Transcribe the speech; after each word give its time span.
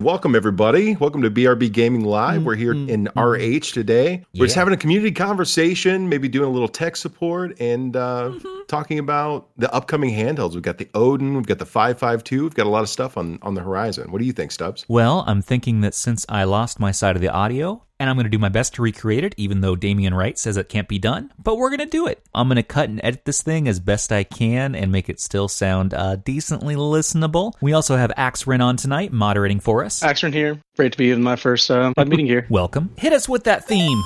Welcome, 0.00 0.34
everybody. 0.34 0.96
Welcome 0.96 1.20
to 1.20 1.30
BRB 1.30 1.70
Gaming 1.72 2.04
Live. 2.04 2.42
We're 2.42 2.54
here 2.54 2.72
in 2.72 3.10
RH 3.16 3.72
today. 3.74 4.24
We're 4.34 4.46
just 4.46 4.54
having 4.54 4.72
a 4.72 4.76
community 4.78 5.12
conversation, 5.12 6.08
maybe 6.08 6.26
doing 6.26 6.48
a 6.48 6.50
little 6.50 6.68
tech 6.68 6.96
support 6.96 7.60
and 7.60 7.94
uh, 7.94 8.30
Mm-hmm. 8.30 8.48
talking 8.66 8.98
about 8.98 9.48
the 9.58 9.70
upcoming 9.74 10.10
handhelds. 10.14 10.54
We've 10.54 10.62
got 10.62 10.78
the 10.78 10.88
Odin, 10.94 11.34
we've 11.34 11.46
got 11.46 11.58
the 11.58 11.66
552, 11.66 12.42
we've 12.44 12.54
got 12.54 12.66
a 12.66 12.70
lot 12.70 12.82
of 12.82 12.88
stuff 12.88 13.18
on, 13.18 13.38
on 13.42 13.54
the 13.54 13.60
horizon. 13.60 14.10
What 14.10 14.20
do 14.20 14.24
you 14.24 14.32
think, 14.32 14.52
Stubbs? 14.52 14.86
Well, 14.88 15.22
I'm 15.26 15.42
thinking 15.42 15.82
that 15.82 15.94
since 15.94 16.24
I 16.30 16.44
lost 16.44 16.80
my 16.80 16.92
side 16.92 17.14
of 17.16 17.20
the 17.22 17.28
audio, 17.28 17.82
and 18.00 18.08
I'm 18.08 18.16
going 18.16 18.24
to 18.24 18.30
do 18.30 18.38
my 18.38 18.48
best 18.48 18.74
to 18.74 18.82
recreate 18.82 19.22
it, 19.22 19.34
even 19.36 19.60
though 19.60 19.76
Damien 19.76 20.14
Wright 20.14 20.36
says 20.38 20.56
it 20.56 20.70
can't 20.70 20.88
be 20.88 20.98
done, 20.98 21.32
but 21.38 21.56
we're 21.56 21.68
going 21.68 21.80
to 21.80 21.86
do 21.86 22.06
it. 22.06 22.24
I'm 22.34 22.48
going 22.48 22.56
to 22.56 22.62
cut 22.62 22.88
and 22.88 22.98
edit 23.04 23.26
this 23.26 23.42
thing 23.42 23.68
as 23.68 23.78
best 23.78 24.10
I 24.10 24.24
can 24.24 24.74
and 24.74 24.90
make 24.90 25.10
it 25.10 25.20
still 25.20 25.48
sound 25.48 25.92
uh, 25.92 26.16
decently 26.16 26.74
listenable. 26.74 27.52
We 27.60 27.74
also 27.74 27.96
have 27.96 28.10
Axe 28.16 28.46
Ren 28.46 28.62
on 28.62 28.76
tonight, 28.76 29.12
moderating 29.12 29.60
for 29.60 29.84
us. 29.84 30.02
Axron 30.02 30.32
here. 30.32 30.58
Great 30.76 30.92
to 30.92 30.98
be 30.98 31.10
in 31.10 31.22
my 31.22 31.36
first 31.36 31.70
uh, 31.70 31.92
meeting 31.98 32.26
here. 32.26 32.46
Welcome. 32.50 32.90
Hit 32.96 33.12
us 33.12 33.28
with 33.28 33.44
that 33.44 33.66
theme. 33.66 34.02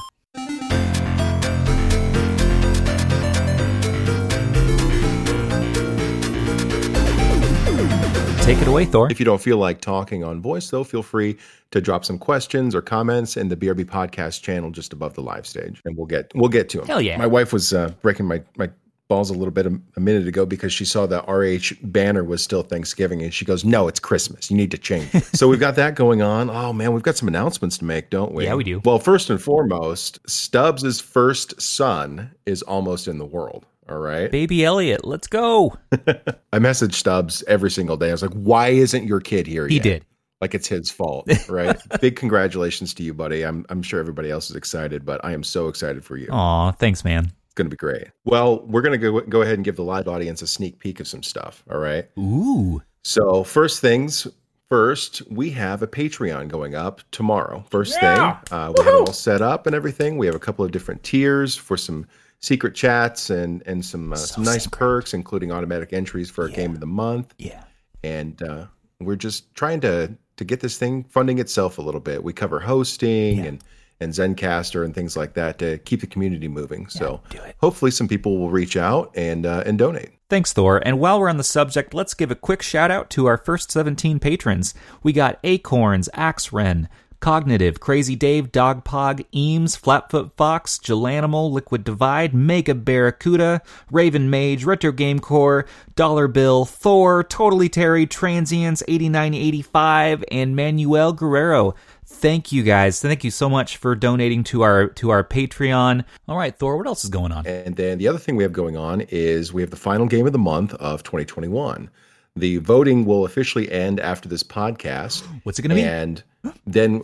Take 8.45 8.59
it 8.59 8.69
away, 8.69 8.85
Thor. 8.85 9.11
If 9.11 9.19
you 9.19 9.25
don't 9.25 9.41
feel 9.41 9.57
like 9.57 9.81
talking 9.81 10.23
on 10.23 10.43
voice, 10.43 10.69
though, 10.69 10.85
feel 10.85 11.03
free 11.03 11.39
to 11.71 11.81
drop 11.81 12.05
some 12.05 12.19
questions 12.19 12.75
or 12.75 12.83
comments 12.83 13.39
in 13.39 13.49
the 13.49 13.57
BRB 13.57 13.87
podcast 13.87 14.43
channel 14.43 14.71
just 14.71 14.93
above 14.93 15.15
the 15.15 15.23
live 15.23 15.47
stage, 15.47 15.81
and 15.87 15.97
we'll 15.97 16.05
get 16.05 16.31
we'll 16.35 16.51
get 16.51 16.69
to 16.69 16.79
them. 16.79 16.87
Hell 16.87 17.01
yeah. 17.01 17.17
My 17.17 17.27
wife 17.27 17.55
was 17.55 17.73
uh, 17.73 17.95
breaking 18.03 18.27
my 18.27 18.43
my 18.59 18.69
balls 19.09 19.31
a 19.31 19.33
little 19.33 19.51
bit 19.51 19.65
a, 19.67 19.81
a 19.97 20.01
minute 20.01 20.29
ago 20.29 20.45
because 20.45 20.75
she 20.75 20.85
saw 20.85 21.07
the 21.07 21.23
RH 21.23 21.77
banner 21.87 22.23
was 22.23 22.43
still 22.43 22.63
Thanksgiving, 22.63 23.23
and 23.23 23.33
she 23.33 23.47
goes, 23.47 23.65
"No, 23.65 23.89
it's 23.89 23.99
Christmas. 23.99 24.51
You 24.51 24.59
need 24.59 24.73
to 24.73 24.79
change." 24.79 25.15
it." 25.15 25.25
so 25.35 25.49
we've 25.49 25.59
got 25.59 25.77
that 25.77 25.95
going 25.95 26.21
on. 26.21 26.51
Oh 26.51 26.75
man, 26.75 26.93
we've 26.93 27.03
got 27.03 27.17
some 27.17 27.29
announcements 27.29 27.79
to 27.79 27.87
make, 27.87 28.11
don't 28.11 28.33
we? 28.33 28.45
Yeah, 28.45 28.57
we 28.57 28.65
do. 28.65 28.83
Well, 28.85 28.99
first 28.99 29.31
and 29.31 29.41
foremost, 29.41 30.19
Stubbs's 30.29 31.01
first 31.01 31.63
son 31.63 32.31
is 32.45 32.61
almost 32.61 33.09
in 33.09 33.17
the 33.17 33.25
world. 33.25 33.65
All 33.89 33.99
right. 33.99 34.31
Baby 34.31 34.65
Elliot, 34.65 35.05
let's 35.05 35.27
go. 35.27 35.77
I 36.53 36.59
message 36.59 36.95
Stubbs 36.95 37.45
every 37.47 37.71
single 37.71 37.97
day. 37.97 38.09
I 38.09 38.13
was 38.13 38.23
like, 38.23 38.33
"Why 38.33 38.69
isn't 38.69 39.05
your 39.05 39.21
kid 39.21 39.47
here?" 39.47 39.69
He 39.69 39.77
yet?" 39.77 39.83
did. 39.83 40.05
like 40.41 40.55
it's 40.55 40.69
his 40.69 40.91
fault, 40.91 41.31
right? 41.49 41.77
Big 42.01 42.17
congratulations 42.17 42.95
to 42.95 43.03
you, 43.03 43.13
buddy. 43.13 43.43
I'm 43.43 43.67
I'm 43.69 43.83
sure 43.83 44.01
everybody 44.01 44.31
else 44.31 44.49
is 44.49 44.57
excited, 44.57 45.05
but 45.05 45.23
I 45.25 45.33
am 45.33 45.43
so 45.43 45.69
excited 45.69 46.05
for 46.05 46.17
you. 46.17 46.29
Aw, 46.31 46.73
thanks, 46.73 47.05
man. 47.05 47.25
It's 47.45 47.55
going 47.55 47.67
to 47.67 47.71
be 47.71 47.77
great. 47.77 48.09
Well, 48.25 48.65
we're 48.67 48.83
going 48.83 48.99
to 48.99 49.11
go 49.11 49.21
go 49.21 49.43
ahead 49.43 49.55
and 49.55 49.65
give 49.65 49.77
the 49.77 49.85
live 49.85 50.09
audience 50.09 50.41
a 50.41 50.47
sneak 50.47 50.79
peek 50.79 51.01
of 51.01 51.07
some 51.07 51.23
stuff, 51.23 51.63
all 51.71 51.79
right? 51.79 52.09
Ooh. 52.19 52.83
So, 53.03 53.45
first 53.45 53.81
things 53.81 54.27
first, 54.71 55.23
we 55.31 55.51
have 55.51 55.83
a 55.83 55.87
Patreon 55.87 56.49
going 56.49 56.75
up 56.75 57.03
tomorrow. 57.11 57.65
First 57.71 58.01
thing, 58.01 58.19
uh, 58.19 58.73
we 58.77 58.83
have 58.83 58.95
it 58.95 58.99
all 59.01 59.13
set 59.13 59.43
up 59.43 59.67
and 59.67 59.77
everything. 59.77 60.17
We 60.17 60.27
have 60.27 60.35
a 60.35 60.41
couple 60.41 60.65
of 60.65 60.73
different 60.73 61.03
tiers 61.03 61.55
for 61.55 61.77
some 61.77 62.07
secret 62.45 62.75
chats 62.75 63.31
and 63.31 63.63
and 63.67 63.85
some 63.85 64.13
uh, 64.13 64.17
some 64.17 64.45
nice 64.45 64.67
perks, 64.67 65.15
including 65.15 65.51
automatic 65.51 65.93
entries 65.93 66.31
for 66.31 66.43
our 66.45 66.49
game 66.51 66.73
of 66.75 66.81
the 66.81 66.87
month 66.87 67.35
Yeah. 67.39 67.65
and 68.03 68.43
uh, 68.43 68.67
we're 69.01 69.17
just 69.17 69.55
trying 69.55 69.81
to 69.81 70.15
to 70.37 70.45
get 70.45 70.61
this 70.61 70.77
thing 70.77 71.05
funding 71.05 71.39
itself 71.39 71.79
a 71.79 71.83
little 71.83 72.01
bit. 72.01 72.23
We 72.23 72.33
cover 72.33 72.61
hosting 72.61 73.47
and 73.47 73.65
and 74.01 74.13
Zencastr 74.13 74.85
and 74.85 74.93
things 74.93 75.17
like 75.17 75.35
that 75.35 75.59
to 75.61 75.79
keep 75.79 76.01
the 76.01 76.07
community 76.09 76.49
moving. 76.49 76.89
so 76.89 77.23
do 77.31 77.39
it. 77.39 77.55
hopefully 77.61 77.93
some 77.93 78.09
people 78.09 78.39
will 78.39 78.51
reach 78.51 78.77
out 78.77 79.13
and 79.15 79.47
uh, 79.47 79.63
and 79.65 79.79
donate. 79.79 80.11
Thanks, 80.29 80.53
Thor. 80.53 80.83
And 80.85 80.99
while 80.99 81.21
we're 81.21 81.29
on 81.29 81.37
the 81.37 81.45
subject, 81.45 81.95
let's 81.95 82.13
give 82.13 82.31
a 82.31 82.35
quick 82.35 82.61
shout 82.61 82.91
out 82.91 83.09
to 83.11 83.27
our 83.27 83.37
first 83.39 83.71
17 83.71 84.19
patrons. 84.19 84.75
We 85.05 85.13
got 85.13 85.39
Acorns, 85.45 86.09
Axe 86.13 86.53
Ren, 86.53 86.89
Cognitive, 87.21 87.81
Crazy 87.81 88.17
Dave, 88.17 88.53
Dogpog, 88.53 89.25
Eames, 89.35 89.77
Flatfoot 89.77 90.37
Fox, 90.37 90.79
Jelanimal, 90.79 91.51
Liquid 91.51 91.85
Divide, 91.85 92.35
Mega 92.35 92.75
Barracuda, 92.75 93.63
Raven 93.91 94.29
Mage, 94.31 94.65
Retro 94.65 94.93
Game 94.93 95.19
Core, 95.19 95.67
Dollar 95.97 96.29
Bill, 96.29 96.65
Thor, 96.65 97.25
Totally 97.25 97.69
Terry, 97.69 98.07
Transients, 98.07 98.83
8985, 98.89 100.25
and 100.31 100.55
Manuel 100.55 101.13
Guerrero. 101.13 101.75
Thank 102.07 102.53
you 102.53 102.63
guys. 102.63 103.01
Thank 103.01 103.25
you 103.25 103.31
so 103.31 103.49
much 103.49 103.79
for 103.79 103.95
donating 103.95 104.45
to 104.45 104.63
our 104.63 104.89
to 104.89 105.11
our 105.11 105.25
Patreon. 105.25 106.05
All 106.29 106.37
right, 106.37 106.57
Thor, 106.57 106.77
what 106.77 106.87
else 106.87 107.05
is 107.05 107.11
going 107.11 107.33
on? 107.33 107.47
And 107.47 107.77
then 107.77 107.99
the 107.99 108.09
other 108.09 108.19
thing 108.19 108.37
we 108.37 108.43
have 108.43 108.53
going 108.53 108.77
on 108.77 109.01
is 109.09 109.53
we 109.53 109.63
have 109.63 109.71
the 109.71 109.77
final 109.77 110.07
game 110.07 110.27
of 110.27 110.33
the 110.33 110.39
month 110.39 110.75
of 110.75 111.03
2021. 111.03 111.91
The 112.37 112.57
voting 112.59 113.05
will 113.05 113.25
officially 113.25 113.71
end 113.71 114.01
after 114.01 114.29
this 114.29 114.43
podcast. 114.43 115.23
What's 115.45 115.59
it 115.59 115.63
going 115.63 115.71
to 115.71 115.77
be? 115.77 115.83
And 115.83 116.23
then, 116.67 117.03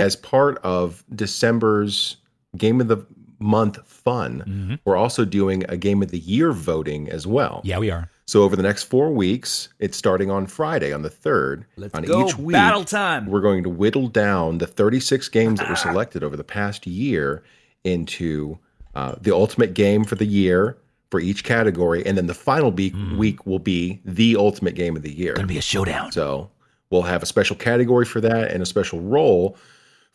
as 0.00 0.16
part 0.16 0.58
of 0.58 1.04
December's 1.14 2.16
Game 2.56 2.80
of 2.80 2.88
the 2.88 2.98
Month 3.38 3.86
fun, 3.86 4.78
we're 4.86 4.96
also 4.96 5.26
doing 5.26 5.62
a 5.68 5.76
Game 5.76 6.02
of 6.02 6.10
the 6.10 6.18
Year 6.20 6.52
voting 6.52 7.10
as 7.10 7.26
well. 7.26 7.60
Yeah, 7.64 7.78
we 7.78 7.90
are. 7.90 8.08
So 8.26 8.42
over 8.42 8.56
the 8.56 8.62
next 8.62 8.84
four 8.84 9.10
weeks, 9.10 9.68
it's 9.78 9.96
starting 9.96 10.30
on 10.30 10.46
Friday 10.46 10.90
on 10.92 11.02
the 11.02 11.10
third. 11.10 11.66
on 11.92 12.04
each 12.04 12.38
week, 12.38 12.54
Battle 12.54 12.82
time. 12.84 13.26
we're 13.26 13.42
going 13.42 13.62
to 13.64 13.68
whittle 13.68 14.08
down 14.08 14.58
the 14.58 14.66
36 14.66 15.28
games 15.28 15.60
that 15.60 15.68
were 15.68 15.76
selected 15.88 16.24
over 16.24 16.34
the 16.36 16.42
past 16.44 16.86
year 16.86 17.44
into 17.84 18.58
uh, 18.94 19.14
the 19.20 19.34
ultimate 19.34 19.74
game 19.74 20.02
for 20.04 20.14
the 20.16 20.26
year 20.26 20.78
for 21.10 21.20
each 21.20 21.44
category, 21.44 22.04
and 22.06 22.16
then 22.18 22.26
the 22.26 22.34
final 22.34 22.70
be- 22.70 22.94
week 23.16 23.46
will 23.46 23.60
be 23.60 24.00
the 24.04 24.34
ultimate 24.36 24.74
game 24.74 24.96
of 24.96 25.02
the 25.02 25.12
year. 25.12 25.34
Gonna 25.34 25.46
be 25.46 25.58
a 25.58 25.62
showdown. 25.62 26.10
So 26.10 26.50
we'll 26.90 27.02
have 27.02 27.22
a 27.22 27.26
special 27.26 27.54
category 27.54 28.06
for 28.06 28.20
that 28.22 28.50
and 28.50 28.62
a 28.62 28.66
special 28.66 29.00
role 29.00 29.56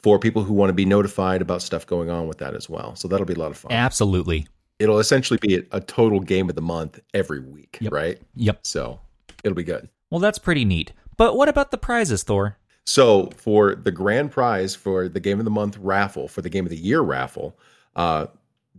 for 0.04 0.18
people 0.20 0.44
who 0.44 0.54
want 0.54 0.70
to 0.70 0.74
be 0.74 0.86
notified 0.86 1.42
about 1.42 1.62
stuff 1.62 1.86
going 1.86 2.10
on 2.10 2.28
with 2.28 2.40
that 2.40 2.56
as 2.56 2.70
well. 2.70 2.96
So 2.96 3.08
that'll 3.08 3.26
be 3.26 3.34
a 3.34 3.40
lot 3.40 3.52
of 3.52 3.58
fun. 3.58 3.72
Absolutely. 3.72 4.48
It'll 4.80 5.00
essentially 5.00 5.38
be 5.42 5.64
a, 5.72 5.80
total 5.80 6.20
game 6.20 6.50
of 6.50 6.56
the 6.56 6.62
month 6.62 7.00
every 7.14 7.40
week, 7.40 7.78
right? 7.92 8.20
Yep. 8.36 8.66
So 8.66 9.00
it'll 9.44 9.56
be 9.56 9.64
good. 9.64 9.88
Well, 10.10 10.20
that's 10.20 10.40
pretty 10.40 10.66
neat. 10.66 10.92
But 11.18 11.36
what 11.38 11.50
about 11.50 11.70
the 11.72 11.78
prizes, 11.78 12.24
Thor? 12.24 12.58
So 12.86 13.30
for 13.38 13.76
the 13.76 13.92
grand 13.92 14.32
prize 14.32 14.74
for 14.74 15.08
the 15.08 15.20
game 15.20 15.38
of 15.38 15.46
the 15.46 15.52
month 15.52 15.78
raffle, 15.78 16.28
for 16.28 16.42
the 16.42 16.50
game 16.50 16.66
of 16.66 16.72
the 16.72 16.78
year 16.78 17.02
raffle, 17.02 17.56
uh, 17.96 18.26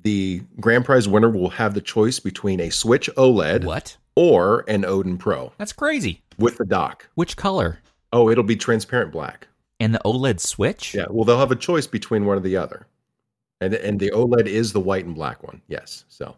the 0.03 0.43
grand 0.59 0.85
prize 0.85 1.07
winner 1.07 1.31
will 1.31 1.51
have 1.51 1.75
the 1.75 1.81
choice 1.81 2.19
between 2.19 2.59
a 2.59 2.71
Switch 2.71 3.09
OLED 3.17 3.65
What? 3.65 3.97
or 4.17 4.65
an 4.67 4.85
Odin 4.85 5.19
Pro 5.19 5.53
That's 5.57 5.73
crazy. 5.73 6.21
with 6.37 6.59
the 6.59 6.65
dock. 6.65 7.09
Which 7.15 7.37
color? 7.37 7.79
Oh, 8.13 8.29
it'll 8.29 8.43
be 8.43 8.57
transparent 8.57 9.13
black. 9.13 9.47
And 9.83 9.95
the 9.95 10.01
OLED 10.05 10.41
Switch? 10.41 10.95
Yeah, 10.95 11.07
well, 11.11 11.25
they'll 11.25 11.39
have 11.39 11.51
a 11.51 11.57
choice 11.57 11.87
between 11.87 12.25
one 12.25 12.37
or 12.39 12.41
the 12.41 12.57
other, 12.57 12.87
and 13.61 13.75
and 13.75 13.99
the 14.01 14.11
OLED 14.13 14.47
is 14.47 14.73
the 14.73 14.81
white 14.81 15.05
and 15.05 15.15
black 15.15 15.43
one. 15.43 15.61
Yes, 15.69 16.05
so 16.09 16.37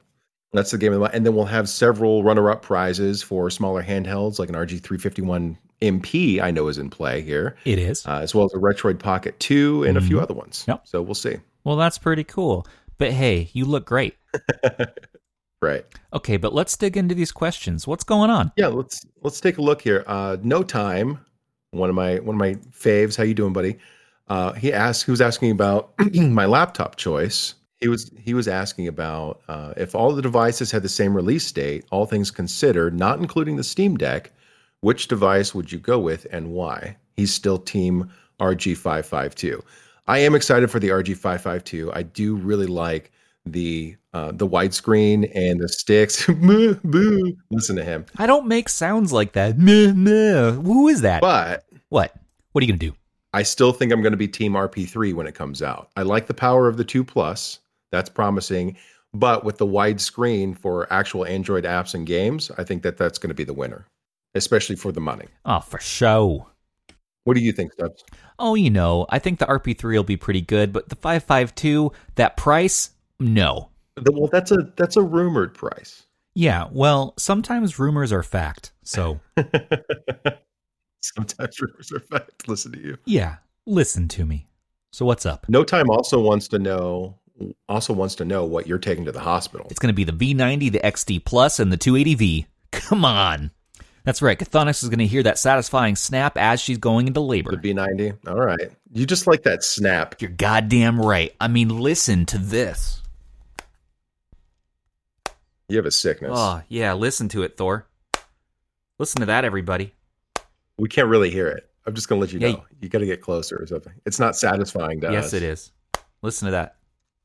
that's 0.53 0.71
the 0.71 0.79
game 0.79 0.93
of 0.93 0.95
the 0.95 1.01
month. 1.01 1.15
And 1.15 1.27
then 1.27 1.35
we'll 1.35 1.45
have 1.45 1.69
several 1.69 2.23
runner-up 2.25 2.63
prizes 2.63 3.23
for 3.23 3.51
smaller 3.51 3.83
handhelds, 3.83 4.39
like 4.39 4.49
an 4.49 4.55
RG351 4.55 5.57
MP. 5.83 6.41
I 6.41 6.51
know 6.51 6.69
is 6.69 6.79
in 6.79 6.89
play 6.91 7.21
here, 7.23 7.57
It 7.65 7.79
is. 7.79 8.07
uh, 8.07 8.21
as 8.23 8.35
well 8.35 8.45
as 8.47 8.55
a 8.55 8.59
Retroid 8.59 8.99
Pocket 8.99 9.39
2 9.41 9.85
and 9.85 9.97
a 9.99 10.01
few 10.01 10.17
Mhm. 10.19 10.23
other 10.23 10.35
ones. 10.35 10.65
Yep. 10.69 10.87
So 10.87 11.03
we'll 11.03 11.15
see. 11.15 11.37
Well, 11.65 11.77
that's 11.77 11.99
pretty 11.99 12.25
cool. 12.25 12.67
But 12.99 13.11
hey, 13.13 13.51
you 13.53 13.65
look 13.65 13.85
great. 13.85 14.15
Right. 15.63 15.87
Okay, 16.13 16.37
but 16.37 16.53
let's 16.53 16.77
dig 16.77 16.95
into 16.95 17.15
these 17.15 17.33
questions. 17.33 17.87
What's 17.87 18.05
going 18.05 18.29
on? 18.29 18.53
Yeah. 18.55 18.67
Let's 18.67 19.07
let's 19.23 19.41
take 19.41 19.57
a 19.57 19.63
look 19.63 19.81
here. 19.81 20.05
Uh, 20.07 20.37
no 20.43 20.63
time. 20.63 21.21
One 21.75 21.91
of 21.91 21.97
my 21.97 22.19
one 22.21 22.37
of 22.37 22.41
my 22.41 22.55
faves. 22.71 23.17
How 23.17 23.25
you 23.25 23.35
doing, 23.35 23.53
buddy? 23.53 23.77
Uh, 24.29 24.53
he 24.53 24.73
asked. 24.73 25.05
He 25.05 25.11
was 25.11 25.21
asking 25.21 25.51
about 25.51 25.93
my 26.15 26.47
laptop 26.47 26.97
choice. 26.97 27.55
He 27.81 27.89
was 27.89 28.11
he 28.19 28.33
was 28.33 28.49
asking 28.49 28.89
about 28.89 29.43
uh, 29.49 29.75
if 29.77 29.95
all 29.95 30.13
the 30.15 30.23
devices 30.23 30.71
had 30.71 30.83
the 30.83 30.89
same 30.89 31.15
release 31.15 31.51
date, 31.53 31.85
all 31.91 32.07
things 32.07 32.31
considered, 32.31 32.99
not 32.99 33.19
including 33.19 33.57
the 33.57 33.65
Steam 33.65 33.97
Deck, 33.97 34.33
which 34.81 35.09
device 35.09 35.55
would 35.55 35.73
you 35.73 35.79
go 35.79 35.99
with 35.99 36.27
and 36.31 36.53
why? 36.53 36.97
He's 37.17 37.33
still 37.33 37.59
Team 37.59 38.11
RG552. 38.41 39.63
I 40.07 40.19
am 40.19 40.35
excited 40.35 40.71
for 40.71 40.79
the 40.79 40.89
RG552. 40.89 41.91
I 41.95 42.03
do 42.03 42.37
really 42.37 42.67
like 42.67 43.11
the 43.47 43.97
uh, 44.15 44.31
the 44.33 44.47
widescreen 44.47 45.31
and 45.35 45.61
the 45.61 45.69
sticks. 45.69 46.27
Boo, 46.29 46.75
boo. 46.85 47.37
Listen 47.51 47.77
to 47.77 47.85
him. 47.85 48.07
I 48.17 48.27
don't 48.27 48.47
make 48.47 48.69
sounds 48.69 49.13
like 49.13 49.33
that. 49.33 49.59
Meh, 49.59 49.93
meh. 49.93 50.53
Who 50.53 50.89
is 50.89 51.01
that? 51.03 51.21
But 51.21 51.65
What? 51.89 52.15
What 52.53 52.63
are 52.63 52.65
you 52.65 52.73
going 52.73 52.79
to 52.79 52.91
do? 52.91 52.97
I 53.33 53.43
still 53.43 53.73
think 53.73 53.93
I'm 53.93 54.01
going 54.01 54.13
to 54.13 54.17
be 54.17 54.29
Team 54.29 54.53
RP3 54.53 55.13
when 55.13 55.27
it 55.27 55.35
comes 55.35 55.61
out. 55.61 55.91
I 55.97 56.03
like 56.03 56.29
the 56.29 56.35
power 56.35 56.69
of 56.69 56.77
the 56.77 56.85
2 56.85 57.03
Plus. 57.03 57.59
That's 57.91 58.09
promising. 58.09 58.77
But 59.13 59.45
with 59.45 59.59
the 59.59 59.67
wide 59.67 60.01
screen 60.01 60.55
for 60.55 60.93
actual 60.93 61.27
Android 61.27 61.65
apps 61.65 61.95
and 61.95 62.07
games, 62.07 62.53
I 62.57 62.63
think 62.63 62.83
that 62.85 62.97
that's 62.97 63.19
going 63.19 63.29
to 63.31 63.35
be 63.35 63.45
the 63.45 63.53
winner, 63.53 63.87
especially 64.37 64.77
for 64.77 64.93
the 64.93 65.01
money. 65.01 65.27
Oh, 65.45 65.61
for 65.61 65.81
show. 65.81 66.49
What 67.25 67.35
do 67.35 67.41
you 67.41 67.53
think, 67.53 67.73
Stubbs? 67.73 68.05
Oh, 68.39 68.55
you 68.55 68.71
know, 68.71 69.07
I 69.09 69.19
think 69.19 69.39
the 69.41 69.47
RP3 69.47 69.83
will 69.83 70.05
be 70.05 70.17
pretty 70.17 70.41
good, 70.41 70.73
but 70.73 70.89
the 70.89 70.97
552, 70.97 71.91
that 72.17 72.37
price, 72.37 72.91
no. 73.19 73.71
Well, 73.97 74.29
that's 74.31 74.51
a 74.51 74.73
that's 74.77 74.97
a 74.97 75.03
rumored 75.03 75.55
price. 75.55 76.07
Yeah, 76.35 76.69
well, 76.73 77.15
sometimes 77.17 77.79
rumors 77.79 78.13
are 78.13 78.25
fact. 78.25 78.73
So, 78.83 79.21
Sometimes 81.01 81.61
rumors 81.61 81.93
are 81.93 82.01
fact. 82.01 82.49
Listen 82.49 82.73
to 82.73 82.81
you. 82.81 82.97
Yeah, 83.05 83.37
listen 83.67 84.09
to 84.09 84.25
me. 84.25 84.49
So 84.91 85.05
what's 85.05 85.27
up? 85.27 85.47
No 85.49 85.65
time 85.65 85.91
also 85.91 86.21
wants 86.21 86.49
to 86.49 86.59
know 86.59 87.19
also 87.69 87.93
wants 87.93 88.15
to 88.17 88.25
know 88.25 88.45
what 88.45 88.67
you're 88.67 88.79
taking 88.79 89.05
to 89.05 89.13
the 89.13 89.21
hospital. 89.21 89.67
It's 89.71 89.79
going 89.79 89.93
to 89.93 89.95
be 89.95 90.05
the 90.05 90.13
V90, 90.13 90.73
the 90.73 90.81
XD 90.81 91.25
Plus, 91.25 91.59
and 91.59 91.73
the 91.73 91.77
280V. 91.77 92.47
Come 92.71 93.05
on. 93.05 93.51
That's 94.05 94.23
right. 94.23 94.39
Chthonics 94.39 94.83
is 94.83 94.89
going 94.89 94.99
to 94.99 95.07
hear 95.07 95.23
that 95.23 95.39
satisfying 95.39 95.97
snap 95.97 96.37
as 96.37 96.61
she's 96.61 96.79
going 96.79 97.07
into 97.07 97.21
labor. 97.21 97.57
The 97.57 97.75
V90. 97.75 98.29
All 98.29 98.39
right. 98.39 98.71
You 98.93 99.07
just 99.07 99.27
like 99.27 99.43
that 99.45 99.65
snap. 99.65 100.21
You're 100.21 100.31
goddamn 100.31 101.01
right. 101.01 101.35
I 101.41 101.49
mean, 101.49 101.69
listen 101.69 102.27
to 102.27 102.39
this. 102.39 103.03
You 105.69 105.77
have 105.77 105.87
a 105.87 105.91
sickness. 105.91 106.33
Oh, 106.35 106.63
yeah. 106.69 106.93
Listen 106.93 107.29
to 107.31 107.43
it, 107.43 107.57
Thor. 107.57 107.87
Listen 108.99 109.21
to 109.21 109.27
that, 109.27 109.45
everybody. 109.45 109.93
We 110.77 110.89
can't 110.89 111.09
really 111.09 111.31
hear 111.31 111.49
it. 111.49 111.69
I'm 111.87 111.95
just 111.95 112.09
going 112.09 112.21
to 112.21 112.25
let 112.25 112.33
you 112.33 112.41
yeah, 112.41 112.57
know. 112.57 112.65
You 112.81 112.89
got 112.89 112.99
to 112.99 113.07
get 113.07 113.21
closer 113.21 113.61
or 113.61 113.67
something. 113.67 113.93
It's 114.07 114.19
not 114.19 114.37
satisfying 114.37 115.01
to 115.03 115.13
yes, 115.13 115.27
us. 115.27 115.33
Yes, 115.33 115.35
it 115.35 115.43
is. 115.43 115.73
Listen 116.23 116.47
to 116.47 116.53
that. 116.53 116.77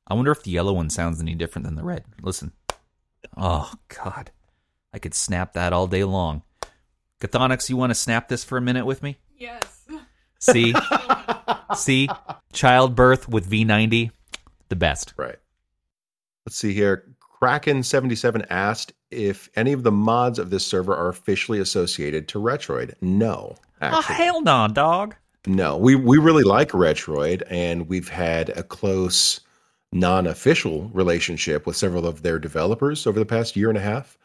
I 0.08 0.14
wonder 0.16 0.32
if 0.32 0.44
the 0.44 0.52
yellow 0.52 0.74
one 0.74 0.90
sounds 0.90 1.22
any 1.22 1.36
different 1.36 1.66
than 1.66 1.76
the 1.76 1.84
red. 1.84 2.04
Listen. 2.22 2.52
Oh, 3.38 3.72
God. 3.88 4.32
I 4.94 5.00
could 5.00 5.14
snap 5.14 5.54
that 5.54 5.72
all 5.72 5.88
day 5.88 6.04
long. 6.04 6.42
Chthonics, 7.22 7.70
you 7.70 7.78
want 7.78 7.92
to 7.92 7.96
snap 7.96 8.28
this 8.28 8.44
for 8.44 8.58
a 8.58 8.62
minute 8.62 8.86
with 8.86 9.04
me? 9.04 9.18
Yes. 9.38 9.88
See? 10.40 10.74
See? 11.76 12.10
Childbirth 12.54 13.30
with 13.30 13.50
V90, 13.50 14.12
the 14.70 14.76
best. 14.76 15.14
Right. 15.18 15.36
Let's 16.46 16.58
see 16.58 16.74
here. 16.74 17.16
Kraken77 17.42 18.46
asked 18.50 18.94
if 19.12 19.50
any 19.56 19.72
of 19.72 19.84
the 19.84 19.92
mods 19.92 20.40
of 20.40 20.50
this 20.50 20.66
server 20.66 20.96
are 20.96 21.10
officially 21.10 21.60
associated 21.60 22.28
to 22.30 22.40
Retroid. 22.40 22.94
No. 23.02 23.56
Oh, 23.56 23.58
actually. 23.82 23.98
Oh, 23.98 24.02
hell 24.02 24.42
no, 24.42 24.68
dog. 24.68 25.16
No. 25.48 25.78
We, 25.78 25.96
we 25.96 26.18
really 26.18 26.44
like 26.44 26.70
Retroid, 26.72 27.44
and 27.50 27.88
we've 27.88 28.10
had 28.10 28.50
a 28.50 28.64
close 28.64 29.40
non 29.92 30.28
official 30.28 30.90
relationship 30.90 31.66
with 31.66 31.76
several 31.78 32.06
of 32.06 32.22
their 32.22 32.40
developers 32.40 33.08
over 33.08 33.18
the 33.18 33.26
past 33.26 33.56
year 33.56 33.70
and 33.70 33.78
a 33.78 33.82
half. 33.82 34.18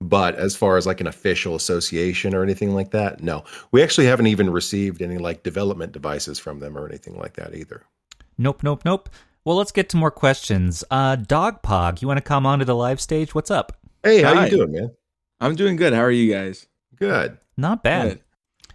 But 0.00 0.36
as 0.36 0.54
far 0.54 0.76
as 0.76 0.86
like 0.86 1.00
an 1.00 1.06
official 1.08 1.56
association 1.56 2.34
or 2.34 2.42
anything 2.42 2.74
like 2.74 2.90
that, 2.90 3.22
no. 3.22 3.44
We 3.72 3.82
actually 3.82 4.06
haven't 4.06 4.28
even 4.28 4.50
received 4.50 5.02
any 5.02 5.18
like 5.18 5.42
development 5.42 5.92
devices 5.92 6.38
from 6.38 6.60
them 6.60 6.76
or 6.76 6.86
anything 6.86 7.16
like 7.16 7.34
that 7.34 7.54
either. 7.54 7.82
Nope, 8.36 8.62
nope, 8.62 8.84
nope. 8.84 9.08
Well, 9.48 9.56
let's 9.56 9.72
get 9.72 9.88
to 9.88 9.96
more 9.96 10.10
questions. 10.10 10.84
Uh 10.90 11.16
Dogpog, 11.16 12.02
you 12.02 12.06
want 12.06 12.18
to 12.18 12.22
come 12.22 12.44
onto 12.44 12.66
the 12.66 12.76
live 12.76 13.00
stage? 13.00 13.34
What's 13.34 13.50
up? 13.50 13.80
Hey, 14.02 14.20
how 14.20 14.34
Hi. 14.34 14.44
you 14.44 14.50
doing, 14.50 14.72
man? 14.72 14.90
I'm 15.40 15.54
doing 15.54 15.76
good. 15.76 15.94
How 15.94 16.02
are 16.02 16.10
you 16.10 16.30
guys? 16.30 16.66
Good. 16.96 17.38
Not 17.56 17.82
bad. 17.82 18.08
Good. 18.08 18.20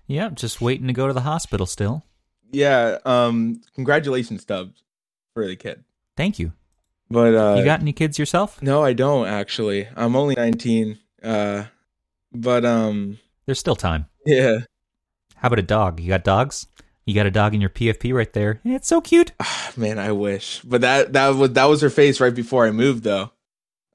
Yeah, 0.07 0.29
just 0.29 0.61
waiting 0.61 0.87
to 0.87 0.93
go 0.93 1.05
to 1.05 1.13
the 1.13 1.21
hospital 1.21 1.67
still. 1.67 2.03
Yeah, 2.51 2.97
um 3.05 3.61
congratulations, 3.75 4.41
Stubbs, 4.41 4.81
for 5.35 5.45
the 5.45 5.55
kid. 5.55 5.83
Thank 6.17 6.39
you. 6.39 6.53
But 7.07 7.35
uh 7.35 7.55
You 7.59 7.63
got 7.63 7.81
any 7.81 7.93
kids 7.93 8.17
yourself? 8.17 8.59
No, 8.59 8.83
I 8.83 8.93
don't 8.93 9.27
actually. 9.27 9.87
I'm 9.95 10.15
only 10.15 10.33
19. 10.33 10.97
Uh, 11.21 11.65
but 12.31 12.65
um, 12.65 13.19
there's 13.45 13.59
still 13.59 13.75
time. 13.75 14.07
Yeah. 14.25 14.61
How 15.35 15.49
about 15.49 15.59
a 15.59 15.61
dog? 15.61 15.99
You 15.99 16.07
got 16.07 16.23
dogs? 16.23 16.65
You 17.05 17.13
got 17.13 17.25
a 17.25 17.31
dog 17.31 17.53
in 17.53 17.61
your 17.61 17.69
PFP 17.69 18.13
right 18.13 18.31
there. 18.33 18.61
It's 18.63 18.87
so 18.87 19.01
cute. 19.01 19.33
Oh, 19.39 19.71
man, 19.77 19.99
I 19.99 20.11
wish. 20.11 20.61
But 20.61 20.81
that 20.81 21.13
that 21.13 21.29
was 21.29 21.51
that 21.51 21.65
was 21.65 21.81
her 21.81 21.89
face 21.89 22.19
right 22.19 22.33
before 22.33 22.65
I 22.65 22.71
moved 22.71 23.03
though. 23.03 23.31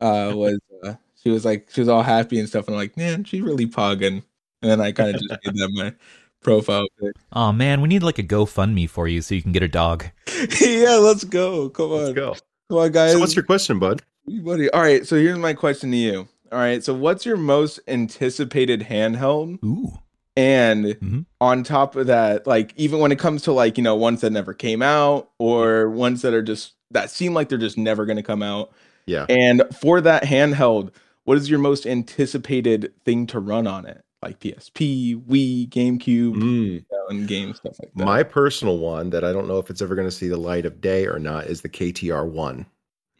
Uh, 0.00 0.32
was 0.34 0.58
uh, 0.84 0.94
she 1.22 1.31
was 1.31 1.44
like 1.44 1.69
she 1.72 1.81
was 1.81 1.88
all 1.88 2.02
happy 2.02 2.38
and 2.38 2.49
stuff, 2.49 2.66
and 2.66 2.76
I'm 2.76 2.81
like, 2.81 2.96
man, 2.96 3.25
she's 3.25 3.43
really 3.43 3.66
pogging. 3.66 4.22
And 4.60 4.70
then 4.70 4.81
I 4.81 4.93
kind 4.93 5.14
of 5.14 5.20
just 5.20 5.31
made 5.31 5.55
that 5.55 5.70
my 5.72 5.94
profile 6.40 6.87
pic. 7.00 7.12
Oh 7.32 7.52
man, 7.52 7.81
we 7.81 7.88
need 7.88 8.02
like 8.02 8.19
a 8.19 8.22
GoFundMe 8.25 8.88
for 8.88 9.08
you 9.08 9.22
so 9.22 9.34
you 9.34 9.43
can 9.43 9.52
get 9.52 9.62
a 9.62 9.69
dog. 9.69 10.06
yeah, 10.61 10.96
let's 10.96 11.25
go. 11.25 11.69
Come 11.70 11.93
on, 11.93 12.04
let's 12.04 12.12
go. 12.12 12.37
Come 12.69 12.78
on, 12.78 12.93
guys. 12.93 13.12
So 13.12 13.20
what's 13.20 13.37
your 13.37 13.44
question, 13.44 13.78
bud? 13.78 14.02
Buddy. 14.26 14.70
All 14.70 14.81
right. 14.81 15.06
So 15.06 15.16
here's 15.16 15.38
my 15.38 15.54
question 15.54 15.90
to 15.93 15.96
you. 15.96 16.28
All 16.52 16.58
right. 16.58 16.82
So, 16.82 16.94
what's 16.94 17.26
your 17.26 17.37
most 17.37 17.81
anticipated 17.88 18.82
handheld? 18.82 19.62
Ooh. 19.64 19.99
And 20.38 20.85
mm-hmm. 20.85 21.20
on 21.40 21.64
top 21.64 21.96
of 21.96 22.06
that, 22.06 22.46
like 22.46 22.73
even 22.76 23.00
when 23.00 23.11
it 23.11 23.19
comes 23.19 23.43
to 23.43 23.52
like 23.52 23.76
you 23.76 23.82
know 23.82 23.96
ones 23.96 24.20
that 24.20 24.31
never 24.31 24.55
came 24.55 24.82
out 24.82 25.31
or 25.38 25.90
ones 25.90 26.23
that 26.23 26.32
are 26.32 26.43
just 26.43 26.75
that 26.93 27.11
seem 27.11 27.35
like 27.35 27.49
they're 27.49 27.58
just 27.58 27.76
never 27.76 28.06
going 28.06 28.19
to 28.19 28.23
come 28.23 28.40
out. 28.40 28.70
Yeah. 29.06 29.26
And 29.29 29.64
for 29.81 30.00
that 30.00 30.23
handheld, 30.23 30.93
what 31.25 31.38
is 31.38 31.50
your 31.50 31.58
most 31.58 31.87
anticipated 31.87 32.93
thing 33.05 33.26
to 33.29 33.40
run 33.40 33.67
on 33.67 33.85
it? 33.85 34.05
Like 34.23 34.38
PSP, 34.38 35.20
Wii, 35.25 35.69
GameCube, 35.70 36.35
mm. 36.35 36.64
you 36.75 36.85
know, 36.93 37.06
and 37.08 37.26
game 37.26 37.52
stuff 37.55 37.76
like 37.81 37.93
that. 37.96 38.05
My 38.05 38.23
personal 38.23 38.79
one 38.79 39.11
that 39.11 39.25
I 39.25 39.32
don't 39.32 39.49
know 39.49 39.58
if 39.58 39.70
it's 39.70 39.82
ever 39.82 39.96
going 39.96 40.06
to 40.06 40.12
see 40.14 40.29
the 40.29 40.37
light 40.37 40.67
of 40.67 40.81
day 40.81 41.06
or 41.06 41.19
not 41.19 41.46
is 41.46 41.62
the 41.62 41.69
KTR 41.69 42.29
one. 42.29 42.64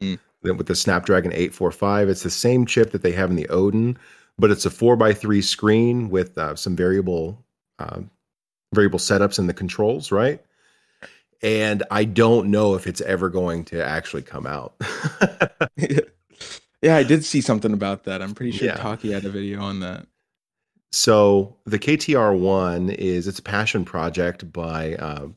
Mm 0.01 0.21
with 0.43 0.67
the 0.67 0.75
Snapdragon 0.75 1.33
845. 1.33 2.09
It's 2.09 2.23
the 2.23 2.31
same 2.31 2.67
chip 2.67 2.93
that 2.93 3.03
they 3.03 3.13
have 3.13 3.31
in 3.31 3.37
the 3.37 3.49
Odin, 3.49 3.99
but 4.39 4.51
it's 4.51 4.67
a 4.67 4.71
four 4.71 4.97
by 4.97 5.13
three 5.13 5.43
screen 5.43 6.11
with 6.11 6.37
uh, 6.39 6.55
some 6.55 6.77
variable 6.77 7.45
uh, 7.79 8.01
variable 8.75 8.99
setups 8.99 9.39
in 9.39 9.47
the 9.47 9.55
controls, 9.55 10.13
right? 10.13 10.43
And 11.43 11.85
I 11.91 12.05
don't 12.05 12.51
know 12.51 12.75
if 12.75 12.87
it's 12.87 13.01
ever 13.03 13.29
going 13.29 13.65
to 13.67 13.85
actually 13.85 14.23
come 14.23 14.47
out. 14.47 14.75
yeah, 16.83 16.97
I 16.97 17.03
did 17.03 17.25
see 17.25 17.41
something 17.41 17.73
about 17.73 18.05
that. 18.05 18.21
I'm 18.23 18.35
pretty 18.35 18.53
sure 18.53 18.69
yeah. 18.69 18.77
Taki 18.77 19.13
had 19.13 19.25
a 19.25 19.31
video 19.31 19.61
on 19.61 19.81
that. 19.81 20.07
So 20.91 21.57
the 21.67 21.79
KTR 21.79 22.39
one 22.39 22.91
is 22.91 23.29
it's 23.29 23.39
a 23.39 23.43
passion 23.43 23.85
project 23.85 24.51
by 24.53 24.95
uh, 24.95 25.29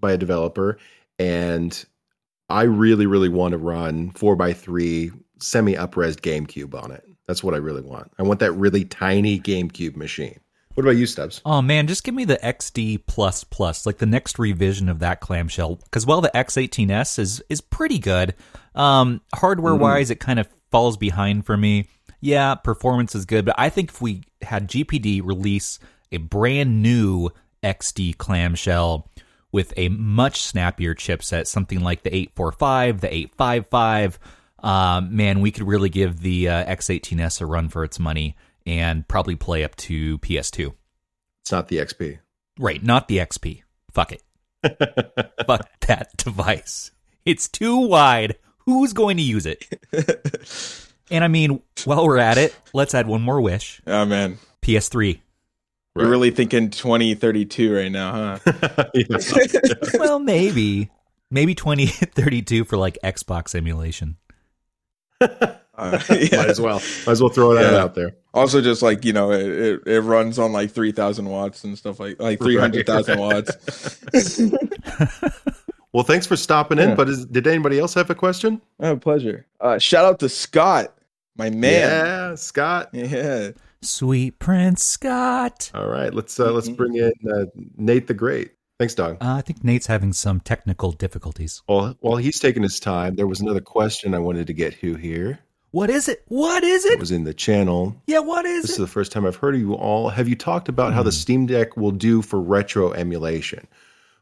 by 0.00 0.12
a 0.12 0.16
developer, 0.16 0.78
and 1.18 1.84
I 2.48 2.62
really, 2.62 3.06
really 3.06 3.28
want 3.28 3.52
to 3.52 3.58
run 3.58 4.10
four 4.10 4.34
by 4.36 4.52
three 4.52 5.12
semi 5.40 5.74
upres 5.74 6.16
GameCube 6.16 6.74
on 6.74 6.90
it. 6.90 7.07
That's 7.28 7.44
what 7.44 7.54
I 7.54 7.58
really 7.58 7.82
want. 7.82 8.10
I 8.18 8.22
want 8.24 8.40
that 8.40 8.52
really 8.52 8.84
tiny 8.84 9.38
GameCube 9.38 9.94
machine. 9.94 10.40
What 10.74 10.84
about 10.84 10.96
you, 10.96 11.06
Stubbs? 11.06 11.42
Oh 11.44 11.60
man, 11.60 11.86
just 11.86 12.04
give 12.04 12.14
me 12.14 12.24
the 12.24 12.38
XD 12.38 13.06
plus 13.06 13.44
plus, 13.44 13.84
like 13.84 13.98
the 13.98 14.06
next 14.06 14.38
revision 14.38 14.88
of 14.88 15.00
that 15.00 15.20
clamshell. 15.20 15.76
Because 15.76 16.06
while 16.06 16.20
the 16.20 16.30
X18S 16.34 17.18
is 17.18 17.42
is 17.48 17.60
pretty 17.60 17.98
good, 17.98 18.34
um, 18.74 19.20
hardware 19.34 19.74
wise, 19.74 20.08
mm. 20.08 20.12
it 20.12 20.20
kind 20.20 20.38
of 20.38 20.48
falls 20.70 20.96
behind 20.96 21.44
for 21.44 21.56
me. 21.56 21.88
Yeah, 22.20 22.54
performance 22.54 23.14
is 23.14 23.26
good, 23.26 23.44
but 23.44 23.56
I 23.58 23.68
think 23.68 23.90
if 23.90 24.00
we 24.00 24.22
had 24.40 24.68
GPD 24.68 25.20
release 25.24 25.78
a 26.10 26.16
brand 26.16 26.82
new 26.82 27.30
XD 27.62 28.16
clamshell 28.16 29.10
with 29.52 29.74
a 29.76 29.88
much 29.88 30.42
snappier 30.42 30.94
chipset, 30.94 31.46
something 31.46 31.80
like 31.80 32.04
the 32.04 32.14
845, 32.14 33.00
the 33.00 33.12
855. 33.12 34.18
Um, 34.60 35.14
man, 35.16 35.40
we 35.40 35.50
could 35.50 35.66
really 35.66 35.88
give 35.88 36.20
the 36.20 36.48
uh, 36.48 36.64
X18S 36.64 37.40
a 37.40 37.46
run 37.46 37.68
for 37.68 37.84
its 37.84 37.98
money 37.98 38.36
and 38.66 39.06
probably 39.06 39.36
play 39.36 39.64
up 39.64 39.76
to 39.76 40.18
PS2. 40.18 40.74
It's 41.42 41.52
not 41.52 41.68
the 41.68 41.78
XP. 41.78 42.18
Right, 42.58 42.82
not 42.82 43.08
the 43.08 43.18
XP. 43.18 43.62
Fuck 43.92 44.12
it. 44.12 44.22
Fuck 45.46 45.68
that 45.86 46.16
device. 46.16 46.90
It's 47.24 47.48
too 47.48 47.78
wide. 47.78 48.36
Who's 48.66 48.92
going 48.92 49.16
to 49.16 49.22
use 49.22 49.46
it? 49.46 49.64
and 51.10 51.24
I 51.24 51.28
mean, 51.28 51.62
while 51.84 52.04
we're 52.04 52.18
at 52.18 52.36
it, 52.36 52.54
let's 52.74 52.94
add 52.94 53.06
one 53.06 53.22
more 53.22 53.40
wish. 53.40 53.80
Oh, 53.86 54.04
man. 54.04 54.38
PS3. 54.62 55.20
Right. 55.94 56.02
You're 56.02 56.10
really 56.10 56.30
thinking 56.30 56.70
2032 56.70 57.74
right 57.74 57.90
now, 57.90 58.38
huh? 58.44 58.84
well, 59.94 60.18
maybe. 60.18 60.90
Maybe 61.30 61.54
2032 61.54 62.64
for 62.64 62.76
like 62.76 62.98
Xbox 63.02 63.54
emulation. 63.54 64.16
Uh, 65.20 65.98
yeah. 66.10 66.38
Might 66.38 66.50
as 66.50 66.60
well. 66.60 66.82
Might 67.06 67.12
as 67.12 67.22
well 67.22 67.30
throw 67.30 67.54
that 67.54 67.72
yeah. 67.72 67.78
out 67.78 67.94
there. 67.94 68.14
Also, 68.34 68.60
just 68.60 68.82
like 68.82 69.04
you 69.04 69.12
know, 69.12 69.30
it, 69.30 69.46
it, 69.46 69.82
it 69.86 70.00
runs 70.00 70.38
on 70.38 70.52
like 70.52 70.70
three 70.72 70.92
thousand 70.92 71.28
watts 71.28 71.64
and 71.64 71.78
stuff 71.78 72.00
like 72.00 72.20
like 72.20 72.38
three 72.40 72.56
hundred 72.56 72.86
thousand 72.86 73.18
right. 73.18 73.46
watts. 73.46 74.02
well, 75.92 76.04
thanks 76.04 76.26
for 76.26 76.36
stopping 76.36 76.78
in. 76.78 76.90
Yeah. 76.90 76.94
But 76.96 77.08
is, 77.08 77.24
did 77.26 77.46
anybody 77.46 77.78
else 77.78 77.94
have 77.94 78.10
a 78.10 78.14
question? 78.14 78.60
Oh, 78.80 78.96
pleasure. 78.96 79.46
Uh, 79.60 79.78
shout 79.78 80.04
out 80.04 80.18
to 80.20 80.28
Scott, 80.28 80.94
my 81.36 81.50
man. 81.50 81.72
Yeah, 81.72 82.34
Scott. 82.34 82.90
Yeah. 82.92 83.52
Sweet 83.80 84.40
Prince 84.40 84.84
Scott. 84.84 85.70
All 85.74 85.86
right, 85.86 86.12
let's 86.12 86.38
uh, 86.40 86.50
let's 86.50 86.68
bring 86.68 86.96
in 86.96 87.12
uh, 87.32 87.44
Nate 87.76 88.08
the 88.08 88.14
Great. 88.14 88.52
Thanks, 88.78 88.94
Dog. 88.94 89.16
Uh, 89.20 89.34
I 89.34 89.40
think 89.40 89.64
Nate's 89.64 89.86
having 89.86 90.12
some 90.12 90.38
technical 90.38 90.92
difficulties. 90.92 91.62
Well, 91.68 91.96
while 92.00 92.16
he's 92.16 92.38
taking 92.38 92.62
his 92.62 92.78
time, 92.78 93.16
there 93.16 93.26
was 93.26 93.40
another 93.40 93.60
question 93.60 94.14
I 94.14 94.20
wanted 94.20 94.46
to 94.46 94.52
get 94.52 94.78
to 94.80 94.94
here. 94.94 95.40
What 95.72 95.90
is 95.90 96.08
it? 96.08 96.22
What 96.28 96.62
is 96.62 96.84
it? 96.84 96.92
It 96.92 97.00
was 97.00 97.10
in 97.10 97.24
the 97.24 97.34
channel. 97.34 98.00
Yeah, 98.06 98.20
what 98.20 98.44
is 98.46 98.60
it? 98.60 98.62
this 98.62 98.70
it? 98.70 98.74
is 98.74 98.78
the 98.78 98.86
first 98.86 99.10
time 99.10 99.26
I've 99.26 99.36
heard 99.36 99.54
of 99.54 99.60
you 99.60 99.74
all. 99.74 100.08
Have 100.08 100.28
you 100.28 100.36
talked 100.36 100.68
about 100.68 100.92
mm. 100.92 100.94
how 100.94 101.02
the 101.02 101.10
hmm. 101.10 101.14
Steam 101.14 101.46
Deck 101.46 101.76
will 101.76 101.90
do 101.90 102.22
for 102.22 102.40
retro 102.40 102.92
emulation? 102.92 103.66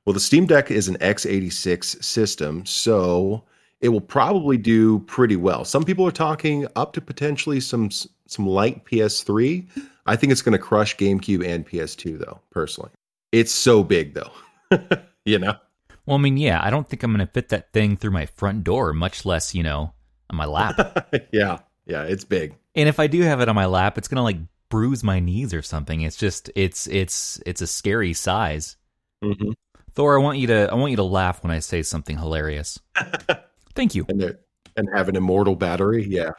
Well, 0.04 0.14
the 0.14 0.20
Steam 0.20 0.46
Deck 0.46 0.70
is 0.70 0.88
an 0.88 0.96
x86 0.98 2.02
system, 2.02 2.64
so 2.64 3.44
it 3.80 3.90
will 3.90 4.00
probably 4.00 4.56
do 4.56 5.00
pretty 5.00 5.36
well. 5.36 5.64
Some 5.64 5.84
people 5.84 6.06
are 6.06 6.12
talking 6.12 6.66
up 6.76 6.94
to 6.94 7.00
potentially 7.00 7.60
some 7.60 7.90
some 7.90 8.46
light 8.46 8.84
PS3. 8.86 9.66
I 10.06 10.16
think 10.16 10.32
it's 10.32 10.42
going 10.42 10.52
to 10.52 10.58
crush 10.58 10.96
GameCube 10.96 11.46
and 11.46 11.66
PS2 11.66 12.18
though. 12.18 12.40
Personally, 12.50 12.90
it's 13.32 13.52
so 13.52 13.84
big 13.84 14.14
though. 14.14 14.32
you 15.24 15.38
know. 15.38 15.54
Well, 16.06 16.18
I 16.18 16.20
mean, 16.20 16.36
yeah, 16.36 16.60
I 16.62 16.70
don't 16.70 16.88
think 16.88 17.02
I'm 17.02 17.12
going 17.12 17.26
to 17.26 17.32
fit 17.32 17.48
that 17.48 17.72
thing 17.72 17.96
through 17.96 18.12
my 18.12 18.26
front 18.26 18.62
door, 18.64 18.92
much 18.92 19.24
less, 19.24 19.54
you 19.54 19.62
know, 19.62 19.92
on 20.30 20.36
my 20.36 20.46
lap. 20.46 21.08
yeah, 21.32 21.58
yeah, 21.84 22.04
it's 22.04 22.24
big. 22.24 22.54
And 22.76 22.88
if 22.88 23.00
I 23.00 23.08
do 23.08 23.22
have 23.22 23.40
it 23.40 23.48
on 23.48 23.54
my 23.54 23.66
lap, 23.66 23.98
it's 23.98 24.06
going 24.06 24.16
to 24.16 24.22
like 24.22 24.38
bruise 24.68 25.02
my 25.02 25.20
knees 25.20 25.52
or 25.52 25.62
something. 25.62 26.02
It's 26.02 26.16
just 26.16 26.50
it's 26.54 26.86
it's 26.86 27.40
it's 27.44 27.60
a 27.60 27.66
scary 27.66 28.12
size. 28.12 28.76
Mm-hmm. 29.22 29.52
Thor, 29.92 30.18
I 30.18 30.22
want 30.22 30.38
you 30.38 30.46
to 30.48 30.70
I 30.70 30.74
want 30.74 30.90
you 30.90 30.96
to 30.96 31.02
laugh 31.02 31.42
when 31.42 31.50
I 31.50 31.58
say 31.58 31.82
something 31.82 32.18
hilarious. 32.18 32.78
Thank 33.74 33.94
you. 33.94 34.06
And 34.08 34.36
and 34.76 34.88
have 34.94 35.08
an 35.08 35.16
immortal 35.16 35.56
battery, 35.56 36.06
yeah. 36.06 36.32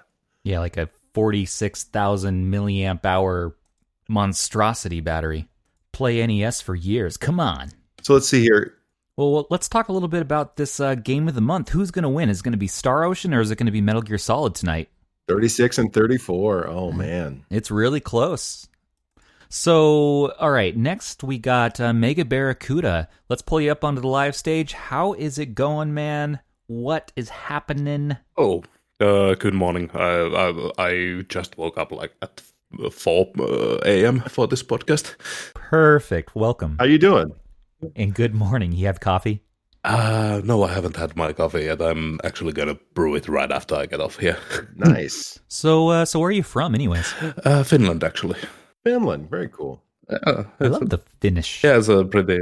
Yeah, 0.43 0.59
like 0.59 0.77
a 0.77 0.89
forty 1.13 1.45
six 1.45 1.83
thousand 1.83 2.51
milliamp 2.53 3.03
hour 3.05 3.55
monstrosity 4.07 5.01
battery. 5.01 5.47
Play 5.91 6.25
NES 6.25 6.61
for 6.61 6.75
years. 6.75 7.17
Come 7.17 7.39
on. 7.39 7.71
So 8.01 8.13
let's 8.13 8.27
see 8.27 8.41
here. 8.41 8.73
Well, 9.17 9.47
let's 9.49 9.67
talk 9.67 9.89
a 9.89 9.93
little 9.93 10.07
bit 10.07 10.21
about 10.21 10.57
this 10.57 10.79
uh, 10.79 10.95
game 10.95 11.27
of 11.27 11.33
the 11.33 11.41
month. 11.41 11.69
Who's 11.69 11.89
going 11.89 12.03
to 12.03 12.09
win? 12.09 12.29
Is 12.29 12.39
it 12.39 12.43
going 12.43 12.51
to 12.51 12.57
be 12.57 12.67
Star 12.67 13.03
Ocean 13.03 13.33
or 13.33 13.41
is 13.41 13.49
it 13.49 13.57
going 13.57 13.65
to 13.65 13.71
be 13.71 13.81
Metal 13.81 14.01
Gear 14.01 14.19
Solid 14.19 14.53
tonight? 14.53 14.89
36 15.27 15.79
and 15.79 15.93
34. 15.93 16.67
Oh, 16.67 16.91
man. 16.91 17.43
It's 17.49 17.71
really 17.71 17.99
close. 17.99 18.67
So, 19.49 20.33
all 20.33 20.51
right, 20.51 20.75
next 20.75 21.23
we 21.23 21.39
got 21.39 21.79
uh, 21.79 21.93
Mega 21.93 22.25
Barracuda. 22.25 23.07
Let's 23.29 23.41
pull 23.41 23.61
you 23.61 23.71
up 23.71 23.83
onto 23.83 24.01
the 24.01 24.07
live 24.07 24.35
stage. 24.35 24.73
How 24.73 25.13
is 25.13 25.39
it 25.39 25.55
going, 25.55 25.93
man? 25.93 26.39
What 26.67 27.11
is 27.15 27.29
happening? 27.29 28.17
Oh, 28.37 28.63
uh, 28.99 29.35
good 29.35 29.53
morning. 29.53 29.89
I, 29.93 30.03
I, 30.03 30.71
I 30.77 31.21
just 31.29 31.57
woke 31.57 31.77
up 31.77 31.91
like 31.91 32.13
at 32.21 32.41
4 32.91 33.31
uh, 33.39 33.77
a.m. 33.85 34.19
for 34.21 34.47
this 34.47 34.63
podcast. 34.63 35.17
Perfect. 35.53 36.35
Welcome. 36.35 36.75
How 36.77 36.85
you 36.85 36.97
doing? 36.97 37.33
And 37.95 38.13
good 38.13 38.33
morning. 38.33 38.71
You 38.71 38.87
have 38.87 38.99
coffee? 38.99 39.43
Uh, 39.83 40.41
no, 40.43 40.63
I 40.63 40.73
haven't 40.73 40.95
had 40.95 41.15
my 41.15 41.31
coffee 41.31 41.65
yet. 41.65 41.81
I'm 41.81 42.19
actually 42.23 42.51
gonna 42.51 42.77
brew 42.93 43.15
it 43.15 43.27
right 43.29 43.51
after 43.51 43.75
I 43.75 43.85
get 43.85 44.01
off 44.01 44.17
here. 44.17 44.37
nice. 44.75 45.39
So, 45.47 45.89
uh, 45.89 46.05
so 46.05 46.19
where 46.19 46.29
are 46.29 46.31
you 46.31 46.43
from, 46.43 46.75
anyways? 46.75 47.13
Uh, 47.45 47.63
Finland, 47.63 48.03
actually. 48.03 48.39
Finland, 48.83 49.29
very 49.29 49.47
cool. 49.49 49.83
Yeah, 50.09 50.43
I 50.59 50.67
love 50.67 50.89
the 50.89 50.99
Finnish. 51.21 51.63
Yeah, 51.63 51.77
it's 51.77 51.87
a 51.87 52.03
pretty. 52.03 52.39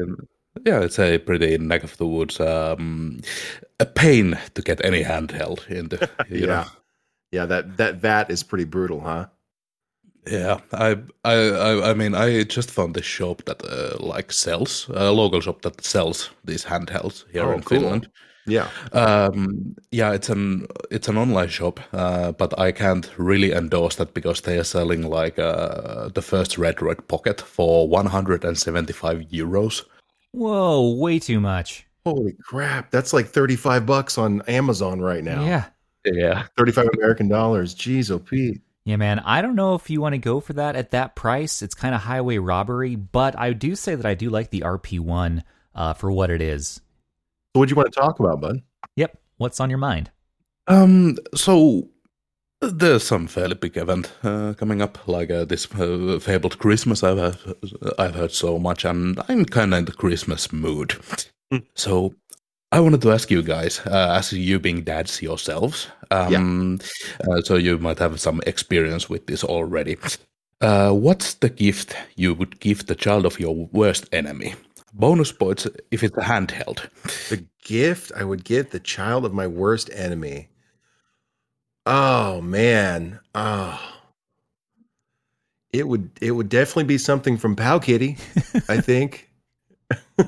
Yeah, 0.66 0.80
it's 0.82 1.00
a 1.00 1.18
pretty 1.18 1.58
neck 1.58 1.84
of 1.84 1.98
the 1.98 2.08
woods. 2.08 2.40
Um, 2.40 3.20
a 3.80 3.86
pain 3.86 4.38
to 4.54 4.62
get 4.62 4.84
any 4.86 5.04
handheld 5.04 5.68
into. 5.68 5.98
You 6.30 6.42
yeah, 6.42 6.46
know? 6.46 6.66
yeah. 7.32 7.46
That 7.46 7.78
that 7.78 7.96
vat 7.96 8.30
is 8.30 8.44
pretty 8.44 8.66
brutal, 8.66 9.02
huh? 9.02 9.28
Yeah, 10.28 10.60
I, 10.74 10.98
I, 11.24 11.92
I 11.92 11.94
mean, 11.94 12.16
I 12.16 12.44
just 12.44 12.72
found 12.72 12.96
this 12.96 13.06
shop 13.06 13.44
that 13.46 13.64
uh, 13.64 13.98
like 14.00 14.32
sells 14.32 14.90
a 14.94 15.12
local 15.12 15.42
shop 15.42 15.62
that 15.62 15.84
sells 15.84 16.32
these 16.44 16.66
handhelds 16.66 17.26
here 17.32 17.44
Oh, 17.46 17.52
in 17.54 17.62
cool. 17.62 17.80
Finland. 17.80 18.10
Yeah. 18.48 18.68
Um, 18.92 19.76
yeah, 19.92 20.14
it's 20.14 20.30
an 20.30 20.68
it's 20.92 21.08
an 21.08 21.18
online 21.18 21.50
shop, 21.50 21.80
uh, 21.94 22.32
but 22.32 22.58
I 22.60 22.72
can't 22.72 23.10
really 23.18 23.52
endorse 23.52 23.96
that 23.96 24.14
because 24.14 24.42
they 24.42 24.58
are 24.60 24.64
selling 24.64 25.02
like 25.02 25.40
uh, 25.40 26.10
the 26.14 26.22
first 26.22 26.58
Retroid 26.58 27.08
Pocket 27.08 27.42
for 27.42 27.88
175 27.88 29.18
euros. 29.32 29.84
Whoa, 30.32 30.96
way 30.96 31.20
too 31.20 31.40
much. 31.40 31.88
Holy 32.06 32.34
crap. 32.34 32.92
That's 32.92 33.14
like 33.14 33.28
35 33.28 33.86
bucks 33.86 34.18
on 34.18 34.42
Amazon 34.48 35.02
right 35.02 35.24
now. 35.24 35.44
Yeah. 35.44 35.66
Yeah, 36.06 36.44
35 36.56 36.90
American 36.98 37.28
dollars. 37.28 37.74
Jeez, 37.74 38.12
oh 38.12 38.20
Pete. 38.20 38.62
Yeah, 38.86 38.98
man. 38.98 39.20
I 39.20 39.42
don't 39.42 39.56
know 39.56 39.74
if 39.74 39.90
you 39.90 40.00
want 40.00 40.14
to 40.14 40.20
go 40.20 40.40
for 40.40 40.54
that 40.54 40.76
at 40.76 40.92
that 40.92 41.16
price. 41.16 41.64
It's 41.64 41.74
kind 41.74 41.96
of 41.96 42.02
highway 42.02 42.38
robbery, 42.38 42.96
but 42.96 43.38
I 43.38 43.54
do 43.54 43.76
say 43.76 43.96
that 43.96 44.06
I 44.06 44.14
do 44.14 44.30
like 44.30 44.52
the 44.52 44.62
RP1 44.62 45.42
uh, 45.74 45.94
for 45.94 46.12
what 46.12 46.30
it 46.30 46.42
is. 46.42 46.82
So 47.56 47.60
what 47.60 47.68
do 47.68 47.72
you 47.72 47.76
want 47.76 47.92
to 47.92 48.00
talk 48.00 48.20
about, 48.20 48.42
bud? 48.42 48.62
Yep. 48.96 49.18
What's 49.38 49.60
on 49.60 49.72
your 49.72 49.80
mind? 49.80 50.12
Um, 50.68 51.18
so 51.34 51.90
there's 52.62 53.04
some 53.04 53.26
fairly 53.26 53.56
big 53.56 53.76
event 53.76 54.12
uh, 54.24 54.54
coming 54.54 54.82
up, 54.82 55.08
like 55.08 55.32
uh, 55.32 55.46
this 55.46 55.70
uh, 55.74 56.20
fabled 56.22 56.60
Christmas. 56.60 57.04
I've 57.04 57.18
heard, 57.18 57.38
I've 57.98 58.16
heard 58.16 58.32
so 58.32 58.60
much, 58.60 58.86
and 58.86 59.20
I'm 59.28 59.46
kind 59.46 59.74
of 59.74 59.80
in 59.80 59.86
the 59.86 59.94
Christmas 59.94 60.54
mood. 60.54 60.96
so 61.76 62.14
I 62.72 62.80
wanted 62.80 63.02
to 63.04 63.12
ask 63.12 63.32
you 63.32 63.42
guys, 63.42 63.80
uh, 63.86 64.16
as 64.18 64.34
you 64.34 64.60
being 64.60 64.84
dads 64.84 65.22
yourselves, 65.22 65.88
um, 66.12 66.80
uh, 67.28 67.42
so 67.42 67.56
you 67.56 67.78
might 67.78 68.00
have 68.00 68.20
some 68.20 68.42
experience 68.46 69.10
with 69.10 69.28
this 69.28 69.44
already. 69.44 69.98
Uh, 70.62 70.92
what's 70.92 71.36
the 71.36 71.50
gift 71.50 71.96
you 72.16 72.34
would 72.34 72.60
give 72.60 72.88
the 72.88 72.96
child 72.96 73.26
of 73.26 73.40
your 73.40 73.56
worst 73.72 74.10
enemy? 74.12 74.56
Bonus 74.94 75.32
points 75.32 75.68
if 75.92 76.04
it's 76.04 76.18
a 76.18 76.22
handheld. 76.22 76.90
The 77.30 77.46
gift 77.64 78.12
I 78.16 78.24
would 78.24 78.44
give 78.44 78.72
the 78.72 78.80
child 78.80 79.26
of 79.26 79.34
my 79.34 79.48
worst 79.48 79.90
enemy. 79.94 80.48
Oh 81.86 82.42
man. 82.42 83.20
Oh. 83.36 83.80
It 85.72 85.88
would 85.88 86.10
it 86.22 86.32
would 86.32 86.50
definitely 86.50 86.86
be 86.86 86.98
something 86.98 87.38
from 87.38 87.56
Pow 87.56 87.80
Kitty, 87.80 88.18
I 88.70 88.80
think. 88.80 89.30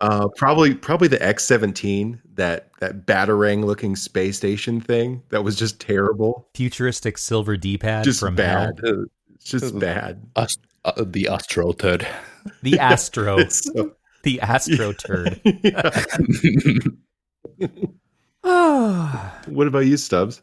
uh 0.00 0.28
probably 0.36 0.74
probably 0.74 1.08
the 1.08 1.18
X17, 1.18 2.20
that 2.34 2.70
that 2.80 3.06
batarang 3.06 3.64
looking 3.64 3.96
space 3.96 4.36
station 4.36 4.80
thing 4.80 5.22
that 5.30 5.42
was 5.42 5.56
just 5.56 5.80
terrible. 5.80 6.48
Futuristic 6.54 7.18
silver 7.18 7.56
D-pad 7.56 8.04
Just 8.04 8.20
from 8.20 8.36
hell. 8.36 8.72
bad. 8.72 8.80
It's 9.34 9.44
just 9.50 9.78
bad. 9.78 10.22
Ast- 10.36 10.60
uh, 10.84 10.92
the 11.06 11.28
Astro 11.28 11.72
Turd. 11.72 12.06
The 12.62 12.78
Astro. 12.80 13.48
So- 13.48 13.92
the 14.22 14.40
Astro 14.40 14.92
turd. 14.98 15.40
Yeah. 15.62 16.04
What 19.46 19.66
about 19.66 19.86
you, 19.86 19.96
Stubbs? 19.96 20.42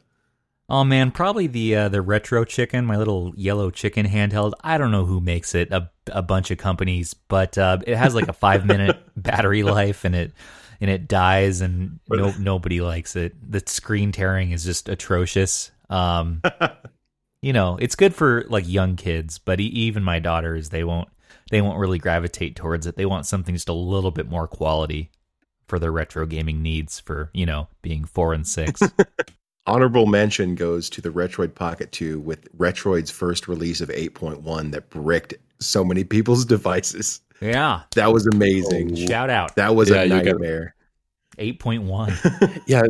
Oh 0.74 0.84
man, 0.84 1.12
probably 1.12 1.46
the 1.46 1.76
uh, 1.76 1.90
the 1.90 2.02
retro 2.02 2.46
chicken, 2.46 2.84
my 2.84 2.98
little 2.98 3.32
yellow 3.36 3.70
chicken 3.70 4.08
handheld. 4.08 4.54
I 4.64 4.80
don't 4.80 4.90
know 4.90 5.06
who 5.06 5.22
makes 5.22 5.54
it, 5.54 5.72
a, 5.72 5.92
a 6.08 6.24
bunch 6.24 6.50
of 6.50 6.58
companies, 6.58 7.14
but 7.14 7.60
uh, 7.60 7.78
it 7.86 7.96
has 7.96 8.16
like 8.16 8.28
a 8.28 8.34
five 8.34 8.66
minute 8.66 8.98
battery 9.16 9.62
life, 9.62 10.04
and 10.04 10.16
it 10.16 10.34
and 10.82 10.90
it 10.90 11.08
dies, 11.08 11.62
and 11.62 12.00
no 12.10 12.34
nobody 12.40 12.82
likes 12.82 13.16
it. 13.16 13.36
The 13.52 13.62
screen 13.68 14.12
tearing 14.12 14.50
is 14.50 14.66
just 14.66 14.90
atrocious. 14.90 15.70
Um, 15.92 16.42
you 17.44 17.54
know, 17.54 17.78
it's 17.78 17.96
good 17.96 18.16
for 18.16 18.44
like 18.50 18.68
young 18.68 18.96
kids, 18.96 19.38
but 19.38 19.60
even 19.60 20.02
my 20.02 20.18
daughters, 20.18 20.70
they 20.70 20.84
won't 20.84 21.08
they 21.52 21.62
won't 21.62 21.78
really 21.78 22.00
gravitate 22.00 22.56
towards 22.56 22.88
it. 22.88 22.96
They 22.96 23.06
want 23.06 23.28
something 23.28 23.54
just 23.54 23.70
a 23.70 23.74
little 23.74 24.10
bit 24.10 24.28
more 24.28 24.48
quality 24.48 25.12
for 25.68 25.78
their 25.78 25.92
retro 25.92 26.26
gaming 26.26 26.64
needs. 26.64 27.00
For 27.00 27.30
you 27.32 27.46
know, 27.46 27.68
being 27.84 28.06
four 28.06 28.34
and 28.34 28.48
six. 28.48 28.82
Honorable 29.66 30.06
mention 30.08 30.56
goes 30.56 30.90
to 30.90 31.00
the 31.02 31.10
Retroid 31.10 31.56
Pocket 31.56 31.92
2 31.94 32.20
with 32.20 32.52
Retroid's 32.58 33.10
first 33.12 33.48
release 33.48 33.80
of 33.80 33.90
8.1 33.90 34.72
that 34.72 34.90
bricked 34.90 35.36
so 35.60 35.84
many 35.86 36.04
people's 36.16 36.44
devices. 36.46 37.22
yeah, 37.40 37.82
That 37.96 38.12
was 38.12 38.28
amazing. 38.28 38.96
shout 38.96 39.30
out. 39.30 39.56
That 39.56 39.76
was 39.76 39.90
Yeah, 39.90 40.02
a 40.04 40.08
nightmare. 40.08 40.76
8.1 41.38 42.62
Yeah, 42.68 42.84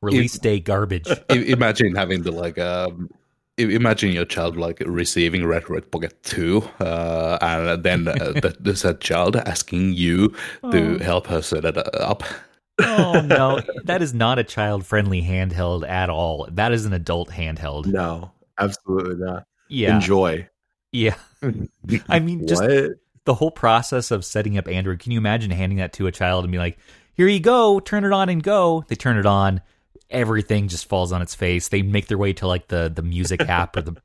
release 0.00 0.38
day 0.38 0.58
garbage. 0.58 1.06
Imagine 1.30 1.94
having 1.94 2.22
the 2.22 2.32
like 2.32 2.58
um 2.58 3.08
imagine 3.58 4.12
your 4.12 4.24
child 4.24 4.56
like 4.56 4.82
receiving 4.84 5.42
Retroid 5.42 5.90
Pocket 5.90 6.20
2 6.24 6.62
uh, 6.80 7.38
and 7.40 7.82
then 7.82 8.08
uh, 8.08 8.14
the, 8.32 8.54
the 8.60 8.74
said 8.76 9.00
child 9.00 9.36
asking 9.36 9.94
you 9.94 10.34
to 10.72 10.98
help 10.98 11.26
her 11.28 11.40
set 11.40 11.64
it 11.64 11.78
up 11.94 12.22
oh 12.80 13.20
no, 13.24 13.60
that 13.84 14.02
is 14.02 14.14
not 14.14 14.38
a 14.38 14.44
child-friendly 14.44 15.22
handheld 15.22 15.88
at 15.88 16.10
all. 16.10 16.48
That 16.52 16.72
is 16.72 16.84
an 16.86 16.92
adult 16.92 17.30
handheld. 17.30 17.86
No, 17.86 18.32
absolutely 18.58 19.16
not. 19.16 19.46
Yeah, 19.68 19.96
Enjoy. 19.96 20.48
yeah. 20.92 21.16
I 22.08 22.18
mean, 22.20 22.46
just 22.46 22.62
the 22.62 23.34
whole 23.34 23.50
process 23.50 24.10
of 24.10 24.24
setting 24.24 24.58
up 24.58 24.68
Android. 24.68 25.00
Can 25.00 25.12
you 25.12 25.18
imagine 25.18 25.50
handing 25.50 25.78
that 25.78 25.92
to 25.94 26.06
a 26.06 26.12
child 26.12 26.44
and 26.44 26.52
be 26.52 26.58
like, 26.58 26.78
"Here 27.14 27.28
you 27.28 27.40
go, 27.40 27.80
turn 27.80 28.04
it 28.04 28.12
on 28.12 28.28
and 28.28 28.42
go." 28.42 28.84
They 28.88 28.94
turn 28.94 29.18
it 29.18 29.26
on, 29.26 29.60
everything 30.10 30.68
just 30.68 30.88
falls 30.88 31.12
on 31.12 31.22
its 31.22 31.34
face. 31.34 31.68
They 31.68 31.82
make 31.82 32.06
their 32.06 32.18
way 32.18 32.32
to 32.34 32.46
like 32.46 32.68
the 32.68 32.90
the 32.94 33.02
music 33.02 33.40
app 33.48 33.76
or 33.76 33.82
the 33.82 33.96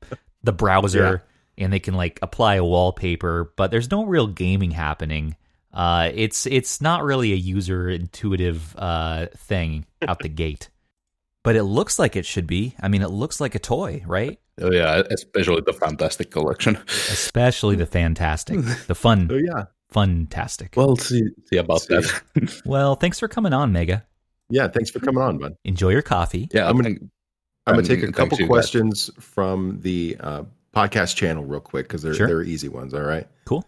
the 0.42 0.52
browser, 0.52 1.22
and 1.56 1.72
they 1.72 1.80
can 1.80 1.94
like 1.94 2.18
apply 2.22 2.56
a 2.56 2.64
wallpaper, 2.64 3.52
but 3.56 3.70
there's 3.70 3.90
no 3.90 4.04
real 4.04 4.26
gaming 4.26 4.72
happening. 4.72 5.36
Uh, 5.72 6.10
it's 6.14 6.46
it's 6.46 6.80
not 6.80 7.02
really 7.02 7.32
a 7.32 7.36
user 7.36 7.88
intuitive 7.88 8.74
uh, 8.76 9.26
thing 9.36 9.86
out 10.06 10.18
the 10.20 10.28
gate, 10.28 10.68
but 11.44 11.56
it 11.56 11.64
looks 11.64 11.98
like 11.98 12.14
it 12.16 12.26
should 12.26 12.46
be. 12.46 12.74
I 12.80 12.88
mean, 12.88 13.02
it 13.02 13.10
looks 13.10 13.40
like 13.40 13.54
a 13.54 13.58
toy, 13.58 14.02
right? 14.06 14.38
oh 14.60 14.70
yeah 14.70 15.02
especially 15.10 15.62
the 15.64 15.72
fantastic 15.72 16.30
collection 16.30 16.76
Especially 16.86 17.74
the 17.74 17.86
fantastic, 17.86 18.58
the 18.86 18.94
fun, 18.94 19.26
Oh, 19.32 19.36
yeah. 19.36 19.64
fantastic. 19.90 20.74
well 20.76 20.94
see 20.94 21.22
see 21.46 21.56
about 21.56 21.80
See. 21.80 21.94
that 21.96 22.62
Well, 22.66 22.94
thanks 22.94 23.18
for 23.18 23.28
coming 23.28 23.54
on, 23.54 23.72
Mega. 23.72 24.04
Yeah. 24.50 24.68
Thanks 24.68 24.90
for 24.90 25.00
coming 25.00 25.22
on, 25.22 25.38
bud. 25.38 25.56
Enjoy 25.64 25.88
your 25.88 26.02
coffee. 26.02 26.48
yeah 26.52 26.68
I'm 26.68 26.76
gonna- 26.76 26.90
think 26.90 27.10
I'm 27.66 27.72
gonna 27.76 27.78
And 27.78 27.86
take 27.88 28.02
a 28.02 28.12
couple 28.12 28.36
you 28.36 28.44
guys. 28.44 28.48
questions 28.50 29.10
from 29.18 29.80
the 29.80 30.18
uh, 30.20 30.42
podcast 30.76 31.16
channel 31.16 31.44
real 31.44 31.60
quick 31.60 31.88
because 31.88 32.02
they're 32.02 32.12
Sure. 32.12 32.26
they're 32.26 32.42
easy 32.42 32.68
ones. 32.68 32.92
All 32.92 33.00
right. 33.00 33.26
Cool. 33.46 33.64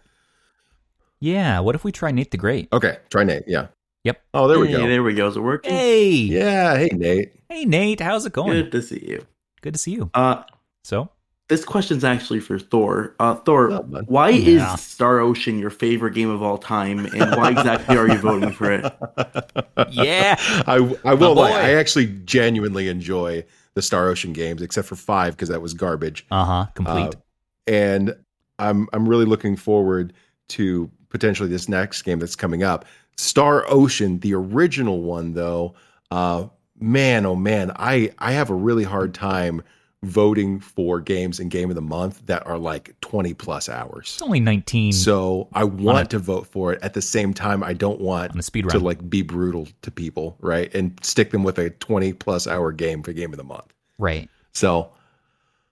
Yeah. 1.19 1.59
What 1.59 1.75
if 1.75 1.83
we 1.83 1.91
try 1.91 2.11
Nate 2.11 2.31
the 2.31 2.37
Great? 2.37 2.67
Okay. 2.73 2.97
Try 3.09 3.23
Nate. 3.23 3.43
Yeah. 3.47 3.67
Yep. 4.03 4.21
Oh, 4.33 4.47
there 4.47 4.59
we 4.59 4.67
Hey, 4.67 4.73
go. 4.73 4.87
There 4.87 5.03
we 5.03 5.13
go. 5.15 5.27
Is 5.27 5.35
it 5.37 5.39
working? 5.41 5.71
Hey. 5.73 6.09
Yeah. 6.11 6.77
Hey, 6.77 6.89
Nate. 6.93 7.31
Hey, 7.49 7.65
Nate. 7.65 7.99
How's 8.01 8.25
it 8.25 8.33
going? 8.33 8.51
Good 8.51 8.71
to 8.73 8.81
see 8.81 9.03
you. 9.07 9.25
Good 9.61 9.73
to 9.73 9.79
see 9.79 9.91
you. 9.91 10.11
Uh, 10.13 10.43
So, 10.83 11.09
this 11.47 11.65
question's 11.65 12.03
actually 12.03 12.39
for 12.39 12.59
Thor. 12.59 13.15
Uh, 13.19 13.35
Thor, 13.35 13.69
Well 13.69 14.03
why 14.07 14.29
Yeah. 14.29 14.73
is 14.75 14.81
Star 14.81 15.19
Ocean 15.19 15.57
your 15.57 15.69
favorite 15.71 16.13
game 16.13 16.29
of 16.29 16.43
all 16.43 16.57
time, 16.59 17.05
and 17.05 17.35
why 17.35 17.51
exactly 17.51 17.97
are 17.97 18.07
you 18.07 18.17
voting 18.19 18.51
for 18.51 18.71
it? 18.71 18.83
yeah. 19.91 20.35
I 20.67 20.75
I 21.03 21.13
will 21.13 21.33
boy. 21.35 21.41
lie. 21.41 21.51
I 21.61 21.73
actually 21.75 22.07
genuinely 22.25 22.87
enjoy 22.89 23.43
the 23.73 23.81
Star 23.81 24.07
Ocean 24.09 24.33
games, 24.33 24.61
except 24.61 24.87
for 24.87 24.95
five 24.95 25.35
because 25.35 25.49
that 25.49 25.61
was 25.61 25.73
garbage. 25.73 26.25
Uh 26.31 26.45
huh. 26.45 26.65
Complete. 26.75 27.15
Uh, 27.15 27.19
and 27.67 28.15
I'm 28.59 28.87
I'm 28.93 29.07
really 29.09 29.25
looking 29.25 29.55
forward 29.55 30.13
to 30.49 30.89
potentially 31.15 31.47
this 31.47 31.69
next 31.69 32.01
game 32.01 32.19
that's 32.19 32.35
coming 32.35 32.61
up. 32.61 32.83
Star 33.15 33.63
Ocean, 33.69 34.19
the 34.19 34.33
original 34.33 35.01
one 35.01 35.33
though, 35.33 35.73
uh 36.11 36.47
man 36.79 37.25
oh 37.25 37.35
man, 37.35 37.71
I 37.77 38.11
I 38.19 38.33
have 38.33 38.49
a 38.49 38.53
really 38.53 38.83
hard 38.83 39.13
time 39.13 39.63
voting 40.03 40.59
for 40.59 40.99
games 40.99 41.39
in 41.39 41.47
game 41.49 41.69
of 41.69 41.75
the 41.75 41.81
month 41.81 42.23
that 42.27 42.45
are 42.45 42.59
like 42.59 42.93
20 43.01 43.33
plus 43.33 43.69
hours. 43.69 44.11
it's 44.13 44.21
only 44.21 44.39
19 44.39 44.91
So 44.91 45.47
I 45.53 45.63
want 45.63 46.11
to 46.11 46.19
vote 46.19 46.45
for 46.45 46.73
it. 46.73 46.79
At 46.83 46.93
the 46.93 47.01
same 47.01 47.33
time, 47.33 47.63
I 47.63 47.73
don't 47.73 47.99
want 48.01 48.33
to 48.33 48.77
run. 48.77 48.83
like 48.83 49.09
be 49.09 49.23
brutal 49.23 49.67
to 49.81 49.89
people, 49.89 50.35
right? 50.41 50.71
And 50.75 50.99
stick 51.01 51.31
them 51.31 51.43
with 51.43 51.57
a 51.57 51.69
20 51.71 52.13
plus 52.13 52.45
hour 52.45 52.71
game 52.71 53.01
for 53.01 53.13
game 53.13 53.31
of 53.33 53.37
the 53.37 53.43
month. 53.45 53.73
right. 53.97 54.29
So, 54.51 54.91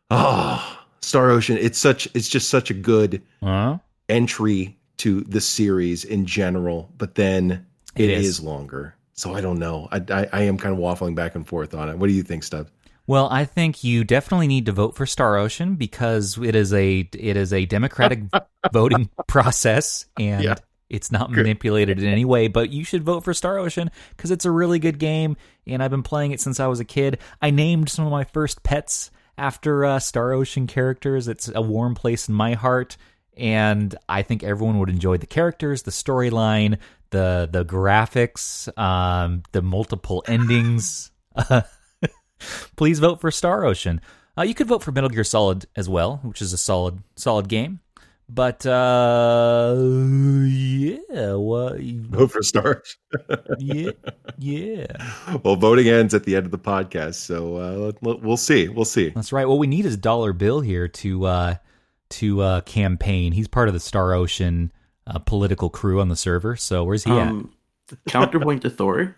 oh, 0.10 0.80
Star 1.02 1.30
Ocean, 1.30 1.58
it's 1.60 1.78
such 1.78 2.08
it's 2.16 2.30
just 2.30 2.50
such 2.50 2.72
a 2.72 2.74
good 2.74 3.22
Huh? 3.44 3.78
entry 4.10 4.78
to 5.04 5.22
the 5.22 5.42
series 5.42 6.04
in 6.06 6.26
general, 6.26 6.90
but 6.98 7.16
then 7.16 7.66
It 7.96 8.10
it 8.10 8.18
is. 8.18 8.26
is. 8.28 8.42
longer. 8.42 8.96
So 9.14 9.34
I 9.36 9.42
don't 9.42 9.60
know. 9.60 9.88
I, 9.92 10.02
I 10.10 10.28
I 10.34 10.42
am 10.44 10.58
kind 10.58 10.74
of 10.74 10.80
waffling 10.80 11.14
back 11.16 11.36
and 11.36 11.48
forth 11.48 11.74
on 11.76 11.88
it. 11.90 11.98
What 11.98 12.08
do 12.08 12.14
you 12.14 12.24
think, 12.24 12.44
Stubbs? 12.44 12.72
Well, 13.06 13.28
I 13.30 13.46
think 13.46 13.84
you 13.84 14.04
definitely 14.06 14.48
need 14.48 14.66
to 14.68 14.72
vote 14.72 14.96
for 14.96 15.06
Star 15.06 15.38
Ocean 15.38 15.76
because 15.76 16.38
it 16.38 16.56
is 16.56 16.74
a 16.74 17.08
it 17.14 17.38
is 17.38 17.54
a 17.54 17.66
democratic 17.66 18.22
voting 18.74 19.10
process 19.28 20.06
and 20.18 20.44
Yeah. 20.44 20.56
it's 20.90 21.12
not 21.12 21.30
manipulated 21.32 22.00
in 22.00 22.06
any 22.06 22.24
way. 22.26 22.48
But 22.48 22.70
you 22.72 22.84
should 22.86 23.04
vote 23.04 23.24
for 23.24 23.34
Star 23.34 23.58
Ocean 23.60 23.92
because 24.12 24.32
it's 24.32 24.46
a 24.46 24.52
really 24.52 24.80
good 24.80 25.00
game, 25.00 25.36
and 25.68 25.84
I've 25.84 25.92
been 25.92 26.02
playing 26.04 26.32
it 26.32 26.40
since 26.42 26.60
I 26.60 26.68
was 26.68 26.80
a 26.80 26.86
kid. 26.86 27.20
I 27.42 27.52
named 27.52 27.90
some 27.90 28.06
of 28.06 28.12
my 28.12 28.24
first 28.24 28.64
pets 28.64 29.12
after 29.38 29.84
uh, 29.86 30.00
Star 30.00 30.32
Ocean 30.34 30.66
characters. 30.66 31.28
It's 31.28 31.52
a 31.54 31.62
warm 31.62 31.96
place 31.96 32.30
in 32.30 32.34
my 32.36 32.54
heart, 32.54 32.96
and 33.38 33.96
I 34.08 34.22
think 34.22 34.44
everyone 34.44 34.80
would 34.80 34.90
enjoy 34.90 35.18
the 35.18 35.26
characters, 35.26 35.84
the 35.84 35.92
storyline, 35.92 36.78
the 37.10 37.50
the 37.52 37.66
graphics, 37.66 38.76
um, 38.78 39.44
the 39.52 39.62
multiple 39.62 40.24
endings. 40.28 41.12
please 42.76 43.00
vote 43.00 43.22
for 43.22 43.32
Star 43.32 43.66
Ocean. 43.66 44.02
Uh, 44.38 44.42
you 44.44 44.54
could 44.54 44.68
vote 44.68 44.84
for 44.84 44.92
Metal 44.92 45.10
Gear 45.10 45.24
Solid 45.24 45.66
as 45.76 45.88
well, 45.88 46.20
which 46.24 46.42
is 46.42 46.54
a 46.54 46.58
solid 46.58 47.00
solid 47.16 47.48
game. 47.48 47.80
But 48.30 48.66
uh, 48.66 49.76
yeah, 49.78 51.34
well, 51.36 51.76
Vote 51.80 52.32
for 52.32 52.42
Star. 52.42 52.82
Yeah, 53.60 53.92
yeah. 54.40 54.88
well, 55.44 55.56
voting 55.56 55.88
ends 55.88 56.14
at 56.14 56.24
the 56.24 56.36
end 56.36 56.46
of 56.46 56.52
the 56.52 56.58
podcast, 56.58 57.16
so 57.16 57.58
uh, 57.58 57.92
we'll 58.02 58.38
see. 58.38 58.70
We'll 58.70 58.86
see. 58.86 59.10
That's 59.10 59.34
right. 59.34 59.48
What 59.48 59.60
we 59.60 59.68
need 59.68 59.86
is 59.86 59.96
a 59.96 59.98
Dollar 59.98 60.34
Bill 60.34 60.62
here 60.62 60.88
to 60.88 61.26
uh, 61.26 61.56
to 62.20 62.42
uh, 62.42 62.62
campaign. 62.62 63.32
He's 63.34 63.48
part 63.48 63.68
of 63.68 63.74
the 63.74 63.80
Star 63.80 64.14
Ocean 64.14 64.72
uh, 65.08 65.20
political 65.20 65.70
crew 65.70 66.00
on 66.02 66.10
the 66.10 66.16
server. 66.16 66.56
So 66.56 66.84
where's 66.84 67.04
he 67.04 67.12
Um, 67.12 67.52
counterpoint 68.08 68.62
to 68.64 68.70
Thor. 68.70 69.16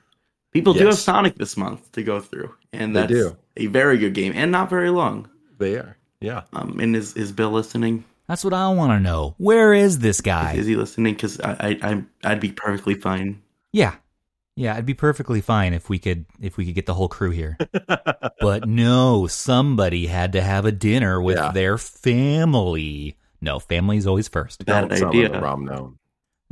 People 0.51 0.73
do 0.73 0.85
have 0.85 0.97
Sonic 0.97 1.35
this 1.35 1.57
month 1.57 1.91
to 1.93 2.03
go 2.03 2.21
through, 2.21 2.53
and 2.71 2.95
They 2.95 3.01
that's 3.01 3.11
do. 3.11 3.37
a 3.57 3.67
very 3.67 3.97
good 3.97 4.13
game 4.13 4.31
and 4.35 4.51
not 4.51 4.69
very 4.69 4.89
long. 4.89 5.27
They 5.57 5.75
are. 5.75 5.97
Yeah. 6.21 6.43
Um, 6.53 6.79
and 6.79 6.95
is 6.95 7.13
is 7.15 7.31
Bill 7.33 7.51
listening? 7.51 8.05
That's 8.27 8.43
what 8.43 8.53
I 8.53 8.69
want 8.69 8.91
to 8.93 8.99
know. 9.01 9.35
Where 9.37 9.73
is 9.73 9.99
this 9.99 10.17
Is, 10.17 10.21
guy? 10.21 10.53
is 10.53 10.65
he 10.65 10.75
listening? 10.77 11.13
Because 11.13 11.39
I, 11.41 11.51
I 11.59 11.79
I'm 11.89 12.09
I'd 12.23 12.39
be 12.39 12.51
perfectly 12.53 12.95
fine. 12.95 13.41
Yeah. 13.73 13.95
Yeah, 14.57 14.73
it'd 14.73 14.85
be 14.85 14.93
perfectly 14.93 15.41
fine 15.41 15.73
if 15.73 15.89
we 15.89 15.99
could 15.99 16.25
if 16.39 16.55
we 16.55 16.65
could 16.65 16.75
get 16.75 16.85
the 16.85 16.93
whole 16.93 17.09
crew 17.09 17.31
here. 17.31 17.57
but 18.39 18.67
no, 18.67 19.27
somebody 19.27 20.07
had 20.07 20.31
to 20.33 20.41
have 20.41 20.65
a 20.65 20.71
dinner 20.71 21.21
with 21.21 21.37
Yeah. 21.37 21.51
their 21.51 21.77
family. 21.77 23.17
No, 23.41 23.59
family's 23.59 24.07
always 24.07 24.27
first. 24.29 24.65
Bad 24.65 24.89
Don't 24.89 25.09
idea. 25.09 25.29
the 25.29 25.41
Rom 25.41 25.65
gnome. 25.65 25.99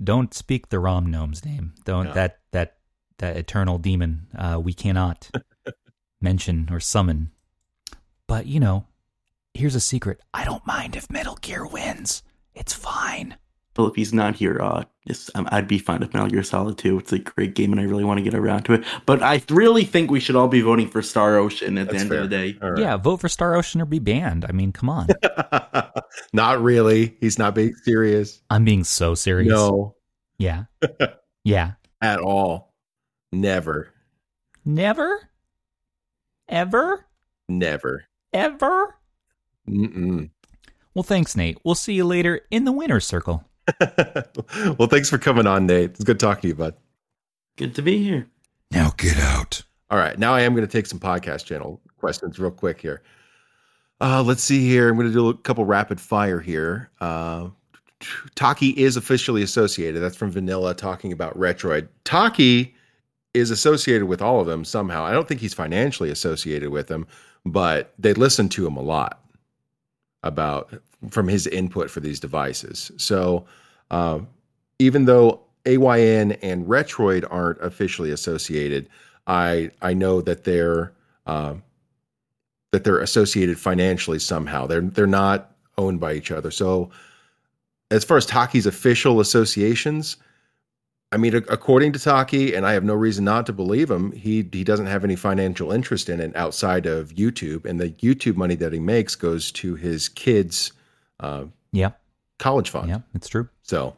Don't 0.04 0.34
speak 0.34 0.68
the 0.70 0.80
Rom 0.80 1.10
Gnome's 1.10 1.46
name. 1.46 1.74
Don't 1.86 2.08
Yeah. 2.08 2.14
that 2.14 2.40
that 2.52 2.78
that 3.20 3.38
eternal 3.38 3.78
demon. 3.78 4.28
Uh, 4.38 4.60
we 4.62 4.74
cannot 4.74 5.30
mention 6.22 6.68
or 6.72 6.80
summon. 6.82 7.32
But 8.28 8.48
you 8.48 8.60
know, 8.60 8.86
here's 9.54 9.76
a 9.76 9.80
secret. 9.80 10.20
I 10.34 10.44
don't 10.44 10.66
mind 10.68 10.96
if 10.98 11.10
Metal 11.10 11.38
Gear 11.42 11.66
wins. 11.66 12.22
It's 12.54 12.74
fine. 12.74 13.38
Well, 13.76 13.88
if 13.88 13.96
he's 13.96 14.14
not 14.14 14.36
here, 14.36 14.60
uh, 14.62 14.84
just, 15.08 15.32
um, 15.36 15.48
I'd 15.52 15.68
be 15.68 15.80
fine 15.80 16.00
with 16.00 16.14
Metal 16.14 16.30
Gear 16.30 16.44
Solid 16.44 16.78
2. 16.78 17.00
It's 17.00 17.12
a 17.12 17.18
great 17.20 17.56
game, 17.56 17.72
and 17.72 17.82
I 17.82 17.86
really 17.86 18.04
want 18.04 18.20
to 18.20 18.24
get 18.24 18.36
around 18.36 18.64
to 18.64 18.74
it. 18.74 18.84
But 19.08 19.24
I 19.24 19.42
really 19.50 19.84
think 19.84 20.12
we 20.12 20.20
should 20.20 20.36
all 20.36 20.48
be 20.48 20.62
voting 20.62 20.88
for 20.90 21.02
Star 21.02 21.38
Ocean 21.38 21.78
at 21.80 21.90
the 21.90 21.96
end 21.98 22.10
fair. 22.10 22.20
of 22.22 22.30
the 22.30 22.36
day. 22.52 22.58
All 22.62 22.72
right. 22.72 22.80
Yeah, 22.80 22.98
vote 22.98 23.20
for 23.22 23.30
Star 23.30 23.56
Ocean 23.56 23.82
or 23.82 23.86
be 23.86 23.98
banned. 24.00 24.46
I 24.48 24.52
mean, 24.52 24.72
come 24.74 24.90
on. 24.90 25.08
not 26.34 26.62
really. 26.62 27.18
He's 27.20 27.40
not 27.40 27.56
being 27.56 27.74
serious. 27.84 28.42
I'm 28.52 28.64
being 28.64 28.84
so 28.84 29.16
serious. 29.16 29.50
No, 29.52 29.96
Yeah. 30.38 30.66
Yeah. 31.44 31.72
at 32.00 32.20
all. 32.20 32.74
Never. 33.32 33.90
Never? 34.64 35.30
Ever? 36.48 37.06
Never. 37.50 38.06
Ever? 38.32 38.96
Mm-mm. 39.68 40.30
Well, 40.94 41.04
thanks, 41.04 41.36
Nate. 41.36 41.58
We'll 41.64 41.76
see 41.76 41.94
you 41.94 42.06
later 42.06 42.42
in 42.52 42.66
the 42.66 42.72
winner's 42.72 43.06
circle. 43.08 43.44
well, 44.78 44.88
thanks 44.88 45.10
for 45.10 45.18
coming 45.18 45.48
on, 45.48 45.66
Nate. 45.66 45.92
It's 45.92 46.04
good 46.04 46.20
talking 46.20 46.42
to 46.42 46.48
you, 46.50 46.56
bud. 46.56 46.76
Good 47.58 47.76
to 47.76 47.82
be 47.82 48.04
here. 48.04 48.28
Now 48.72 48.92
get 48.98 49.18
out. 49.18 49.64
All 49.90 49.98
right, 49.98 50.18
now 50.18 50.34
I 50.34 50.42
am 50.42 50.54
going 50.56 50.68
to 50.68 50.72
take 50.72 50.88
some 50.88 51.00
podcast 51.00 51.46
channel 51.46 51.80
questions 51.98 52.40
real 52.40 52.52
quick 52.52 52.82
here. 52.82 53.04
Uh, 54.02 54.24
let's 54.24 54.44
see 54.44 54.68
here. 54.68 54.90
I'm 54.90 54.96
going 54.96 55.08
to 55.08 55.14
do 55.14 55.30
a 55.30 55.38
couple 55.38 55.66
rapid 55.66 56.02
fire 56.02 56.40
here. 56.40 56.90
Uh, 57.00 57.50
Taki 58.36 58.70
is 58.70 58.98
officially 58.98 59.44
associated. 59.44 60.02
That's 60.02 60.18
from 60.18 60.32
Vanilla 60.32 60.74
talking 60.74 61.14
about 61.14 61.38
Retroid. 61.38 61.88
Taki 62.04 62.76
is 63.34 63.50
associated 63.50 64.06
with 64.06 64.22
all 64.22 64.40
of 64.40 64.48
them 64.48 64.66
somehow. 64.66 65.06
I 65.06 65.12
don't 65.12 65.28
think 65.28 65.42
he's 65.42 65.54
financially 65.54 66.10
associated 66.10 66.70
with 66.70 66.88
them, 66.88 67.08
but 67.46 67.94
they 67.98 68.14
listen 68.14 68.50
to 68.50 68.68
him 68.68 68.76
a 68.76 68.82
lot 68.82 69.24
about 70.24 70.74
from 71.10 71.28
his 71.28 71.48
input 71.48 71.90
for 71.90 72.00
these 72.00 72.20
devices. 72.20 72.92
So 72.98 73.46
uh, 73.92 74.20
even 74.80 75.06
though 75.06 75.42
AYN 75.66 76.34
and 76.34 76.66
Retroid 76.66 77.26
aren't 77.30 77.62
officially 77.62 78.12
associated, 78.12 78.90
I 79.28 79.72
I 79.82 79.94
know 79.94 80.22
that 80.22 80.44
they're 80.44 80.94
uh, 81.26 81.56
that 82.72 82.84
they're 82.84 83.00
associated 83.00 83.60
financially 83.60 84.20
somehow. 84.20 84.68
They're 84.68 84.82
they're 84.82 85.08
not 85.08 85.52
owned 85.78 86.00
by 86.00 86.14
each 86.14 86.32
other. 86.32 86.52
So 86.52 86.92
as 87.92 88.04
far 88.04 88.18
as 88.18 88.26
Taki's 88.26 88.66
official 88.66 89.20
associations, 89.20 90.18
I 91.12 91.18
mean, 91.18 91.36
ac- 91.36 91.46
according 91.50 91.94
to 91.94 92.00
Taki, 92.00 92.56
and 92.56 92.66
I 92.66 92.74
have 92.74 92.84
no 92.84 92.96
reason 92.96 93.24
not 93.24 93.46
to 93.46 93.54
believe 93.54 93.90
him, 93.92 94.12
he 94.12 94.48
he 94.52 94.64
doesn't 94.64 94.88
have 94.88 95.04
any 95.04 95.16
financial 95.16 95.72
interest 95.72 96.10
in 96.10 96.20
it 96.20 96.36
outside 96.36 96.86
of 96.88 97.14
YouTube, 97.14 97.66
and 97.66 97.80
the 97.80 97.90
YouTube 97.90 98.36
money 98.36 98.56
that 98.56 98.74
he 98.74 98.80
makes 98.80 99.16
goes 99.16 99.52
to 99.54 99.76
his 99.76 100.10
kids' 100.10 100.74
uh, 101.24 101.46
Yeah. 101.72 101.92
college 102.40 102.70
fund. 102.70 102.90
Yeah, 102.90 103.00
it's 103.16 103.28
true. 103.28 103.48
So 103.64 103.96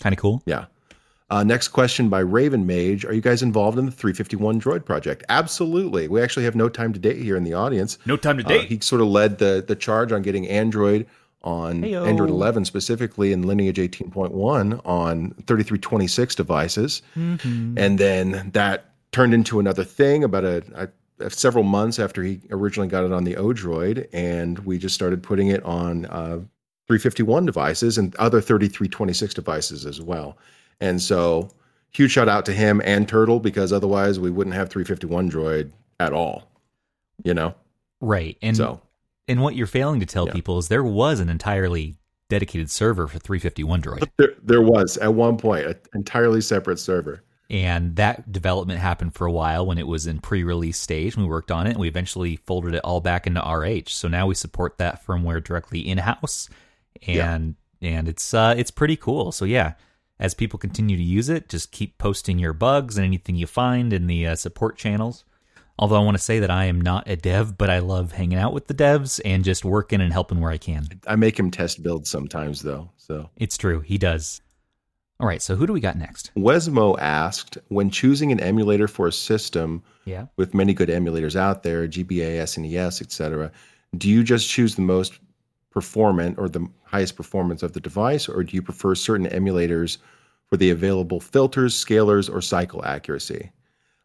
Kind 0.00 0.12
of 0.14 0.18
cool. 0.20 0.42
yeah. 0.46 0.66
Uh, 1.30 1.44
next 1.44 1.68
question 1.68 2.08
by 2.08 2.20
Raven 2.20 2.64
Mage. 2.66 3.04
Are 3.04 3.12
you 3.12 3.20
guys 3.20 3.42
involved 3.42 3.78
in 3.78 3.84
the 3.84 3.92
351 3.92 4.60
Droid 4.60 4.86
project? 4.86 5.24
Absolutely. 5.28 6.08
We 6.08 6.22
actually 6.22 6.44
have 6.44 6.54
no 6.56 6.70
time 6.70 6.94
to 6.94 6.98
date 6.98 7.18
here 7.18 7.36
in 7.36 7.44
the 7.44 7.52
audience. 7.52 7.98
No 8.06 8.16
time 8.16 8.38
to 8.38 8.44
Uh, 8.46 8.62
he 8.62 8.78
sort 8.80 9.02
of 9.02 9.08
led 9.08 9.36
the 9.38 9.62
the 9.66 9.76
charge 9.76 10.10
on 10.10 10.22
getting 10.22 10.48
Android 10.48 11.06
on 11.42 11.82
Heyo. 11.82 12.06
Android 12.06 12.30
11 12.30 12.64
specifically 12.64 13.32
and 13.34 13.44
Lineage 13.44 13.78
18.1 13.78 14.80
on 14.86 15.30
3326 15.46 16.34
devices, 16.34 17.02
Mm-hmm. 17.16 17.76
and 17.78 17.98
then 17.98 18.50
that 18.54 18.86
turned 19.12 19.34
into 19.34 19.60
another 19.60 19.84
thing 19.84 20.24
about 20.24 20.44
a, 20.44 20.62
a, 20.74 20.88
a 21.26 21.30
several 21.30 21.64
months 21.64 21.98
after 21.98 22.22
he 22.22 22.40
originally 22.50 22.88
got 22.88 23.04
it 23.04 23.12
on 23.12 23.24
the 23.24 23.34
Odroid, 23.34 24.08
and 24.14 24.58
we 24.60 24.78
just 24.78 24.94
started 24.94 25.22
putting 25.22 25.48
it 25.48 25.62
on 25.64 26.06
uh, 26.06 26.40
351 26.88 27.44
devices 27.46 27.98
and 27.98 28.16
other 28.16 28.40
3326 28.40 29.34
devices 29.34 29.86
as 29.86 30.00
well. 30.00 30.38
And 30.80 31.00
so, 31.00 31.50
huge 31.90 32.12
shout 32.12 32.28
out 32.28 32.46
to 32.46 32.52
him 32.52 32.80
and 32.84 33.06
Turtle 33.08 33.40
because 33.40 33.72
otherwise 33.72 34.18
we 34.18 34.30
wouldn't 34.30 34.56
have 34.56 34.70
351 34.70 35.30
Droid 35.30 35.70
at 36.00 36.12
all. 36.12 36.50
You 37.24 37.34
know. 37.34 37.54
Right. 38.00 38.36
And 38.42 38.56
So 38.56 38.80
and 39.26 39.42
what 39.42 39.54
you're 39.56 39.66
failing 39.66 40.00
to 40.00 40.06
tell 40.06 40.26
Yeah. 40.26 40.32
people 40.32 40.58
is 40.58 40.68
there 40.68 40.84
was 40.84 41.20
an 41.20 41.28
entirely 41.28 41.96
dedicated 42.30 42.70
server 42.70 43.06
for 43.06 43.18
351 43.18 43.82
Droid. 43.82 44.08
there, 44.16 44.34
there 44.42 44.62
was 44.62 44.96
at 44.98 45.12
one 45.14 45.36
point 45.36 45.66
an 45.66 45.76
entirely 45.94 46.40
separate 46.40 46.78
server. 46.78 47.22
And 47.50 47.96
that 47.96 48.30
development 48.30 48.78
happened 48.78 49.14
for 49.14 49.26
a 49.26 49.32
while 49.32 49.66
when 49.66 49.78
it 49.78 49.86
was 49.86 50.06
in 50.06 50.20
pre-release 50.20 50.78
stage. 50.78 51.16
We 51.16 51.24
worked 51.24 51.50
on 51.50 51.66
it 51.66 51.70
and 51.70 51.80
we 51.80 51.88
eventually 51.88 52.36
folded 52.36 52.74
it 52.74 52.80
all 52.84 53.00
back 53.00 53.26
into 53.26 53.40
RH. 53.40 53.88
So 53.88 54.06
now 54.06 54.26
we 54.26 54.34
support 54.34 54.76
that 54.78 55.04
firmware 55.06 55.42
directly 55.42 55.80
in-house. 55.80 56.48
And 57.06 57.54
and 57.80 58.08
it's 58.08 58.34
uh 58.34 58.54
it's 58.56 58.70
pretty 58.70 58.96
cool. 58.96 59.32
So 59.32 59.44
yeah, 59.44 59.74
as 60.18 60.34
people 60.34 60.58
continue 60.58 60.96
to 60.96 61.02
use 61.02 61.28
it, 61.28 61.48
just 61.48 61.70
keep 61.72 61.98
posting 61.98 62.38
your 62.38 62.52
bugs 62.52 62.96
and 62.96 63.04
anything 63.04 63.36
you 63.36 63.46
find 63.46 63.92
in 63.92 64.06
the 64.06 64.26
uh, 64.26 64.34
support 64.36 64.76
channels. 64.76 65.24
Although 65.80 65.94
I 66.00 66.04
want 66.04 66.16
to 66.16 66.22
say 66.22 66.40
that 66.40 66.50
I 66.50 66.64
am 66.64 66.80
not 66.80 67.08
a 67.08 67.14
dev, 67.14 67.56
but 67.56 67.70
I 67.70 67.78
love 67.78 68.10
hanging 68.10 68.36
out 68.38 68.52
with 68.52 68.66
the 68.66 68.74
devs 68.74 69.20
and 69.24 69.44
just 69.44 69.64
working 69.64 70.00
and 70.00 70.12
helping 70.12 70.40
where 70.40 70.50
I 70.50 70.58
can. 70.58 70.88
I 71.06 71.14
make 71.14 71.38
him 71.38 71.52
test 71.52 71.84
builds 71.84 72.10
sometimes 72.10 72.62
though. 72.62 72.90
So 72.96 73.30
It's 73.36 73.56
true, 73.56 73.80
he 73.80 73.96
does. 73.96 74.40
All 75.20 75.26
right, 75.26 75.42
so 75.42 75.54
who 75.56 75.66
do 75.66 75.72
we 75.72 75.80
got 75.80 75.96
next? 75.96 76.30
Wesmo 76.36 76.96
asked, 77.00 77.58
when 77.68 77.90
choosing 77.90 78.30
an 78.32 78.38
emulator 78.40 78.86
for 78.86 79.06
a 79.08 79.12
system 79.12 79.82
Yeah. 80.04 80.26
with 80.36 80.54
many 80.54 80.72
good 80.74 80.88
emulators 80.88 81.34
out 81.34 81.62
there, 81.64 81.88
GBA, 81.88 82.38
SNES, 82.42 83.00
etc., 83.02 83.50
do 83.96 84.08
you 84.08 84.22
just 84.22 84.48
choose 84.48 84.74
the 84.76 84.82
most 84.82 85.18
performant 85.78 86.38
or 86.38 86.48
the 86.48 86.66
highest 86.82 87.14
performance 87.14 87.62
of 87.62 87.72
the 87.72 87.80
device, 87.80 88.28
or 88.28 88.42
do 88.42 88.56
you 88.56 88.62
prefer 88.62 88.94
certain 88.94 89.28
emulators 89.28 89.98
for 90.48 90.56
the 90.56 90.70
available 90.70 91.20
filters, 91.20 91.72
scalers, 91.72 92.32
or 92.32 92.40
cycle 92.40 92.84
accuracy? 92.84 93.52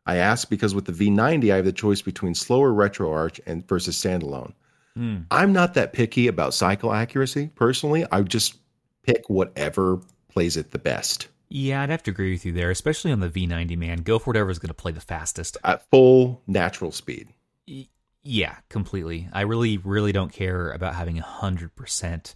I 0.06 0.18
ask 0.18 0.50
because 0.50 0.76
with 0.76 0.86
the 0.86 0.92
V90, 0.92 1.52
I 1.52 1.56
have 1.56 1.66
the 1.66 1.72
choice 1.72 2.04
between 2.04 2.36
slower 2.36 2.72
RetroArch 2.72 3.40
and 3.48 3.68
versus 3.68 3.98
standalone. 3.98 4.54
Hmm. 4.96 5.22
I'm 5.32 5.52
not 5.52 5.74
that 5.74 5.94
picky 5.94 6.28
about 6.28 6.54
cycle 6.54 6.94
accuracy 6.94 7.50
personally. 7.56 8.06
I 8.12 8.22
just 8.22 8.58
pick 9.02 9.28
whatever 9.28 10.00
plays 10.30 10.56
it 10.58 10.70
the 10.70 10.80
best 10.80 11.28
Yeah, 11.50 11.82
I'd 11.82 11.90
have 11.90 12.04
to 12.04 12.12
agree 12.12 12.34
with 12.34 12.46
you 12.46 12.52
there, 12.52 12.70
especially 12.70 13.12
on 13.12 13.20
the 13.20 13.30
V90, 13.30 13.76
man. 13.78 14.00
Go 14.00 14.20
for 14.20 14.28
whatever's 14.32 14.60
going 14.60 14.76
to 14.76 14.76
play 14.76 14.92
the 14.92 15.02
fastest. 15.02 15.58
at 15.64 15.90
full 15.90 16.44
natural 16.46 16.92
speed. 16.92 17.30
Yeah, 18.24 18.56
completely. 18.70 19.28
I 19.34 19.42
really, 19.42 19.78
really 19.78 20.12
don't 20.14 20.32
care 20.32 20.72
about 20.72 20.96
having 20.96 21.18
100% 21.18 22.36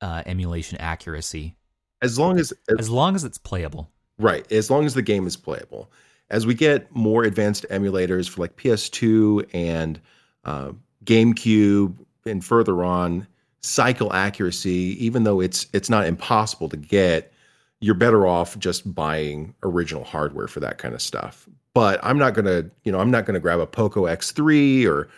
uh, 0.00 0.22
emulation 0.26 0.78
accuracy 0.78 1.56
As 2.02 2.18
long 2.18 2.38
as, 2.38 2.52
as 2.78 2.90
long 2.90 3.14
as 3.14 3.24
it's 3.24 3.38
playable. 3.38 3.90
right, 4.18 4.50
as 4.52 4.70
long 4.70 4.84
as 4.86 4.94
the 4.94 5.02
game 5.02 5.26
is 5.26 5.36
playable. 5.36 5.90
As 6.30 6.46
we 6.46 6.54
get 6.54 6.94
more 6.94 7.24
advanced 7.24 7.64
emulators 7.70 8.28
for 8.28 8.40
like 8.42 8.56
PS2 8.56 9.48
and 9.54 10.00
uh, 10.44 10.72
GameCube 11.04 11.94
and 12.26 12.44
further 12.44 12.84
on, 12.84 13.26
cycle 13.62 14.12
accuracy, 14.12 14.96
even 15.04 15.24
though 15.24 15.40
it's 15.40 15.66
it's 15.72 15.88
not 15.90 16.06
impossible 16.06 16.68
to 16.68 16.76
get, 16.76 17.32
you're 17.80 17.94
better 17.94 18.26
off 18.26 18.58
just 18.58 18.92
buying 18.94 19.54
original 19.62 20.04
hardware 20.04 20.48
for 20.48 20.60
that 20.60 20.78
kind 20.78 20.94
of 20.94 21.00
stuff. 21.02 21.48
But 21.74 21.98
I'm 22.02 22.18
not 22.18 22.34
gonna, 22.34 22.64
you 22.84 22.92
know, 22.92 23.00
I'm 23.00 23.10
not 23.10 23.24
gonna 23.24 23.40
grab 23.40 23.60
a 23.60 23.66
Poco 23.66 24.02
X3 24.04 24.86
or 24.86 25.08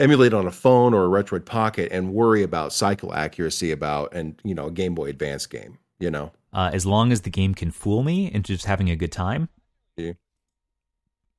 emulate 0.00 0.32
on 0.34 0.46
a 0.46 0.50
phone 0.50 0.94
or 0.94 1.04
a 1.04 1.22
Retroid 1.22 1.44
Pocket 1.44 1.90
and 1.92 2.12
worry 2.12 2.42
about 2.42 2.72
cycle 2.72 3.12
accuracy 3.14 3.70
about 3.72 4.14
and 4.14 4.40
you 4.44 4.54
know 4.54 4.66
a 4.66 4.70
Game 4.70 4.94
Boy 4.94 5.08
Advance 5.08 5.46
game. 5.46 5.78
You 6.00 6.10
know, 6.12 6.30
Uh, 6.52 6.70
as 6.72 6.86
long 6.86 7.10
as 7.10 7.22
the 7.22 7.30
game 7.30 7.54
can 7.54 7.70
fool 7.72 8.02
me 8.04 8.30
into 8.32 8.52
just 8.52 8.66
having 8.66 8.88
a 8.90 8.94
good 8.96 9.10
time. 9.12 9.48
Yeah. 9.96 10.12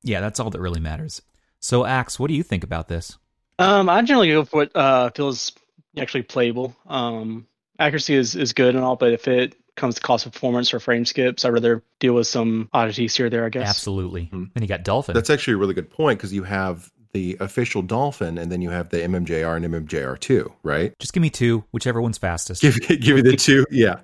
Yeah, 0.02 0.20
that's 0.20 0.38
all 0.40 0.50
that 0.50 0.60
really 0.60 0.80
matters. 0.80 1.22
So, 1.60 1.84
Axe, 1.84 2.18
what 2.18 2.28
do 2.28 2.34
you 2.34 2.42
think 2.42 2.64
about 2.64 2.88
this? 2.88 3.18
Um, 3.58 3.88
I 3.88 4.02
generally 4.02 4.28
go 4.28 4.44
for 4.44 4.56
what 4.58 4.76
uh, 4.76 5.10
feels 5.10 5.52
actually 5.98 6.22
playable. 6.22 6.74
Um, 6.86 7.46
accuracy 7.78 8.14
is, 8.14 8.34
is 8.36 8.52
good 8.52 8.74
and 8.74 8.84
all, 8.84 8.96
but 8.96 9.12
if 9.12 9.28
it 9.28 9.56
comes 9.76 9.94
to 9.96 10.00
cost 10.00 10.26
of 10.26 10.32
performance 10.32 10.72
or 10.74 10.80
frame 10.80 11.04
skips, 11.04 11.44
I'd 11.44 11.50
rather 11.54 11.82
deal 11.98 12.14
with 12.14 12.26
some 12.26 12.68
oddities 12.72 13.14
here 13.16 13.26
or 13.26 13.30
there, 13.30 13.44
I 13.44 13.48
guess. 13.50 13.68
Absolutely. 13.68 14.30
Mhm. 14.32 14.52
Then 14.54 14.62
you 14.62 14.68
got 14.68 14.84
Dolphin. 14.84 15.14
that's 15.14 15.30
actually 15.30 15.54
a 15.54 15.58
really 15.58 15.74
good 15.74 15.90
point 15.90 16.18
because 16.18 16.32
you 16.32 16.42
have 16.44 16.90
the 17.12 17.36
official 17.40 17.82
Dolphin 17.82 18.38
and 18.38 18.50
then 18.50 18.62
you 18.62 18.70
have 18.70 18.90
the 18.90 18.98
MMJR 18.98 19.56
and 19.56 19.64
MMJR2, 19.64 20.52
right? 20.62 20.98
just 20.98 21.12
give 21.12 21.22
me 21.22 21.30
two, 21.30 21.64
whichever 21.72 22.00
one's 22.00 22.18
fastest. 22.18 22.62
Give 22.62 22.80
give 22.88 23.04
you 23.04 23.22
the 23.22 23.36
two, 23.36 23.66
yeah. 23.70 24.00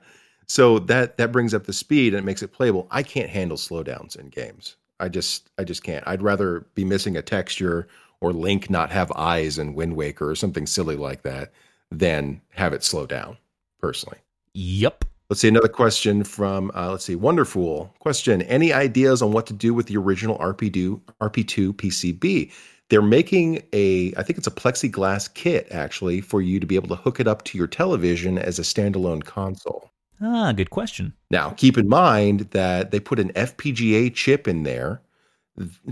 So 0.47 0.79
that 0.81 1.17
that 1.19 1.33
brings 1.33 1.55
up 1.55 1.67
the 1.67 1.73
speed 1.73 2.15
and 2.15 2.23
it 2.23 2.27
makes 2.27 2.43
it 2.43 2.53
playable. 2.53 2.87
I 2.91 3.03
can't 3.03 3.31
handle 3.31 3.57
slowdowns 3.57 4.19
in 4.19 4.29
games. 4.29 4.77
I 5.01 5.09
just 5.09 5.51
I 5.59 5.65
just 5.65 5.83
can't. 5.83 6.07
I'd 6.07 6.23
rather 6.23 6.67
be 6.75 6.85
missing 6.85 7.17
a 7.17 7.23
texture 7.23 7.89
or 8.21 8.33
Link 8.33 8.71
not 8.71 8.91
have 8.91 9.13
eyes 9.13 9.59
in 9.59 9.75
Wind 9.75 9.97
Waker 9.97 10.31
or 10.31 10.35
something 10.35 10.67
silly 10.67 10.97
like 10.97 11.23
that 11.23 11.53
than 11.91 12.41
have 12.51 12.73
it 12.73 12.85
slow 12.85 13.07
down. 13.07 13.37
Personally. 13.81 14.19
Yep. 14.55 15.05
Let's 15.29 15.41
see 15.41 15.49
another 15.49 15.69
question 15.69 16.23
from 16.23 16.71
uh, 16.75 16.93
let's 16.93 17.05
see 17.05 17.17
Wonderful 17.17 17.93
question. 17.99 18.43
Any 18.43 18.73
ideas 18.73 19.23
on 19.23 19.33
what 19.33 19.47
to 19.47 19.53
do 19.53 19.75
with 19.75 19.87
the 19.87 19.97
original 19.97 20.39
RP2 20.39 21.01
RP2 21.21 21.73
PCB? 21.75 22.53
They're 22.89 23.03
making 23.03 23.63
a 23.73 24.15
I 24.17 24.23
think 24.23 24.39
it's 24.39 24.47
a 24.47 24.53
plexiglass 24.53 25.33
kit 25.33 25.69
actually 25.71 26.21
for 26.21 26.41
you 26.41 26.61
to 26.61 26.67
be 26.67 26.77
able 26.77 26.89
to 26.89 26.97
hook 26.97 27.21
it 27.21 27.27
up 27.27 27.43
to 27.45 27.59
your 27.59 27.67
television 27.67 28.39
as 28.39 28.59
a 28.59 28.63
standalone 28.63 29.25
console. 29.25 29.91
Ah, 30.21 30.53
good 30.53 30.71
question. 30.71 31.13
Now, 31.31 31.51
keep 31.51 31.77
in 31.77 31.89
mind 31.89 32.41
that 32.53 32.91
they 32.91 33.01
put 33.01 33.19
an 33.19 33.33
FPGA 33.33 34.15
chip 34.15 34.49
in 34.49 34.63
there 34.63 35.03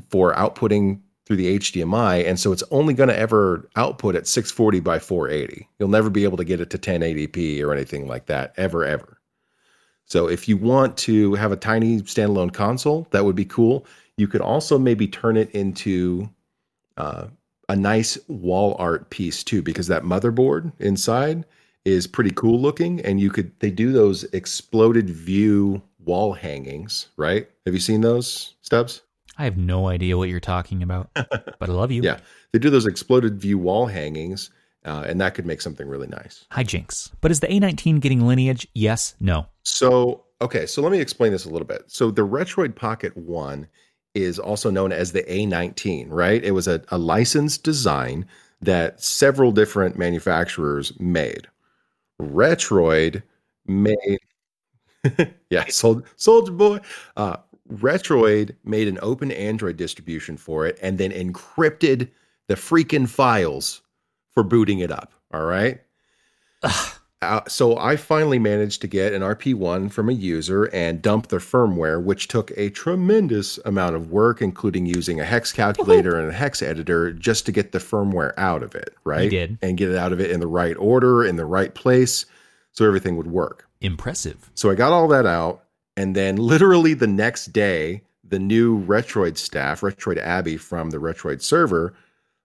for 0.08 0.34
outputting 0.34 1.00
through 1.26 1.36
the 1.36 1.58
HDMI, 1.58 2.26
and 2.26 2.38
so 2.38 2.52
it's 2.52 2.62
only 2.70 2.94
going 2.94 3.08
to 3.08 3.18
ever 3.18 3.68
output 3.76 4.14
at 4.14 4.26
640 4.26 4.80
by 4.80 4.98
480. 4.98 5.68
You'll 5.78 5.88
never 5.88 6.10
be 6.10 6.24
able 6.24 6.36
to 6.36 6.44
get 6.44 6.60
it 6.60 6.70
to 6.70 6.78
1080p 6.78 7.62
or 7.62 7.72
anything 7.72 8.06
like 8.06 8.26
that, 8.26 8.54
ever, 8.56 8.84
ever. 8.84 9.18
So, 10.06 10.28
if 10.28 10.48
you 10.48 10.56
want 10.56 10.96
to 10.98 11.34
have 11.34 11.52
a 11.52 11.56
tiny 11.56 12.00
standalone 12.02 12.52
console, 12.52 13.06
that 13.10 13.24
would 13.24 13.36
be 13.36 13.46
cool. 13.46 13.86
You 14.16 14.28
could 14.28 14.42
also 14.42 14.78
maybe 14.78 15.08
turn 15.08 15.36
it 15.36 15.50
into 15.50 16.28
uh, 16.96 17.26
a 17.68 17.76
nice 17.76 18.18
wall 18.28 18.76
art 18.78 19.10
piece 19.10 19.42
too, 19.42 19.62
because 19.62 19.86
that 19.88 20.02
motherboard 20.02 20.72
inside 20.78 21.44
is 21.84 22.06
pretty 22.06 22.30
cool 22.30 22.58
looking 22.60 23.00
and 23.02 23.20
you 23.20 23.30
could 23.30 23.52
they 23.60 23.70
do 23.70 23.92
those 23.92 24.24
exploded 24.32 25.10
view 25.10 25.82
wall 25.98 26.32
hangings 26.32 27.08
right 27.16 27.48
have 27.66 27.74
you 27.74 27.80
seen 27.80 28.00
those 28.00 28.54
stubs 28.62 29.02
I 29.36 29.44
have 29.44 29.56
no 29.56 29.88
idea 29.88 30.16
what 30.16 30.28
you're 30.28 30.38
talking 30.38 30.80
about, 30.84 31.10
but 31.14 31.60
I 31.60 31.66
love 31.66 31.90
you. 31.90 32.02
yeah 32.02 32.20
they 32.52 32.58
do 32.58 32.70
those 32.70 32.86
exploded 32.86 33.38
view 33.40 33.58
wall 33.58 33.86
hangings 33.86 34.50
uh, 34.86 35.04
and 35.06 35.20
that 35.20 35.34
could 35.34 35.44
make 35.46 35.60
something 35.60 35.86
really 35.88 36.06
nice 36.06 36.46
Hijinks. 36.52 37.10
But 37.20 37.30
is 37.30 37.40
the 37.40 37.48
A19 37.48 38.00
getting 38.00 38.26
lineage? 38.26 38.66
Yes, 38.74 39.14
no. 39.20 39.46
so 39.62 40.24
okay 40.40 40.64
so 40.66 40.80
let 40.82 40.90
me 40.92 41.00
explain 41.00 41.32
this 41.32 41.44
a 41.44 41.50
little 41.50 41.66
bit 41.66 41.84
so 41.88 42.10
the 42.10 42.26
retroid 42.26 42.74
pocket 42.76 43.14
1 43.16 43.66
is 44.14 44.38
also 44.38 44.70
known 44.70 44.92
as 44.92 45.12
the 45.12 45.22
a19 45.24 46.06
right? 46.10 46.42
It 46.44 46.52
was 46.52 46.68
a, 46.68 46.82
a 46.88 46.98
licensed 46.98 47.64
design 47.64 48.26
that 48.60 49.02
several 49.02 49.52
different 49.52 49.98
manufacturers 49.98 50.98
made. 50.98 51.48
Retroid 52.20 53.22
made 53.66 54.18
yeah 55.50 55.66
sold 55.68 56.04
soldier 56.16 56.52
boy. 56.52 56.80
Uh 57.16 57.36
retroid 57.72 58.54
made 58.64 58.88
an 58.88 58.98
open 59.02 59.30
android 59.32 59.76
distribution 59.76 60.36
for 60.36 60.66
it 60.66 60.78
and 60.82 60.98
then 60.98 61.10
encrypted 61.10 62.10
the 62.46 62.54
freaking 62.54 63.08
files 63.08 63.80
for 64.32 64.42
booting 64.42 64.80
it 64.80 64.90
up 64.90 65.12
all 65.32 65.44
right 65.44 65.80
uh, 67.24 67.48
so 67.48 67.76
I 67.76 67.96
finally 67.96 68.38
managed 68.38 68.80
to 68.82 68.86
get 68.86 69.12
an 69.12 69.22
RP1 69.22 69.90
from 69.90 70.08
a 70.08 70.12
user 70.12 70.64
and 70.64 71.02
dump 71.02 71.28
the 71.28 71.36
firmware, 71.36 72.02
which 72.02 72.28
took 72.28 72.52
a 72.56 72.70
tremendous 72.70 73.58
amount 73.64 73.96
of 73.96 74.10
work, 74.10 74.40
including 74.40 74.86
using 74.86 75.20
a 75.20 75.24
hex 75.24 75.52
calculator 75.52 76.18
and 76.18 76.30
a 76.30 76.32
hex 76.32 76.62
editor 76.62 77.12
just 77.12 77.46
to 77.46 77.52
get 77.52 77.72
the 77.72 77.78
firmware 77.78 78.32
out 78.36 78.62
of 78.62 78.74
it, 78.74 78.94
right? 79.04 79.30
did. 79.30 79.58
And 79.62 79.76
get 79.76 79.90
it 79.90 79.96
out 79.96 80.12
of 80.12 80.20
it 80.20 80.30
in 80.30 80.40
the 80.40 80.46
right 80.46 80.76
order, 80.76 81.24
in 81.24 81.36
the 81.36 81.44
right 81.44 81.74
place, 81.74 82.26
so 82.72 82.86
everything 82.86 83.16
would 83.16 83.26
work. 83.26 83.68
Impressive. 83.80 84.50
So 84.54 84.70
I 84.70 84.74
got 84.74 84.92
all 84.92 85.08
that 85.08 85.26
out, 85.26 85.64
and 85.96 86.14
then 86.14 86.36
literally 86.36 86.94
the 86.94 87.06
next 87.06 87.46
day, 87.46 88.02
the 88.22 88.38
new 88.38 88.84
Retroid 88.84 89.36
staff, 89.36 89.82
Retroid 89.82 90.18
Abby 90.18 90.56
from 90.56 90.90
the 90.90 90.98
Retroid 90.98 91.42
server, 91.42 91.94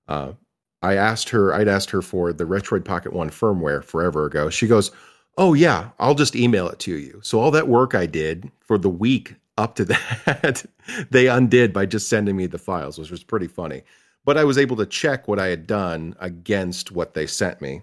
uh, 0.08 0.34
I 0.82 0.96
asked 0.96 1.30
her, 1.30 1.54
I'd 1.54 1.68
asked 1.68 1.89
her 1.89 2.02
for 2.02 2.32
the 2.32 2.46
Retroid 2.46 2.86
Pocket 2.86 3.13
One 3.13 3.30
firmware 3.30 3.84
forever 3.84 4.26
ago. 4.26 4.50
She 4.50 4.68
goes, 4.68 4.92
"Oh 5.38 5.54
yeah, 5.54 5.89
I'll 6.00 6.15
just 6.15 6.36
email 6.36 6.70
it 6.70 6.80
to 6.80 6.96
you." 6.96 7.20
So 7.24 7.39
all 7.39 7.52
that 7.52 7.68
work 7.68 7.96
I 7.96 8.06
did 8.06 8.52
for 8.62 8.78
the 8.78 8.89
week 8.89 9.36
up 9.58 9.76
to 9.76 9.86
that, 9.86 10.65
they 11.12 11.28
undid 11.28 11.74
by 11.74 11.86
just 11.86 12.08
sending 12.10 12.36
me 12.36 12.48
the 12.48 12.58
files, 12.58 12.98
which 12.98 13.12
was 13.12 13.24
pretty 13.24 13.48
funny. 13.48 13.84
But 14.26 14.38
I 14.38 14.44
was 14.44 14.58
able 14.58 14.78
to 14.78 14.86
check 14.86 15.28
what 15.28 15.39
I 15.39 15.48
had 15.48 15.68
done 15.68 16.15
against 16.20 16.92
what 16.92 17.13
they 17.13 17.28
sent 17.28 17.62
me. 17.62 17.82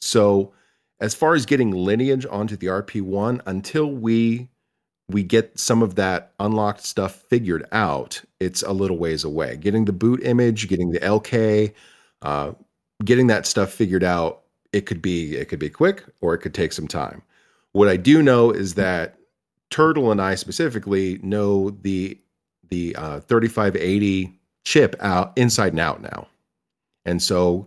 So 0.00 0.52
as 1.00 1.14
far 1.14 1.34
as 1.34 1.46
getting 1.46 1.70
lineage 1.70 2.26
onto 2.28 2.56
the 2.56 2.66
RP1, 2.66 3.40
until 3.46 3.90
we 3.90 4.48
we 5.08 5.22
get 5.24 5.58
some 5.58 5.82
of 5.82 5.96
that 5.96 6.32
unlocked 6.38 6.84
stuff 6.84 7.22
figured 7.28 7.66
out, 7.72 8.22
it's 8.38 8.62
a 8.62 8.72
little 8.72 8.98
ways 8.98 9.24
away. 9.24 9.56
Getting 9.56 9.84
the 9.84 9.92
boot 9.92 10.22
image, 10.22 10.68
getting 10.68 10.90
the 10.90 11.00
LK, 11.00 11.72
uh, 12.22 12.52
getting 13.04 13.26
that 13.28 13.46
stuff 13.46 13.72
figured 13.72 14.04
out, 14.04 14.42
it 14.72 14.86
could 14.86 15.02
be 15.02 15.36
it 15.36 15.48
could 15.48 15.58
be 15.58 15.70
quick 15.70 16.04
or 16.20 16.34
it 16.34 16.38
could 16.38 16.54
take 16.54 16.72
some 16.72 16.88
time. 16.88 17.22
What 17.72 17.88
I 17.88 17.96
do 17.96 18.22
know 18.22 18.50
is 18.50 18.74
that 18.74 19.16
Turtle 19.70 20.10
and 20.10 20.20
I 20.20 20.34
specifically 20.34 21.18
know 21.22 21.70
the 21.70 22.18
the 22.68 22.94
uh, 22.96 23.20
3580 23.20 24.38
chip 24.64 24.94
out 25.00 25.32
inside 25.36 25.72
and 25.72 25.80
out 25.80 26.02
now, 26.02 26.28
and 27.04 27.22
so 27.22 27.66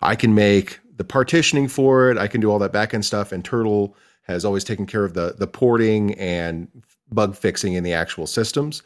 I 0.00 0.16
can 0.16 0.34
make 0.34 0.80
the 0.96 1.04
partitioning 1.04 1.68
for 1.68 2.10
it. 2.10 2.18
I 2.18 2.26
can 2.28 2.40
do 2.40 2.50
all 2.50 2.58
that 2.60 2.72
backend 2.72 3.04
stuff, 3.04 3.32
and 3.32 3.44
Turtle 3.44 3.96
has 4.22 4.44
always 4.44 4.64
taken 4.64 4.86
care 4.86 5.04
of 5.04 5.14
the 5.14 5.34
the 5.38 5.46
porting 5.46 6.14
and 6.14 6.68
bug 7.12 7.36
fixing 7.36 7.74
in 7.74 7.84
the 7.84 7.92
actual 7.92 8.26
systems. 8.26 8.82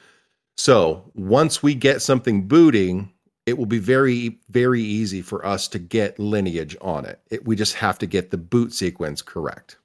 So 0.56 1.11
once 1.14 1.62
we 1.62 1.74
get 1.74 2.02
something 2.02 2.48
booting, 2.48 3.12
it 3.48 3.58
will 3.58 3.66
be 3.66 3.78
very 3.78 4.38
very 4.50 4.82
easy 4.82 5.22
for 5.22 5.44
us 5.44 5.68
to 5.68 5.78
get 5.78 6.18
lineage 6.18 6.76
on 6.80 7.04
it. 7.04 7.20
it 7.30 7.44
we 7.46 7.56
just 7.56 7.74
have 7.74 7.98
to 7.98 8.06
get 8.06 8.30
the 8.30 8.37
boot 8.37 8.72
sequence 8.72 9.22
correct. 9.22 9.76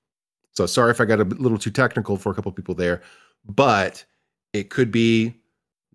So 0.51 0.65
sorry 0.65 0.91
if 0.91 1.01
I 1.01 1.05
got 1.05 1.19
a 1.19 1.23
little 1.23 1.57
too 1.57 1.71
technical 1.71 2.17
for 2.17 2.31
a 2.31 2.35
couple 2.35 2.51
people 2.51 2.75
there, 2.75 3.01
but 3.45 4.05
it 4.53 4.69
could 4.69 4.91
be 4.91 5.35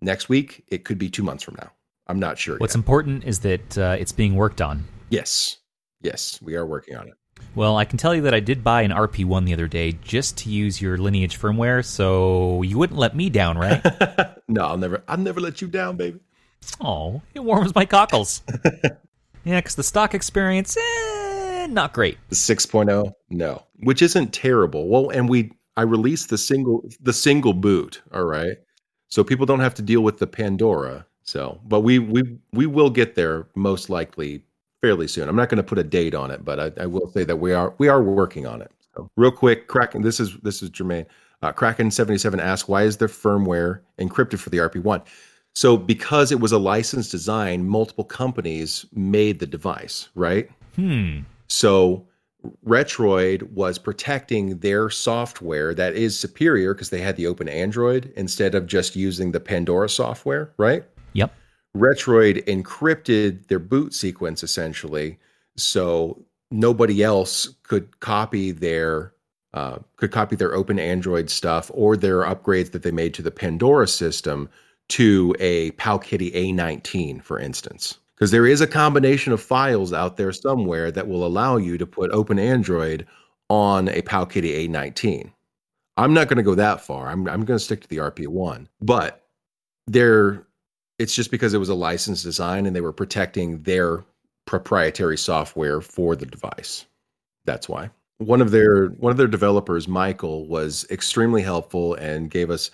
next 0.01 0.29
week. 0.29 0.65
It 0.67 0.83
could 0.83 0.97
be 0.97 1.09
two 1.09 1.23
months 1.23 1.43
from 1.43 1.55
now. 1.55 1.71
I'm 2.07 2.19
not 2.19 2.37
sure. 2.37 2.57
What's 2.57 2.73
yet. 2.73 2.79
important 2.79 3.23
is 3.23 3.39
that 3.39 3.77
uh, 3.77 3.95
it's 3.99 4.11
being 4.11 4.35
worked 4.35 4.61
on. 4.61 4.83
Yes, 5.09 5.57
yes, 6.01 6.41
we 6.41 6.55
are 6.55 6.65
working 6.65 6.95
on 6.95 7.07
it. 7.07 7.13
Well, 7.55 7.77
I 7.77 7.85
can 7.85 7.97
tell 7.97 8.13
you 8.13 8.21
that 8.23 8.33
I 8.33 8.39
did 8.39 8.63
buy 8.63 8.81
an 8.81 8.91
RP1 8.91 9.45
the 9.45 9.53
other 9.53 9.67
day 9.67 9.93
just 10.03 10.37
to 10.39 10.49
use 10.49 10.81
your 10.81 10.97
lineage 10.97 11.39
firmware, 11.39 11.85
so 11.85 12.61
you 12.63 12.77
wouldn't 12.77 12.99
let 12.99 13.15
me 13.15 13.29
down, 13.29 13.57
right? 13.57 13.81
no, 14.47 14.65
I'll 14.65 14.77
never. 14.77 15.03
I'll 15.07 15.17
never 15.17 15.39
let 15.39 15.61
you 15.61 15.67
down, 15.67 15.95
baby. 15.95 16.19
Oh, 16.81 17.21
it 17.33 17.43
warms 17.43 17.75
my 17.75 17.85
cockles. 17.85 18.41
yeah, 19.43 19.59
because 19.59 19.75
the 19.75 19.83
stock 19.83 20.13
experience, 20.13 20.77
eh, 20.77 21.67
not 21.67 21.93
great. 21.93 22.17
The 22.29 22.35
6.0, 22.35 23.13
no, 23.29 23.63
which 23.79 24.01
isn't 24.01 24.33
terrible. 24.33 24.87
Well, 24.87 25.09
and 25.09 25.29
we 25.29 25.51
I 25.77 25.83
released 25.83 26.29
the 26.29 26.37
single 26.37 26.83
the 27.01 27.13
single 27.13 27.53
boot. 27.53 28.01
All 28.13 28.25
right, 28.25 28.57
so 29.07 29.23
people 29.23 29.45
don't 29.45 29.61
have 29.61 29.75
to 29.75 29.81
deal 29.81 30.01
with 30.01 30.19
the 30.19 30.27
Pandora. 30.27 31.05
So, 31.23 31.59
but 31.65 31.81
we 31.81 31.99
we 31.99 32.23
we 32.51 32.65
will 32.65 32.89
get 32.89 33.15
there 33.15 33.47
most 33.55 33.89
likely 33.89 34.43
fairly 34.81 35.07
soon. 35.07 35.29
I'm 35.29 35.35
not 35.35 35.49
going 35.49 35.57
to 35.57 35.63
put 35.63 35.77
a 35.77 35.83
date 35.83 36.15
on 36.15 36.31
it, 36.31 36.43
but 36.43 36.59
I, 36.59 36.83
I, 36.83 36.85
will 36.85 37.11
say 37.11 37.23
that 37.23 37.35
we 37.35 37.53
are 37.53 37.73
we 37.77 37.87
are 37.87 38.01
working 38.01 38.47
on 38.47 38.61
it. 38.61 38.71
So, 38.95 39.09
real 39.15 39.31
quick, 39.31 39.67
Kraken. 39.67 40.01
This 40.01 40.19
is 40.19 40.37
this 40.37 40.61
is 40.63 40.69
Jermaine. 40.69 41.05
Uh, 41.41 41.51
Kraken 41.51 41.91
seventy 41.91 42.17
seven 42.17 42.39
asks, 42.39 42.67
why 42.67 42.83
is 42.83 42.97
the 42.97 43.05
firmware 43.05 43.81
encrypted 43.99 44.39
for 44.39 44.49
the 44.49 44.57
RP 44.57 44.83
one? 44.83 45.01
So 45.55 45.77
because 45.77 46.31
it 46.31 46.39
was 46.39 46.51
a 46.51 46.57
licensed 46.59 47.11
design, 47.11 47.67
multiple 47.67 48.03
companies 48.03 48.85
made 48.93 49.39
the 49.39 49.47
device, 49.47 50.09
right? 50.15 50.49
Hmm. 50.75 51.19
So 51.47 52.07
Retroid 52.65 53.43
was 53.51 53.77
protecting 53.77 54.59
their 54.59 54.89
software 54.89 55.73
that 55.73 55.95
is 55.95 56.17
superior 56.17 56.73
because 56.73 56.89
they 56.89 57.01
had 57.01 57.17
the 57.17 57.27
open 57.27 57.49
Android 57.49 58.13
instead 58.15 58.55
of 58.55 58.65
just 58.65 58.95
using 58.95 59.31
the 59.31 59.39
Pandora 59.39 59.89
software, 59.89 60.53
right? 60.57 60.85
Yep. 61.13 61.33
Retroid 61.75 62.45
encrypted 62.45 63.47
their 63.47 63.59
boot 63.59 63.93
sequence 63.93 64.41
essentially, 64.41 65.19
so 65.57 66.23
nobody 66.49 67.03
else 67.03 67.49
could 67.63 67.99
copy 67.99 68.51
their 68.51 69.13
uh, 69.53 69.79
could 69.97 70.11
copy 70.11 70.35
their 70.35 70.53
open 70.53 70.79
Android 70.79 71.29
stuff 71.29 71.71
or 71.73 71.97
their 71.97 72.21
upgrades 72.21 72.71
that 72.71 72.83
they 72.83 72.91
made 72.91 73.13
to 73.15 73.21
the 73.21 73.31
Pandora 73.31 73.87
system 73.87 74.47
to 74.89 75.35
a 75.39 75.71
Powkiddy 75.71 76.33
A19, 76.33 77.23
for 77.23 77.39
instance. 77.39 77.97
Because 78.15 78.31
there 78.31 78.45
is 78.45 78.59
a 78.59 78.67
combination 78.67 79.31
of 79.31 79.41
files 79.41 79.93
out 79.93 80.17
there 80.17 80.33
somewhere 80.33 80.91
that 80.91 81.07
will 81.07 81.25
allow 81.25 81.57
you 81.57 81.77
to 81.77 81.87
put 81.87 82.11
Open 82.11 82.37
Android 82.37 83.07
on 83.49 83.87
a 83.89 84.01
Powkiddy 84.01 84.67
A19. 84.67 85.31
I'm 85.95 86.13
not 86.13 86.27
going 86.27 86.37
to 86.37 86.43
go 86.43 86.55
that 86.55 86.81
far. 86.81 87.07
I'm, 87.09 87.27
I'm 87.27 87.45
going 87.45 87.57
to 87.57 87.63
stick 87.63 87.81
to 87.81 87.87
the 87.87 87.97
RP1. 87.97 88.67
But 88.81 89.25
there, 89.87 90.47
it's 90.97 91.15
just 91.15 91.31
because 91.31 91.53
it 91.53 91.59
was 91.59 91.69
a 91.69 91.75
licensed 91.75 92.23
design 92.23 92.65
and 92.65 92.75
they 92.75 92.81
were 92.81 92.93
protecting 92.93 93.61
their 93.63 94.03
proprietary 94.45 95.17
software 95.17 95.81
for 95.81 96.15
the 96.15 96.25
device. 96.25 96.85
That's 97.45 97.69
why. 97.69 97.89
One 98.17 98.41
of 98.41 98.51
their 98.51 98.87
one 98.87 99.11
of 99.11 99.17
their 99.17 99.27
developers, 99.27 99.87
Michael, 99.87 100.45
was 100.47 100.85
extremely 100.91 101.41
helpful 101.41 101.93
and 101.95 102.29
gave 102.29 102.49
us 102.49 102.69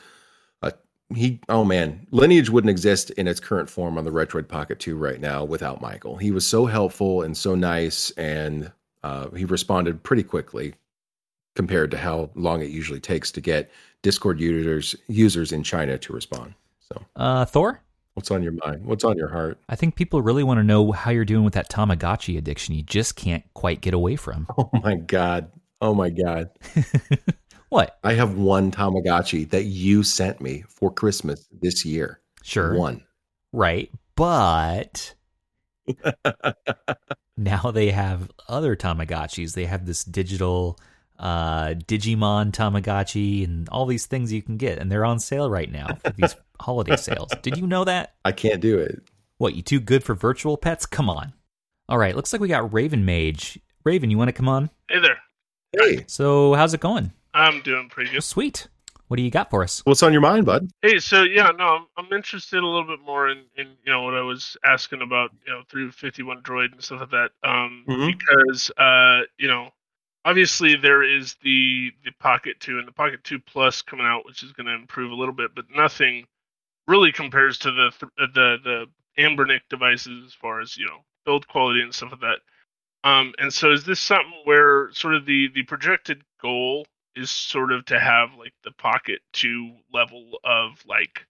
he 1.14 1.40
oh 1.50 1.64
man 1.64 2.06
lineage 2.12 2.50
wouldn't 2.50 2.72
exist 2.72 3.12
in 3.12 3.28
its 3.28 3.40
current 3.40 3.70
form 3.70 3.98
on 3.98 4.06
the 4.06 4.12
retroid 4.12 4.48
pocket 4.48 4.80
2 4.80 4.96
right 4.96 5.20
now 5.22 5.44
without 5.44 5.82
michael. 5.82 6.18
He 6.18 6.32
was 6.32 6.48
so 6.48 6.66
helpful 6.66 7.22
and 7.22 7.38
so 7.38 7.54
nice 7.56 8.12
and 8.12 8.72
uh, 9.04 9.30
he 9.32 9.46
responded 9.46 10.02
pretty 10.02 10.24
quickly 10.24 10.74
compared 11.56 11.92
to 11.92 11.98
how 11.98 12.32
long 12.34 12.62
it 12.62 12.72
usually 12.72 13.00
takes 13.00 13.32
to 13.34 13.42
get 13.42 13.70
discord 14.02 14.40
users 14.40 14.96
users 15.08 15.52
in 15.52 15.64
china 15.64 15.98
to 15.98 16.14
respond 16.14 16.54
so. 16.80 17.02
Uh 17.16 17.46
thor? 17.46 17.82
What's 18.16 18.32
on 18.32 18.42
your 18.42 18.54
mind? 18.66 18.86
What's 18.86 19.04
on 19.04 19.18
your 19.18 19.28
heart? 19.28 19.60
I 19.68 19.76
think 19.76 19.96
people 19.96 20.22
really 20.22 20.44
want 20.44 20.58
to 20.60 20.64
know 20.64 20.94
how 20.94 21.12
you're 21.12 21.26
doing 21.26 21.44
with 21.44 21.54
that 21.56 21.70
tamagotchi 21.70 22.38
addiction 22.38 22.74
you 22.74 22.82
just 22.82 23.16
can't 23.16 23.44
quite 23.54 23.82
get 23.82 23.94
away 23.94 24.16
from. 24.16 24.48
Oh 24.58 24.70
my 24.74 24.96
god. 24.96 25.52
Oh 25.82 25.94
my 25.94 26.10
god 26.10 26.50
What? 27.76 28.00
I 28.06 28.14
have 28.14 28.38
one 28.38 28.72
Tamagotchi 28.72 29.50
that 29.50 29.66
you 29.66 30.02
sent 30.02 30.40
me 30.40 30.64
for 30.70 30.90
Christmas 30.90 31.46
this 31.52 31.84
year. 31.84 32.22
Sure. 32.42 32.74
One. 32.74 33.04
Right. 33.52 33.92
But 34.16 35.14
now 37.38 37.72
they 37.72 37.92
have 37.92 38.32
other 38.48 38.78
Tamagotchis. 38.78 39.56
They 39.56 39.66
have 39.66 39.86
this 39.86 40.06
digital 40.06 40.80
uh, 41.20 41.74
Digimon 41.86 42.54
Tamagotchi 42.54 43.44
and 43.44 43.68
all 43.68 43.86
these 43.86 44.06
things 44.06 44.32
you 44.32 44.42
can 44.42 44.56
get. 44.56 44.78
And 44.78 44.90
they're 44.90 45.04
on 45.04 45.20
sale 45.20 45.50
right 45.50 45.70
now 45.70 45.98
for 46.02 46.14
these 46.14 46.34
holiday 46.62 46.96
sales. 46.96 47.30
Did 47.42 47.58
you 47.58 47.68
know 47.68 47.84
that? 47.84 48.16
I 48.24 48.32
can't 48.32 48.62
do 48.62 48.78
it. 48.78 49.04
What, 49.38 49.54
you 49.54 49.62
too 49.62 49.82
good 49.82 50.02
for 50.02 50.16
virtual 50.16 50.56
pets? 50.56 50.86
Come 50.86 51.10
on. 51.10 51.34
All 51.90 51.98
right. 51.98 52.16
Looks 52.16 52.32
like 52.32 52.42
we 52.42 52.48
got 52.48 52.72
Raven 52.72 53.04
Mage. 53.04 53.60
Raven, 53.84 54.10
you 54.10 54.18
want 54.18 54.30
to 54.30 54.34
come 54.34 54.48
on? 54.48 54.70
Hey 54.90 55.02
there. 55.02 55.18
Hey. 55.78 56.06
So, 56.08 56.54
how's 56.54 56.74
it 56.74 56.80
going? 56.80 57.12
I'm 57.36 57.62
doing 57.62 57.90
pretty 57.90 58.12
good. 58.12 58.24
Sweet. 58.24 58.68
What 59.08 59.18
do 59.18 59.24
you 59.24 59.30
got 59.30 59.52
for 59.52 59.62
us? 59.62 59.82
What's 59.86 60.02
on 60.02 60.14
your 60.14 60.22
mind, 60.22 60.48
bud? 60.48 60.72
Hey, 60.82 60.98
so 60.98 61.22
yeah, 61.24 61.52
no, 61.56 61.66
I'm, 61.66 61.86
I'm 61.98 62.12
interested 62.14 62.58
a 62.64 62.66
little 62.66 62.88
bit 62.88 63.06
more 63.06 63.30
in, 63.30 63.44
in 63.56 63.68
you 63.86 63.92
know 63.92 64.02
what 64.02 64.16
I 64.16 64.22
was 64.22 64.58
asking 64.66 65.04
about, 65.04 65.30
you 65.46 65.54
know, 65.54 65.62
351 65.70 66.42
Droid 66.42 66.72
and 66.72 66.84
stuff 66.84 67.02
like 67.02 67.12
that. 67.12 67.30
Um, 67.48 67.86
Mhm. 67.88 68.18
because 68.18 68.72
uh, 68.78 69.22
you 69.38 69.48
know, 69.48 69.70
obviously 70.24 70.76
there 70.76 71.04
is 71.04 71.36
the 71.44 71.92
the 72.04 72.12
Pocket 72.20 72.60
2 72.62 72.80
and 72.80 72.88
the 72.88 72.92
Pocket 72.94 73.24
2 73.24 73.40
Plus 73.42 73.84
coming 73.84 74.08
out, 74.08 74.26
which 74.26 74.42
is 74.42 74.54
going 74.54 74.66
to 74.66 74.74
improve 74.74 75.12
a 75.12 75.16
little 75.16 75.36
bit, 75.36 75.52
but 75.54 75.66
nothing 75.70 76.26
really 76.88 77.12
compares 77.12 77.60
to 77.60 77.72
the 77.72 77.92
th- 77.92 78.12
uh, 78.20 78.26
the 78.34 78.58
the 78.64 79.22
Anbernic 79.22 79.62
devices 79.70 80.26
as 80.26 80.34
far 80.34 80.62
as 80.62 80.78
you 80.78 80.88
know 80.88 81.04
build 81.26 81.48
quality 81.48 81.82
and 81.82 81.94
stuff 81.94 82.12
like 82.14 82.22
that. 82.22 82.40
Um, 83.10 83.36
and 83.38 83.54
so 83.54 83.72
is 83.72 83.84
this 83.84 84.00
something 84.00 84.34
where 84.46 84.92
sort 84.94 85.14
of 85.14 85.28
the 85.28 85.50
the 85.54 85.62
projected 85.64 86.24
goal 86.42 86.88
is 87.16 87.32
sort 87.32 87.72
of 87.72 87.86
to 87.86 88.00
have 88.00 88.30
like 88.38 88.54
the 88.64 88.72
Pocket 88.72 89.22
2 89.34 89.72
level 89.94 90.40
of 90.44 90.84
like 90.88 91.26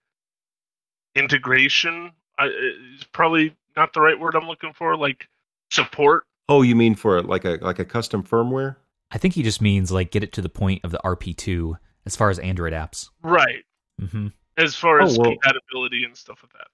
integration? 1.15 2.11
I, 2.37 2.47
is 2.47 3.03
probably 3.11 3.55
not 3.75 3.93
the 3.93 4.01
right 4.01 4.19
word 4.19 4.35
I'm 4.35 4.47
looking 4.47 4.73
for. 4.73 4.95
Like 4.97 5.27
support. 5.71 6.25
Oh, 6.49 6.61
you 6.61 6.75
mean 6.75 6.95
for 6.95 7.21
like 7.21 7.45
a 7.45 7.57
like 7.61 7.79
a 7.79 7.85
custom 7.85 8.23
firmware? 8.23 8.75
I 9.11 9.17
think 9.17 9.33
he 9.33 9.43
just 9.43 9.61
means 9.61 9.91
like 9.91 10.11
get 10.11 10.23
it 10.23 10.33
to 10.33 10.41
the 10.41 10.49
point 10.49 10.81
of 10.83 10.91
the 10.91 10.99
RP2 11.03 11.75
as 12.05 12.15
far 12.15 12.29
as 12.29 12.39
Android 12.39 12.73
apps. 12.73 13.09
Right. 13.23 13.63
Mm-hmm. 14.01 14.27
As 14.57 14.75
far 14.75 15.01
Oh, 15.01 15.05
as 15.05 15.17
well- 15.17 15.31
compatibility 15.31 16.03
and 16.03 16.15
stuff 16.15 16.39
like 16.43 16.53
that. 16.53 16.67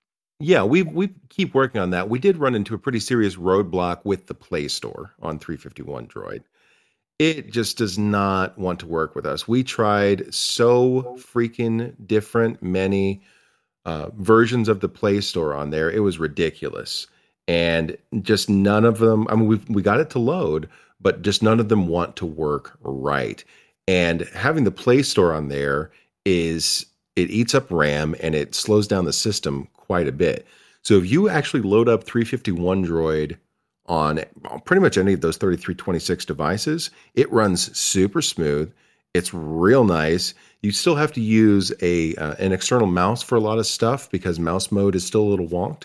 Yeah, 0.43 0.63
we 0.63 0.81
we 0.81 1.09
keep 1.29 1.53
working 1.53 1.79
on 1.79 1.91
that. 1.91 2.09
We 2.09 2.17
did 2.17 2.37
run 2.37 2.55
into 2.55 2.73
a 2.73 2.77
pretty 2.79 2.99
serious 2.99 3.35
roadblock 3.35 3.99
with 4.05 4.25
the 4.25 4.33
Play 4.33 4.67
Store 4.69 5.11
on 5.21 5.37
351 5.37 6.07
Droid. 6.07 6.41
It 7.19 7.51
just 7.51 7.77
does 7.77 7.97
not 7.97 8.57
want 8.57 8.79
to 8.79 8.87
work 8.87 9.15
with 9.15 9.25
us. 9.25 9.47
We 9.47 9.63
tried 9.63 10.33
so 10.33 11.17
freaking 11.19 11.95
different 12.07 12.63
many 12.63 13.21
uh, 13.85 14.09
versions 14.17 14.67
of 14.67 14.79
the 14.79 14.89
Play 14.89 15.21
Store 15.21 15.53
on 15.53 15.69
there. 15.69 15.89
It 15.89 15.99
was 15.99 16.19
ridiculous, 16.19 17.07
and 17.47 17.97
just 18.21 18.49
none 18.49 18.85
of 18.85 18.99
them. 18.99 19.27
I 19.29 19.35
mean, 19.35 19.47
we 19.47 19.61
we 19.69 19.81
got 19.81 19.99
it 19.99 20.09
to 20.11 20.19
load, 20.19 20.67
but 20.99 21.21
just 21.21 21.43
none 21.43 21.59
of 21.59 21.69
them 21.69 21.87
want 21.87 22.15
to 22.17 22.25
work 22.25 22.77
right. 22.81 23.43
And 23.87 24.21
having 24.33 24.63
the 24.63 24.71
Play 24.71 25.03
Store 25.03 25.33
on 25.33 25.49
there 25.49 25.91
is 26.25 26.85
it 27.15 27.29
eats 27.29 27.53
up 27.53 27.69
RAM 27.69 28.15
and 28.21 28.35
it 28.35 28.55
slows 28.55 28.87
down 28.87 29.05
the 29.05 29.13
system 29.13 29.67
quite 29.75 30.07
a 30.07 30.13
bit. 30.13 30.45
So 30.83 30.97
if 30.97 31.11
you 31.11 31.29
actually 31.29 31.61
load 31.61 31.89
up 31.89 32.03
351 32.03 32.85
Droid 32.85 33.37
on 33.87 34.23
pretty 34.65 34.81
much 34.81 34.97
any 34.97 35.13
of 35.13 35.21
those 35.21 35.37
3326 35.37 36.25
devices, 36.25 36.91
it 37.15 37.31
runs 37.31 37.75
super 37.77 38.21
smooth. 38.21 38.71
It's 39.13 39.33
real 39.33 39.83
nice. 39.83 40.33
You 40.61 40.71
still 40.71 40.95
have 40.95 41.11
to 41.13 41.21
use 41.21 41.71
a 41.81 42.15
uh, 42.15 42.35
an 42.35 42.51
external 42.51 42.87
mouse 42.87 43.21
for 43.21 43.35
a 43.35 43.41
lot 43.41 43.59
of 43.59 43.67
stuff 43.67 44.09
because 44.09 44.39
mouse 44.39 44.71
mode 44.71 44.95
is 44.95 45.05
still 45.05 45.23
a 45.23 45.31
little 45.31 45.47
wonked, 45.47 45.83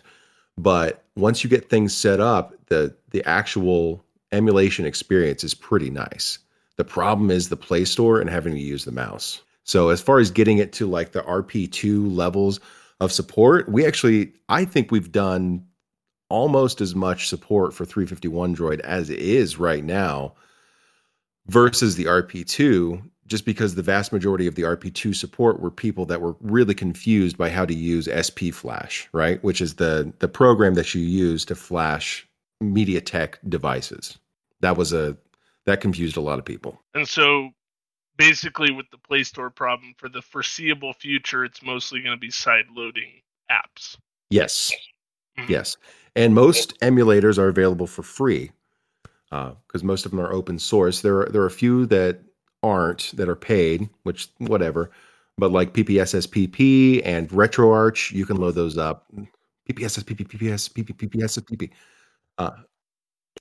but 0.56 1.02
once 1.16 1.42
you 1.42 1.50
get 1.50 1.68
things 1.68 1.94
set 1.94 2.20
up, 2.20 2.54
the 2.66 2.94
the 3.10 3.24
actual 3.24 4.04
emulation 4.32 4.84
experience 4.84 5.42
is 5.42 5.54
pretty 5.54 5.90
nice. 5.90 6.38
The 6.76 6.84
problem 6.84 7.30
is 7.30 7.48
the 7.48 7.56
Play 7.56 7.84
Store 7.84 8.20
and 8.20 8.28
having 8.28 8.54
to 8.54 8.60
use 8.60 8.84
the 8.84 8.92
mouse. 8.92 9.42
So 9.64 9.88
as 9.88 10.00
far 10.00 10.18
as 10.18 10.30
getting 10.30 10.58
it 10.58 10.72
to 10.74 10.86
like 10.86 11.12
the 11.12 11.22
RP2 11.22 12.14
levels 12.14 12.60
of 13.00 13.10
support, 13.10 13.68
we 13.68 13.84
actually 13.84 14.32
I 14.48 14.64
think 14.64 14.92
we've 14.92 15.10
done 15.10 15.65
almost 16.28 16.80
as 16.80 16.94
much 16.94 17.28
support 17.28 17.72
for 17.74 17.84
351 17.84 18.56
Droid 18.56 18.80
as 18.80 19.10
it 19.10 19.18
is 19.18 19.58
right 19.58 19.84
now 19.84 20.34
versus 21.46 21.96
the 21.96 22.04
RP2 22.04 23.02
just 23.26 23.44
because 23.44 23.74
the 23.74 23.82
vast 23.82 24.12
majority 24.12 24.46
of 24.46 24.54
the 24.54 24.62
RP2 24.62 25.14
support 25.14 25.60
were 25.60 25.70
people 25.70 26.06
that 26.06 26.20
were 26.20 26.36
really 26.40 26.74
confused 26.74 27.36
by 27.36 27.50
how 27.50 27.64
to 27.64 27.74
use 27.74 28.08
SP 28.08 28.54
Flash, 28.54 29.08
right? 29.12 29.42
Which 29.42 29.60
is 29.60 29.74
the 29.74 30.12
the 30.20 30.28
program 30.28 30.74
that 30.74 30.94
you 30.94 31.02
use 31.02 31.44
to 31.46 31.54
flash 31.54 32.26
MediaTek 32.62 33.34
devices. 33.48 34.18
That 34.60 34.76
was 34.76 34.92
a 34.92 35.16
that 35.66 35.80
confused 35.80 36.16
a 36.16 36.20
lot 36.20 36.38
of 36.38 36.44
people. 36.44 36.80
And 36.94 37.08
so 37.08 37.50
basically 38.16 38.70
with 38.70 38.86
the 38.90 38.98
Play 38.98 39.24
Store 39.24 39.50
problem 39.50 39.94
for 39.98 40.08
the 40.08 40.22
foreseeable 40.22 40.92
future 40.92 41.44
it's 41.44 41.62
mostly 41.62 42.00
going 42.00 42.16
to 42.16 42.20
be 42.20 42.30
side 42.30 42.66
loading 42.74 43.10
apps. 43.50 43.96
Yes. 44.30 44.72
Mhm. 45.38 45.48
Yes. 45.48 45.76
And 46.16 46.34
most 46.34 46.78
emulators 46.80 47.38
are 47.38 47.48
available 47.48 47.86
for 47.86 48.02
free 48.02 48.50
because 49.30 49.84
most 49.84 50.06
of 50.06 50.10
them 50.10 50.20
are 50.20 50.32
open 50.32 50.58
source. 50.58 51.02
There 51.02 51.20
are, 51.20 51.26
there 51.26 51.42
are 51.42 51.46
a 51.46 51.50
few 51.50 51.86
that 51.86 52.20
aren't 52.62 53.12
that 53.16 53.28
are 53.28 53.36
paid, 53.36 53.88
which 54.04 54.28
whatever. 54.38 54.90
But 55.38 55.52
like 55.52 55.74
PPSSPP 55.74 57.02
and 57.04 57.28
RetroArch, 57.28 58.12
you 58.12 58.24
can 58.24 58.38
load 58.38 58.54
those 58.54 58.78
up. 58.78 59.06
PPSSPP, 59.68 60.26
PPS, 60.26 60.72
PP, 60.72 60.96
PPSSPP. 60.96 61.70
Uh, 62.38 62.50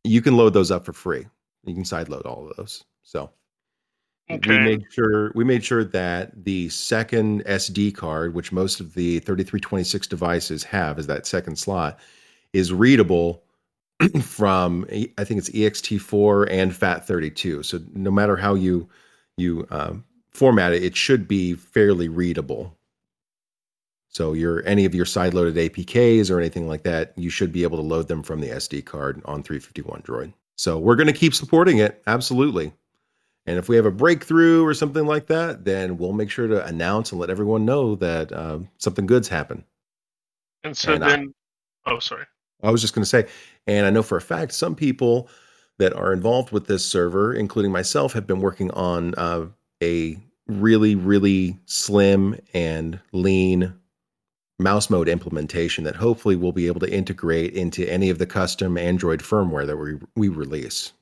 you 0.04 0.22
can 0.22 0.36
load 0.36 0.54
those 0.54 0.72
up 0.72 0.86
for 0.86 0.92
free. 0.92 1.26
You 1.64 1.74
can 1.74 1.84
sideload 1.84 2.26
all 2.26 2.50
of 2.50 2.58
those. 2.58 2.84
So 3.04 3.32
we 4.30 4.38
made 4.60 4.84
sure 4.92 5.32
we 5.36 5.44
made 5.44 5.64
sure 5.64 5.84
that 5.86 6.44
the 6.44 6.68
second 6.70 7.46
SD 7.46 7.96
card, 7.96 8.34
which 8.34 8.52
most 8.52 8.82
of 8.82 8.94
the 8.96 9.20
3326 9.20 10.08
devices 10.08 10.64
have, 10.64 11.00
is 11.00 11.08
that 11.08 11.26
second 11.26 11.58
slot, 11.58 12.00
is 12.56 12.72
readable 12.72 13.44
from 14.22 14.86
I 14.89 15.24
think 15.24 15.39
it's 15.39 15.50
EXT4 15.50 16.48
and 16.50 16.72
FAT32. 16.72 17.65
So 17.65 17.80
no 17.94 18.12
matter 18.12 18.36
how 18.38 18.56
you 18.56 18.89
you 19.38 19.68
um, 19.70 20.06
format 20.32 20.74
it, 20.74 20.84
it 20.84 20.96
should 20.96 21.28
be 21.28 21.54
fairly 21.54 22.08
readable. 22.08 22.76
So 24.10 24.32
your 24.32 24.65
any 24.65 24.86
of 24.86 24.96
your 24.96 25.06
side-loaded 25.06 25.56
APKs 25.56 26.32
or 26.32 26.39
anything 26.39 26.70
like 26.70 26.84
that, 26.84 27.12
you 27.18 27.30
should 27.30 27.52
be 27.52 27.63
able 27.63 27.78
to 27.78 27.84
load 27.84 28.08
them 28.08 28.24
from 28.24 28.39
the 28.39 28.48
SD 28.48 28.86
card 28.86 29.22
on 29.26 29.44
351 29.44 30.02
Droid. 30.04 30.34
So 30.56 30.80
we're 30.80 30.96
going 30.96 31.08
to 31.08 31.13
keep 31.13 31.34
supporting 31.34 31.80
it, 31.80 32.02
absolutely. 32.08 32.72
And 33.46 33.58
if 33.58 33.68
we 33.68 33.76
have 33.76 33.86
a 33.86 33.91
breakthrough 33.91 34.63
or 34.65 34.74
something 34.74 35.06
like 35.06 35.28
that, 35.28 35.65
then 35.65 35.98
we'll 35.98 36.13
make 36.13 36.32
sure 36.32 36.48
to 36.48 36.65
announce 36.65 37.12
and 37.12 37.20
let 37.20 37.30
everyone 37.30 37.65
know 37.65 37.96
that 37.96 38.32
um, 38.32 38.70
something 38.78 39.06
good's 39.06 39.28
happened. 39.28 39.63
And 40.63 40.78
so 40.78 40.94
and 40.94 41.04
I- 41.04 41.10
then 41.10 41.34
oh 41.86 42.00
sorry. 42.00 42.26
I 42.65 42.71
was 42.71 42.82
just 42.82 42.93
going 42.93 43.04
to 43.04 43.10
say, 43.10 43.28
and 43.67 43.86
I 43.86 43.89
know 43.89 44.04
for 44.04 44.17
a 44.17 44.21
fact 44.21 44.54
some 44.54 44.75
people 44.75 45.30
that 45.78 45.93
are 45.93 46.13
involved 46.13 46.51
with 46.51 46.67
this 46.67 46.86
server, 46.86 47.34
including 47.34 47.71
myself, 47.71 48.13
have 48.13 48.25
been 48.25 48.39
working 48.39 48.71
on 48.71 49.13
uh, 49.15 49.45
a 49.84 50.17
really, 50.47 50.95
really 50.95 51.60
slim 51.65 52.39
and 52.54 52.99
lean 53.12 53.73
mouse 54.58 54.89
mode 54.89 55.10
implementation 55.10 55.84
that 55.84 55.95
hopefully 55.95 56.36
we'll 56.36 56.54
be 56.54 56.67
able 56.67 56.80
to 56.80 56.91
integrate 56.91 57.54
into 57.54 57.89
any 57.91 58.10
of 58.10 58.19
the 58.19 58.25
custom 58.25 58.78
Android 58.78 59.19
firmware 59.19 59.67
that 59.67 59.75
we, 59.75 59.95
we 60.15 60.30
release, 60.30 60.93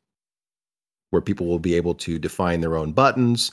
where 1.11 1.21
people 1.21 1.45
will 1.45 1.59
be 1.59 1.75
able 1.75 1.93
to 1.93 2.17
define 2.17 2.61
their 2.61 2.75
own 2.75 2.93
buttons 2.93 3.51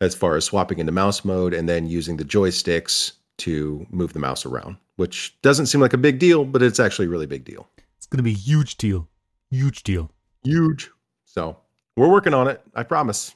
as 0.00 0.14
far 0.14 0.36
as 0.36 0.44
swapping 0.44 0.78
into 0.78 0.92
mouse 0.92 1.24
mode 1.24 1.52
and 1.52 1.68
then 1.68 1.86
using 1.86 2.16
the 2.16 2.24
joysticks 2.24 3.12
to 3.38 3.86
move 3.90 4.14
the 4.14 4.18
mouse 4.18 4.46
around, 4.46 4.76
which 4.96 5.36
doesn't 5.42 5.66
seem 5.66 5.80
like 5.80 5.92
a 5.92 5.98
big 5.98 6.18
deal, 6.18 6.44
but 6.44 6.62
it's 6.62 6.80
actually 6.80 7.06
a 7.06 7.10
really 7.10 7.26
big 7.26 7.44
deal. 7.44 7.68
It's 7.96 8.06
going 8.06 8.18
to 8.18 8.22
be 8.22 8.32
a 8.32 8.34
huge 8.34 8.76
deal. 8.76 9.08
Huge 9.50 9.82
deal. 9.82 10.10
Huge. 10.42 10.90
So 11.24 11.58
we're 11.96 12.10
working 12.10 12.34
on 12.34 12.48
it. 12.48 12.60
I 12.74 12.82
promise. 12.82 13.34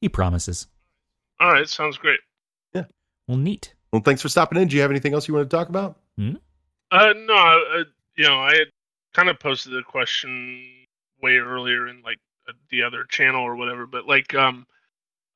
He 0.00 0.08
promises. 0.08 0.66
All 1.40 1.52
right, 1.52 1.68
sounds 1.68 1.96
great. 1.96 2.20
Yeah. 2.74 2.84
Well, 3.26 3.38
neat. 3.38 3.74
Well, 3.92 4.02
thanks 4.02 4.22
for 4.22 4.28
stopping 4.28 4.60
in. 4.60 4.68
Do 4.68 4.76
you 4.76 4.82
have 4.82 4.90
anything 4.90 5.14
else 5.14 5.28
you 5.28 5.34
want 5.34 5.48
to 5.48 5.56
talk 5.56 5.68
about? 5.68 5.98
Uh, 6.18 7.12
no, 7.14 7.34
uh, 7.34 7.84
you 8.16 8.24
know, 8.24 8.38
I 8.38 8.54
had 8.54 8.68
kind 9.14 9.28
of 9.28 9.38
posted 9.38 9.72
the 9.72 9.82
question 9.82 10.64
way 11.22 11.36
earlier 11.36 11.88
in 11.88 12.02
like 12.02 12.18
uh, 12.48 12.52
the 12.70 12.82
other 12.82 13.04
channel 13.04 13.42
or 13.42 13.56
whatever, 13.56 13.86
but 13.86 14.06
like 14.06 14.34
um, 14.34 14.66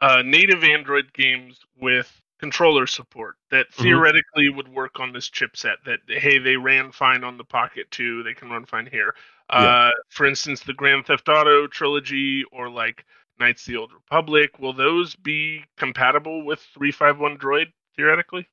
uh, 0.01 0.23
native 0.25 0.65
Android 0.65 1.13
games 1.13 1.59
with 1.81 2.21
controller 2.41 2.87
support 2.87 3.37
that 3.51 3.71
Mhm. 3.79 3.83
theoretically 3.83 4.49
would 4.51 4.69
work 4.69 4.99
on 5.01 5.13
this 5.13 5.29
chipset. 5.31 5.77
That 5.85 6.01
hey, 6.09 6.39
they 6.39 6.57
ran 6.57 6.93
fine 6.93 7.23
on 7.25 7.37
the 7.39 7.45
Pocket 7.45 7.91
2, 7.91 8.23
they 8.23 8.35
can 8.35 8.51
run 8.51 8.67
fine 8.67 8.87
here. 8.87 9.15
Uh, 9.51 9.91
for 10.09 10.27
instance, 10.27 10.61
the 10.63 10.73
Grand 10.75 11.07
Theft 11.07 11.29
Auto 11.29 11.67
trilogy 11.67 12.45
or 12.53 12.71
like 12.71 13.05
Knights 13.39 13.63
of 13.63 13.73
the 13.73 13.77
Old 13.79 13.93
Republic, 13.93 14.59
will 14.59 14.73
those 14.73 15.15
be 15.17 15.65
compatible 15.77 16.45
with 16.45 16.61
351 16.75 17.39
Droid 17.39 17.73
theoretically? 17.97 18.49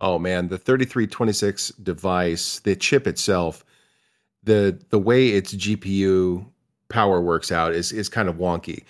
Oh 0.00 0.18
man, 0.18 0.48
the 0.48 0.58
3326 0.58 1.68
device, 1.70 2.60
the 2.60 2.76
chip 2.76 3.06
itself, 3.06 3.64
the 4.44 4.80
the 4.90 4.98
way 4.98 5.28
its 5.30 5.54
GPU 5.54 6.46
power 6.88 7.20
works 7.20 7.52
out 7.52 7.74
is 7.74 7.92
is 7.92 8.08
kind 8.08 8.28
of 8.28 8.36
wonky. 8.36 8.84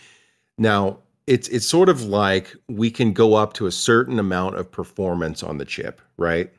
Now, 0.58 1.00
it's 1.28 1.46
it's 1.48 1.66
sort 1.66 1.90
of 1.90 2.04
like 2.04 2.56
we 2.68 2.90
can 2.90 3.12
go 3.12 3.34
up 3.34 3.52
to 3.52 3.66
a 3.66 3.72
certain 3.72 4.18
amount 4.18 4.56
of 4.56 4.70
performance 4.70 5.42
on 5.42 5.58
the 5.58 5.64
chip, 5.66 6.00
right? 6.16 6.50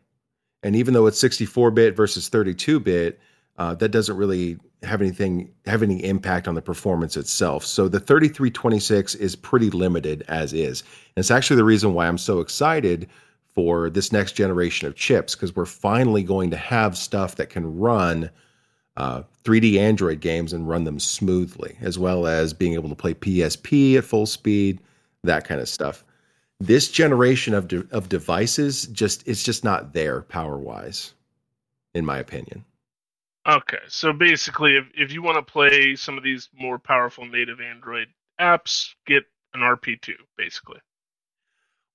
And 0.62 0.75
even 0.75 0.93
though 0.93 1.08
it's 1.08 1.21
64-bit 1.21 1.95
versus 1.95 2.29
32-bit, 2.29 3.19
uh, 3.58 3.75
that 3.75 3.89
doesn't 3.89 4.15
really 4.15 4.60
have 4.84 5.01
anything 5.01 5.51
have 5.65 5.82
any 5.82 6.03
impact 6.03 6.47
on 6.47 6.53
the 6.53 6.62
performance 6.62 7.17
itself. 7.17 7.65
So 7.65 7.88
the 7.88 7.99
3326 7.99 9.15
is 9.15 9.36
pretty 9.36 9.71
limited 9.71 10.23
as 10.27 10.53
is. 10.53 10.82
And 11.15 11.23
it's 11.23 11.32
actually 11.32 11.58
the 11.58 11.65
reason 11.65 11.93
why 11.93 12.08
I'm 12.08 12.17
so 12.17 12.39
excited 12.39 13.10
for 13.47 13.89
this 13.89 14.12
next 14.12 14.34
generation 14.34 14.88
of 14.88 14.95
chips 14.95 15.36
because 15.36 15.55
we're 15.55 15.65
finally 15.65 16.23
going 16.23 16.51
to 16.51 16.58
have 16.58 16.95
stuff 16.95 17.36
that 17.36 17.49
can 17.49 17.77
run 17.77 18.29
uh, 18.99 19.23
3D 19.45 19.77
Android 19.77 20.19
games 20.19 20.51
and 20.51 20.67
run 20.67 20.83
them 20.83 20.99
smoothly, 20.99 21.77
as 21.79 21.97
well 21.97 22.27
as 22.27 22.53
being 22.53 22.73
able 22.73 22.89
to 22.89 22.95
play 22.95 23.13
PSP 23.13 23.97
at 23.97 24.03
full 24.03 24.25
speed, 24.25 24.79
that 25.23 25.47
kind 25.47 25.62
of 25.62 25.69
stuff. 25.69 26.03
This 26.59 26.91
generation 26.91 27.53
of 27.53 27.69
de- 27.69 27.88
of 27.91 28.09
devices 28.09 28.88
just 28.88 29.25
it's 29.25 29.41
just 29.41 29.63
not 29.63 29.93
there 29.93 30.23
power 30.23 30.57
wise, 30.57 31.13
in 31.93 32.05
my 32.05 32.17
opinion. 32.17 32.65
Okay, 33.47 33.79
so 33.88 34.12
basically, 34.12 34.75
if, 34.75 34.85
if 34.93 35.13
you 35.13 35.21
want 35.21 35.38
to 35.38 35.51
play 35.51 35.95
some 35.95 36.17
of 36.17 36.23
these 36.23 36.49
more 36.53 36.77
powerful 36.77 37.25
native 37.25 37.62
Android 37.62 38.09
apps, 38.39 38.89
get 39.07 39.23
an 39.53 39.62
RP2, 39.62 40.12
basically. 40.38 40.79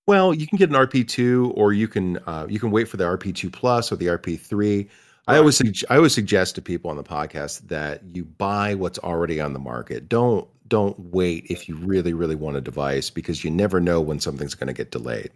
Well, 0.06 0.32
you 0.32 0.46
can 0.46 0.56
get 0.56 0.70
an 0.70 0.76
RP2, 0.76 1.52
or 1.54 1.74
you 1.74 1.86
can 1.86 2.16
uh, 2.26 2.46
you 2.48 2.58
can 2.58 2.70
wait 2.70 2.88
for 2.88 2.96
the 2.96 3.04
RP2 3.04 3.52
Plus 3.52 3.92
or 3.92 3.96
the 3.96 4.06
RP3. 4.06 4.88
I 5.26 5.38
always 5.38 5.84
I 5.88 5.96
always 5.96 6.14
suggest 6.14 6.54
to 6.56 6.62
people 6.62 6.90
on 6.90 6.96
the 6.96 7.02
podcast 7.04 7.68
that 7.68 8.02
you 8.12 8.24
buy 8.24 8.74
what's 8.74 8.98
already 8.98 9.40
on 9.40 9.52
the 9.54 9.58
market. 9.58 10.08
Don't 10.08 10.46
don't 10.68 10.98
wait 10.98 11.46
if 11.48 11.68
you 11.68 11.76
really 11.76 12.12
really 12.12 12.34
want 12.34 12.56
a 12.56 12.60
device 12.60 13.10
because 13.10 13.44
you 13.44 13.50
never 13.50 13.80
know 13.80 14.00
when 14.00 14.20
something's 14.20 14.54
going 14.54 14.66
to 14.68 14.72
get 14.74 14.90
delayed. 14.90 15.30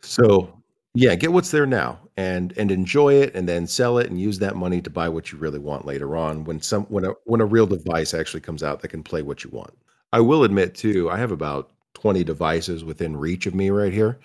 So 0.00 0.62
yeah, 0.94 1.14
get 1.16 1.32
what's 1.32 1.50
there 1.50 1.66
now 1.66 1.98
and 2.16 2.52
and 2.56 2.70
enjoy 2.70 3.14
it, 3.14 3.34
and 3.34 3.48
then 3.48 3.66
sell 3.66 3.98
it 3.98 4.08
and 4.10 4.20
use 4.20 4.38
that 4.38 4.56
money 4.56 4.80
to 4.82 4.90
buy 4.90 5.08
what 5.08 5.32
you 5.32 5.38
really 5.38 5.58
want 5.58 5.86
later 5.86 6.16
on 6.16 6.44
when 6.44 6.60
some 6.60 6.84
when 6.84 7.04
a 7.04 7.14
when 7.24 7.40
a 7.40 7.46
real 7.46 7.66
device 7.66 8.14
actually 8.14 8.40
comes 8.40 8.62
out 8.62 8.80
that 8.80 8.88
can 8.88 9.02
play 9.02 9.22
what 9.22 9.42
you 9.44 9.50
want. 9.50 9.76
I 10.12 10.20
will 10.20 10.44
admit 10.44 10.74
too, 10.76 11.10
I 11.10 11.18
have 11.18 11.32
about 11.32 11.70
20 11.94 12.22
devices 12.22 12.84
within 12.84 13.16
reach 13.16 13.46
of 13.46 13.54
me 13.54 13.70
right 13.70 13.92
here, 13.92 14.18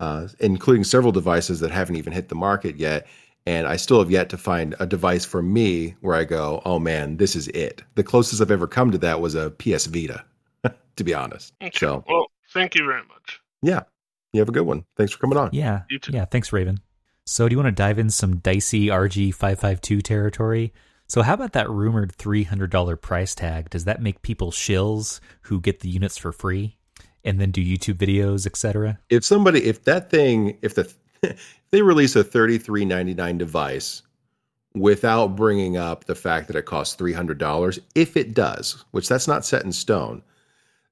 uh, 0.00 0.28
including 0.40 0.84
several 0.84 1.12
devices 1.12 1.60
that 1.60 1.70
haven't 1.70 1.96
even 1.96 2.12
hit 2.12 2.28
the 2.30 2.34
market 2.34 2.76
yet. 2.76 3.06
And 3.46 3.66
I 3.66 3.76
still 3.76 3.98
have 3.98 4.10
yet 4.10 4.30
to 4.30 4.38
find 4.38 4.74
a 4.80 4.86
device 4.86 5.24
for 5.26 5.42
me 5.42 5.94
where 6.00 6.14
I 6.14 6.24
go, 6.24 6.62
oh 6.64 6.78
man, 6.78 7.18
this 7.18 7.36
is 7.36 7.48
it. 7.48 7.82
The 7.94 8.02
closest 8.02 8.40
I've 8.40 8.50
ever 8.50 8.66
come 8.66 8.90
to 8.90 8.98
that 8.98 9.20
was 9.20 9.34
a 9.34 9.50
PS 9.50 9.84
Vita, 9.86 10.24
to 10.96 11.04
be 11.04 11.12
honest. 11.12 11.52
Okay. 11.62 11.78
So, 11.78 12.04
Well, 12.08 12.26
thank 12.54 12.74
you 12.74 12.86
very 12.86 13.02
much. 13.08 13.40
yeah, 13.60 13.82
you 14.32 14.40
have 14.40 14.48
a 14.48 14.52
good 14.52 14.66
one. 14.66 14.84
Thanks 14.96 15.12
for 15.12 15.18
coming 15.18 15.36
on. 15.36 15.50
Yeah. 15.52 15.82
You 15.90 15.98
too. 15.98 16.12
Yeah. 16.12 16.24
Thanks, 16.24 16.52
Raven. 16.54 16.80
So, 17.26 17.46
do 17.48 17.52
you 17.54 17.58
want 17.58 17.68
to 17.74 17.82
dive 17.82 17.98
in 17.98 18.08
some 18.10 18.36
dicey 18.38 18.86
RG552 18.88 20.02
territory? 20.02 20.72
So, 21.06 21.20
how 21.22 21.34
about 21.34 21.52
that 21.52 21.68
rumored 21.70 22.16
$300 22.16 23.00
price 23.00 23.34
tag? 23.34 23.68
Does 23.70 23.84
that 23.84 24.00
make 24.02 24.22
people 24.22 24.50
shills 24.52 25.20
who 25.42 25.60
get 25.60 25.80
the 25.80 25.88
units 25.90 26.16
for 26.16 26.32
free 26.32 26.76
and 27.22 27.38
then 27.40 27.50
do 27.50 27.62
YouTube 27.62 27.96
videos, 27.96 28.46
etc.? 28.46 28.98
If 29.10 29.24
somebody, 29.24 29.64
if 29.64 29.84
that 29.84 30.10
thing, 30.10 30.58
if 30.62 30.74
the 30.74 30.82
if 30.82 30.94
they 31.70 31.82
release 31.82 32.16
a 32.16 32.24
33.99 32.24 33.38
device 33.38 34.02
without 34.74 35.36
bringing 35.36 35.76
up 35.76 36.04
the 36.04 36.14
fact 36.14 36.48
that 36.48 36.56
it 36.56 36.64
costs 36.64 36.96
$300 37.00 37.78
if 37.94 38.16
it 38.16 38.34
does 38.34 38.84
which 38.90 39.08
that's 39.08 39.28
not 39.28 39.44
set 39.44 39.64
in 39.64 39.72
stone 39.72 40.22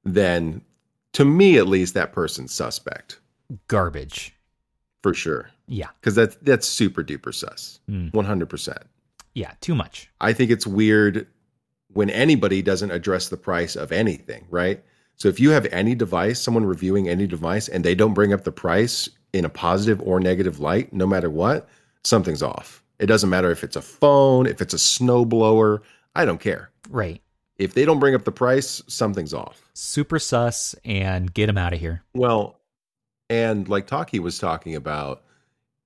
then 0.05 0.61
to 1.13 1.25
me 1.25 1.59
at 1.59 1.67
least 1.69 1.95
that 1.95 2.13
person's 2.13 2.53
suspect 2.53 3.19
Garbage. 3.69 4.35
for 5.03 5.13
sure 5.15 5.51
Yeah. 5.67 5.89
because 6.01 6.15
that's 6.15 6.37
that's 6.43 6.67
super 6.69 7.03
duper 7.03 7.35
sus 7.35 7.81
Mm. 7.91 8.13
100% 8.13 8.83
Yeah. 9.35 9.53
Too 9.61 9.75
much. 9.75 10.11
I 10.21 10.33
think 10.33 10.51
it's 10.51 10.67
weird 10.67 11.27
when 11.89 12.09
anybody 12.11 12.63
doesn't 12.63 12.91
address 12.91 13.29
the 13.29 13.37
price 13.37 13.77
of 13.77 13.91
anything, 13.93 14.47
right? 14.51 14.83
So 15.17 15.29
if 15.29 15.39
you 15.41 15.51
have 15.51 15.67
any 15.67 15.95
device, 15.95 16.41
someone 16.41 16.65
reviewing 16.65 17.09
any 17.09 17.27
device, 17.27 17.69
and 17.69 17.85
they 17.85 17.95
don't 17.95 18.15
bring 18.15 18.33
up 18.33 18.45
the 18.45 18.53
price 18.53 19.09
in 19.33 19.45
a 19.45 19.49
positive 19.49 20.01
or 20.03 20.21
negative 20.21 20.61
light, 20.61 20.93
no 20.93 21.07
matter 21.07 21.31
what, 21.31 21.69
something's 22.05 22.43
off. 22.43 22.83
It 22.99 23.07
doesn't 23.07 23.31
matter 23.31 23.51
if 23.51 23.65
it's 23.65 23.77
a 23.77 23.83
phone, 23.83 24.47
if 24.47 24.61
it's 24.61 24.75
a 24.75 24.79
snowblower, 24.79 25.81
I 26.15 26.25
don't 26.25 26.41
care. 26.41 26.71
Right. 26.89 27.21
If 27.57 27.75
they 27.75 27.85
don't 27.85 28.01
bring 28.01 28.15
up 28.15 28.25
the 28.25 28.33
price, 28.33 28.83
something's 28.87 29.35
off. 29.35 29.71
Super 29.75 30.19
sus 30.19 30.75
and 30.85 31.33
get 31.33 31.49
him 31.49 31.59
out 31.59 31.73
of 31.73 31.81
here. 31.81 32.03
Well, 32.15 32.61
and 33.31 33.69
like 33.69 33.87
Taki 33.87 34.19
was 34.19 34.39
talking 34.39 34.75
about, 34.75 35.23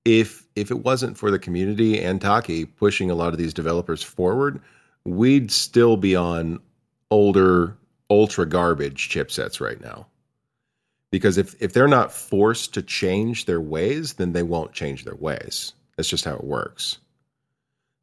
if 0.05 0.47
if 0.55 0.71
it 0.71 0.83
wasn't 0.83 1.17
for 1.17 1.31
the 1.31 1.39
community 1.39 2.01
and 2.01 2.21
Taki 2.21 2.65
pushing 2.65 3.11
a 3.11 3.15
lot 3.15 3.33
of 3.33 3.37
these 3.37 3.53
developers 3.53 4.01
forward, 4.01 4.61
we'd 5.05 5.51
still 5.51 5.97
be 5.97 6.15
on 6.15 6.59
older 7.11 7.77
ultra 8.09 8.45
garbage 8.45 9.09
chipsets 9.09 9.59
right 9.59 9.81
now. 9.81 10.07
Because 11.11 11.37
if 11.37 11.55
if 11.61 11.73
they're 11.73 11.87
not 11.87 12.11
forced 12.11 12.73
to 12.73 12.81
change 12.81 13.45
their 13.45 13.61
ways, 13.61 14.13
then 14.13 14.33
they 14.33 14.43
won't 14.43 14.73
change 14.73 15.05
their 15.05 15.15
ways. 15.15 15.73
That's 15.95 16.09
just 16.09 16.25
how 16.25 16.35
it 16.35 16.43
works. 16.43 16.99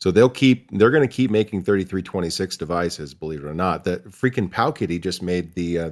So 0.01 0.11
they'll 0.11 0.29
keep 0.29 0.71
they're 0.71 0.91
going 0.91 1.07
to 1.07 1.15
keep 1.15 1.31
making 1.31 1.63
3326 1.63 2.57
devices, 2.57 3.15
believe 3.15 3.45
it 3.45 3.49
or 3.49 3.55
not. 3.55 3.85
That 3.85 4.05
freaking 4.11 4.51
Powkiddy 4.51 5.01
just 5.01 5.23
made 5.23 5.55
the 5.55 5.79
uh, 5.79 5.91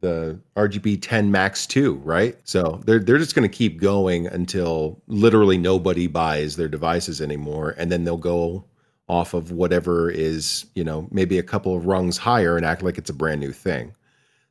the 0.00 0.38
RGB 0.56 1.02
10 1.02 1.30
Max 1.30 1.66
2, 1.66 1.96
right? 1.96 2.36
So 2.44 2.80
they're 2.84 3.00
they're 3.00 3.18
just 3.18 3.34
going 3.34 3.48
to 3.48 3.56
keep 3.56 3.80
going 3.80 4.26
until 4.28 5.02
literally 5.08 5.58
nobody 5.58 6.06
buys 6.06 6.56
their 6.56 6.68
devices 6.68 7.20
anymore, 7.20 7.74
and 7.78 7.90
then 7.90 8.04
they'll 8.04 8.16
go 8.16 8.64
off 9.08 9.32
of 9.34 9.50
whatever 9.50 10.10
is 10.10 10.66
you 10.74 10.84
know 10.84 11.08
maybe 11.10 11.38
a 11.38 11.42
couple 11.42 11.74
of 11.74 11.86
rungs 11.86 12.18
higher 12.18 12.56
and 12.56 12.66
act 12.66 12.82
like 12.82 12.98
it's 12.98 13.10
a 13.10 13.14
brand 13.14 13.40
new 13.40 13.52
thing. 13.52 13.92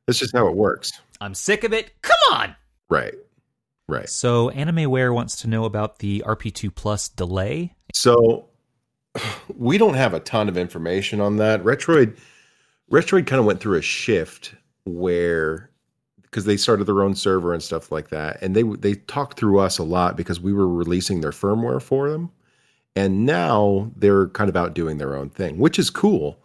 That's 0.07 0.19
just 0.19 0.35
how 0.35 0.47
it 0.47 0.55
works, 0.55 0.91
I'm 1.21 1.35
sick 1.35 1.63
of 1.63 1.73
it. 1.73 1.91
Come 2.01 2.17
on. 2.31 2.55
right? 2.89 3.13
Right. 3.89 4.09
So 4.09 4.49
AnimeWare 4.49 5.13
wants 5.13 5.37
to 5.41 5.47
know 5.47 5.63
about 5.63 5.99
the 5.99 6.21
RP2 6.25 6.75
Plus 6.75 7.07
delay. 7.07 7.73
So 7.93 8.47
we 9.55 9.77
don't 9.77 9.93
have 9.93 10.13
a 10.13 10.19
ton 10.19 10.49
of 10.49 10.57
information 10.57 11.21
on 11.21 11.37
that. 11.37 11.63
Retroid 11.63 12.17
Retroid 12.91 13.27
kind 13.27 13.39
of 13.39 13.45
went 13.45 13.59
through 13.59 13.77
a 13.77 13.81
shift 13.81 14.55
where 14.85 15.69
because 16.21 16.45
they 16.45 16.57
started 16.57 16.85
their 16.85 17.01
own 17.01 17.15
server 17.15 17.53
and 17.53 17.63
stuff 17.63 17.91
like 17.91 18.09
that 18.09 18.41
and 18.41 18.55
they 18.55 18.63
they 18.63 18.93
talked 18.95 19.39
through 19.39 19.59
us 19.59 19.77
a 19.77 19.83
lot 19.83 20.17
because 20.17 20.39
we 20.39 20.51
were 20.53 20.67
releasing 20.67 21.21
their 21.21 21.31
firmware 21.31 21.81
for 21.81 22.09
them. 22.09 22.29
And 22.95 23.25
now 23.25 23.91
they're 23.95 24.27
kind 24.29 24.49
of 24.49 24.57
out 24.57 24.73
doing 24.73 24.97
their 24.97 25.15
own 25.15 25.29
thing, 25.29 25.59
which 25.59 25.77
is 25.79 25.89
cool. 25.89 26.39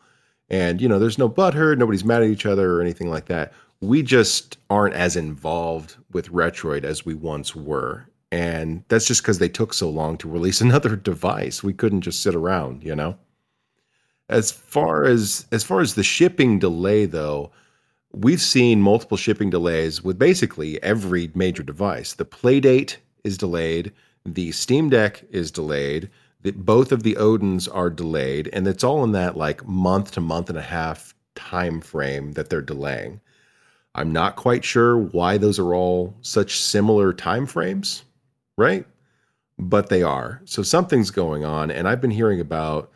And 0.53 0.83
you 0.83 0.89
know, 0.89 0.99
there's 0.99 1.19
no 1.19 1.31
butthurt, 1.31 1.79
nobody's 1.79 2.05
mad 2.05 2.23
at 2.23 2.29
each 2.29 2.47
other 2.47 2.75
or 2.75 2.83
anything 2.83 3.11
like 3.11 3.27
that. 3.27 3.53
We 3.81 4.03
just 4.03 4.59
aren't 4.71 4.95
as 4.95 5.17
involved 5.17 5.97
with 6.13 6.31
Retroid 6.31 6.85
as 6.85 7.05
we 7.05 7.15
once 7.15 7.57
were. 7.57 8.07
And 8.31 8.85
that's 8.89 9.07
just 9.07 9.23
because 9.23 9.39
they 9.39 9.49
took 9.49 9.75
so 9.75 9.91
long 9.91 10.19
to 10.19 10.29
release 10.29 10.61
another 10.61 10.95
device. 10.95 11.65
We 11.65 11.73
couldn't 11.73 12.03
just 12.03 12.23
sit 12.23 12.35
around, 12.35 12.85
you 12.85 12.95
know. 12.95 13.17
As 14.29 14.51
far 14.53 15.05
as 15.05 15.47
as 15.51 15.65
far 15.65 15.81
as 15.81 15.95
the 15.95 16.05
shipping 16.05 16.59
delay 16.59 17.07
though, 17.07 17.51
we've 18.13 18.41
seen 18.41 18.81
multiple 18.81 19.17
shipping 19.17 19.51
delays 19.51 20.03
with 20.03 20.19
basically 20.19 20.83
every 20.83 21.31
major 21.35 21.63
device. 21.63 22.15
The 22.15 22.25
Playdate 22.25 22.97
is 23.25 23.37
delayed, 23.37 23.93
the 24.25 24.53
Steam 24.53 24.91
Deck 24.91 25.25
is 25.31 25.51
delayed, 25.51 26.11
the, 26.43 26.53
both 26.53 26.93
of 26.93 27.03
the 27.03 27.15
Odins 27.15 27.69
are 27.73 27.91
delayed, 27.91 28.49
and 28.53 28.67
it's 28.67 28.85
all 28.85 29.05
in 29.05 29.13
that 29.13 29.37
like 29.37 29.67
month 29.67 30.13
to 30.13 30.21
month 30.21 30.49
and 30.49 30.59
a 30.59 30.63
half 30.63 31.15
time 31.35 31.81
frame 31.81 32.33
that 32.33 32.51
they're 32.51 32.63
delaying. 32.63 33.21
I'm 33.95 34.13
not 34.13 34.37
quite 34.37 34.65
sure 34.65 34.97
why 34.97 35.37
those 35.39 35.59
are 35.59 35.75
all 35.75 36.15
such 36.23 36.61
similar 36.61 37.13
time 37.13 37.47
frames, 37.47 38.05
right? 38.57 38.87
But 39.59 39.89
they 39.89 40.03
are. 40.03 40.41
So 40.45 40.63
something's 40.63 41.11
going 41.11 41.45
on, 41.45 41.71
and 41.71 41.87
I've 41.87 42.01
been 42.01 42.11
hearing 42.11 42.41
about 42.41 42.91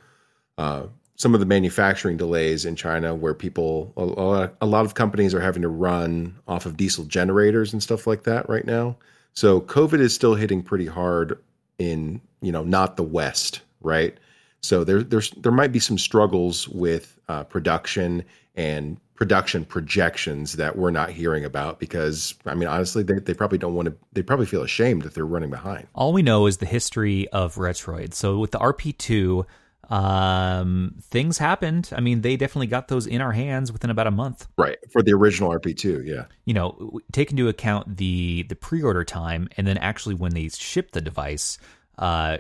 uh, 0.59 0.87
some 1.17 1.35
of 1.35 1.41
the 1.41 1.47
manufacturing 1.47 2.17
delays 2.17 2.65
in 2.65 2.77
China, 2.77 3.15
where 3.15 3.35
people, 3.35 3.93
a 3.97 4.67
lot 4.67 4.85
of 4.85 4.95
companies 4.95 5.35
are 5.35 5.41
having 5.41 5.63
to 5.63 5.69
run 5.69 6.37
off 6.49 6.67
of 6.67 6.77
diesel 6.77 7.05
generators 7.05 7.73
and 7.73 7.83
stuff 7.83 8.07
like 8.07 8.25
that 8.25 8.49
right 8.49 8.67
now. 8.67 8.97
So 9.35 9.61
COVID 9.61 10.01
is 10.01 10.15
still 10.15 10.35
hitting 10.35 10.63
pretty 10.63 10.87
hard 10.87 11.39
in, 11.79 12.21
you 12.41 12.53
know, 12.53 12.65
not 12.65 12.97
the 12.97 13.03
West, 13.03 13.61
right? 13.81 14.17
So 14.63 14.85
there, 14.85 15.03
there's 15.03 15.31
there 15.31 15.53
might 15.53 15.73
be 15.73 15.79
some 15.79 15.99
struggles 15.99 16.69
with 16.69 17.19
uh, 17.29 17.45
production 17.45 18.25
and 18.57 18.99
production 19.15 19.65
projections 19.65 20.55
that 20.55 20.77
we're 20.77 20.91
not 20.91 21.11
hearing 21.11 21.45
about 21.45 21.79
because 21.79 22.35
I 22.45 22.55
mean 22.55 22.69
honestly 22.69 23.03
they, 23.03 23.19
they 23.19 23.33
probably 23.33 23.59
don't 23.59 23.75
want 23.75 23.87
to 23.87 23.97
they 24.13 24.23
probably 24.23 24.47
feel 24.47 24.63
ashamed 24.63 25.03
that 25.03 25.15
they're 25.15 25.27
running 25.27 25.51
behind. 25.51 25.87
All 25.95 26.13
we 26.13 26.23
know 26.23 26.47
is 26.47 26.59
the 26.59 26.67
history 26.67 27.29
of 27.29 27.55
Retroid. 27.55 28.13
So 28.13 28.39
with 28.39 28.51
the 28.51 28.59
RP2, 28.59 29.47
um, 29.89 30.95
things 31.03 31.39
happened. 31.39 31.91
I 31.95 32.01
mean, 32.01 32.21
they 32.21 32.37
definitely 32.37 32.67
got 32.67 32.89
those 32.89 33.07
in 33.07 33.21
our 33.21 33.33
hands 33.33 33.73
within 33.73 33.91
about 33.91 34.07
a 34.07 34.11
month. 34.11 34.47
Right. 34.59 34.79
For 34.91 35.03
the 35.03 35.13
original 35.13 35.51
RP2, 35.51 36.07
yeah. 36.07 36.25
You 36.45 36.55
know, 36.55 37.01
take 37.13 37.31
into 37.31 37.49
account 37.49 37.97
the 37.97 38.43
the 38.49 38.57
pre-order 38.57 39.05
time, 39.05 39.49
and 39.57 39.67
then 39.67 39.79
actually 39.79 40.15
when 40.17 40.33
they 40.35 40.49
shipped 40.49 40.93
the 40.95 41.01
device, 41.01 41.59
uh, 41.99 42.39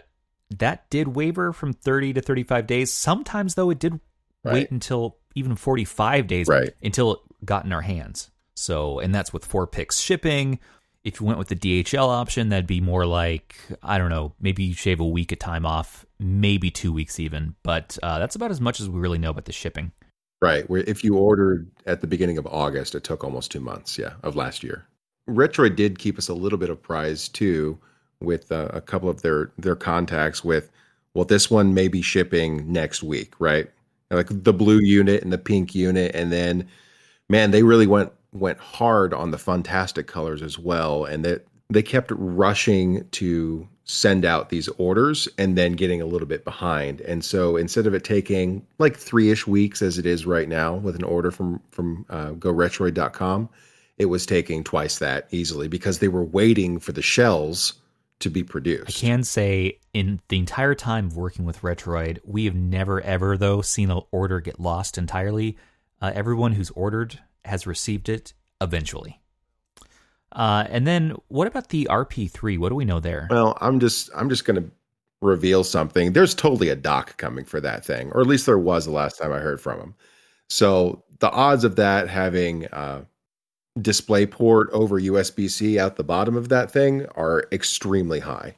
that 0.58 0.88
did 0.90 1.08
waver 1.08 1.52
from 1.52 1.72
thirty 1.72 2.12
to 2.12 2.20
thirty-five 2.20 2.66
days. 2.66 2.92
Sometimes 2.92 3.54
though, 3.54 3.70
it 3.70 3.78
did 3.78 4.00
Right. 4.44 4.52
wait 4.54 4.70
until 4.70 5.16
even 5.34 5.56
forty-five 5.56 6.26
days 6.28 6.46
Right. 6.48 6.70
until 6.82 7.14
it 7.14 7.20
got 7.44 7.64
in 7.64 7.72
our 7.72 7.80
hands. 7.82 8.30
So, 8.54 9.00
and 9.00 9.14
that's 9.14 9.32
with 9.32 9.44
four 9.44 9.66
picks 9.66 9.98
shipping. 10.00 10.60
If 11.06 11.20
you 11.20 11.26
went 11.26 11.38
with 11.38 11.46
the 11.46 11.54
DHL 11.54 12.08
option, 12.08 12.48
that'd 12.48 12.66
be 12.66 12.80
more 12.80 13.06
like 13.06 13.54
I 13.80 13.96
don't 13.96 14.10
know, 14.10 14.34
maybe 14.40 14.64
you 14.64 14.74
shave 14.74 14.98
a 14.98 15.06
week 15.06 15.30
of 15.30 15.38
time 15.38 15.64
off, 15.64 16.04
maybe 16.18 16.68
two 16.68 16.92
weeks 16.92 17.20
even. 17.20 17.54
But 17.62 17.96
uh, 18.02 18.18
that's 18.18 18.34
about 18.34 18.50
as 18.50 18.60
much 18.60 18.80
as 18.80 18.88
we 18.88 18.98
really 18.98 19.18
know 19.18 19.30
about 19.30 19.44
the 19.44 19.52
shipping. 19.52 19.92
Right. 20.42 20.68
Where 20.68 20.82
if 20.82 21.04
you 21.04 21.16
ordered 21.16 21.70
at 21.86 22.00
the 22.00 22.08
beginning 22.08 22.38
of 22.38 22.46
August, 22.48 22.96
it 22.96 23.04
took 23.04 23.22
almost 23.22 23.52
two 23.52 23.60
months, 23.60 23.96
yeah, 23.96 24.14
of 24.24 24.34
last 24.34 24.64
year. 24.64 24.84
Retroid 25.30 25.76
did 25.76 26.00
keep 26.00 26.18
us 26.18 26.26
a 26.26 26.34
little 26.34 26.58
bit 26.58 26.70
of 26.70 26.82
prize 26.82 27.28
too, 27.28 27.78
with 28.18 28.50
uh, 28.50 28.68
a 28.72 28.80
couple 28.80 29.08
of 29.08 29.22
their 29.22 29.52
their 29.58 29.76
contacts. 29.76 30.42
With 30.42 30.72
well, 31.14 31.24
this 31.24 31.48
one 31.48 31.72
may 31.72 31.86
be 31.86 32.02
shipping 32.02 32.72
next 32.72 33.04
week, 33.04 33.32
right? 33.38 33.70
Like 34.10 34.26
the 34.28 34.52
blue 34.52 34.80
unit 34.80 35.22
and 35.22 35.32
the 35.32 35.38
pink 35.38 35.72
unit, 35.72 36.16
and 36.16 36.32
then 36.32 36.68
man, 37.28 37.52
they 37.52 37.62
really 37.62 37.86
went 37.86 38.10
went 38.38 38.58
hard 38.58 39.12
on 39.12 39.30
the 39.30 39.38
fantastic 39.38 40.06
colors 40.06 40.42
as 40.42 40.58
well, 40.58 41.04
and 41.04 41.24
that 41.24 41.46
they 41.68 41.82
kept 41.82 42.12
rushing 42.14 43.06
to 43.10 43.68
send 43.84 44.24
out 44.24 44.48
these 44.48 44.68
orders 44.78 45.28
and 45.38 45.56
then 45.56 45.72
getting 45.72 46.02
a 46.02 46.06
little 46.06 46.26
bit 46.26 46.44
behind. 46.44 47.00
And 47.02 47.24
so 47.24 47.56
instead 47.56 47.86
of 47.86 47.94
it 47.94 48.02
taking 48.02 48.66
like 48.78 48.96
three 48.96 49.30
ish 49.30 49.46
weeks 49.46 49.80
as 49.80 49.96
it 49.96 50.06
is 50.06 50.26
right 50.26 50.48
now 50.48 50.74
with 50.74 50.96
an 50.96 51.04
order 51.04 51.30
from 51.30 51.60
from 51.70 52.04
uh, 52.10 52.30
GoRetroid.com, 52.30 53.48
it 53.98 54.06
was 54.06 54.26
taking 54.26 54.64
twice 54.64 54.98
that 54.98 55.28
easily 55.30 55.68
because 55.68 56.00
they 56.00 56.08
were 56.08 56.24
waiting 56.24 56.80
for 56.80 56.92
the 56.92 57.02
shells 57.02 57.74
to 58.18 58.30
be 58.30 58.42
produced. 58.42 58.88
I 58.88 59.06
can 59.06 59.22
say 59.22 59.78
in 59.92 60.20
the 60.28 60.38
entire 60.38 60.74
time 60.74 61.06
of 61.06 61.16
working 61.16 61.44
with 61.44 61.60
Retroid, 61.60 62.18
we 62.24 62.44
have 62.46 62.54
never 62.54 63.00
ever 63.02 63.36
though 63.36 63.62
seen 63.62 63.90
an 63.90 64.02
order 64.10 64.40
get 64.40 64.58
lost 64.58 64.98
entirely. 64.98 65.56
Uh, 66.02 66.12
everyone 66.14 66.52
who's 66.52 66.70
ordered 66.70 67.20
has 67.46 67.66
received 67.66 68.08
it 68.08 68.32
eventually. 68.60 69.20
Uh, 70.32 70.66
and 70.68 70.86
then 70.86 71.14
what 71.28 71.46
about 71.46 71.70
the 71.70 71.86
RP3? 71.90 72.58
What 72.58 72.68
do 72.68 72.74
we 72.74 72.84
know 72.84 73.00
there? 73.00 73.28
Well, 73.30 73.56
I'm 73.60 73.80
just 73.80 74.10
I'm 74.14 74.28
just 74.28 74.44
going 74.44 74.62
to 74.62 74.70
reveal 75.22 75.64
something. 75.64 76.12
There's 76.12 76.34
totally 76.34 76.68
a 76.68 76.76
dock 76.76 77.16
coming 77.16 77.44
for 77.44 77.60
that 77.60 77.84
thing, 77.84 78.12
or 78.12 78.20
at 78.20 78.26
least 78.26 78.46
there 78.46 78.58
was 78.58 78.84
the 78.84 78.90
last 78.90 79.18
time 79.18 79.32
I 79.32 79.38
heard 79.38 79.60
from 79.60 79.80
him. 79.80 79.94
So 80.48 81.04
the 81.20 81.30
odds 81.30 81.64
of 81.64 81.76
that 81.76 82.08
having 82.08 82.66
uh, 82.66 83.04
DisplayPort 83.78 84.66
over 84.72 85.00
USB-C 85.00 85.78
out 85.78 85.96
the 85.96 86.04
bottom 86.04 86.36
of 86.36 86.48
that 86.50 86.70
thing 86.70 87.06
are 87.14 87.44
extremely 87.52 88.20
high. 88.20 88.56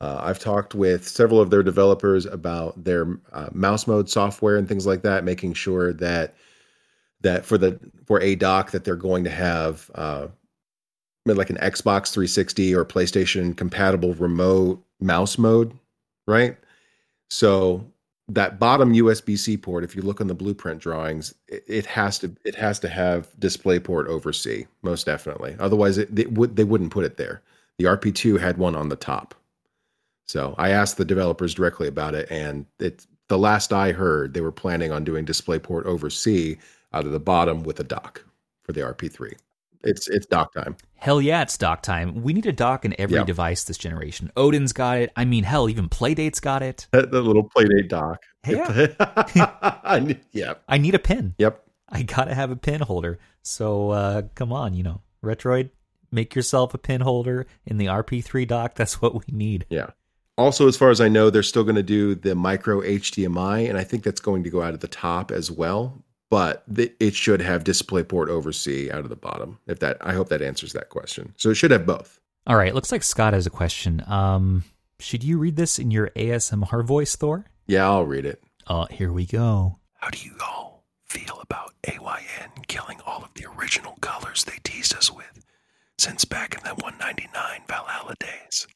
Uh, 0.00 0.20
I've 0.20 0.38
talked 0.38 0.74
with 0.74 1.06
several 1.08 1.40
of 1.40 1.50
their 1.50 1.62
developers 1.62 2.26
about 2.26 2.82
their 2.82 3.18
uh, 3.32 3.48
mouse 3.52 3.86
mode 3.86 4.10
software 4.10 4.56
and 4.56 4.68
things 4.68 4.86
like 4.86 5.02
that, 5.02 5.24
making 5.24 5.54
sure 5.54 5.92
that 5.94 6.34
that 7.24 7.44
for 7.44 7.58
the 7.58 7.78
for 8.06 8.20
a 8.20 8.36
dock 8.36 8.70
that 8.70 8.84
they're 8.84 8.94
going 8.94 9.24
to 9.24 9.30
have 9.30 9.90
uh, 9.96 10.28
like 11.26 11.50
an 11.50 11.56
Xbox 11.56 12.12
360 12.12 12.74
or 12.74 12.84
PlayStation 12.84 13.56
compatible 13.56 14.14
remote 14.14 14.82
mouse 15.00 15.38
mode, 15.38 15.76
right? 16.26 16.56
So 17.30 17.84
that 18.28 18.58
bottom 18.58 18.92
USB-C 18.92 19.56
port, 19.56 19.84
if 19.84 19.96
you 19.96 20.02
look 20.02 20.20
on 20.20 20.26
the 20.26 20.34
blueprint 20.34 20.80
drawings, 20.80 21.34
it, 21.48 21.64
it 21.66 21.86
has 21.86 22.18
to 22.20 22.34
it 22.44 22.54
has 22.54 22.78
to 22.80 22.88
have 22.88 23.28
DisplayPort 23.40 24.06
over 24.06 24.32
C, 24.32 24.66
most 24.82 25.06
definitely. 25.06 25.56
Otherwise, 25.58 25.98
it, 25.98 26.14
they 26.14 26.26
would 26.26 26.56
they 26.56 26.64
wouldn't 26.64 26.92
put 26.92 27.04
it 27.04 27.16
there. 27.16 27.42
The 27.78 27.84
RP2 27.84 28.38
had 28.38 28.58
one 28.58 28.76
on 28.76 28.88
the 28.88 28.96
top. 28.96 29.34
So 30.26 30.54
I 30.56 30.70
asked 30.70 30.96
the 30.96 31.04
developers 31.04 31.54
directly 31.54 31.88
about 31.88 32.14
it, 32.14 32.30
and 32.30 32.66
it 32.78 33.06
the 33.28 33.38
last 33.38 33.72
I 33.72 33.92
heard, 33.92 34.34
they 34.34 34.42
were 34.42 34.52
planning 34.52 34.92
on 34.92 35.04
doing 35.04 35.24
DisplayPort 35.24 35.86
over 35.86 36.10
C 36.10 36.58
out 36.94 37.04
of 37.06 37.12
the 37.12 37.20
bottom 37.20 37.62
with 37.64 37.80
a 37.80 37.84
dock 37.84 38.24
for 38.62 38.72
the 38.72 38.80
RP3. 38.80 39.34
It's 39.82 40.08
it's 40.08 40.24
dock 40.24 40.54
time. 40.54 40.76
Hell 40.94 41.20
yeah, 41.20 41.42
it's 41.42 41.58
dock 41.58 41.82
time. 41.82 42.22
We 42.22 42.32
need 42.32 42.46
a 42.46 42.52
dock 42.52 42.86
in 42.86 42.98
every 42.98 43.18
Yeah. 43.18 43.24
device 43.24 43.64
this 43.64 43.76
generation. 43.76 44.30
Odin's 44.36 44.72
got 44.72 44.96
it. 44.98 45.12
I 45.14 45.26
mean, 45.26 45.44
hell, 45.44 45.68
even 45.68 45.88
Playdate's 45.90 46.40
got 46.40 46.62
it. 46.62 46.86
The 46.92 47.20
little 47.20 47.50
Playdate 47.50 47.88
dock. 47.90 48.22
Yeah. 48.46 48.88
I 49.84 50.00
knew- 50.00 50.16
yep. 50.32 50.62
I 50.68 50.78
need 50.78 50.94
a 50.94 50.98
pin. 50.98 51.34
Yep. 51.38 51.62
I 51.90 52.02
gotta 52.02 52.34
have 52.34 52.50
a 52.50 52.56
pin 52.56 52.80
holder. 52.80 53.18
So 53.42 53.90
uh, 53.90 54.22
come 54.34 54.52
on, 54.54 54.72
you 54.72 54.82
know, 54.82 55.02
Retroid, 55.22 55.68
make 56.10 56.34
yourself 56.34 56.72
a 56.72 56.78
pin 56.78 57.02
holder 57.02 57.46
in 57.66 57.76
the 57.76 57.86
RP3 57.86 58.48
dock. 58.48 58.74
That's 58.76 59.02
what 59.02 59.14
we 59.14 59.24
need. 59.34 59.66
Yeah. 59.68 59.88
Also, 60.38 60.66
as 60.66 60.76
far 60.76 60.90
as 60.90 61.00
I 61.00 61.08
know, 61.08 61.28
they're 61.30 61.42
still 61.44 61.62
going 61.62 61.76
to 61.76 61.82
do 61.82 62.14
the 62.16 62.34
micro 62.34 62.80
HDMI, 62.80 63.68
and 63.68 63.78
I 63.78 63.84
think 63.84 64.02
that's 64.02 64.20
going 64.20 64.42
to 64.42 64.50
go 64.50 64.62
out 64.62 64.74
of 64.74 64.80
the 64.80 64.88
top 64.88 65.30
as 65.30 65.48
well. 65.48 66.02
But 66.30 66.64
th- 66.74 66.94
it 66.98 67.14
should 67.14 67.40
have 67.40 67.64
DisplayPort 67.64 68.28
over 68.28 68.52
C 68.52 68.90
out 68.90 69.00
of 69.00 69.08
the 69.08 69.16
bottom. 69.16 69.58
If 69.66 69.78
that, 69.80 69.98
I 70.00 70.14
hope 70.14 70.28
that 70.30 70.42
answers 70.42 70.72
that 70.72 70.88
question. 70.88 71.34
So 71.36 71.50
it 71.50 71.54
should 71.54 71.70
have 71.70 71.86
both. 71.86 72.20
All 72.46 72.56
right, 72.56 72.74
looks 72.74 72.92
like 72.92 73.02
Scott 73.02 73.32
has 73.32 73.46
a 73.46 73.50
question. 73.50 74.02
Um, 74.06 74.64
should 74.98 75.24
you 75.24 75.38
read 75.38 75.56
this 75.56 75.78
in 75.78 75.90
your 75.90 76.10
ASMR 76.10 76.84
voice, 76.84 77.16
Thor? 77.16 77.46
Yeah, 77.66 77.84
I'll 77.84 78.04
read 78.04 78.26
it. 78.26 78.42
Uh, 78.66 78.86
here 78.86 79.12
we 79.12 79.26
go. 79.26 79.78
How 79.94 80.10
do 80.10 80.18
you 80.18 80.34
all 80.42 80.84
feel 81.04 81.38
about 81.40 81.72
AYN 81.86 82.50
killing 82.66 83.00
all 83.06 83.22
of 83.22 83.32
the 83.34 83.46
original 83.58 83.96
colors 84.00 84.44
they 84.44 84.58
teased 84.64 84.94
us 84.94 85.10
with 85.12 85.44
since 85.98 86.24
back 86.24 86.54
in 86.54 86.62
the 86.64 86.74
199 86.82 87.62
Valhalla 87.68 88.14
days? 88.18 88.66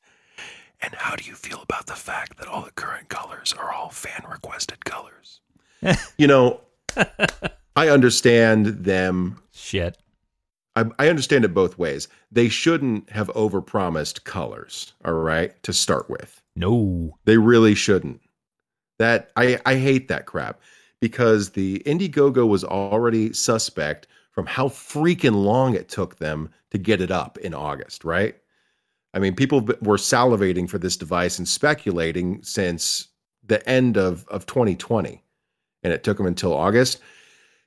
And 0.81 0.95
how 0.95 1.17
do 1.17 1.25
you 1.25 1.35
feel 1.35 1.61
about 1.63 1.87
the 1.87 1.95
fact 1.95 2.39
that 2.39 2.47
all 2.47 2.63
the 2.63 2.71
current 2.71 3.09
colors 3.09 3.53
are 3.53 3.73
all 3.73 3.91
fan 3.91 4.25
requested 4.31 4.85
colors? 4.85 5.41
you 6.19 6.27
know, 6.27 6.61
I 7.77 7.89
understand 7.89 8.67
them. 8.85 9.41
Shit. 9.53 9.97
I, 10.77 10.85
I 10.99 11.09
understand 11.09 11.45
it 11.45 11.55
both 11.55 11.79
ways. 11.79 12.09
They 12.31 12.49
shouldn't 12.49 13.11
have 13.11 13.29
overpromised 13.29 14.25
colors, 14.25 14.93
all 15.05 15.15
right, 15.15 15.61
to 15.63 15.73
start 15.73 16.09
with. 16.09 16.41
No. 16.57 17.17
They 17.25 17.37
really 17.37 17.75
shouldn't. 17.75 18.21
That 18.99 19.31
I, 19.37 19.61
I 19.65 19.77
hate 19.77 20.09
that 20.09 20.27
crap 20.27 20.61
because 21.01 21.51
the 21.51 21.81
Indiegogo 21.87 22.47
was 22.47 22.65
already 22.65 23.33
suspect 23.33 24.09
from 24.33 24.47
how 24.47 24.69
freaking 24.69 25.45
long 25.45 25.75
it 25.75 25.89
took 25.89 26.17
them 26.17 26.51
to 26.71 26.79
get 26.79 27.01
it 27.01 27.11
up 27.11 27.39
in 27.39 27.55
August, 27.55 28.05
right? 28.05 28.37
I 29.15 29.19
mean, 29.19 29.35
people 29.35 29.63
were 29.81 29.97
salivating 29.97 30.69
for 30.69 30.79
this 30.79 30.97
device 30.97 31.39
and 31.39 31.49
speculating 31.49 32.43
since 32.43 33.09
the 33.45 33.67
end 33.69 33.97
of, 33.97 34.27
of 34.29 34.47
2020, 34.47 35.23
and 35.83 35.93
it 35.93 36.05
took 36.05 36.17
them 36.17 36.27
until 36.27 36.53
August. 36.55 37.01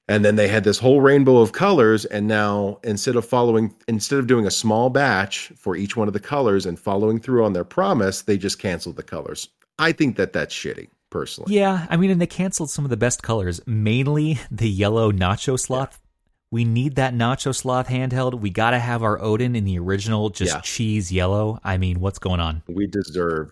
And 0.08 0.26
then 0.26 0.36
they 0.36 0.48
had 0.50 0.64
this 0.64 0.80
whole 0.80 1.00
rainbow 1.00 1.38
of 1.38 1.54
colors, 1.54 2.04
and 2.06 2.28
now 2.28 2.80
instead 2.84 3.16
of 3.16 3.26
following, 3.26 3.74
instead 3.88 4.20
of 4.20 4.28
doing 4.28 4.46
a 4.46 4.52
small 4.52 4.90
batch 4.90 5.52
for 5.56 5.76
each 5.76 5.96
one 5.96 6.08
of 6.08 6.14
the 6.14 6.20
colors 6.20 6.66
and 6.66 6.78
following 6.78 7.20
through 7.20 7.46
on 7.46 7.54
their 7.54 7.64
promise, 7.64 8.24
they 8.24 8.38
just 8.38 8.60
canceled 8.60 8.98
the 8.98 9.04
colors. 9.04 9.48
I 9.80 9.94
think 9.94 10.18
that 10.18 10.34
that's 10.34 10.54
shitty, 10.54 10.90
personally. 11.12 11.56
Yeah, 11.56 11.88
I 11.90 11.96
mean, 11.96 12.10
and 12.10 12.20
they 12.20 12.28
canceled 12.28 12.70
some 12.72 12.84
of 12.84 12.90
the 12.90 12.98
best 12.98 13.24
colors, 13.24 13.62
mainly 13.66 14.40
the 14.50 14.70
yellow 14.70 15.12
nacho 15.14 15.58
sloth. 15.58 16.02
We 16.50 16.66
need 16.66 16.96
that 16.96 17.14
nacho 17.14 17.56
sloth 17.56 17.88
handheld. 17.88 18.42
We 18.42 18.50
got 18.50 18.72
to 18.72 18.80
have 18.80 19.04
our 19.04 19.22
Odin 19.22 19.56
in 19.56 19.64
the 19.64 19.80
original, 19.80 20.30
just 20.30 20.54
Yeah. 20.56 20.62
cheese 20.62 21.10
yellow. 21.10 21.60
I 21.64 21.78
mean, 21.78 22.02
what's 22.02 22.20
going 22.20 22.42
on? 22.42 22.64
We 22.68 22.88
deserve 22.88 23.52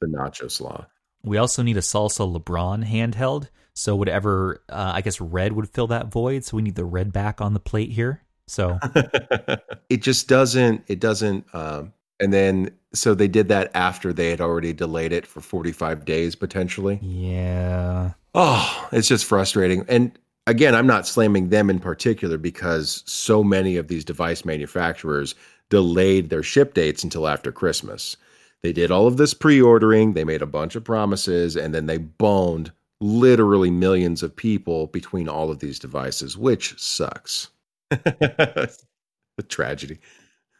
the 0.00 0.06
nacho 0.06 0.50
sloth. 0.50 0.88
We 1.24 1.38
also 1.38 1.62
need 1.62 1.76
a 1.76 1.80
salsa 1.80 2.26
LeBron 2.30 2.84
handheld. 2.84 3.48
So 3.74 3.96
whatever, 3.96 4.62
uh, 4.68 4.92
I 4.94 5.00
guess 5.00 5.20
red 5.20 5.52
would 5.52 5.68
fill 5.70 5.86
that 5.88 6.08
void. 6.08 6.44
So 6.44 6.56
we 6.56 6.62
need 6.62 6.74
the 6.74 6.84
red 6.84 7.12
back 7.12 7.40
on 7.40 7.54
the 7.54 7.60
plate 7.60 7.90
here. 7.90 8.22
So 8.46 8.78
it 9.88 10.02
just 10.02 10.28
doesn't. 10.28 10.84
It 10.88 11.00
doesn't. 11.00 11.46
Um, 11.54 11.92
and 12.20 12.32
then 12.32 12.70
so 12.92 13.14
they 13.14 13.28
did 13.28 13.48
that 13.48 13.70
after 13.74 14.12
they 14.12 14.30
had 14.30 14.40
already 14.40 14.72
delayed 14.72 15.12
it 15.12 15.26
for 15.26 15.40
45 15.40 16.04
days 16.04 16.34
potentially. 16.34 16.98
yeah, 17.02 18.12
Oh, 18.34 18.88
it's 18.92 19.08
just 19.08 19.24
frustrating. 19.24 19.84
And 19.88 20.18
again, 20.46 20.74
I'm 20.74 20.86
not 20.86 21.06
slamming 21.06 21.48
them 21.48 21.68
in 21.70 21.78
particular 21.78 22.38
because 22.38 23.02
so 23.06 23.44
many 23.44 23.76
of 23.76 23.88
these 23.88 24.04
device 24.04 24.44
manufacturers 24.44 25.34
delayed 25.68 26.30
their 26.30 26.42
ship 26.42 26.74
dates 26.74 27.04
until 27.04 27.28
after 27.28 27.52
Christmas. 27.52 28.16
They 28.62 28.72
did 28.72 28.90
all 28.90 29.06
of 29.06 29.16
this 29.16 29.34
pre 29.34 29.60
ordering, 29.60 30.12
they 30.12 30.24
made 30.24 30.42
a 30.42 30.46
bunch 30.46 30.76
of 30.76 30.84
promises, 30.84 31.56
and 31.56 31.74
then 31.74 31.86
they 31.86 31.98
boned 31.98 32.72
literally 33.00 33.70
millions 33.70 34.22
of 34.22 34.36
people 34.36 34.86
between 34.88 35.28
all 35.28 35.50
of 35.50 35.58
these 35.58 35.78
devices, 35.78 36.36
which 36.36 36.80
sucks. 36.80 37.48
a 37.90 38.68
tragedy. 39.48 39.98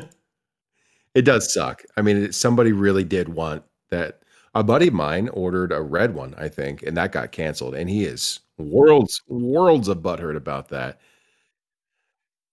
it 1.15 1.23
does 1.23 1.53
suck. 1.53 1.83
I 1.97 2.01
mean, 2.01 2.31
somebody 2.31 2.71
really 2.73 3.03
did 3.03 3.29
want 3.29 3.63
that. 3.89 4.19
A 4.53 4.63
buddy 4.63 4.89
of 4.89 4.93
mine 4.93 5.29
ordered 5.29 5.71
a 5.71 5.81
red 5.81 6.13
one, 6.13 6.35
I 6.37 6.49
think, 6.49 6.83
and 6.83 6.97
that 6.97 7.13
got 7.13 7.31
canceled. 7.31 7.73
And 7.73 7.89
he 7.89 8.03
is 8.03 8.41
worlds, 8.57 9.21
worlds 9.29 9.87
of 9.87 9.99
butthurt 9.99 10.35
about 10.35 10.67
that. 10.69 10.99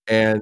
And 0.07 0.41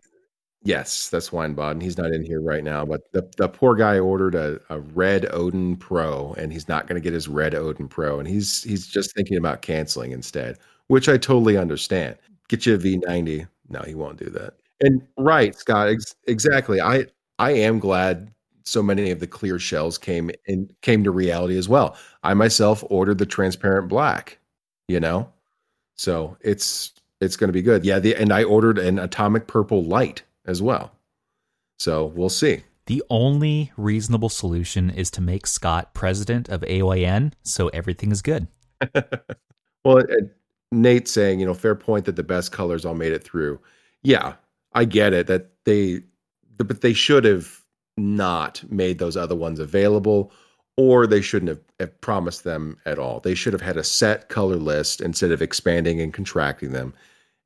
yes, 0.67 1.09
that's 1.09 1.31
Weinbaden. 1.31 1.83
He's 1.83 1.97
not 1.97 2.13
in 2.13 2.25
here 2.25 2.41
right 2.41 2.65
now, 2.65 2.85
but 2.85 3.01
the, 3.13 3.29
the 3.37 3.49
poor 3.49 3.75
guy 3.75 3.99
ordered 3.99 4.35
a, 4.35 4.61
a 4.69 4.81
red 4.81 5.27
Odin 5.33 5.77
Pro, 5.77 6.35
and 6.35 6.53
he's 6.53 6.69
not 6.69 6.87
going 6.87 7.01
to 7.01 7.05
get 7.05 7.13
his 7.15 7.29
red 7.29 7.55
Odin 7.55 7.89
Pro, 7.89 8.19
and 8.19 8.29
he's 8.29 8.63
he's 8.63 8.87
just 8.87 9.15
thinking 9.15 9.37
about 9.39 9.63
canceling 9.63 10.13
instead, 10.13 10.59
which 10.89 11.09
I 11.09 11.17
totally 11.17 11.57
understand. 11.57 12.17
Get 12.49 12.67
you 12.67 12.75
a 12.75 12.79
V90. 12.79 13.49
No, 13.69 13.81
he 13.81 13.95
won't 13.95 14.19
do 14.19 14.31
that. 14.31 14.55
And 14.81 15.03
right, 15.17 15.55
Scott, 15.55 15.89
ex- 15.89 16.15
exactly. 16.27 16.81
I 16.81 17.07
I 17.39 17.53
am 17.53 17.79
glad 17.79 18.33
so 18.65 18.83
many 18.83 19.11
of 19.11 19.21
the 19.21 19.27
clear 19.27 19.59
shells 19.59 19.97
came 19.97 20.31
in 20.47 20.71
came 20.83 21.05
to 21.05 21.11
reality 21.11 21.57
as 21.57 21.69
well. 21.69 21.97
I 22.23 22.35
myself 22.35 22.85
ordered 22.91 23.19
the 23.19 23.27
transparent 23.27 23.89
black, 23.89 24.39
you 24.89 25.01
know? 25.01 25.29
So 25.97 26.37
it's 26.43 26.93
it's 27.21 27.37
going 27.37 27.49
to 27.49 27.53
be 27.53 27.63
good. 27.63 27.85
Yeah, 27.85 27.99
the 27.99 28.15
and 28.17 28.33
I 28.33 28.45
ordered 28.45 28.79
an 28.79 28.99
atomic 28.99 29.47
purple 29.47 29.85
light 29.85 30.23
as 30.47 30.63
well. 30.63 30.93
So 31.79 32.07
we'll 32.07 32.29
see. 32.31 32.63
the 32.87 33.03
only 33.11 33.73
reasonable 33.77 34.29
solution 34.29 34.91
is 34.91 35.11
to 35.13 35.21
make 35.21 35.47
Scott 35.47 35.93
president 35.93 36.49
of 36.49 36.63
AYN 36.65 37.35
so 37.43 37.69
everything 37.69 38.13
is 38.13 38.23
good. 38.23 38.47
Well, 39.85 40.03
Nate 40.73 41.07
saying, 41.07 41.39
you 41.39 41.47
know, 41.47 41.55
fair 41.55 41.77
point 41.77 42.07
that 42.07 42.17
the 42.17 42.25
best 42.25 42.51
colors 42.51 42.85
all 42.85 42.97
made 42.97 43.13
it 43.13 43.23
through. 43.23 43.61
Yeah, 44.03 44.35
I 44.73 44.85
get 44.85 45.13
it 45.13 45.29
that 45.29 45.51
they, 45.65 46.01
but 46.57 46.81
they 46.81 46.93
should 46.93 47.25
have 47.25 47.61
not 47.97 48.65
made 48.69 48.99
those 48.99 49.17
other 49.17 49.37
ones 49.37 49.61
available, 49.61 50.33
or 50.77 51.07
they 51.07 51.21
shouldn't 51.21 51.51
have, 51.51 51.61
have 51.79 52.01
promised 52.01 52.43
them 52.43 52.79
at 52.85 52.99
all. 52.99 53.21
They 53.21 53.37
should 53.37 53.53
have 53.53 53.63
had 53.63 53.77
a 53.77 53.85
set 53.85 54.29
color 54.29 54.57
list 54.57 55.01
instead 55.01 55.31
of 55.31 55.41
expanding 55.41 56.01
and 56.01 56.13
contracting 56.13 56.73
them, 56.73 56.93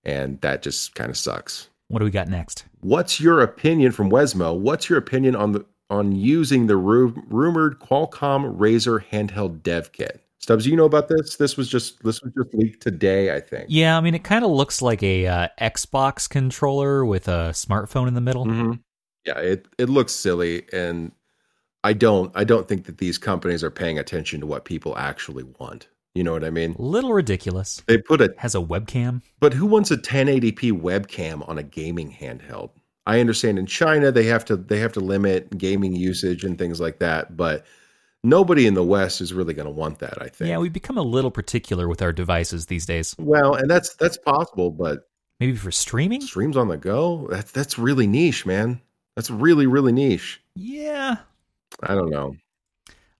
and 0.04 0.40
that 0.40 0.62
just 0.62 0.94
kind 0.94 1.10
of 1.10 1.18
sucks. 1.18 1.68
What 1.90 1.98
do 1.98 2.04
we 2.04 2.12
got 2.12 2.28
next? 2.28 2.66
What's 2.82 3.20
your 3.20 3.40
opinion 3.40 3.90
from 3.90 4.10
Wesmo? 4.10 4.56
What's 4.56 4.88
your 4.88 4.96
opinion 4.96 5.34
on 5.34 5.50
the 5.50 5.66
on 5.90 6.12
using 6.12 6.68
the 6.68 6.76
ru- 6.76 7.20
rumored 7.28 7.80
Qualcomm 7.80 8.56
Razer 8.56 9.04
handheld 9.04 9.64
dev 9.64 9.90
kit? 9.90 10.24
Stubbs, 10.38 10.68
you 10.68 10.76
know 10.76 10.84
about 10.84 11.08
this? 11.08 11.34
This 11.34 11.56
was 11.56 11.68
just 11.68 12.00
this 12.04 12.22
was 12.22 12.32
just 12.32 12.54
leaked 12.54 12.80
today, 12.80 13.34
I 13.34 13.40
think. 13.40 13.66
Yeah, 13.68 13.98
I 13.98 14.00
mean, 14.00 14.14
it 14.14 14.22
kind 14.22 14.44
of 14.44 14.52
looks 14.52 14.80
like 14.80 15.02
a 15.02 15.26
uh, 15.26 15.48
Xbox 15.60 16.30
controller 16.30 17.04
with 17.04 17.26
a 17.26 17.50
smartphone 17.50 18.06
in 18.06 18.14
the 18.14 18.20
middle. 18.20 18.44
hmm 18.44 18.74
Yeah, 19.26 19.38
it 19.40 19.66
it 19.76 19.88
looks 19.88 20.12
silly, 20.12 20.62
and 20.72 21.10
I 21.82 21.92
don't 21.92 22.30
I 22.36 22.44
don't 22.44 22.68
think 22.68 22.84
that 22.86 22.98
these 22.98 23.18
companies 23.18 23.64
are 23.64 23.70
paying 23.70 23.98
attention 23.98 24.38
to 24.40 24.46
what 24.46 24.64
people 24.64 24.96
actually 24.96 25.42
want. 25.58 25.88
You 26.14 26.24
know 26.24 26.32
what 26.32 26.44
I 26.44 26.50
mean? 26.50 26.74
Little 26.78 27.12
ridiculous. 27.12 27.82
They 27.86 27.98
put 27.98 28.20
a 28.20 28.34
Has 28.38 28.54
a 28.54 28.58
webcam. 28.58 29.22
But 29.38 29.54
who 29.54 29.66
wants 29.66 29.90
a 29.90 29.96
1080p 29.96 30.72
webcam 30.72 31.48
on 31.48 31.58
a 31.58 31.62
gaming 31.62 32.12
handheld? 32.12 32.70
I 33.06 33.20
understand 33.20 33.58
in 33.58 33.66
China 33.66 34.12
they 34.12 34.24
have 34.24 34.44
to 34.46 34.56
they 34.56 34.78
have 34.78 34.92
to 34.92 35.00
limit 35.00 35.56
gaming 35.56 35.94
usage 35.96 36.44
and 36.44 36.58
things 36.58 36.80
like 36.80 36.98
that, 36.98 37.36
but 37.36 37.64
nobody 38.22 38.66
in 38.66 38.74
the 38.74 38.84
West 38.84 39.20
is 39.20 39.32
really 39.32 39.54
going 39.54 39.66
to 39.66 39.72
want 39.72 40.00
that, 40.00 40.20
I 40.20 40.28
think. 40.28 40.48
Yeah, 40.48 40.58
we've 40.58 40.72
become 40.72 40.98
a 40.98 41.02
little 41.02 41.30
particular 41.30 41.88
with 41.88 42.02
our 42.02 42.12
devices 42.12 42.66
these 42.66 42.86
days. 42.86 43.14
well, 43.18 43.54
and 43.54 43.70
that's 43.70 43.94
that's 43.94 44.16
possible, 44.18 44.70
but 44.70 45.08
Maybe 45.38 45.56
for 45.56 45.70
streaming? 45.70 46.20
streams 46.20 46.56
on 46.56 46.68
the 46.68 46.76
go, 46.76 47.26
that's 47.30 47.50
that's 47.52 47.78
really 47.78 48.06
niche, 48.06 48.44
man. 48.44 48.80
That's 49.16 49.30
really 49.30 49.66
really 49.66 49.92
niche. 49.92 50.42
Yeah. 50.54 51.16
I 51.82 51.94
don't 51.94 52.10
know. 52.10 52.36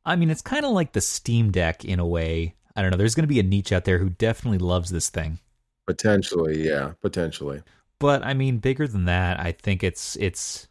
I 0.05 0.17
mean, 0.17 0.29
it's 0.29 0.43
kind 0.43 0.67
of 0.67 0.73
like 0.73 0.93
the 0.93 1.01
Steam 1.01 1.51
Deck 1.51 1.85
in 1.85 1.99
a 1.99 2.07
way. 2.07 2.55
I 2.81 2.83
don't 2.83 2.93
know. 2.93 2.97
There's 2.97 3.15
going 3.15 3.25
to 3.25 3.29
be 3.29 3.41
a 3.41 3.43
niche 3.43 3.73
out 3.73 3.85
there 3.85 3.99
who 3.99 4.09
definitely 4.09 4.57
loves 4.57 4.89
this 4.89 5.11
thing. 5.11 5.39
Potentially, 5.87 6.67
yeah, 6.67 6.93
potentially. 7.03 7.63
But 7.99 8.25
I 8.25 8.33
mean, 8.33 8.57
bigger 8.57 8.89
than 8.89 9.05
that, 9.05 9.39
I 9.39 9.53
think 9.53 9.85
it's 9.85 10.17
it's. 10.17 10.67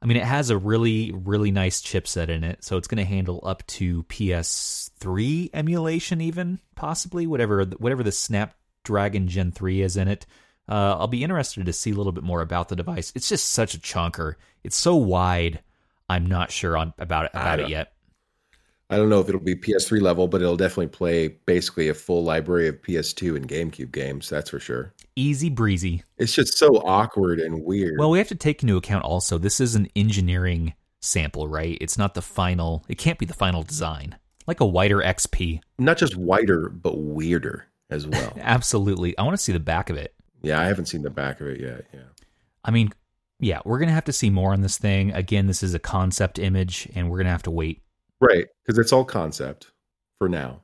I 0.00 0.06
mean, 0.06 0.16
it 0.16 0.22
has 0.22 0.50
a 0.50 0.56
really 0.56 1.10
really 1.10 1.50
nice 1.50 1.82
chipset 1.82 2.28
in 2.28 2.44
it, 2.44 2.62
so 2.62 2.76
it's 2.76 2.86
going 2.86 3.04
to 3.04 3.04
handle 3.04 3.42
up 3.44 3.66
to 3.66 4.04
PS3 4.04 5.50
emulation, 5.52 6.20
even 6.20 6.60
possibly 6.76 7.26
whatever 7.26 7.64
whatever 7.64 8.04
the 8.04 8.12
Snapdragon 8.12 9.26
Gen 9.26 9.50
3 9.50 9.82
is 9.82 9.96
in 9.96 10.06
it. 10.06 10.26
Uh, 10.68 10.96
I'll 10.96 11.08
be 11.08 11.24
interested 11.24 11.66
to 11.66 11.72
see 11.72 11.90
a 11.90 11.94
little 11.94 12.12
bit 12.12 12.22
more 12.22 12.40
about 12.40 12.68
the 12.68 12.76
device. 12.76 13.10
It's 13.16 13.28
just 13.28 13.48
such 13.48 13.74
a 13.74 13.78
chunker. 13.78 14.36
It's 14.62 14.76
so 14.76 14.94
wide. 14.94 15.60
I'm 16.08 16.26
not 16.26 16.52
sure 16.52 16.76
on 16.76 16.94
about 16.98 17.24
it 17.24 17.30
about 17.34 17.58
it 17.58 17.68
yet. 17.68 17.94
I 18.90 18.96
don't 18.96 19.08
know 19.08 19.20
if 19.20 19.28
it'll 19.28 19.40
be 19.40 19.54
PS3 19.54 20.00
level, 20.00 20.26
but 20.26 20.42
it'll 20.42 20.56
definitely 20.56 20.88
play 20.88 21.28
basically 21.28 21.88
a 21.88 21.94
full 21.94 22.24
library 22.24 22.66
of 22.66 22.82
PS2 22.82 23.36
and 23.36 23.48
GameCube 23.48 23.92
games. 23.92 24.28
That's 24.28 24.50
for 24.50 24.58
sure. 24.58 24.92
Easy 25.14 25.48
breezy. 25.48 26.02
It's 26.18 26.34
just 26.34 26.58
so 26.58 26.78
awkward 26.78 27.38
and 27.38 27.62
weird. 27.62 27.94
Well, 27.98 28.10
we 28.10 28.18
have 28.18 28.28
to 28.28 28.34
take 28.34 28.62
into 28.62 28.76
account 28.76 29.04
also 29.04 29.38
this 29.38 29.60
is 29.60 29.76
an 29.76 29.88
engineering 29.94 30.74
sample, 31.00 31.46
right? 31.46 31.78
It's 31.80 31.96
not 31.96 32.14
the 32.14 32.22
final. 32.22 32.84
It 32.88 32.98
can't 32.98 33.18
be 33.18 33.26
the 33.26 33.32
final 33.32 33.62
design. 33.62 34.18
Like 34.48 34.58
a 34.58 34.66
wider 34.66 34.98
XP. 34.98 35.60
Not 35.78 35.96
just 35.96 36.16
wider, 36.16 36.68
but 36.68 36.98
weirder 36.98 37.66
as 37.90 38.06
well. 38.08 38.32
Absolutely. 38.40 39.16
I 39.16 39.22
want 39.22 39.36
to 39.36 39.42
see 39.42 39.52
the 39.52 39.60
back 39.60 39.88
of 39.88 39.96
it. 39.96 40.14
Yeah, 40.42 40.60
I 40.60 40.64
haven't 40.64 40.86
seen 40.86 41.02
the 41.02 41.10
back 41.10 41.40
of 41.40 41.46
it 41.46 41.60
yet. 41.60 41.84
Yeah. 41.94 42.00
I 42.64 42.72
mean, 42.72 42.90
yeah, 43.38 43.60
we're 43.64 43.78
going 43.78 43.88
to 43.88 43.94
have 43.94 44.04
to 44.06 44.12
see 44.12 44.30
more 44.30 44.52
on 44.52 44.62
this 44.62 44.78
thing. 44.78 45.12
Again, 45.12 45.46
this 45.46 45.62
is 45.62 45.74
a 45.74 45.78
concept 45.78 46.40
image 46.40 46.88
and 46.96 47.08
we're 47.08 47.18
going 47.18 47.26
to 47.26 47.32
have 47.32 47.44
to 47.44 47.50
wait 47.52 47.82
Right, 48.20 48.46
because 48.64 48.78
it's 48.78 48.92
all 48.92 49.04
concept 49.04 49.72
for 50.18 50.28
now. 50.28 50.60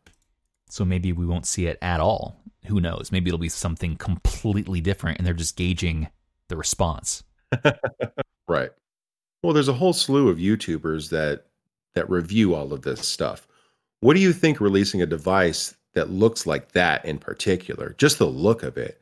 So 0.69 0.85
maybe 0.85 1.13
we 1.13 1.27
won't 1.27 1.47
see 1.47 1.67
it 1.67 1.79
at 1.81 2.01
all. 2.01 2.37
Who 2.67 2.81
knows? 2.81 3.11
Maybe 3.13 3.29
it'll 3.29 3.39
be 3.39 3.49
something 3.49 3.97
completely 3.97 4.81
different 4.81 5.19
and 5.19 5.27
they're 5.27 5.35
just 5.35 5.57
gauging 5.57 6.09
the 6.49 6.57
response. 6.57 7.23
right. 8.49 8.71
Well, 9.43 9.53
there's 9.53 9.69
a 9.69 9.73
whole 9.73 9.93
slew 9.93 10.29
of 10.29 10.39
YouTubers 10.39 11.11
that 11.11 11.45
that 11.95 12.11
review 12.11 12.55
all 12.55 12.73
of 12.73 12.83
this 12.83 13.07
stuff. 13.07 13.49
What 14.01 14.15
do 14.15 14.21
you 14.21 14.33
think 14.33 14.61
releasing 14.61 15.01
a 15.01 15.07
device 15.07 15.75
that 15.95 16.11
looks 16.11 16.47
like 16.47 16.73
that 16.73 17.05
in 17.05 17.19
particular, 17.19 17.95
just 17.97 18.19
the 18.19 18.27
look 18.27 18.63
of 18.63 18.77
it? 18.77 19.01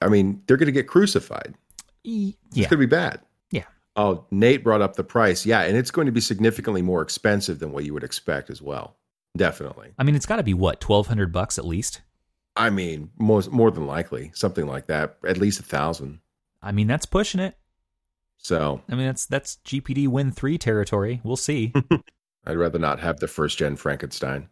I 0.00 0.08
mean, 0.08 0.42
they're 0.46 0.56
going 0.56 0.66
to 0.66 0.72
get 0.72 0.88
crucified. 0.88 1.54
Yeah. 2.02 2.32
It's 2.50 2.56
going 2.56 2.70
to 2.70 2.76
be 2.78 2.86
bad. 2.86 3.20
Oh, 3.96 4.24
Nate 4.30 4.62
brought 4.62 4.82
up 4.82 4.96
the 4.96 5.04
price. 5.04 5.44
Yeah, 5.44 5.62
and 5.62 5.76
it's 5.76 5.90
going 5.90 6.06
to 6.06 6.12
be 6.12 6.20
significantly 6.20 6.82
more 6.82 7.02
expensive 7.02 7.58
than 7.58 7.72
what 7.72 7.84
you 7.84 7.92
would 7.92 8.04
expect 8.04 8.50
as 8.50 8.62
well. 8.62 8.96
Definitely. 9.36 9.92
I 9.98 10.04
mean, 10.04 10.14
it's 10.14 10.26
got 10.26 10.36
to 10.36 10.42
be 10.42 10.54
what, 10.54 10.82
1200 10.82 11.32
bucks 11.32 11.58
at 11.58 11.64
least? 11.64 12.02
I 12.56 12.70
mean, 12.70 13.10
more 13.18 13.42
more 13.50 13.70
than 13.70 13.86
likely, 13.86 14.32
something 14.34 14.66
like 14.66 14.86
that, 14.86 15.16
at 15.26 15.38
least 15.38 15.60
a 15.60 15.62
thousand. 15.62 16.20
I 16.62 16.72
mean, 16.72 16.86
that's 16.88 17.06
pushing 17.06 17.40
it. 17.40 17.56
So, 18.38 18.80
I 18.88 18.94
mean, 18.94 19.06
that's 19.06 19.26
that's 19.26 19.58
GPD 19.64 20.08
Win 20.08 20.32
3 20.32 20.58
territory. 20.58 21.20
We'll 21.22 21.36
see. 21.36 21.72
I'd 22.46 22.56
rather 22.56 22.78
not 22.78 23.00
have 23.00 23.20
the 23.20 23.28
first 23.28 23.58
gen 23.58 23.76
Frankenstein. 23.76 24.48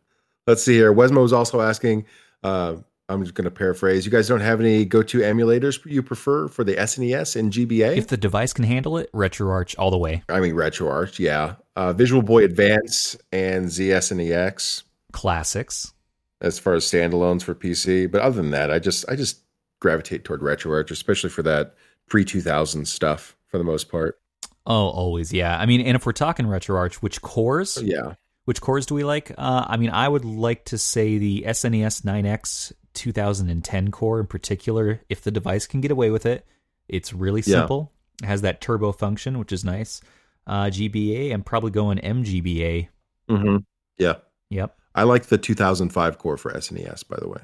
Let's 0.46 0.62
see 0.62 0.74
here. 0.74 0.92
Wesmo 0.92 1.22
was 1.22 1.32
also 1.32 1.60
asking, 1.60 2.06
uh, 2.42 2.76
I'm 3.08 3.22
just 3.22 3.34
going 3.34 3.44
to 3.44 3.50
paraphrase. 3.50 4.04
You 4.04 4.12
guys 4.12 4.28
don't 4.28 4.40
have 4.40 4.60
any 4.60 4.84
go-to 4.84 5.20
emulators 5.20 5.84
you 5.86 6.02
prefer 6.02 6.46
for 6.48 6.62
the 6.62 6.74
SNES 6.76 7.36
and 7.36 7.50
GBA? 7.52 7.96
if 7.96 8.08
the 8.08 8.16
device 8.18 8.52
can 8.52 8.64
handle 8.64 8.98
it, 8.98 9.10
RetroArch 9.12 9.74
all 9.78 9.90
the 9.90 9.96
way. 9.98 10.22
I 10.28 10.40
mean, 10.40 10.54
RetroArch, 10.54 11.18
yeah. 11.18 11.54
Uh, 11.74 11.92
Visual 11.94 12.22
Boy 12.22 12.44
Advance 12.44 13.16
and 13.32 13.66
ZSNES 13.66 14.82
Classics. 15.12 15.92
as 16.40 16.58
far 16.58 16.74
as 16.74 16.84
standalones 16.84 17.42
for 17.42 17.54
PC. 17.54 18.10
But 18.10 18.20
other 18.20 18.36
than 18.36 18.50
that, 18.50 18.70
I 18.70 18.78
just 18.78 19.04
I 19.08 19.16
just 19.16 19.40
gravitate 19.80 20.24
toward 20.24 20.40
RetroArch, 20.42 20.90
especially 20.90 21.30
for 21.30 21.42
that 21.44 21.74
pre 22.08 22.24
2000 22.24 22.86
stuff 22.86 23.36
for 23.46 23.58
the 23.58 23.64
most 23.64 23.88
part. 23.90 24.20
Oh, 24.66 24.88
always, 24.88 25.32
yeah. 25.32 25.58
I 25.58 25.64
mean, 25.64 25.80
and 25.80 25.96
if 25.96 26.04
we're 26.04 26.12
talking 26.12 26.44
RetroArch, 26.46 26.96
which 26.96 27.22
cores? 27.22 27.80
Yeah. 27.82 28.14
Which 28.44 28.60
cores 28.60 28.86
do 28.86 28.94
we 28.94 29.04
like? 29.04 29.30
Uh, 29.38 29.64
I 29.66 29.76
mean, 29.76 29.90
I 29.90 30.08
would 30.08 30.24
like 30.24 30.64
to 30.66 30.78
say 30.78 31.18
the 31.18 31.44
SNES 31.46 32.02
9X 32.02 32.72
2010 32.98 33.90
core 33.90 34.20
in 34.20 34.26
particular, 34.26 35.00
if 35.08 35.22
the 35.22 35.30
device 35.30 35.66
can 35.66 35.80
get 35.80 35.90
away 35.90 36.10
with 36.10 36.26
it. 36.26 36.44
It's 36.88 37.12
really 37.12 37.40
Yeah. 37.46 37.60
simple. 37.60 37.92
It 38.22 38.26
has 38.26 38.42
that 38.42 38.60
turbo 38.60 38.92
function, 38.92 39.38
which 39.38 39.52
is 39.52 39.64
nice. 39.64 40.00
Uh, 40.46 40.66
GBA, 40.70 41.32
I'm 41.32 41.42
probably 41.42 41.70
going 41.70 41.98
MGBA. 41.98 42.88
Mm-hmm. 43.30 43.56
Yeah. 43.98 44.14
Yep, 44.50 44.76
I 44.94 45.02
like 45.04 45.26
the 45.26 45.36
2005 45.38 46.18
core 46.18 46.36
for 46.38 46.50
SNES, 46.52 47.06
by 47.06 47.16
the 47.20 47.28
way. 47.28 47.40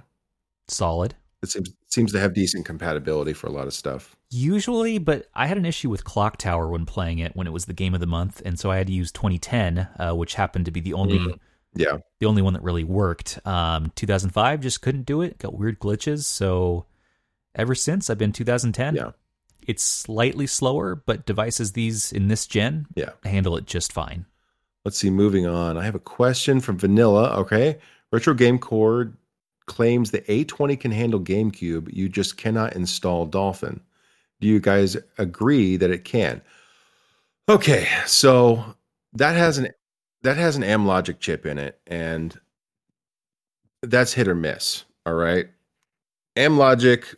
solid. 0.69 1.15
It 1.43 1.51
seems 1.51 1.71
seems 1.89 2.11
to 2.13 2.19
have 2.19 2.33
decent 2.33 2.65
compatibility 2.65 3.35
for 3.35 3.47
a 3.47 3.51
lot 3.51 3.67
of 3.67 3.75
stuff. 3.75 4.17
Usually, 4.31 4.97
but 4.97 5.29
I 5.35 5.47
had 5.47 5.59
an 5.59 5.67
issue 5.67 5.91
with 5.91 6.03
Clock 6.05 6.39
Tower 6.39 6.69
when 6.69 6.87
playing 6.87 7.19
it 7.19 7.37
when 7.37 7.47
it 7.47 7.53
was 7.53 7.67
the 7.67 7.75
game 7.75 7.93
of 7.93 8.01
the 8.01 8.07
month, 8.07 8.41
and 8.47 8.59
so 8.59 8.71
I 8.71 8.79
had 8.79 8.87
to 8.87 8.95
use 8.95 9.13
2010, 9.13 9.87
uh, 9.99 10.13
which 10.15 10.35
happened 10.37 10.65
to 10.65 10.71
be 10.71 10.81
the 10.81 10.95
only 10.95 11.19
Mhm. 11.19 11.39
Yeah. 11.75 11.99
the 12.21 12.27
only 12.27 12.43
one 12.43 12.53
that 12.55 12.63
really 12.63 12.85
worked. 12.85 13.39
Um, 13.47 13.93
2005 13.97 14.61
just 14.61 14.81
couldn't 14.83 15.07
do 15.07 15.23
it. 15.23 15.39
Got 15.39 15.59
weird 15.59 15.79
glitches. 15.81 16.25
So 16.25 16.87
ever 17.55 17.75
since 17.75 18.09
I've 18.11 18.19
been 18.19 18.33
2010. 18.33 18.95
Yeah. 18.97 19.11
It's 19.67 19.83
slightly 19.83 20.47
slower, 20.47 20.95
but 20.95 21.25
devices 21.27 21.73
these 21.73 22.13
in 22.13 22.29
this 22.29 22.47
gen 22.47 22.87
Yeah. 22.95 23.11
handle 23.25 23.57
it 23.57 23.67
just 23.67 23.93
fine. 23.93 24.27
Let's 24.85 24.99
see. 24.99 25.09
Moving 25.11 25.47
on. 25.47 25.79
I 25.79 25.85
have 25.85 25.95
a 25.95 25.99
question 26.01 26.61
from 26.61 26.77
Vanilla. 26.79 27.31
Okay. 27.39 27.79
Retro 28.13 28.35
Game 28.35 28.59
Corps 28.59 29.13
claims 29.67 30.11
the 30.11 30.21
A20 30.23 30.79
can 30.79 30.93
handle 30.93 31.19
GameCube. 31.19 31.93
You 31.93 32.09
just 32.11 32.37
cannot 32.37 32.75
install 32.77 33.25
Dolphin. 33.25 33.81
Do 34.41 34.47
you 34.49 34.61
guys 34.61 34.97
agree 35.17 35.77
that 35.79 35.91
it 35.91 36.05
can? 36.05 36.43
Okay. 37.49 37.89
So 38.07 38.77
that 39.15 39.37
has 39.37 39.57
an 39.59 39.69
that 40.25 40.37
has 40.37 40.57
an 40.57 40.63
Amlogic 40.63 41.21
chip 41.21 41.47
in 41.47 41.59
it, 41.59 41.79
and 41.87 42.39
that's 43.83 44.13
hit 44.13 44.27
or 44.27 44.35
miss. 44.35 44.85
All 45.07 45.15
right. 45.15 45.49
Amlogic, 46.37 47.15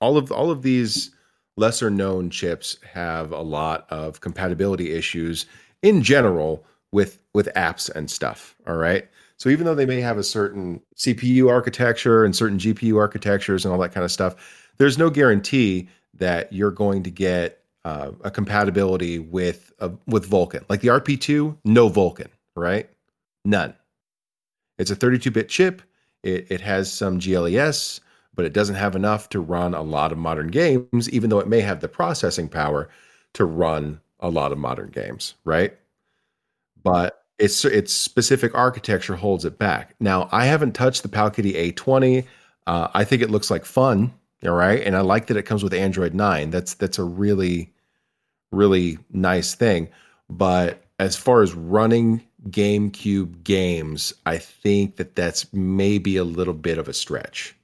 all 0.00 0.16
of 0.16 0.30
all 0.30 0.50
of 0.50 0.62
these 0.62 1.10
lesser 1.56 1.90
known 1.90 2.30
chips 2.30 2.76
have 2.92 3.32
a 3.32 3.40
lot 3.40 3.86
of 3.90 4.20
compatibility 4.20 4.92
issues 4.92 5.46
in 5.82 6.02
general 6.02 6.64
with 6.92 7.18
with 7.34 7.48
apps 7.56 7.90
and 7.94 8.10
stuff 8.10 8.54
all 8.66 8.76
right 8.76 9.08
so 9.38 9.48
even 9.48 9.64
though 9.64 9.74
they 9.74 9.86
may 9.86 10.00
have 10.00 10.18
a 10.18 10.22
certain 10.22 10.80
cpu 10.96 11.50
architecture 11.50 12.24
and 12.24 12.36
certain 12.36 12.58
gpu 12.58 12.98
architectures 12.98 13.64
and 13.64 13.72
all 13.72 13.80
that 13.80 13.92
kind 13.92 14.04
of 14.04 14.12
stuff 14.12 14.68
there's 14.78 14.98
no 14.98 15.10
guarantee 15.10 15.88
that 16.14 16.52
you're 16.52 16.70
going 16.70 17.02
to 17.02 17.10
get 17.10 17.62
uh, 17.86 18.10
a 18.24 18.30
compatibility 18.30 19.18
with 19.18 19.72
uh, 19.80 19.90
with 20.06 20.28
vulkan 20.28 20.64
like 20.68 20.80
the 20.80 20.88
rp2 20.88 21.56
no 21.64 21.88
vulkan 21.88 22.28
right 22.56 22.90
none 23.44 23.74
it's 24.78 24.90
a 24.90 24.96
32-bit 24.96 25.48
chip 25.48 25.82
it, 26.22 26.50
it 26.50 26.60
has 26.60 26.92
some 26.92 27.18
gles 27.18 28.00
but 28.34 28.44
it 28.44 28.52
doesn't 28.52 28.74
have 28.74 28.96
enough 28.96 29.28
to 29.28 29.40
run 29.40 29.72
a 29.72 29.82
lot 29.82 30.10
of 30.10 30.18
modern 30.18 30.48
games 30.48 31.08
even 31.10 31.30
though 31.30 31.38
it 31.38 31.48
may 31.48 31.60
have 31.60 31.80
the 31.80 31.88
processing 31.88 32.48
power 32.48 32.88
to 33.32 33.44
run 33.44 34.00
a 34.20 34.28
lot 34.28 34.50
of 34.50 34.58
modern 34.58 34.90
games 34.90 35.34
right 35.44 35.78
but 36.82 37.26
its 37.38 37.64
its 37.64 37.92
specific 37.92 38.54
architecture 38.54 39.16
holds 39.16 39.44
it 39.44 39.58
back. 39.58 39.94
Now, 40.00 40.28
I 40.32 40.46
haven't 40.46 40.72
touched 40.72 41.02
the 41.02 41.08
Powkiddy 41.08 41.74
A20. 41.74 42.24
Uh, 42.66 42.88
I 42.94 43.04
think 43.04 43.22
it 43.22 43.30
looks 43.30 43.50
like 43.50 43.64
fun, 43.64 44.12
all 44.44 44.52
right, 44.52 44.82
and 44.82 44.96
I 44.96 45.00
like 45.00 45.26
that 45.26 45.36
it 45.36 45.42
comes 45.42 45.62
with 45.62 45.74
Android 45.74 46.14
9. 46.14 46.50
That's 46.50 46.74
that's 46.74 46.98
a 46.98 47.04
really 47.04 47.72
really 48.52 48.98
nice 49.12 49.54
thing. 49.54 49.88
But 50.28 50.82
as 50.98 51.16
far 51.16 51.42
as 51.42 51.54
running 51.54 52.22
GameCube 52.48 53.42
games, 53.44 54.14
I 54.24 54.38
think 54.38 54.96
that 54.96 55.14
that's 55.14 55.52
maybe 55.52 56.16
a 56.16 56.24
little 56.24 56.54
bit 56.54 56.78
of 56.78 56.88
a 56.88 56.92
stretch. 56.92 57.54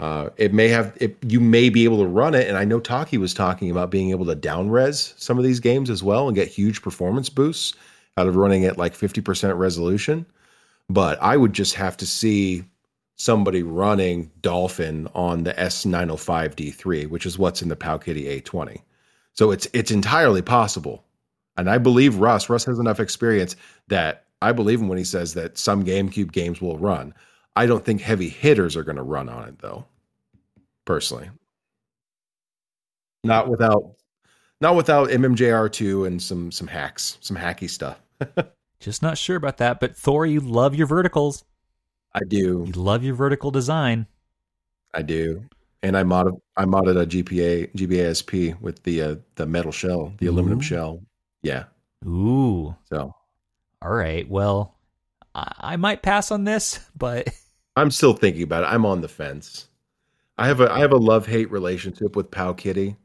Uh, 0.00 0.30
it 0.36 0.54
may 0.54 0.68
have 0.68 0.96
it, 1.00 1.16
you 1.26 1.40
may 1.40 1.68
be 1.68 1.82
able 1.82 1.98
to 1.98 2.06
run 2.06 2.34
it, 2.34 2.46
and 2.46 2.56
I 2.56 2.64
know 2.64 2.78
Taki 2.78 3.18
was 3.18 3.34
talking 3.34 3.70
about 3.70 3.90
being 3.90 4.10
able 4.10 4.26
to 4.26 4.34
down 4.36 4.70
res 4.70 5.14
some 5.16 5.38
of 5.38 5.44
these 5.44 5.58
games 5.58 5.90
as 5.90 6.04
well 6.04 6.28
and 6.28 6.36
get 6.36 6.46
huge 6.46 6.82
performance 6.82 7.28
boosts 7.28 7.74
out 8.16 8.28
of 8.28 8.36
running 8.36 8.64
at 8.64 8.78
like 8.78 8.94
50% 8.94 9.58
resolution. 9.58 10.24
But 10.88 11.20
I 11.20 11.36
would 11.36 11.52
just 11.52 11.74
have 11.74 11.96
to 11.98 12.06
see 12.06 12.64
somebody 13.16 13.62
running 13.62 14.30
Dolphin 14.40 15.08
on 15.14 15.42
the 15.42 15.52
S905D3, 15.54 17.08
which 17.08 17.26
is 17.26 17.38
what's 17.38 17.62
in 17.62 17.68
the 17.68 17.76
Powkiddy 17.76 18.40
A20. 18.40 18.80
So 19.34 19.50
it's 19.50 19.66
it's 19.72 19.90
entirely 19.90 20.42
possible. 20.42 21.04
And 21.56 21.68
I 21.68 21.78
believe 21.78 22.16
Russ, 22.16 22.48
Russ 22.48 22.64
has 22.64 22.78
enough 22.78 23.00
experience 23.00 23.56
that 23.88 24.24
I 24.40 24.52
believe 24.52 24.80
him 24.80 24.88
when 24.88 24.98
he 24.98 25.04
says 25.04 25.34
that 25.34 25.58
some 25.58 25.84
GameCube 25.84 26.30
games 26.30 26.60
will 26.60 26.78
run. 26.78 27.14
I 27.56 27.66
don't 27.66 27.84
think 27.84 28.00
heavy 28.00 28.28
hitters 28.28 28.76
are 28.76 28.84
going 28.84 28.96
to 28.96 29.02
run 29.02 29.28
on 29.28 29.48
it 29.48 29.58
though. 29.58 29.84
Personally. 30.84 31.30
Not 33.24 33.48
without 33.48 33.94
not 34.60 34.76
without 34.76 35.08
MMJR2 35.08 36.06
and 36.06 36.22
some 36.22 36.52
some 36.52 36.68
hacks, 36.68 37.18
some 37.20 37.36
hacky 37.36 37.68
stuff. 37.68 38.00
Just 38.80 39.02
not 39.02 39.18
sure 39.18 39.36
about 39.36 39.56
that. 39.58 39.80
But 39.80 39.96
Thor, 39.96 40.24
you 40.24 40.40
love 40.40 40.74
your 40.74 40.86
verticals. 40.86 41.44
I 42.14 42.20
do. 42.26 42.64
You 42.66 42.72
love 42.72 43.02
your 43.04 43.14
vertical 43.14 43.50
design. 43.50 44.06
I 44.94 45.02
do. 45.02 45.44
And 45.82 45.96
I 45.96 46.02
mod 46.02 46.32
I 46.56 46.64
modded 46.64 47.00
a 47.00 47.06
GPA 47.06 47.72
GBASP 47.74 48.60
with 48.60 48.82
the 48.82 49.02
uh, 49.02 49.16
the 49.36 49.46
metal 49.46 49.72
shell, 49.72 50.12
the 50.18 50.26
aluminum 50.26 50.60
shell. 50.60 51.02
Yeah. 51.42 51.64
Ooh. 52.06 52.74
So 52.88 53.14
All 53.82 53.92
right. 53.92 54.28
Well, 54.28 54.76
I, 55.34 55.52
I 55.60 55.76
might 55.76 56.02
pass 56.02 56.30
on 56.30 56.44
this, 56.44 56.80
but 56.96 57.28
I'm 57.76 57.90
still 57.90 58.12
thinking 58.12 58.42
about 58.42 58.64
it. 58.64 58.72
I'm 58.72 58.86
on 58.86 59.00
the 59.00 59.08
fence. 59.08 59.68
I 60.36 60.46
have 60.46 60.60
a 60.60 60.70
I 60.70 60.80
have 60.80 60.92
a 60.92 60.96
love 60.96 61.26
hate 61.26 61.50
relationship 61.50 62.16
with 62.16 62.30
Powkiddy, 62.30 62.96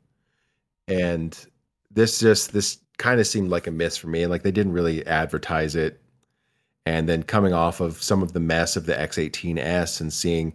and 0.88 1.38
this 1.92 2.20
just 2.20 2.54
this 2.54 2.78
kind 2.98 3.20
of 3.20 3.28
seemed 3.28 3.50
like 3.50 3.68
a 3.68 3.72
miss 3.72 3.98
for 3.98 4.08
me. 4.08 4.24
And 4.24 4.32
like 4.32 4.44
they 4.44 4.52
didn't 4.52 4.74
really 4.74 5.06
advertise 5.06 5.76
it, 5.76 6.00
and 6.86 7.10
then 7.10 7.24
coming 7.24 7.54
off 7.54 7.80
of 7.80 8.02
some 8.02 8.22
of 8.22 8.34
the 8.34 8.40
mess 8.40 8.76
of 8.76 8.86
the 8.86 8.94
X18s 8.94 10.02
and 10.02 10.14
seeing 10.14 10.54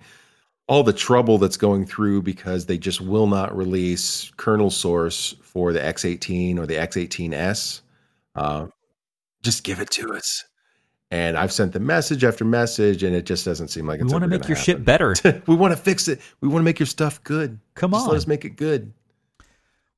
all 0.68 0.82
the 0.82 0.92
trouble 0.92 1.38
that's 1.38 1.56
going 1.56 1.86
through 1.86 2.22
because 2.22 2.66
they 2.66 2.78
just 2.78 3.00
will 3.00 3.26
not 3.26 3.56
release 3.56 4.30
kernel 4.36 4.70
source 4.70 5.34
for 5.42 5.72
the 5.72 5.80
X18 5.80 6.58
or 6.58 6.66
the 6.66 6.74
X18s. 6.74 7.80
Uh, 8.34 8.66
just 9.42 9.64
give 9.64 9.80
it 9.80 9.90
to 9.90 10.14
us. 10.14 10.44
And 11.10 11.38
I've 11.38 11.52
sent 11.52 11.72
them 11.72 11.86
message 11.86 12.22
after 12.22 12.44
message, 12.44 13.02
and 13.02 13.16
it 13.16 13.24
just 13.24 13.46
doesn't 13.46 13.68
seem 13.68 13.86
like 13.86 14.00
it's. 14.00 14.08
we 14.08 14.12
want 14.12 14.24
to 14.24 14.28
make 14.28 14.46
your 14.46 14.58
shit 14.58 14.84
better. 14.84 15.16
we 15.46 15.56
want 15.56 15.72
to 15.72 15.76
fix 15.76 16.06
it. 16.06 16.20
We 16.42 16.48
want 16.48 16.60
to 16.60 16.64
make 16.64 16.78
your 16.78 16.86
stuff 16.86 17.24
good. 17.24 17.58
Come 17.74 17.92
Just 17.92 18.02
on. 18.02 18.08
let 18.10 18.16
us 18.18 18.26
make 18.26 18.44
it 18.44 18.56
good. 18.56 18.92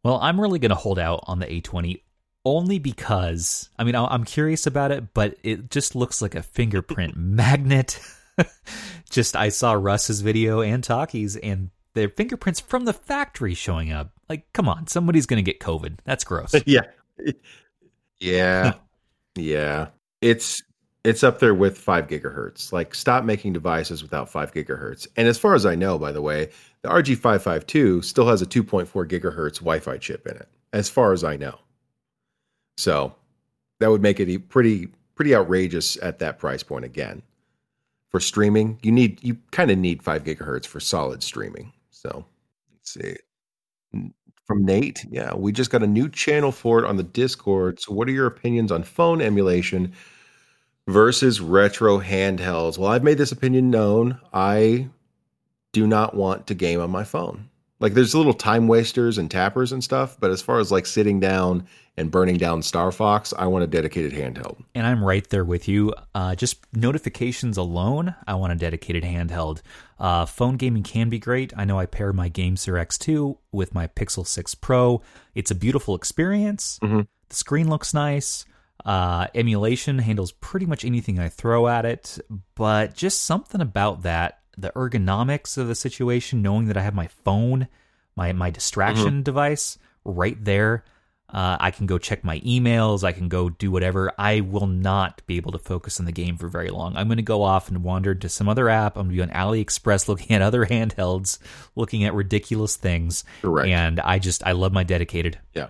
Well, 0.04 0.20
I'm 0.22 0.40
really 0.40 0.60
going 0.60 0.70
to 0.70 0.76
hold 0.76 1.00
out 1.00 1.24
on 1.24 1.40
the 1.40 1.46
A20 1.46 2.00
only 2.44 2.78
because, 2.78 3.68
I 3.76 3.82
mean, 3.82 3.96
I'm 3.96 4.24
curious 4.24 4.68
about 4.68 4.92
it, 4.92 5.12
but 5.12 5.36
it 5.42 5.68
just 5.68 5.96
looks 5.96 6.22
like 6.22 6.36
a 6.36 6.42
fingerprint 6.42 7.16
magnet. 7.16 8.00
just, 9.10 9.36
I 9.36 9.48
saw 9.48 9.72
Russ's 9.72 10.20
video 10.20 10.60
and 10.60 10.82
Talkies 10.82 11.36
and 11.36 11.70
their 11.94 12.08
fingerprints 12.08 12.60
from 12.60 12.84
the 12.84 12.92
factory 12.92 13.54
showing 13.54 13.92
up. 13.92 14.12
Like, 14.28 14.52
come 14.52 14.68
on, 14.68 14.86
somebody's 14.86 15.26
going 15.26 15.44
to 15.44 15.50
get 15.50 15.60
COVID. 15.60 15.98
That's 16.04 16.24
gross. 16.24 16.54
yeah, 16.66 16.82
yeah, 18.18 18.74
yeah. 19.36 19.88
It's 20.20 20.62
it's 21.02 21.24
up 21.24 21.38
there 21.40 21.54
with 21.54 21.78
five 21.78 22.06
gigahertz. 22.06 22.72
Like, 22.72 22.94
stop 22.94 23.24
making 23.24 23.54
devices 23.54 24.02
without 24.02 24.28
five 24.28 24.52
gigahertz. 24.52 25.06
And 25.16 25.26
as 25.26 25.38
far 25.38 25.54
as 25.54 25.64
I 25.64 25.74
know, 25.74 25.98
by 25.98 26.12
the 26.12 26.22
way, 26.22 26.50
the 26.82 26.88
RG 26.88 27.18
five 27.18 27.42
five 27.42 27.66
two 27.66 28.02
still 28.02 28.28
has 28.28 28.42
a 28.42 28.46
two 28.46 28.62
point 28.62 28.88
four 28.88 29.06
gigahertz 29.06 29.56
Wi-Fi 29.56 29.98
chip 29.98 30.26
in 30.26 30.36
it. 30.36 30.48
As 30.72 30.88
far 30.88 31.12
as 31.12 31.24
I 31.24 31.36
know, 31.36 31.58
so 32.76 33.14
that 33.80 33.90
would 33.90 34.02
make 34.02 34.20
it 34.20 34.28
e- 34.28 34.38
pretty 34.38 34.88
pretty 35.16 35.34
outrageous 35.34 35.98
at 36.02 36.20
that 36.20 36.38
price 36.38 36.62
point 36.62 36.84
again. 36.84 37.22
For 38.10 38.20
streaming, 38.20 38.78
you 38.82 38.90
need 38.92 39.22
you 39.22 39.38
kind 39.52 39.70
of 39.70 39.78
need 39.78 40.02
five 40.02 40.24
gigahertz 40.24 40.66
for 40.66 40.80
solid 40.80 41.22
streaming. 41.22 41.72
So 41.90 42.24
let's 42.72 42.94
see. 42.94 43.16
From 44.46 44.64
Nate, 44.64 45.04
yeah, 45.10 45.32
we 45.34 45.52
just 45.52 45.70
got 45.70 45.84
a 45.84 45.86
new 45.86 46.08
channel 46.08 46.50
for 46.50 46.80
it 46.80 46.84
on 46.84 46.96
the 46.96 47.04
Discord. 47.04 47.80
So, 47.80 47.92
what 47.92 48.08
are 48.08 48.12
your 48.12 48.26
opinions 48.26 48.72
on 48.72 48.82
phone 48.82 49.22
emulation 49.22 49.92
versus 50.88 51.40
retro 51.40 52.00
handhelds? 52.00 52.76
Well, 52.76 52.90
I've 52.90 53.04
made 53.04 53.18
this 53.18 53.30
opinion 53.30 53.70
known. 53.70 54.18
I 54.32 54.88
do 55.72 55.86
not 55.86 56.16
want 56.16 56.48
to 56.48 56.54
game 56.54 56.80
on 56.80 56.90
my 56.90 57.04
phone. 57.04 57.48
Like, 57.80 57.94
there's 57.94 58.14
little 58.14 58.34
time 58.34 58.68
wasters 58.68 59.18
and 59.18 59.30
tappers 59.30 59.72
and 59.72 59.82
stuff, 59.82 60.16
but 60.20 60.30
as 60.30 60.42
far 60.42 60.58
as 60.60 60.70
like 60.70 60.86
sitting 60.86 61.18
down 61.18 61.66
and 61.96 62.10
burning 62.10 62.36
down 62.36 62.62
Star 62.62 62.92
Fox, 62.92 63.34
I 63.36 63.46
want 63.46 63.64
a 63.64 63.66
dedicated 63.66 64.12
handheld. 64.12 64.62
and 64.74 64.86
I'm 64.86 65.04
right 65.04 65.28
there 65.30 65.44
with 65.44 65.66
you. 65.68 65.92
Uh, 66.14 66.34
just 66.34 66.58
notifications 66.74 67.56
alone, 67.56 68.14
I 68.26 68.34
want 68.34 68.52
a 68.52 68.56
dedicated 68.56 69.02
handheld. 69.02 69.60
Uh, 69.98 70.24
phone 70.26 70.56
gaming 70.56 70.82
can 70.82 71.08
be 71.10 71.18
great. 71.18 71.52
I 71.56 71.64
know 71.64 71.78
I 71.78 71.86
pair 71.86 72.12
my 72.12 72.30
GameSir 72.30 72.80
X2 72.80 73.36
with 73.52 73.74
my 73.74 73.86
Pixel 73.88 74.26
6 74.26 74.54
Pro. 74.56 75.02
It's 75.34 75.50
a 75.50 75.54
beautiful 75.54 75.94
experience. 75.94 76.78
Mhm. 76.82 77.06
The 77.28 77.36
screen 77.36 77.68
looks 77.68 77.92
nice. 77.92 78.44
Uh, 78.84 79.26
emulation 79.34 79.98
handles 79.98 80.32
pretty 80.32 80.64
much 80.64 80.84
anything 80.86 81.18
I 81.18 81.28
throw 81.28 81.68
at 81.68 81.84
it, 81.84 82.18
but 82.54 82.94
just 82.94 83.22
something 83.22 83.60
about 83.60 84.02
that, 84.02 84.39
the 84.60 84.72
ergonomics 84.76 85.58
of 85.58 85.68
the 85.68 85.74
situation, 85.74 86.42
knowing 86.42 86.66
that 86.66 86.76
I 86.76 86.82
have 86.82 86.94
my 86.94 87.08
phone, 87.08 87.68
my 88.16 88.32
my 88.32 88.50
distraction 88.50 89.22
device 89.22 89.78
right 90.04 90.42
there. 90.42 90.84
Uh, 91.32 91.56
I 91.60 91.70
can 91.70 91.86
go 91.86 91.96
check 91.96 92.24
my 92.24 92.40
emails. 92.40 93.04
I 93.04 93.12
can 93.12 93.28
go 93.28 93.50
do 93.50 93.70
whatever. 93.70 94.12
I 94.18 94.40
will 94.40 94.66
not 94.66 95.22
be 95.26 95.36
able 95.36 95.52
to 95.52 95.58
focus 95.58 96.00
on 96.00 96.06
the 96.06 96.12
game 96.12 96.36
for 96.36 96.48
very 96.48 96.70
long. 96.70 96.96
I'm 96.96 97.06
going 97.06 97.18
to 97.18 97.22
go 97.22 97.42
off 97.42 97.68
and 97.68 97.84
wander 97.84 98.16
to 98.16 98.28
some 98.28 98.48
other 98.48 98.68
app. 98.68 98.96
I'm 98.96 99.08
going 99.08 99.16
to 99.16 99.26
be 99.26 99.32
on 99.32 99.48
AliExpress 99.48 100.08
looking 100.08 100.34
at 100.34 100.42
other 100.42 100.66
handhelds, 100.66 101.38
looking 101.76 102.04
at 102.04 102.14
ridiculous 102.14 102.76
things. 102.76 103.22
Correct. 103.42 103.68
And 103.68 104.00
I 104.00 104.18
just, 104.18 104.44
I 104.44 104.52
love 104.52 104.72
my 104.72 104.82
dedicated. 104.82 105.38
Yeah. 105.54 105.68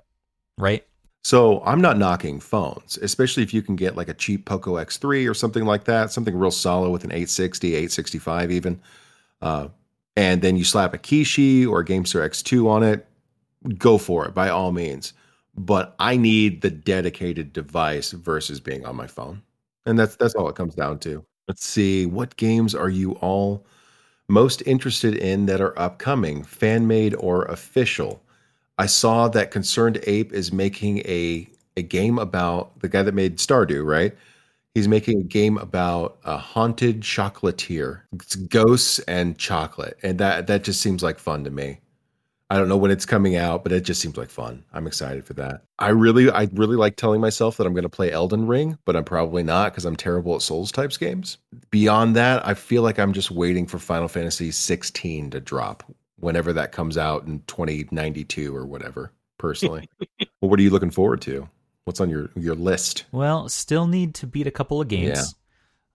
Right? 0.57 0.87
So 1.23 1.63
I'm 1.65 1.81
not 1.81 1.99
knocking 1.99 2.41
phones, 2.41 2.99
especially 3.03 3.43
if 3.43 3.53
you 3.53 3.63
can 3.63 3.77
get 3.77 3.97
like 3.97 4.09
a 4.09 4.15
cheap 4.15 4.47
Poco 4.47 4.79
X3 4.79 5.27
or 5.29 5.35
something 5.35 5.65
like 5.67 5.85
that, 5.85 6.11
something 6.11 6.35
real 6.35 6.51
solid 6.51 6.91
with 6.91 7.05
an 7.05 7.11
860, 7.13 7.69
865 7.75 8.51
even. 8.51 8.81
Uh, 9.43 9.69
and 10.17 10.43
then 10.43 10.57
you 10.57 10.65
slap 10.65 10.95
a 10.95 10.99
Kishi 10.99 11.69
or 11.69 11.81
a 11.81 11.85
GameSir 11.85 12.25
X2 12.25 12.69
on 12.69 12.83
it, 12.83 13.07
go 13.79 13.99
for 13.99 14.27
it 14.27 14.35
by 14.35 14.49
all 14.51 14.73
means. 14.73 15.13
But 15.57 15.95
I 15.99 16.17
need 16.17 16.63
the 16.63 16.71
dedicated 16.71 17.53
device 17.53 18.13
versus 18.13 18.61
being 18.61 18.87
on 18.87 18.97
my 18.97 19.07
phone. 19.07 19.43
And 19.87 19.99
that's 19.99 20.17
that's 20.17 20.35
all 20.35 20.49
it 20.49 20.57
comes 20.57 20.75
down 20.75 20.99
to. 21.01 21.25
Let's 21.49 21.65
see, 21.65 22.07
what 22.07 22.37
games 22.37 22.75
are 22.75 22.89
you 22.91 23.13
all 23.15 23.67
most 24.29 24.63
interested 24.67 25.17
in 25.17 25.47
that 25.47 25.61
are 25.61 25.79
upcoming, 25.79 26.45
fan 26.45 26.87
made 26.87 27.15
or 27.17 27.45
official? 27.47 28.23
I 28.81 28.87
saw 28.87 29.29
that 29.29 29.51
Concerned 29.51 30.01
Ape 30.07 30.33
is 30.33 30.55
making 30.55 31.01
a 31.01 31.47
a 31.77 31.83
game 31.83 32.19
about 32.19 32.81
the 32.81 32.89
guy 32.89 33.03
that 33.03 33.13
made 33.13 33.37
Stardew, 33.37 33.85
right? 33.85 34.17
He's 34.75 34.89
making 34.89 35.21
a 35.21 35.23
game 35.23 35.59
about 35.59 36.19
a 36.25 36.39
haunted 36.39 37.03
chocolatier. 37.03 38.01
It's 38.15 38.37
ghosts 38.37 38.99
and 39.01 39.37
chocolate, 39.37 39.99
and 40.03 40.19
that 40.19 40.47
that 40.47 40.65
just 40.65 40.81
seems 40.81 41.03
like 41.03 41.19
fun 41.19 41.45
to 41.45 41.51
me. 41.51 41.81
I 42.49 42.57
don't 42.57 42.71
know 42.71 42.79
when 42.79 42.91
it's 42.91 43.05
coming 43.05 43.37
out, 43.37 43.65
but 43.65 43.71
it 43.71 43.83
just 43.85 44.01
seems 44.01 44.17
like 44.17 44.31
fun. 44.31 44.65
I'm 44.73 44.87
excited 44.87 45.27
for 45.27 45.35
that. 45.35 45.63
I 45.79 45.91
really, 45.91 46.31
I 46.31 46.49
really 46.55 46.77
like 46.77 46.97
telling 46.97 47.21
myself 47.21 47.59
that 47.59 47.67
I'm 47.67 47.75
going 47.75 47.83
to 47.83 47.91
play 47.91 48.11
Elden 48.11 48.47
Ring, 48.47 48.79
but 48.87 48.97
I'm 48.97 49.05
probably 49.05 49.43
not 49.43 49.73
because 49.73 49.85
I'm 49.85 49.95
terrible 49.95 50.37
at 50.37 50.43
Souls 50.43 50.73
types 50.73 50.97
games. 50.97 51.37
Beyond 51.71 52.17
that, 52.17 52.45
I 52.47 52.55
feel 52.55 52.83
like 52.83 52.99
I'm 52.99 53.13
just 53.13 53.31
waiting 53.31 53.67
for 53.67 53.79
Final 53.79 54.09
Fantasy 54.09 54.51
16 54.51 55.31
to 55.31 55.41
drop 55.41 55.85
whenever 56.21 56.53
that 56.55 56.73
comes 56.73 56.97
out 56.99 57.27
in 57.27 57.43
2092 57.47 58.55
or 58.55 58.67
whatever. 58.67 59.13
Personally, 59.39 59.89
well, 60.21 60.51
what 60.51 60.59
are 60.61 60.63
you 60.63 60.69
looking 60.71 60.91
forward 60.91 61.23
to? 61.23 61.49
What's 61.85 62.01
on 62.01 62.11
your 62.11 62.31
your 62.37 62.55
list? 62.55 63.07
Well, 63.11 63.49
still 63.49 63.87
need 63.87 64.15
to 64.17 64.27
beat 64.27 64.47
a 64.47 64.51
couple 64.51 64.81
of 64.83 64.89
games. 64.89 65.19
Yeah. 65.19 65.25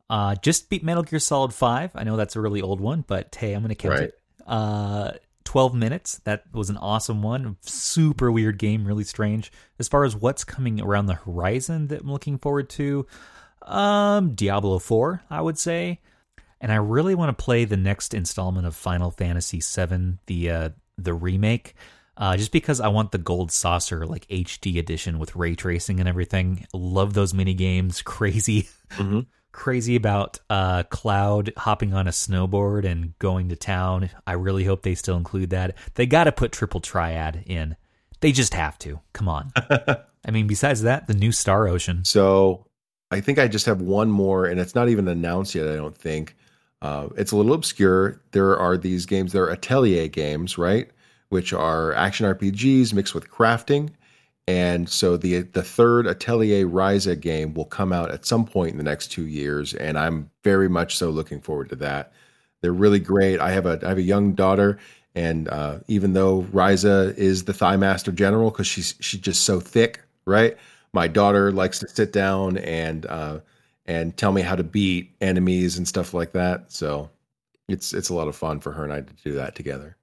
Uh, 0.10 0.36
just 0.36 0.70
beat 0.70 0.84
Metal 0.84 1.04
Gear 1.04 1.20
Solid 1.20 1.54
5. 1.54 1.92
I 1.96 2.04
know 2.04 2.18
that's 2.18 2.36
a 2.36 2.42
really 2.42 2.62
old 2.62 2.82
one, 2.82 3.04
but 3.08 3.34
hey, 3.36 3.54
I'm 3.54 3.62
going 3.62 3.70
to 3.70 3.76
count 3.76 3.94
Right. 3.94 4.04
it. 4.10 4.14
Uh, 4.48 5.12
12 5.46 5.74
minutes. 5.76 6.20
That 6.26 6.44
was 6.54 6.70
an 6.72 6.78
awesome 6.78 7.22
one. 7.24 7.58
Super 7.62 8.32
weird 8.32 8.58
game, 8.58 8.86
really 8.86 9.04
strange. 9.04 9.52
As 9.80 9.88
far 9.88 10.04
as 10.04 10.16
what's 10.16 10.44
coming 10.44 10.82
around 10.82 11.06
the 11.06 11.14
horizon 11.16 11.88
that 11.88 12.02
I'm 12.02 12.12
looking 12.12 12.38
forward 12.40 12.70
to, 12.72 13.06
um, 13.62 14.34
Diablo 14.36 14.80
4, 14.80 15.24
I 15.30 15.42
would 15.42 15.58
say. 15.58 16.00
And 16.62 16.72
I 16.72 16.76
really 16.78 17.16
want 17.16 17.38
to 17.38 17.44
play 17.44 17.66
the 17.66 17.78
next 17.78 18.14
installment 18.14 18.66
of 18.66 18.76
Final 18.76 19.12
Fantasy 19.12 19.60
VII, 19.62 20.18
the 20.28 20.50
uh, 20.50 20.70
the 20.98 21.14
remake, 21.14 21.76
uh, 22.18 22.38
just 22.38 22.52
because 22.52 22.80
I 22.80 22.88
want 22.88 23.12
the 23.12 23.18
gold 23.18 23.52
saucer 23.52 24.06
like 24.08 24.28
HD 24.30 24.78
edition 24.80 25.20
with 25.20 25.36
ray 25.36 25.56
tracing 25.56 26.00
and 26.00 26.08
everything. 26.08 26.66
Love 26.74 27.14
those 27.14 27.34
mini 27.34 27.54
games. 27.54 28.02
Crazy, 28.06 28.70
Mhm. 28.98 29.26
crazy 29.52 29.96
about 29.96 30.40
uh, 30.50 30.84
Cloud 30.84 31.52
hopping 31.58 31.94
on 31.94 32.08
a 32.08 32.12
snowboard 32.12 32.86
and 32.86 33.18
going 33.20 33.50
to 33.50 33.56
town. 33.56 34.10
I 34.26 34.34
really 34.34 34.64
hope 34.64 34.82
they 34.84 34.96
still 34.96 35.18
include 35.18 35.50
that. 35.52 35.78
They 35.96 36.06
got 36.06 36.24
to 36.26 36.32
put 36.32 36.52
Triple 36.54 36.80
Triad 36.82 37.44
in. 37.46 37.76
They 38.22 38.32
just 38.32 38.54
have 38.54 38.80
to. 38.80 39.02
Come 39.14 39.28
on. 39.30 39.52
I 39.58 40.32
mean, 40.32 40.48
besides 40.48 40.82
that, 40.84 41.08
the 41.08 41.14
new 41.14 41.32
Star 41.32 41.68
Ocean. 41.68 42.04
So 42.06 42.66
I 43.12 43.20
think 43.22 43.38
I 43.40 43.48
just 43.48 43.66
have 43.68 43.82
one 43.82 44.10
more, 44.10 44.46
and 44.46 44.60
it's 44.60 44.74
not 44.74 44.90
even 44.90 45.08
announced 45.08 45.54
yet. 45.54 45.68
I 45.68 45.76
don't 45.76 45.96
think 45.98 46.36
uh, 46.86 47.10
it's 47.18 47.32
a 47.32 47.36
little 47.36 47.54
obscure. 47.54 48.22
There 48.32 48.58
are 48.58 48.78
these 48.78 49.06
games. 49.06 49.32
There 49.32 49.44
are 49.44 49.52
Atelier 49.52 50.08
games, 50.08 50.58
right, 50.58 50.90
which 51.30 51.54
are 51.54 51.94
action 51.94 52.26
RPGs 52.26 52.94
mixed 52.94 53.16
with 53.16 53.30
crafting. 53.30 53.90
And 54.48 54.88
so 54.88 55.18
the 55.18 55.42
the 55.42 55.64
third 55.64 56.06
Atelier 56.06 56.68
Ryza 56.68 57.20
game 57.20 57.56
will 57.56 57.66
come 57.66 57.92
out 57.92 58.12
at 58.12 58.26
some 58.26 58.46
point 58.46 58.72
in 58.72 58.78
the 58.78 58.84
next 58.84 59.08
two 59.08 59.26
years, 59.26 59.74
and 59.74 59.98
I'm 59.98 60.30
very 60.44 60.70
much 60.70 60.96
so 60.98 61.10
looking 61.10 61.42
forward 61.42 61.70
to 61.70 61.76
that. 61.78 62.14
They're 62.62 62.72
really 62.72 63.00
great. 63.00 63.40
I 63.40 63.52
have 63.52 63.66
a 63.66 63.80
I 63.84 63.90
have 63.90 63.98
a 63.98 64.04
young 64.04 64.34
daughter, 64.34 64.78
and 65.16 65.48
uh, 65.50 65.80
even 65.88 66.14
though 66.14 66.44
Ryza 66.54 67.18
is 67.18 67.46
the 67.46 67.54
Thigh 67.54 67.78
Master 67.78 68.12
General 68.12 68.52
because 68.52 68.68
she's 68.68 68.94
she's 69.00 69.22
just 69.22 69.44
so 69.44 69.60
thick, 69.60 70.02
right? 70.26 70.56
my 70.96 71.10
daughter 71.10 71.52
likes 71.52 71.78
to 71.80 71.90
sit 71.90 72.14
down 72.14 72.58
and 72.58 73.06
uh, 73.08 73.40
and 73.86 74.16
tell 74.16 74.32
me 74.32 74.42
how 74.42 74.56
to 74.56 74.64
beat 74.64 75.16
enemies 75.22 75.78
and 75.78 75.88
stuff 75.88 76.14
like 76.14 76.34
that. 76.34 76.72
So 76.72 77.10
it's 77.68 77.94
it's 77.94 78.10
a 78.10 78.14
lot 78.14 78.28
of 78.28 78.36
fun 78.36 78.60
for 78.60 78.72
her 78.72 78.84
and 78.84 78.94
I 78.94 79.02
to 79.02 79.14
do 79.24 79.34
that 79.34 79.56
together. 79.56 79.98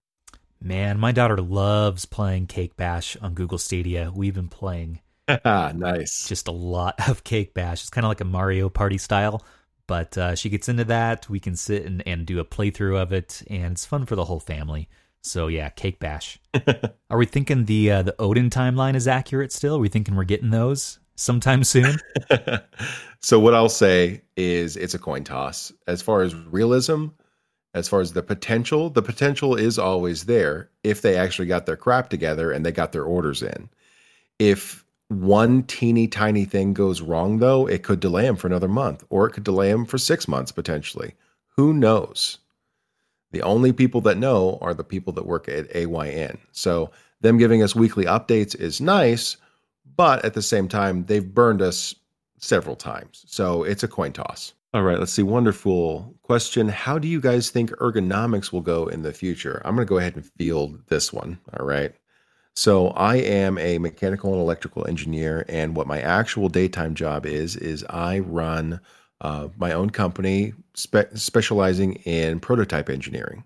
Man, 0.60 1.00
my 1.00 1.10
daughter 1.10 1.38
loves 1.38 2.04
playing 2.04 2.46
Cake 2.46 2.76
Bash 2.76 3.16
on 3.16 3.34
Google 3.34 3.58
Stadia. 3.58 4.12
We've 4.14 4.34
been 4.34 4.48
playing 4.48 5.00
nice. 5.44 6.28
just 6.28 6.46
a 6.46 6.52
lot 6.52 7.08
of 7.08 7.24
Cake 7.24 7.52
Bash. 7.52 7.80
It's 7.80 7.90
kind 7.90 8.04
of 8.04 8.10
like 8.10 8.20
a 8.20 8.24
Mario 8.24 8.68
Party 8.68 8.98
style, 8.98 9.44
but 9.88 10.16
uh, 10.16 10.34
she 10.36 10.48
gets 10.48 10.68
into 10.68 10.84
that. 10.84 11.28
We 11.28 11.40
can 11.40 11.56
sit 11.56 11.84
and, 11.84 12.02
and 12.06 12.24
do 12.26 12.38
a 12.38 12.44
playthrough 12.44 13.00
of 13.00 13.12
it, 13.12 13.42
and 13.50 13.72
it's 13.72 13.84
fun 13.84 14.06
for 14.06 14.14
the 14.14 14.24
whole 14.24 14.38
family. 14.38 14.88
So 15.22 15.48
yeah, 15.48 15.68
Cake 15.68 15.98
Bash. 15.98 16.38
Are 17.10 17.18
we 17.18 17.26
thinking 17.26 17.64
the 17.64 17.90
uh, 17.90 18.02
the 18.02 18.14
Odin 18.20 18.50
timeline 18.50 18.94
is 18.94 19.08
accurate 19.08 19.52
still? 19.52 19.76
Are 19.76 19.80
we 19.80 19.88
thinking 19.88 20.14
we're 20.14 20.24
getting 20.24 20.50
those 20.50 20.98
sometime 21.22 21.64
soon? 21.64 21.98
so 23.20 23.38
what 23.38 23.54
I'll 23.54 23.68
say 23.68 24.22
is 24.36 24.76
it's 24.76 24.94
a 24.94 24.98
coin 24.98 25.24
toss. 25.24 25.72
As 25.86 26.02
far 26.02 26.22
as 26.22 26.34
realism, 26.34 27.06
as 27.74 27.88
far 27.88 28.00
as 28.00 28.12
the 28.12 28.22
potential, 28.22 28.90
the 28.90 29.02
potential 29.02 29.54
is 29.56 29.78
always 29.78 30.24
there 30.24 30.70
if 30.84 31.00
they 31.00 31.16
actually 31.16 31.46
got 31.46 31.66
their 31.66 31.76
crap 31.76 32.10
together 32.10 32.52
and 32.52 32.66
they 32.66 32.72
got 32.72 32.92
their 32.92 33.04
orders 33.04 33.42
in. 33.42 33.68
If 34.38 34.84
one 35.08 35.62
teeny 35.64 36.08
tiny 36.08 36.44
thing 36.44 36.74
goes 36.74 37.00
wrong, 37.00 37.38
though, 37.38 37.66
it 37.66 37.82
could 37.82 38.00
delay 38.00 38.24
them 38.24 38.36
for 38.36 38.46
another 38.46 38.68
month 38.68 39.04
or 39.10 39.26
it 39.26 39.32
could 39.32 39.44
delay 39.44 39.70
them 39.70 39.86
for 39.86 39.98
six 39.98 40.28
months 40.28 40.52
potentially. 40.52 41.14
Who 41.56 41.72
knows? 41.72 42.38
The 43.30 43.42
only 43.42 43.72
people 43.72 44.02
that 44.02 44.18
know 44.18 44.58
are 44.60 44.74
the 44.74 44.84
people 44.84 45.12
that 45.14 45.26
work 45.26 45.48
at 45.48 45.74
AYN. 45.74 46.38
So, 46.52 46.90
them 47.22 47.38
giving 47.38 47.62
us 47.62 47.74
weekly 47.74 48.04
updates 48.04 48.58
is 48.58 48.80
nice, 48.80 49.36
but 50.02 50.24
at 50.24 50.34
the 50.34 50.42
same 50.42 50.66
time, 50.66 51.04
they've 51.06 51.32
burned 51.32 51.62
us 51.62 51.94
several 52.38 52.74
times. 52.74 53.24
So, 53.28 53.62
it's 53.62 53.84
a 53.84 53.88
coin 53.88 54.12
toss. 54.12 54.52
All 54.74 54.82
right, 54.82 54.98
let's 54.98 55.12
see. 55.12 55.22
Wonderful 55.22 56.12
question. 56.22 56.68
How 56.68 56.98
do 56.98 57.06
you 57.06 57.20
guys 57.20 57.50
think 57.50 57.70
ergonomics 57.72 58.50
will 58.50 58.62
go 58.62 58.88
in 58.88 59.02
the 59.02 59.12
future? 59.12 59.62
I'm 59.64 59.76
going 59.76 59.86
to 59.86 59.88
go 59.88 59.98
ahead 59.98 60.16
and 60.16 60.26
field 60.26 60.82
this 60.88 61.12
one. 61.12 61.38
All 61.56 61.64
right. 61.64 61.94
So 62.56 62.88
I 62.88 63.14
am 63.18 63.58
a 63.58 63.78
mechanical 63.78 64.32
and 64.32 64.42
electrical 64.42 64.88
engineer, 64.88 65.44
and 65.48 65.76
what 65.76 65.86
my 65.86 66.00
actual 66.00 66.48
daytime 66.48 66.96
job 66.96 67.26
is 67.26 67.54
is 67.54 67.84
I 67.88 68.18
run 68.18 68.80
uh, 69.20 69.50
my 69.56 69.72
own 69.72 69.90
company 69.90 70.52
spe- 70.74 71.14
specializing 71.14 71.94
in 72.06 72.40
prototype 72.40 72.90
engineering. 72.90 73.44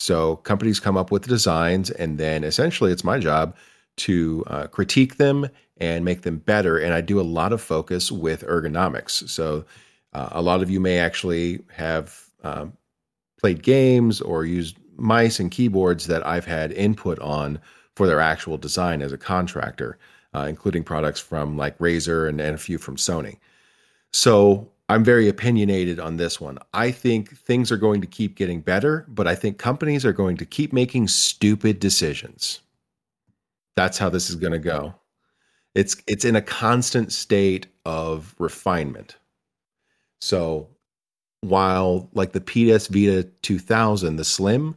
So 0.00 0.36
companies 0.38 0.80
come 0.80 0.96
up 0.96 1.12
with 1.12 1.28
designs, 1.28 1.88
and 1.92 2.18
then 2.18 2.42
essentially 2.42 2.90
it's 2.90 3.04
my 3.04 3.20
job 3.20 3.54
to 3.98 4.44
uh, 4.46 4.66
critique 4.68 5.16
them 5.16 5.48
and 5.80 6.04
make 6.04 6.22
them 6.22 6.38
better. 6.38 6.78
And 6.78 6.92
I 6.92 7.00
do 7.00 7.20
a 7.20 7.22
lot 7.22 7.52
of 7.52 7.60
focus 7.60 8.10
with 8.10 8.42
ergonomics. 8.42 9.28
So 9.28 9.64
uh, 10.12 10.28
a 10.32 10.42
lot 10.42 10.62
of 10.62 10.70
you 10.70 10.80
may 10.80 10.98
actually 10.98 11.60
have 11.72 12.28
um, 12.42 12.72
played 13.40 13.62
games 13.62 14.20
or 14.20 14.44
used 14.44 14.76
mice 14.96 15.38
and 15.38 15.50
keyboards 15.50 16.06
that 16.06 16.26
I've 16.26 16.46
had 16.46 16.72
input 16.72 17.18
on 17.20 17.60
for 17.94 18.06
their 18.06 18.20
actual 18.20 18.58
design 18.58 19.02
as 19.02 19.12
a 19.12 19.18
contractor, 19.18 19.98
uh, 20.34 20.46
including 20.48 20.84
products 20.84 21.20
from 21.20 21.56
like 21.56 21.78
Razer 21.78 22.28
and, 22.28 22.40
and 22.40 22.54
a 22.54 22.58
few 22.58 22.78
from 22.78 22.96
Sony. 22.96 23.38
So 24.12 24.70
I'm 24.88 25.04
very 25.04 25.28
opinionated 25.28 26.00
on 26.00 26.16
this 26.16 26.40
one. 26.40 26.58
I 26.72 26.90
think 26.90 27.36
things 27.36 27.70
are 27.70 27.76
going 27.76 28.00
to 28.00 28.06
keep 28.06 28.36
getting 28.36 28.60
better, 28.60 29.04
but 29.08 29.26
I 29.26 29.34
think 29.34 29.58
companies 29.58 30.04
are 30.04 30.12
going 30.12 30.36
to 30.38 30.46
keep 30.46 30.72
making 30.72 31.08
stupid 31.08 31.78
decisions. 31.78 32.60
That's 33.76 33.98
how 33.98 34.08
this 34.08 34.30
is 34.30 34.36
going 34.36 34.54
to 34.54 34.58
go. 34.58 34.94
It's 35.78 35.94
it's 36.08 36.24
in 36.24 36.34
a 36.34 36.42
constant 36.42 37.12
state 37.12 37.68
of 37.84 38.34
refinement. 38.40 39.16
So 40.20 40.66
while 41.42 42.10
like 42.14 42.32
the 42.32 42.40
PS 42.40 42.88
Vita 42.88 43.28
2000, 43.42 44.16
the 44.16 44.24
Slim 44.24 44.74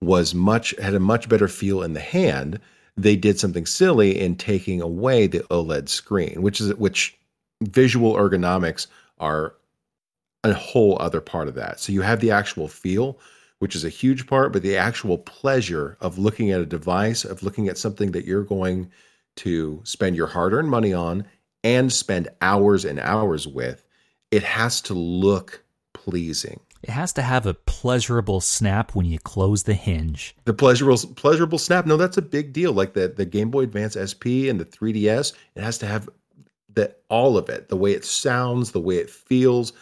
was 0.00 0.34
much 0.34 0.74
had 0.80 0.94
a 0.94 1.00
much 1.00 1.28
better 1.28 1.46
feel 1.46 1.84
in 1.84 1.92
the 1.92 2.00
hand, 2.00 2.58
they 2.96 3.14
did 3.14 3.38
something 3.38 3.66
silly 3.66 4.18
in 4.18 4.34
taking 4.34 4.82
away 4.82 5.28
the 5.28 5.44
OLED 5.44 5.88
screen, 5.88 6.42
which 6.42 6.60
is 6.60 6.74
which 6.74 7.16
visual 7.62 8.14
ergonomics 8.14 8.88
are 9.20 9.54
a 10.42 10.52
whole 10.54 10.96
other 11.00 11.20
part 11.20 11.46
of 11.46 11.54
that. 11.54 11.78
So 11.78 11.92
you 11.92 12.02
have 12.02 12.18
the 12.18 12.32
actual 12.32 12.66
feel, 12.66 13.16
which 13.60 13.76
is 13.76 13.84
a 13.84 13.88
huge 13.88 14.26
part, 14.26 14.52
but 14.52 14.62
the 14.62 14.76
actual 14.76 15.18
pleasure 15.18 15.96
of 16.00 16.18
looking 16.18 16.50
at 16.50 16.60
a 16.60 16.66
device, 16.66 17.24
of 17.24 17.44
looking 17.44 17.68
at 17.68 17.78
something 17.78 18.10
that 18.10 18.24
you're 18.24 18.42
going 18.42 18.90
to 19.36 19.80
spend 19.84 20.16
your 20.16 20.26
hard-earned 20.26 20.70
money 20.70 20.92
on 20.92 21.24
and 21.64 21.92
spend 21.92 22.28
hours 22.40 22.84
and 22.84 22.98
hours 23.00 23.46
with 23.46 23.84
it 24.32 24.42
has 24.42 24.80
to 24.80 24.94
look 24.94 25.62
pleasing. 25.92 26.58
It 26.82 26.90
has 26.90 27.12
to 27.12 27.22
have 27.22 27.46
a 27.46 27.54
pleasurable 27.54 28.40
snap 28.40 28.94
when 28.96 29.06
you 29.06 29.20
close 29.20 29.62
the 29.62 29.74
hinge. 29.74 30.34
The 30.46 30.54
pleasurable 30.54 30.98
pleasurable 31.14 31.58
snap. 31.58 31.86
No, 31.86 31.96
that's 31.96 32.16
a 32.16 32.22
big 32.22 32.52
deal. 32.52 32.72
Like 32.72 32.94
the 32.94 33.06
the 33.06 33.26
Game 33.26 33.52
Boy 33.52 33.62
Advance 33.62 33.94
SP 33.94 34.50
and 34.50 34.58
the 34.58 34.64
3DS, 34.64 35.34
it 35.54 35.62
has 35.62 35.78
to 35.78 35.86
have 35.86 36.08
that 36.74 37.02
all 37.08 37.36
of 37.36 37.48
it. 37.48 37.68
The 37.68 37.76
way 37.76 37.92
it 37.92 38.04
sounds, 38.04 38.72
the 38.72 38.80
way 38.80 38.96
it 38.96 39.10
feels. 39.10 39.72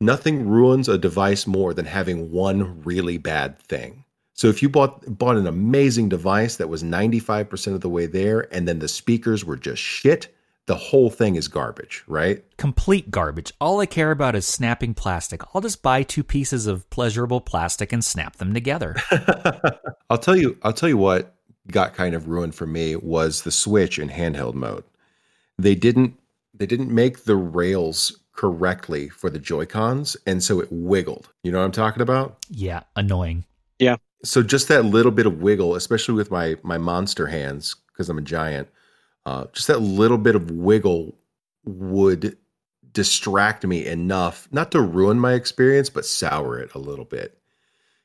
Nothing 0.00 0.46
ruins 0.46 0.88
a 0.88 0.98
device 0.98 1.46
more 1.46 1.72
than 1.72 1.86
having 1.86 2.30
one 2.30 2.82
really 2.82 3.16
bad 3.16 3.58
thing. 3.58 4.04
So 4.36 4.48
if 4.48 4.62
you 4.62 4.68
bought 4.68 5.18
bought 5.18 5.36
an 5.36 5.46
amazing 5.46 6.10
device 6.10 6.56
that 6.56 6.68
was 6.68 6.82
95% 6.82 7.74
of 7.74 7.80
the 7.80 7.88
way 7.88 8.06
there 8.06 8.46
and 8.54 8.68
then 8.68 8.78
the 8.78 8.88
speakers 8.88 9.44
were 9.44 9.56
just 9.56 9.82
shit, 9.82 10.28
the 10.66 10.76
whole 10.76 11.10
thing 11.10 11.36
is 11.36 11.48
garbage, 11.48 12.04
right? 12.06 12.44
Complete 12.58 13.10
garbage. 13.10 13.52
All 13.60 13.80
I 13.80 13.86
care 13.86 14.10
about 14.10 14.36
is 14.36 14.46
snapping 14.46 14.94
plastic. 14.94 15.40
I'll 15.54 15.62
just 15.62 15.82
buy 15.82 16.02
two 16.02 16.22
pieces 16.22 16.66
of 16.66 16.88
pleasurable 16.90 17.40
plastic 17.40 17.92
and 17.92 18.04
snap 18.04 18.36
them 18.36 18.52
together. 18.52 18.96
I'll 20.10 20.18
tell 20.18 20.36
you 20.36 20.58
I'll 20.62 20.74
tell 20.74 20.88
you 20.88 20.98
what 20.98 21.34
got 21.68 21.94
kind 21.94 22.14
of 22.14 22.28
ruined 22.28 22.54
for 22.54 22.66
me 22.66 22.94
was 22.94 23.42
the 23.42 23.50
switch 23.50 23.98
in 23.98 24.10
handheld 24.10 24.54
mode. 24.54 24.84
They 25.58 25.74
didn't 25.74 26.14
they 26.52 26.66
didn't 26.66 26.94
make 26.94 27.24
the 27.24 27.36
rails 27.36 28.18
correctly 28.32 29.08
for 29.08 29.30
the 29.30 29.38
Joy-Cons 29.38 30.14
and 30.26 30.44
so 30.44 30.60
it 30.60 30.68
wiggled. 30.70 31.30
You 31.42 31.52
know 31.52 31.58
what 31.60 31.64
I'm 31.64 31.72
talking 31.72 32.02
about? 32.02 32.36
Yeah, 32.50 32.82
annoying. 32.96 33.44
Yeah. 33.78 33.96
So 34.24 34.42
just 34.42 34.68
that 34.68 34.84
little 34.84 35.12
bit 35.12 35.26
of 35.26 35.40
wiggle, 35.40 35.74
especially 35.74 36.14
with 36.14 36.30
my 36.30 36.56
my 36.62 36.78
monster 36.78 37.26
hands 37.26 37.76
because 37.88 38.08
I'm 38.08 38.18
a 38.18 38.22
giant 38.22 38.68
uh, 39.26 39.44
just 39.52 39.66
that 39.66 39.82
little 39.82 40.18
bit 40.18 40.36
of 40.36 40.52
wiggle 40.52 41.18
would 41.64 42.38
distract 42.92 43.66
me 43.66 43.84
enough, 43.84 44.48
not 44.52 44.70
to 44.70 44.80
ruin 44.80 45.18
my 45.18 45.32
experience, 45.32 45.90
but 45.90 46.06
sour 46.06 46.58
it 46.58 46.72
a 46.74 46.78
little 46.78 47.04
bit. 47.04 47.36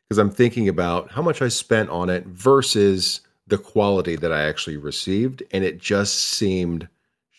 Because 0.03 0.17
I'm 0.17 0.31
thinking 0.31 0.67
about 0.67 1.11
how 1.11 1.21
much 1.21 1.41
I 1.41 1.47
spent 1.47 1.91
on 1.91 2.09
it 2.09 2.25
versus 2.25 3.21
the 3.45 3.59
quality 3.59 4.15
that 4.15 4.33
I 4.33 4.41
actually 4.41 4.77
received. 4.77 5.43
And 5.51 5.63
it 5.63 5.77
just 5.77 6.17
seemed 6.17 6.89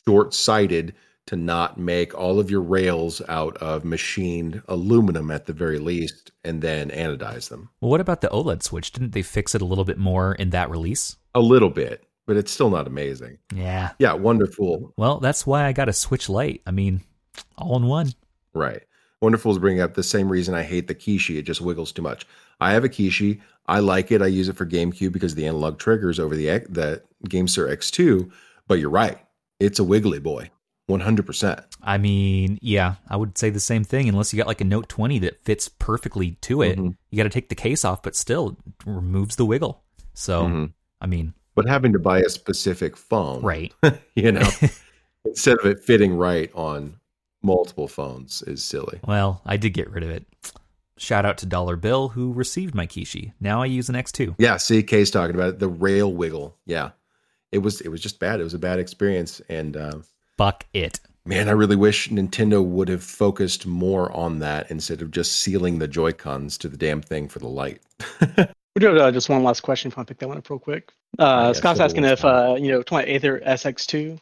short 0.07 0.33
sighted 0.33 0.95
to 1.27 1.37
not 1.37 1.79
make 1.79 2.15
all 2.19 2.41
of 2.41 2.51
your 2.51 2.63
rails 2.63 3.23
out 3.29 3.57
of 3.59 3.85
machined 3.85 4.63
aluminum 4.69 5.31
at 5.31 5.47
the 5.47 5.53
very 5.53 5.79
least 5.79 6.33
and 6.45 6.63
then 6.63 6.91
anodize 6.91 7.49
them. 7.49 7.71
Well, 7.81 7.91
what 7.91 8.01
about 8.01 8.21
the 8.21 8.29
OLED 8.29 8.63
switch? 8.63 8.93
Didn't 8.93 9.13
they 9.13 9.23
fix 9.23 9.55
it 9.55 9.63
a 9.63 9.67
little 9.67 9.85
bit 9.85 9.99
more 9.99 10.35
in 10.35 10.51
that 10.51 10.71
release? 10.71 11.17
A 11.35 11.41
little 11.41 11.71
bit 11.71 12.05
but 12.27 12.37
it's 12.37 12.53
still 12.53 12.71
not 12.71 12.87
amazing. 12.87 13.39
Yeah. 13.55 13.91
Yeah, 13.99 14.15
wonderful. 14.15 14.93
Well, 14.97 15.19
that's 15.19 15.47
why 15.47 15.67
I 15.67 15.73
got 15.73 15.89
a 15.89 15.93
Switch 15.93 16.29
Lite. 16.29 16.63
I 16.67 16.71
mean, 16.71 17.03
all 17.59 17.77
in 17.77 17.87
one. 17.87 18.13
Right. 18.55 18.83
Wonderful 19.21 19.53
is 19.53 19.59
bringing 19.59 19.83
up 19.83 19.95
the 19.95 20.03
same 20.03 20.29
reason 20.29 20.55
I 20.55 20.63
hate 20.63 20.89
the 20.89 20.95
Kishi. 20.95 21.39
It 21.39 21.43
just 21.43 21.61
wiggles 21.61 21.93
too 21.93 22.03
much. 22.03 22.27
I 22.61 22.73
have 22.73 22.85
a 22.85 22.89
Kishi. 22.89 23.41
I 23.67 23.81
like 23.81 24.11
it. 24.11 24.23
I 24.23 24.27
use 24.27 24.49
it 24.49 24.57
for 24.57 24.67
GameCube 24.67 25.13
because 25.13 25.35
the 25.35 25.47
analog 25.47 25.79
triggers 25.79 26.19
over 26.19 26.35
the 26.35 26.47
the 26.69 27.03
GameSir 27.29 27.73
X2. 27.73 28.31
But 28.67 28.79
you're 28.79 28.91
right. 28.91 29.19
It's 29.61 29.79
a 29.79 29.85
wiggly 29.85 30.19
boy. 30.19 30.51
100%. 30.91 31.65
I 31.83 31.99
mean, 31.99 32.59
yeah, 32.61 32.97
I 33.09 33.17
would 33.17 33.39
say 33.39 33.51
the 33.51 33.61
same 33.61 33.85
thing 33.85 34.09
unless 34.09 34.33
you 34.33 34.37
got 34.37 34.47
like 34.47 34.61
a 34.61 34.65
Note 34.65 34.89
20 34.89 35.19
that 35.21 35.43
fits 35.45 35.69
perfectly 35.69 36.33
to 36.43 36.63
it. 36.63 36.79
Mm-hmm. 36.79 36.91
You 37.11 37.17
got 37.17 37.25
to 37.25 37.31
take 37.31 37.49
the 37.49 37.55
case 37.55 37.85
off, 37.85 38.03
but 38.03 38.17
still 38.17 38.57
removes 38.85 39.37
the 39.37 39.45
wiggle. 39.45 39.83
So, 40.15 40.45
mm-hmm. 40.45 40.65
I 41.01 41.07
mean, 41.07 41.35
but 41.55 41.69
having 41.69 41.93
to 41.93 41.99
buy 41.99 42.21
a 42.21 42.29
specific 42.29 42.97
phone, 42.97 43.43
right? 43.43 43.73
you 44.15 44.33
know, 44.33 44.49
instead 45.25 45.59
of 45.59 45.67
it 45.67 45.81
fitting 45.81 46.17
right 46.17 46.51
on 46.55 46.99
multiple 47.43 47.89
phones 47.89 48.43
is 48.43 48.63
silly. 48.63 49.01
Well, 49.07 49.43
I 49.45 49.57
did 49.57 49.71
get 49.71 49.91
rid 49.91 50.05
of 50.05 50.11
it. 50.11 50.27
Shout 50.99 51.25
out 51.25 51.39
to 51.39 51.47
Dollar 51.47 51.77
Bill 51.77 52.09
who 52.09 52.33
received 52.33 52.75
my 52.75 52.87
Kishi. 52.87 53.33
Now 53.41 53.63
I 53.63 53.67
use 53.67 53.89
an 53.89 53.97
X2. 53.97 54.37
Yeah, 54.39 54.57
see, 54.57 54.83
Kay's 54.83 55.11
talking 55.11 55.35
about 55.35 55.49
it. 55.49 55.59
The 55.59 55.69
rail 55.69 56.13
wiggle. 56.13 56.57
Yeah, 56.65 56.91
it 57.51 57.59
was 57.59 57.81
it 57.81 57.89
was 57.89 58.01
just 58.01 58.21
bad. 58.21 58.41
It 58.41 58.45
was 58.45 58.55
a 58.55 58.59
bad 58.59 58.79
experience, 58.79 59.41
and 59.49 59.77
uh, 59.77 59.99
fuck 60.39 60.67
it. 60.73 61.01
Man, 61.25 61.49
I 61.49 61.53
really 61.53 61.77
wish 61.77 62.09
Nintendo 62.09 62.65
would 62.65 62.89
have 62.89 63.03
focused 63.05 63.65
more 63.67 64.11
on 64.13 64.41
that 64.41 64.71
instead 64.71 65.03
of 65.03 65.13
just 65.13 65.37
sealing 65.37 65.79
the 65.79 65.87
Joy 65.87 66.13
Cons 66.13 66.59
to 66.59 66.69
the 66.69 66.77
damn 66.77 67.01
thing 67.01 67.29
for 67.29 67.39
the 67.39 67.49
light. 67.49 67.81
We 68.75 68.81
do 68.81 68.87
have 68.87 68.97
uh, 68.97 69.13
just 69.13 69.29
one 69.29 69.45
last 69.45 69.61
question. 69.61 69.91
If 69.93 69.99
I 69.99 70.05
pick 70.05 70.19
that 70.21 70.29
one 70.29 70.39
up 70.39 70.49
real 70.49 70.59
quick. 70.59 70.93
Uh, 71.19 71.49
yeah, 71.49 71.53
Scott's 71.53 71.79
asking 71.79 72.05
if 72.05 72.25
uh, 72.25 72.57
you 72.59 72.69
know, 72.69 72.83
talking 72.83 73.01
about 73.07 73.15
Aether 73.15 73.39
SX2, 73.47 74.19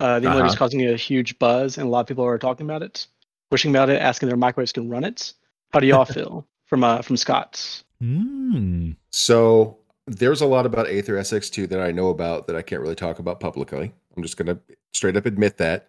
Uh, 0.00 0.18
the 0.18 0.28
emoji 0.28 0.36
is 0.46 0.52
Uh-huh. 0.52 0.56
causing 0.56 0.88
a 0.88 0.96
huge 0.96 1.38
buzz, 1.38 1.76
and 1.76 1.86
a 1.86 1.90
lot 1.90 2.00
of 2.00 2.06
people 2.06 2.24
are 2.24 2.38
talking 2.38 2.64
about 2.64 2.82
it, 2.82 3.06
wishing 3.50 3.70
about 3.70 3.90
it, 3.90 4.00
asking 4.00 4.30
their 4.30 4.38
microwaves 4.38 4.72
can 4.72 4.88
run 4.88 5.04
it. 5.04 5.34
How 5.74 5.80
do 5.80 5.86
y'all 5.86 6.04
feel 6.18 6.46
from 6.68 6.84
uh, 6.84 7.02
from 7.02 7.18
Scott's? 7.18 7.84
Hmm. 8.00 8.92
So 9.10 9.76
there's 10.06 10.40
a 10.40 10.46
lot 10.46 10.66
about 10.66 10.88
Aether 10.88 11.14
SX2 11.14 11.68
that 11.68 11.80
I 11.80 11.92
know 11.92 12.08
about 12.08 12.46
that 12.46 12.56
I 12.56 12.62
can't 12.62 12.82
really 12.82 12.94
talk 12.94 13.18
about 13.18 13.40
publicly. 13.40 13.92
I'm 14.16 14.22
just 14.22 14.36
going 14.36 14.46
to 14.46 14.58
straight 14.92 15.16
up 15.16 15.26
admit 15.26 15.58
that. 15.58 15.88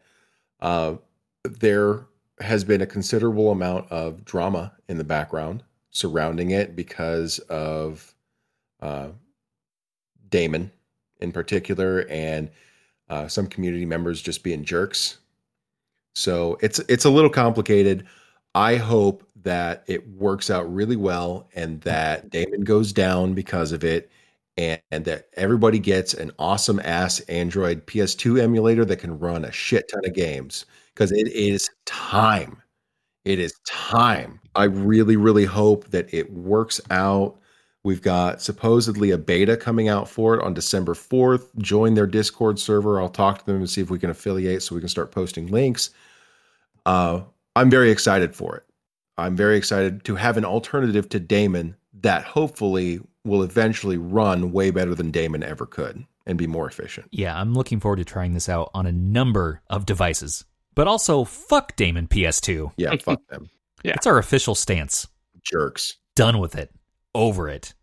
Uh, 0.59 0.95
there 1.43 2.05
has 2.39 2.63
been 2.63 2.81
a 2.81 2.85
considerable 2.85 3.51
amount 3.51 3.91
of 3.91 4.23
drama 4.25 4.73
in 4.87 4.97
the 4.97 5.03
background 5.03 5.63
surrounding 5.91 6.51
it 6.51 6.75
because 6.75 7.39
of 7.39 8.13
uh, 8.81 9.09
Damon 10.29 10.71
in 11.19 11.31
particular 11.31 12.05
and 12.09 12.49
uh, 13.09 13.27
some 13.27 13.47
community 13.47 13.85
members 13.85 14.21
just 14.21 14.43
being 14.43 14.63
jerks. 14.63 15.19
So 16.15 16.57
it's 16.61 16.79
it's 16.87 17.05
a 17.05 17.09
little 17.09 17.29
complicated. 17.29 18.05
I 18.55 18.75
hope 18.75 19.23
that 19.43 19.83
it 19.87 20.07
works 20.09 20.49
out 20.49 20.73
really 20.73 20.95
well 20.95 21.49
and 21.55 21.81
that 21.81 22.29
Damon 22.29 22.63
goes 22.63 22.93
down 22.93 23.33
because 23.33 23.71
of 23.71 23.83
it 23.83 24.09
and, 24.57 24.81
and 24.91 25.05
that 25.05 25.27
everybody 25.33 25.79
gets 25.79 26.13
an 26.13 26.31
awesome 26.39 26.79
ass 26.83 27.19
Android 27.21 27.85
PS2 27.87 28.41
emulator 28.41 28.85
that 28.85 28.97
can 28.97 29.17
run 29.19 29.45
a 29.45 29.51
shit 29.51 29.89
ton 29.89 30.05
of 30.05 30.13
games 30.13 30.65
because 30.93 31.11
it 31.11 31.27
is 31.27 31.69
time. 31.85 32.61
It 33.25 33.39
is 33.39 33.53
time. 33.65 34.39
I 34.55 34.65
really, 34.65 35.15
really 35.15 35.45
hope 35.45 35.89
that 35.89 36.13
it 36.13 36.31
works 36.31 36.79
out. 36.91 37.39
We've 37.83 38.01
got 38.01 38.41
supposedly 38.41 39.11
a 39.11 39.17
beta 39.17 39.57
coming 39.57 39.89
out 39.89 40.07
for 40.07 40.35
it 40.35 40.43
on 40.43 40.53
December 40.53 40.93
4th. 40.93 41.55
Join 41.57 41.95
their 41.95 42.07
Discord 42.07 42.59
server. 42.59 43.01
I'll 43.01 43.09
talk 43.09 43.39
to 43.39 43.45
them 43.45 43.57
and 43.57 43.69
see 43.69 43.81
if 43.81 43.89
we 43.89 43.99
can 43.99 44.09
affiliate 44.09 44.61
so 44.63 44.75
we 44.75 44.81
can 44.81 44.89
start 44.89 45.11
posting 45.11 45.47
links. 45.47 45.89
Uh, 46.85 47.21
I'm 47.55 47.69
very 47.69 47.91
excited 47.91 48.35
for 48.35 48.55
it. 48.55 48.63
I'm 49.17 49.35
very 49.35 49.57
excited 49.57 50.03
to 50.05 50.15
have 50.15 50.37
an 50.37 50.45
alternative 50.45 51.07
to 51.09 51.19
Damon 51.19 51.75
that 52.01 52.23
hopefully 52.23 52.99
will 53.23 53.43
eventually 53.43 53.97
run 53.97 54.51
way 54.51 54.71
better 54.71 54.95
than 54.95 55.11
Damon 55.11 55.43
ever 55.43 55.65
could 55.65 56.05
and 56.25 56.37
be 56.37 56.47
more 56.47 56.67
efficient. 56.67 57.07
Yeah, 57.11 57.39
I'm 57.39 57.53
looking 57.53 57.79
forward 57.79 57.97
to 57.97 58.05
trying 58.05 58.33
this 58.33 58.49
out 58.49 58.71
on 58.73 58.85
a 58.85 58.91
number 58.91 59.61
of 59.69 59.85
devices. 59.85 60.45
But 60.75 60.87
also, 60.87 61.23
fuck 61.23 61.75
Damon 61.75 62.07
PS2. 62.07 62.73
Yeah, 62.77 62.95
fuck 63.01 63.19
them. 63.29 63.49
Yeah. 63.83 63.93
It's 63.93 64.07
our 64.07 64.17
official 64.17 64.55
stance. 64.55 65.07
Jerks. 65.43 65.97
Done 66.15 66.39
with 66.39 66.55
it. 66.55 66.71
Over 67.13 67.49
it. 67.49 67.73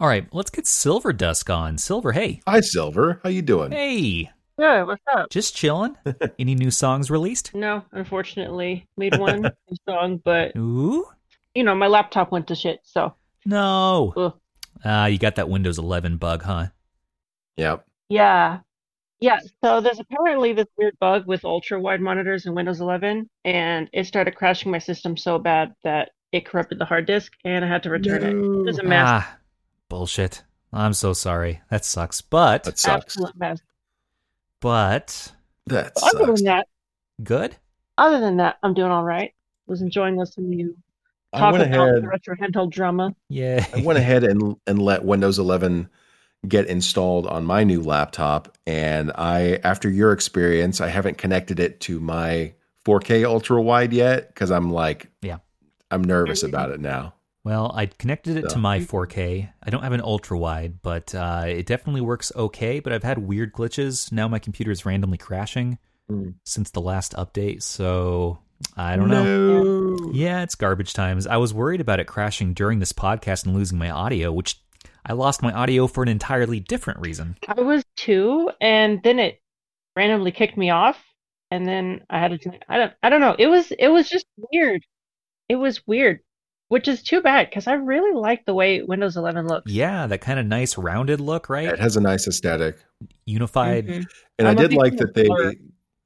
All 0.00 0.06
right, 0.08 0.28
let's 0.32 0.50
get 0.50 0.66
Silver 0.66 1.12
Dusk 1.12 1.50
on. 1.50 1.78
Silver, 1.78 2.12
hey. 2.12 2.40
Hi, 2.46 2.60
Silver. 2.60 3.20
How 3.22 3.30
you 3.30 3.42
doing? 3.42 3.72
Hey. 3.72 4.30
Yeah, 4.58 4.82
what's 4.82 5.02
up? 5.12 5.30
Just 5.30 5.54
chilling. 5.56 5.96
Any 6.38 6.54
new 6.54 6.70
songs 6.70 7.10
released? 7.10 7.54
No, 7.54 7.84
unfortunately, 7.92 8.86
made 8.96 9.16
one 9.16 9.42
new 9.42 9.50
song, 9.88 10.20
but 10.24 10.56
Ooh. 10.56 11.06
you 11.54 11.62
know 11.62 11.74
my 11.74 11.86
laptop 11.86 12.32
went 12.32 12.48
to 12.48 12.54
shit. 12.56 12.80
So 12.82 13.14
No. 13.46 14.12
Ugh. 14.16 14.34
Ah, 14.84 15.06
you 15.06 15.18
got 15.18 15.36
that 15.36 15.48
Windows 15.48 15.78
11 15.78 16.16
bug, 16.18 16.42
huh? 16.42 16.66
Yep. 17.56 17.84
yeah, 18.08 18.58
yeah. 19.20 19.40
So 19.64 19.80
there's 19.80 19.98
apparently 19.98 20.52
this 20.52 20.66
weird 20.76 20.96
bug 21.00 21.26
with 21.26 21.44
ultra 21.44 21.80
wide 21.80 22.00
monitors 22.00 22.46
in 22.46 22.54
Windows 22.54 22.80
11, 22.80 23.28
and 23.44 23.90
it 23.92 24.06
started 24.06 24.36
crashing 24.36 24.70
my 24.70 24.78
system 24.78 25.16
so 25.16 25.38
bad 25.38 25.74
that 25.82 26.10
it 26.30 26.46
corrupted 26.46 26.78
the 26.78 26.84
hard 26.84 27.06
disk, 27.06 27.32
and 27.44 27.64
I 27.64 27.68
had 27.68 27.82
to 27.84 27.90
return 27.90 28.22
it. 28.22 28.34
It 28.34 28.64
was 28.64 28.78
a 28.78 28.84
mess, 28.84 29.04
Ah, 29.08 29.36
bullshit. 29.88 30.44
I'm 30.72 30.92
so 30.92 31.12
sorry. 31.12 31.60
That 31.70 31.84
sucks. 31.84 32.20
But, 32.20 32.62
That 32.64 32.78
sucks. 32.78 33.16
absolute 33.16 33.36
mess. 33.36 33.60
But, 34.60 35.32
that's 35.66 36.02
other 36.02 36.32
than 36.32 36.44
that, 36.44 36.66
good? 37.22 37.56
other 37.96 38.20
than 38.20 38.36
that, 38.38 38.58
I'm 38.62 38.74
doing 38.74 38.90
all 38.90 39.04
right. 39.04 39.32
Was 39.66 39.82
enjoying 39.82 40.16
listening 40.16 40.50
to 40.52 40.56
you 40.56 40.76
talk 41.34 41.54
about 41.54 41.66
ahead. 41.66 42.02
the 42.02 42.08
retro 42.08 42.34
handheld 42.36 42.70
drama. 42.70 43.14
Yeah. 43.28 43.66
I 43.74 43.82
went 43.82 43.98
ahead 43.98 44.24
and 44.24 44.56
and 44.66 44.80
let 44.80 45.04
Windows 45.04 45.38
11 45.38 45.88
get 46.46 46.66
installed 46.66 47.26
on 47.26 47.44
my 47.44 47.64
new 47.64 47.82
laptop, 47.82 48.56
and 48.66 49.12
I, 49.16 49.58
after 49.64 49.90
your 49.90 50.12
experience, 50.12 50.80
I 50.80 50.88
haven't 50.88 51.18
connected 51.18 51.58
it 51.60 51.80
to 51.80 52.00
my 52.00 52.54
4K 52.86 53.24
ultra 53.24 53.60
wide 53.60 53.92
yet 53.92 54.28
because 54.28 54.50
I'm 54.50 54.70
like, 54.70 55.10
Yeah. 55.20 55.38
I'm 55.90 56.02
nervous 56.04 56.42
about 56.42 56.70
it 56.70 56.80
now. 56.80 57.14
Well, 57.48 57.72
I 57.74 57.86
connected 57.86 58.36
it 58.36 58.50
to 58.50 58.58
my 58.58 58.80
4K. 58.80 59.48
I 59.62 59.70
don't 59.70 59.82
have 59.82 59.92
an 59.94 60.02
ultra 60.02 60.38
wide, 60.38 60.82
but 60.82 61.14
uh, 61.14 61.44
it 61.46 61.64
definitely 61.64 62.02
works 62.02 62.30
okay. 62.36 62.78
But 62.78 62.92
I've 62.92 63.02
had 63.02 63.16
weird 63.16 63.54
glitches. 63.54 64.12
Now 64.12 64.28
my 64.28 64.38
computer 64.38 64.70
is 64.70 64.84
randomly 64.84 65.16
crashing 65.16 65.78
Hmm. 66.10 66.30
since 66.44 66.70
the 66.70 66.82
last 66.82 67.14
update. 67.14 67.62
So 67.62 68.38
I 68.76 68.96
don't 68.96 69.08
know. 69.08 69.62
know. 69.62 70.10
Yeah, 70.12 70.42
it's 70.42 70.56
garbage 70.56 70.92
times. 70.92 71.26
I 71.26 71.38
was 71.38 71.54
worried 71.54 71.80
about 71.80 72.00
it 72.00 72.06
crashing 72.06 72.52
during 72.52 72.80
this 72.80 72.92
podcast 72.92 73.46
and 73.46 73.54
losing 73.54 73.78
my 73.78 73.88
audio, 73.88 74.30
which 74.30 74.60
I 75.06 75.14
lost 75.14 75.42
my 75.42 75.52
audio 75.52 75.86
for 75.86 76.02
an 76.02 76.10
entirely 76.10 76.60
different 76.60 77.00
reason. 77.00 77.36
I 77.48 77.62
was 77.62 77.82
two, 77.96 78.50
and 78.60 79.02
then 79.02 79.18
it 79.18 79.40
randomly 79.96 80.32
kicked 80.32 80.58
me 80.58 80.68
off, 80.68 81.02
and 81.50 81.66
then 81.66 82.02
I 82.10 82.18
had 82.18 82.38
to. 82.42 82.50
I 82.68 82.76
don't. 82.76 82.92
I 83.02 83.08
don't 83.08 83.22
know. 83.22 83.36
It 83.38 83.46
was. 83.46 83.70
It 83.70 83.88
was 83.88 84.06
just 84.06 84.26
weird. 84.52 84.82
It 85.48 85.56
was 85.56 85.86
weird, 85.86 86.20
which 86.68 86.86
is 86.88 87.02
too 87.02 87.20
bad 87.20 87.48
because 87.50 87.66
I 87.66 87.74
really 87.74 88.12
like 88.18 88.44
the 88.46 88.54
way 88.54 88.82
Windows 88.82 89.16
11 89.16 89.46
looks. 89.46 89.70
Yeah, 89.72 90.06
that 90.06 90.20
kind 90.20 90.38
of 90.38 90.46
nice 90.46 90.76
rounded 90.78 91.20
look, 91.20 91.48
right? 91.48 91.68
It 91.68 91.78
has 91.78 91.96
a 91.96 92.00
nice 92.00 92.26
aesthetic, 92.28 92.78
Unified. 93.26 93.86
Mhm. 93.86 94.06
and 94.38 94.48
I 94.48 94.52
I'm 94.52 94.58
a 94.58 94.60
did 94.68 94.72
like 94.74 94.96
that 94.98 95.14
they 95.14 95.26
color. 95.26 95.52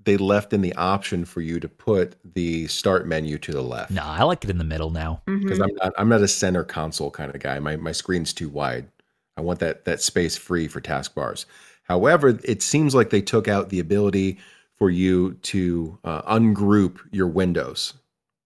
they 0.04 0.16
left 0.16 0.52
in 0.52 0.60
the 0.62 0.74
option 0.74 1.24
for 1.24 1.40
you 1.40 1.60
to 1.60 1.68
put 1.68 2.16
the 2.34 2.66
start 2.66 3.06
menu 3.06 3.38
to 3.38 3.52
the 3.52 3.62
left. 3.62 3.90
No, 3.90 4.02
I 4.02 4.22
like 4.24 4.42
it 4.44 4.50
in 4.50 4.58
the 4.58 4.64
middle 4.64 4.90
now. 4.90 5.22
because 5.26 5.58
Mhm. 5.58 5.62
I'm 5.68 5.74
not 5.76 5.92
I'm 5.98 6.08
not 6.08 6.22
a 6.22 6.28
center 6.28 6.64
console 6.64 7.10
kind 7.10 7.34
of 7.34 7.40
guy. 7.40 7.58
My 7.60 7.76
my 7.76 7.92
screen's 7.92 8.32
too 8.32 8.48
wide. 8.48 8.88
I 9.36 9.40
want 9.40 9.60
that 9.60 9.84
that 9.84 10.00
space 10.02 10.36
free 10.36 10.68
for 10.68 10.80
taskbars. 10.80 11.44
However, 11.84 12.38
it 12.44 12.62
seems 12.62 12.94
like 12.94 13.10
they 13.10 13.20
took 13.22 13.48
out 13.48 13.68
the 13.70 13.80
ability 13.80 14.38
for 14.76 14.90
you 14.90 15.34
to 15.42 15.98
uh, 16.04 16.22
ungroup 16.22 16.98
your 17.12 17.26
windows, 17.28 17.94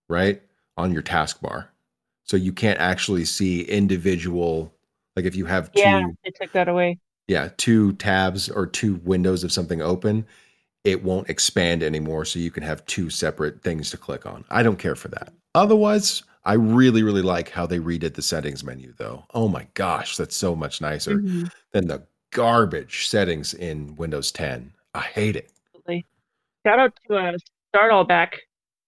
right, 0.08 0.42
on 0.76 0.92
your 0.92 1.02
taskbar. 1.02 1.66
So 2.26 2.36
you 2.36 2.52
can't 2.52 2.78
actually 2.80 3.24
see 3.24 3.62
individual 3.62 4.72
like 5.14 5.24
if 5.24 5.34
you 5.34 5.46
have 5.46 5.72
two 5.72 5.80
Yeah, 5.80 6.06
they 6.24 6.30
took 6.30 6.52
that 6.52 6.68
away. 6.68 6.98
yeah, 7.26 7.48
two 7.56 7.94
tabs 7.94 8.50
or 8.50 8.66
two 8.66 8.96
windows 8.96 9.44
of 9.44 9.52
something 9.52 9.80
open, 9.80 10.26
it 10.84 11.02
won't 11.02 11.30
expand 11.30 11.82
anymore. 11.82 12.24
So 12.26 12.38
you 12.38 12.50
can 12.50 12.62
have 12.64 12.84
two 12.86 13.08
separate 13.08 13.62
things 13.62 13.90
to 13.92 13.96
click 13.96 14.26
on. 14.26 14.44
I 14.50 14.62
don't 14.62 14.78
care 14.78 14.94
for 14.96 15.08
that. 15.08 15.32
Otherwise, 15.54 16.22
I 16.44 16.52
really, 16.54 17.02
really 17.02 17.22
like 17.22 17.48
how 17.48 17.64
they 17.66 17.78
redid 17.78 18.12
the 18.14 18.22
settings 18.22 18.62
menu, 18.62 18.92
though. 18.98 19.24
Oh 19.32 19.48
my 19.48 19.66
gosh, 19.74 20.16
that's 20.16 20.36
so 20.36 20.54
much 20.54 20.80
nicer 20.82 21.18
Mhm. 21.20 21.50
than 21.72 21.86
the 21.88 22.06
garbage 22.30 23.06
settings 23.06 23.54
in 23.54 23.96
Windows 23.96 24.30
10. 24.32 24.72
I 24.94 25.00
hate 25.00 25.36
it. 25.36 25.50
Absolutely. 25.74 26.04
Shout 26.66 26.78
out 26.78 26.98
to 27.08 27.16
uh, 27.16 27.32
StartAllBack 27.74 28.32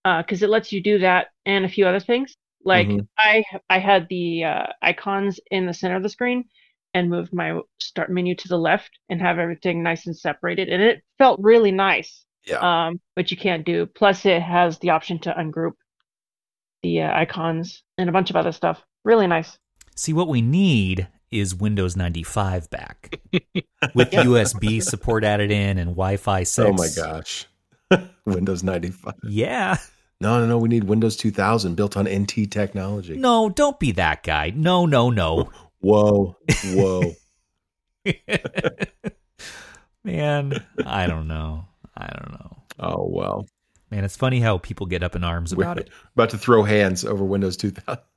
because 0.05 0.43
it 0.43 0.51
lets 0.51 0.73
you 0.73 0.83
do 0.83 0.99
that 0.99 1.29
and 1.47 1.65
a 1.65 1.69
few 1.69 1.87
other 1.87 2.01
things. 2.01 2.37
Like 2.65 2.89
Mhm. 2.89 3.07
I 3.17 3.45
I 3.71 3.79
had 3.79 4.09
the 4.09 4.45
uh, 4.45 4.67
icons 4.83 5.41
in 5.51 5.67
the 5.67 5.75
center 5.75 5.97
of 5.97 6.03
the 6.03 6.09
screen 6.09 6.45
and 6.95 7.11
moved 7.11 7.33
my 7.33 7.61
start 7.79 8.11
menu 8.11 8.35
to 8.35 8.49
the 8.49 8.59
left 8.59 8.91
and 9.09 9.21
have 9.21 9.39
everything 9.39 9.83
nice 9.83 10.07
and 10.07 10.17
separated, 10.17 10.69
and 10.69 10.83
it 10.83 11.03
felt 11.19 11.39
really 11.43 11.71
nice. 11.73 12.25
Yeah. 12.47 12.87
Um, 12.87 13.01
but 13.15 13.31
you 13.31 13.37
can't 13.37 13.65
do. 13.65 13.87
Plus, 13.87 14.25
it 14.25 14.41
has 14.43 14.79
the 14.79 14.91
option 14.91 15.19
to 15.21 15.33
ungroup 15.35 15.73
the 16.83 17.03
uh, 17.03 17.13
icons 17.15 17.83
and 17.99 18.09
a 18.09 18.13
bunch 18.13 18.31
of 18.31 18.37
other 18.37 18.53
stuff. 18.53 18.83
Really 19.05 19.27
nice. 19.27 19.59
See, 19.97 20.13
what 20.13 20.29
we 20.29 20.41
need 20.41 21.09
is 21.31 21.55
Windows 21.55 21.95
95 21.97 22.71
back 22.71 23.21
with 23.95 24.11
USB 24.13 24.83
support 24.83 25.25
added 25.25 25.51
in 25.51 25.77
and 25.79 25.91
Wi 25.91 26.17
Fi 26.17 26.43
6. 26.45 26.59
Oh 26.69 26.73
my 26.73 26.89
gosh. 26.97 27.47
Windows 28.25 28.63
95. 28.63 29.15
Yeah. 29.25 29.77
No, 30.21 30.41
no, 30.41 30.47
no. 30.47 30.59
We 30.59 30.69
need 30.69 30.85
Windows 30.85 31.17
2000 31.17 31.75
built 31.77 31.97
on 31.97 32.09
NT 32.09 32.51
technology. 32.51 33.17
No, 33.17 33.49
don't 33.49 33.79
be 33.79 33.93
that 33.93 34.23
guy. 34.25 34.53
No, 34.55 34.85
no, 34.87 35.11
no. 35.11 35.51
Whoa. 35.81 36.37
Whoa. 36.65 37.13
Man, 40.05 40.65
I 40.85 41.07
don't 41.07 41.29
know. 41.29 41.67
I 41.97 42.07
don't 42.07 42.33
know. 42.33 42.57
oh, 42.81 43.07
well. 43.09 43.47
Man, 43.91 44.05
it's 44.05 44.17
funny 44.17 44.41
how 44.41 44.59
people 44.59 44.87
get 44.87 45.03
up 45.03 45.17
in 45.17 45.25
arms 45.25 45.53
about 45.53 45.77
We're 45.77 45.83
it. 45.83 45.91
about 46.15 46.31
to 46.31 46.39
throw 46.39 46.63
hands 46.63 47.05
over 47.05 47.25
Windows 47.25 47.57
2000. 47.57 48.03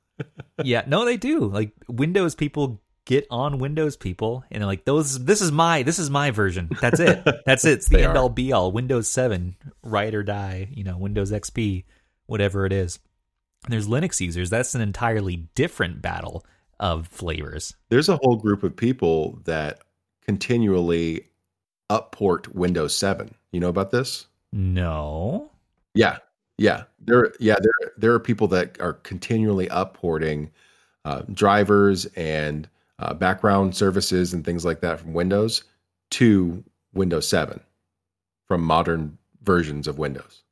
Yeah, 0.62 0.84
no, 0.86 1.04
they 1.06 1.16
do. 1.16 1.40
Like 1.46 1.72
Windows 1.88 2.34
people 2.36 2.80
get 3.04 3.26
on 3.30 3.58
Windows 3.58 3.96
people 3.96 4.44
and 4.50 4.60
they're 4.60 4.66
like 4.66 4.84
those 4.84 5.24
this 5.24 5.40
is 5.40 5.50
my 5.50 5.82
this 5.82 5.98
is 5.98 6.10
my 6.10 6.30
version. 6.30 6.70
That's 6.80 7.00
it. 7.00 7.24
That's 7.46 7.64
it. 7.64 7.72
It's 7.72 7.88
the 7.88 8.02
end 8.02 8.16
all 8.16 8.28
be 8.28 8.52
all. 8.52 8.72
Windows 8.72 9.08
7, 9.08 9.56
ride 9.82 10.14
or 10.14 10.22
die, 10.22 10.68
you 10.72 10.84
know, 10.84 10.96
Windows 10.96 11.32
XP, 11.32 11.84
whatever 12.26 12.66
it 12.66 12.72
is. 12.72 12.98
And 13.64 13.72
there's 13.72 13.88
Linux 13.88 14.20
users. 14.20 14.50
That's 14.50 14.74
an 14.74 14.80
entirely 14.80 15.48
different 15.54 16.02
battle 16.02 16.44
of 16.80 17.06
flavors. 17.08 17.74
There's 17.90 18.08
a 18.08 18.18
whole 18.22 18.36
group 18.36 18.62
of 18.62 18.76
people 18.76 19.40
that 19.44 19.80
continually 20.24 21.28
upport 21.90 22.48
Windows 22.48 22.96
7 22.96 23.34
You 23.52 23.60
know 23.60 23.68
about 23.68 23.90
this? 23.90 24.26
No. 24.52 25.50
Yeah, 25.94 26.18
yeah. 26.58 26.84
There, 27.00 27.32
yeah. 27.38 27.56
There, 27.60 27.92
there 27.96 28.12
are 28.12 28.20
people 28.20 28.48
that 28.48 28.80
are 28.80 28.94
continually 28.94 29.68
upporting 29.68 30.50
uh, 31.04 31.22
drivers 31.32 32.06
and 32.16 32.68
uh, 33.02 33.14
background 33.14 33.74
services 33.76 34.32
and 34.32 34.44
things 34.44 34.64
like 34.64 34.80
that 34.80 35.00
from 35.00 35.12
Windows 35.12 35.64
to 36.12 36.62
Windows 36.94 37.26
7 37.28 37.60
from 38.48 38.62
modern 38.62 39.18
versions 39.42 39.88
of 39.88 39.98
Windows, 39.98 40.42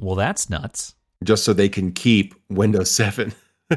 Well, 0.00 0.14
that's 0.14 0.48
nuts. 0.50 0.94
just 1.24 1.44
so 1.44 1.52
they 1.52 1.68
can 1.68 1.92
keep 1.92 2.34
Windows 2.48 2.90
7. 2.90 3.32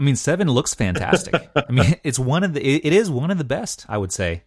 I 0.00 0.02
mean, 0.02 0.16
seven 0.16 0.48
looks 0.48 0.72
fantastic. 0.72 1.34
I 1.56 1.70
mean, 1.70 1.94
it's 2.04 2.18
one 2.18 2.42
of 2.42 2.54
the. 2.54 2.66
It, 2.66 2.86
it 2.86 2.92
is 2.94 3.10
one 3.10 3.30
of 3.30 3.36
the 3.38 3.44
best, 3.44 3.84
I 3.88 3.98
would 3.98 4.12
say. 4.12 4.44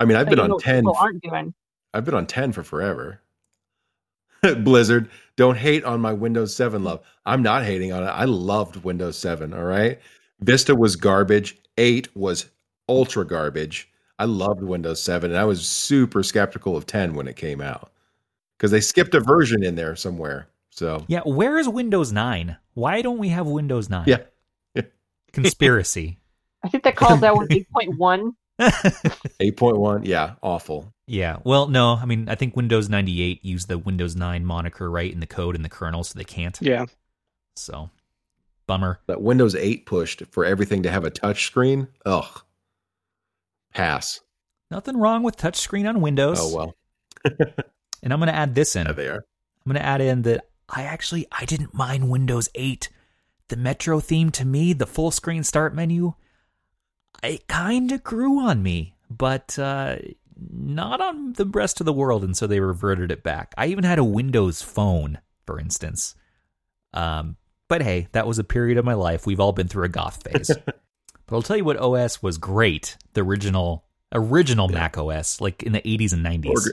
I 0.00 0.06
mean, 0.06 0.16
I've 0.16 0.26
been 0.28 0.36
But 0.38 0.44
you 0.44 0.48
know 0.48 0.54
on 0.54 0.60
10. 0.60 0.76
People 0.82 0.96
aren't 0.98 1.22
doing. 1.22 1.54
I've 1.92 2.04
been 2.04 2.14
on 2.14 2.26
10 2.26 2.52
for 2.52 2.62
forever. 2.62 3.20
Blizzard, 4.58 5.10
don't 5.36 5.56
hate 5.58 5.84
on 5.84 6.00
my 6.00 6.12
Windows 6.12 6.54
7 6.56 6.82
love. 6.84 7.00
I'm 7.26 7.42
not 7.42 7.64
hating 7.64 7.92
on 7.92 8.02
it. 8.02 8.06
I 8.06 8.24
loved 8.24 8.76
Windows 8.84 9.18
7, 9.18 9.52
all 9.52 9.64
right? 9.64 10.00
Vista 10.40 10.74
was 10.74 10.96
garbage. 10.96 11.56
8 11.78 12.14
was 12.16 12.46
ultra 12.88 13.24
garbage. 13.26 13.88
I 14.18 14.24
loved 14.26 14.62
Windows 14.62 15.02
7 15.02 15.30
and 15.30 15.38
I 15.40 15.44
was 15.44 15.66
super 15.66 16.22
skeptical 16.22 16.76
of 16.76 16.86
10 16.86 17.14
when 17.14 17.26
it 17.26 17.34
came 17.36 17.60
out 17.60 17.90
cuz 18.58 18.70
they 18.70 18.80
skipped 18.80 19.14
a 19.14 19.20
version 19.20 19.62
in 19.64 19.74
there 19.74 19.96
somewhere. 19.96 20.48
So, 20.70 21.04
Yeah, 21.08 21.20
where 21.20 21.58
is 21.58 21.68
Windows 21.68 22.12
9? 22.12 22.56
Why 22.74 23.02
don't 23.02 23.18
we 23.18 23.28
have 23.30 23.46
Windows 23.46 23.88
9? 23.90 24.04
yeah. 24.06 24.18
Conspiracy. 25.32 26.18
I 26.62 26.68
think 26.68 26.84
that 26.84 26.96
calls 26.96 27.20
that 27.20 27.34
one 27.34 27.48
8.1. 27.48 28.32
8.1, 28.60 30.06
yeah, 30.06 30.34
awful. 30.42 30.92
yeah. 31.06 31.38
Well, 31.44 31.66
no, 31.68 31.94
I 31.96 32.04
mean, 32.06 32.28
I 32.28 32.34
think 32.36 32.54
Windows 32.56 32.88
98 32.88 33.44
used 33.44 33.68
the 33.68 33.78
Windows 33.78 34.14
9 34.16 34.44
moniker 34.44 34.90
right 34.90 35.12
in 35.12 35.20
the 35.20 35.26
code 35.26 35.56
in 35.56 35.62
the 35.62 35.68
kernel, 35.68 36.04
so 36.04 36.16
they 36.18 36.24
can't. 36.24 36.56
Yeah. 36.62 36.86
So, 37.56 37.90
bummer. 38.66 39.00
That 39.06 39.22
Windows 39.22 39.54
8 39.54 39.86
pushed 39.86 40.22
for 40.30 40.44
everything 40.44 40.82
to 40.82 40.90
have 40.90 41.04
a 41.04 41.10
touch 41.10 41.46
screen. 41.46 41.88
Ugh. 42.04 42.42
Pass. 43.72 44.20
Nothing 44.70 44.96
wrong 44.96 45.22
with 45.22 45.36
touchscreen 45.36 45.88
on 45.88 46.00
Windows. 46.00 46.38
Oh 46.40 46.54
well. 46.54 46.74
And 48.04 48.12
I'm 48.12 48.20
going 48.20 48.28
to 48.28 48.36
add 48.36 48.54
this 48.54 48.76
in. 48.76 48.86
Yeah, 48.86 48.92
they 48.92 49.08
are. 49.08 49.16
I'm 49.64 49.72
going 49.72 49.82
to 49.82 49.84
add 49.86 50.02
in 50.02 50.22
that 50.22 50.46
I 50.68 50.82
actually 50.82 51.26
I 51.32 51.46
didn't 51.46 51.74
mind 51.74 52.10
Windows 52.10 52.50
8. 52.54 52.90
The 53.48 53.56
Metro 53.56 53.98
theme 53.98 54.30
to 54.32 54.44
me, 54.44 54.74
the 54.74 54.86
full 54.86 55.10
screen 55.10 55.42
start 55.42 55.74
menu, 55.74 56.12
it 57.22 57.46
kind 57.48 57.90
of 57.92 58.04
grew 58.04 58.40
on 58.40 58.62
me, 58.62 58.94
but 59.10 59.58
uh, 59.58 59.96
not 60.36 61.00
on 61.00 61.34
the 61.34 61.46
rest 61.46 61.80
of 61.80 61.86
the 61.86 61.92
world, 61.92 62.24
and 62.24 62.36
so 62.36 62.46
they 62.46 62.60
reverted 62.60 63.10
it 63.10 63.22
back. 63.22 63.54
I 63.56 63.66
even 63.66 63.84
had 63.84 63.98
a 63.98 64.04
Windows 64.04 64.62
phone, 64.62 65.18
for 65.46 65.58
instance. 65.58 66.14
Um, 66.92 67.36
but 67.68 67.82
hey, 67.82 68.08
that 68.12 68.26
was 68.26 68.38
a 68.38 68.44
period 68.44 68.78
of 68.78 68.84
my 68.84 68.94
life. 68.94 69.26
We've 69.26 69.40
all 69.40 69.52
been 69.52 69.68
through 69.68 69.84
a 69.84 69.88
goth 69.88 70.22
phase. 70.32 70.50
but 70.64 71.36
I'll 71.36 71.42
tell 71.42 71.56
you 71.56 71.64
what 71.64 71.76
OS 71.78 72.22
was 72.22 72.38
great. 72.38 72.96
The 73.14 73.22
original 73.22 73.84
original 74.12 74.68
Mac 74.68 74.96
OS, 74.96 75.40
like 75.40 75.62
in 75.62 75.72
the 75.72 75.80
80s 75.80 76.12
and 76.12 76.24
90s. 76.24 76.46
Oregon, 76.50 76.72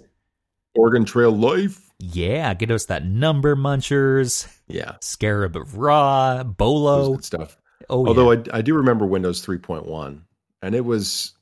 Oregon 0.75 1.05
Trail 1.05 1.31
Life. 1.31 1.89
Yeah, 1.99 2.53
get 2.55 2.71
us 2.71 2.85
that 2.87 3.05
number 3.05 3.55
munchers, 3.55 4.47
Yeah. 4.67 4.95
Scarab 5.01 5.55
of 5.55 5.77
Ra, 5.77 6.43
Bolo. 6.43 7.15
good 7.15 7.25
stuff. 7.25 7.57
Oh, 7.89 8.07
Although 8.07 8.31
yeah. 8.31 8.43
I, 8.53 8.57
I 8.59 8.61
do 8.61 8.75
remember 8.75 9.05
Windows 9.05 9.45
3.1, 9.45 10.21
and 10.61 10.75
it 10.75 10.83
was 10.85 11.33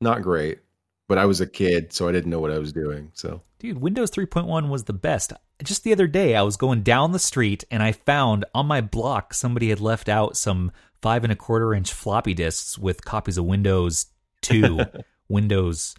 not 0.00 0.22
great, 0.22 0.60
but 1.08 1.18
I 1.18 1.26
was 1.26 1.40
a 1.40 1.46
kid, 1.46 1.92
so 1.92 2.08
I 2.08 2.12
didn't 2.12 2.30
know 2.30 2.40
what 2.40 2.50
I 2.50 2.58
was 2.58 2.72
doing. 2.72 3.10
So 3.14 3.42
dude, 3.58 3.78
Windows 3.80 4.10
3.1 4.10 4.68
was 4.68 4.84
the 4.84 4.92
best. 4.92 5.32
Just 5.62 5.84
the 5.84 5.92
other 5.92 6.06
day, 6.06 6.34
I 6.36 6.42
was 6.42 6.56
going 6.56 6.82
down 6.82 7.12
the 7.12 7.18
street 7.18 7.64
and 7.70 7.82
I 7.82 7.92
found 7.92 8.44
on 8.54 8.66
my 8.66 8.80
block 8.80 9.32
somebody 9.34 9.70
had 9.70 9.80
left 9.80 10.08
out 10.08 10.36
some 10.36 10.72
five 11.02 11.22
and 11.24 11.32
a 11.32 11.36
quarter 11.36 11.74
inch 11.74 11.92
floppy 11.92 12.34
disks 12.34 12.78
with 12.78 13.04
copies 13.04 13.38
of 13.38 13.44
Windows 13.44 14.06
2, 14.42 14.80
Windows 15.28 15.94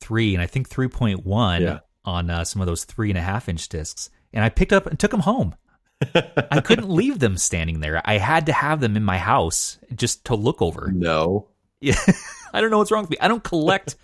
3, 0.00 0.34
and 0.34 0.42
I 0.42 0.46
think 0.46 0.68
3.1 0.68 1.60
Yeah. 1.60 1.78
on 2.04 2.30
uh, 2.30 2.44
some 2.44 2.60
of 2.62 2.66
those 2.66 2.84
three 2.84 3.10
and 3.10 3.18
a 3.18 3.22
half 3.22 3.48
inch 3.48 3.68
disks. 3.68 4.10
And 4.32 4.44
I 4.44 4.48
picked 4.48 4.72
up 4.72 4.86
and 4.86 4.98
took 4.98 5.10
them 5.10 5.20
home. 5.20 5.54
I 6.14 6.60
couldn't 6.60 6.88
leave 6.88 7.18
them 7.18 7.36
standing 7.36 7.80
there. 7.80 8.00
I 8.04 8.18
had 8.18 8.46
to 8.46 8.52
have 8.52 8.80
them 8.80 8.96
in 8.96 9.02
my 9.04 9.18
house 9.18 9.78
just 9.94 10.24
to 10.26 10.34
look 10.36 10.62
over. 10.62 10.92
no, 10.94 11.48
Yeah, 11.80 11.96
I 12.52 12.60
don't 12.60 12.70
know 12.70 12.78
what's 12.78 12.90
wrong 12.92 13.02
with 13.02 13.10
me. 13.10 13.16
I 13.20 13.26
don't 13.28 13.42
collect 13.42 13.96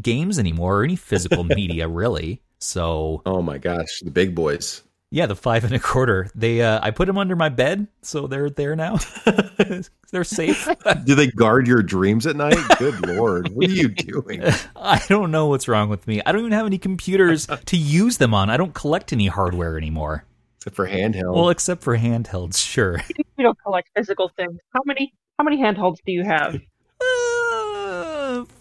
games 0.00 0.38
anymore 0.38 0.80
or 0.80 0.84
any 0.84 0.96
physical 0.96 1.44
media 1.58 1.88
really. 1.88 2.40
So 2.58 3.22
oh 3.26 3.42
my 3.42 3.58
gosh, 3.58 4.00
the 4.00 4.10
big 4.10 4.34
boys. 4.34 4.82
yeah, 5.10 5.26
the 5.26 5.36
five 5.36 5.64
and 5.64 5.74
a 5.74 5.78
quarter. 5.78 6.30
They 6.34 6.62
uh, 6.62 6.78
I 6.82 6.90
put 6.92 7.06
them 7.06 7.18
under 7.18 7.36
my 7.36 7.48
bed, 7.48 7.88
so 8.02 8.26
they're 8.26 8.50
there 8.50 8.76
now. 8.76 8.98
they're 10.10 10.24
safe. 10.24 10.68
Do 11.04 11.14
they 11.14 11.26
guard 11.26 11.66
your 11.66 11.82
dreams 11.82 12.26
at 12.26 12.36
night? 12.36 12.58
Good 12.78 13.06
lord, 13.06 13.48
what 13.48 13.68
are 13.68 13.72
you 13.72 13.88
doing? 13.88 14.42
I 14.76 15.02
don't 15.08 15.30
know 15.30 15.46
what's 15.48 15.66
wrong 15.68 15.88
with 15.88 16.06
me. 16.06 16.22
I 16.24 16.32
don't 16.32 16.40
even 16.42 16.52
have 16.52 16.66
any 16.66 16.78
computers 16.78 17.46
to 17.66 17.76
use 17.76 18.18
them 18.18 18.32
on. 18.32 18.48
I 18.48 18.56
don't 18.56 18.74
collect 18.74 19.12
any 19.12 19.26
hardware 19.26 19.76
anymore. 19.76 20.24
Except 20.58 20.76
for 20.76 20.86
handheld. 20.88 21.34
Well, 21.34 21.48
except 21.50 21.82
for 21.82 21.98
handhelds, 21.98 22.56
sure. 22.56 23.00
You 23.36 23.42
don't 23.44 23.58
collect 23.60 23.88
physical 23.96 24.30
things. 24.36 24.60
How 24.72 24.82
many 24.84 25.12
how 25.38 25.44
many 25.44 25.58
handholds 25.58 26.00
do 26.06 26.12
you 26.12 26.22
have? 26.24 26.54
Uh, 26.54 27.31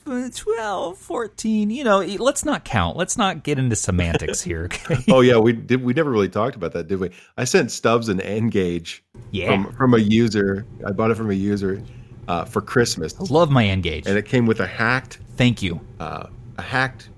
12, 0.05 0.97
14, 0.97 1.69
you 1.69 1.83
know, 1.83 1.99
let's 1.99 2.43
not 2.45 2.65
count. 2.65 2.97
Let's 2.97 3.17
not 3.17 3.43
get 3.43 3.57
into 3.59 3.75
semantics 3.75 4.41
here. 4.49 4.65
Okay? 4.65 4.95
oh 5.09 5.21
yeah, 5.21 5.37
we 5.37 5.53
did. 5.53 5.83
We 5.83 5.93
never 5.93 6.09
really 6.11 6.29
talked 6.29 6.55
about 6.55 6.73
that, 6.73 6.87
did 6.87 6.99
we? 6.99 7.11
I 7.37 7.43
sent 7.43 7.71
Stubbs 7.71 8.09
an 8.09 8.19
N-Gage 8.21 9.03
Yeah. 9.31 9.47
from 9.63 9.73
from 9.73 9.93
a 9.93 9.99
user. 9.99 10.65
I 10.85 10.91
bought 10.91 11.11
it 11.11 11.15
from 11.15 11.29
a 11.29 11.33
user 11.35 11.81
uh, 12.27 12.45
for 12.45 12.61
Christmas, 12.61 13.19
Love 13.31 13.51
my 13.51 13.65
N-Gage. 13.65 14.07
and 14.07 14.17
it 14.17 14.25
came 14.25 14.45
with 14.45 14.59
a 14.59 14.67
hacked 14.67 15.19
Thank 15.37 15.61
you. 15.61 15.79
uh, 15.99 16.27
a 16.57 16.61
hacked 16.61 17.09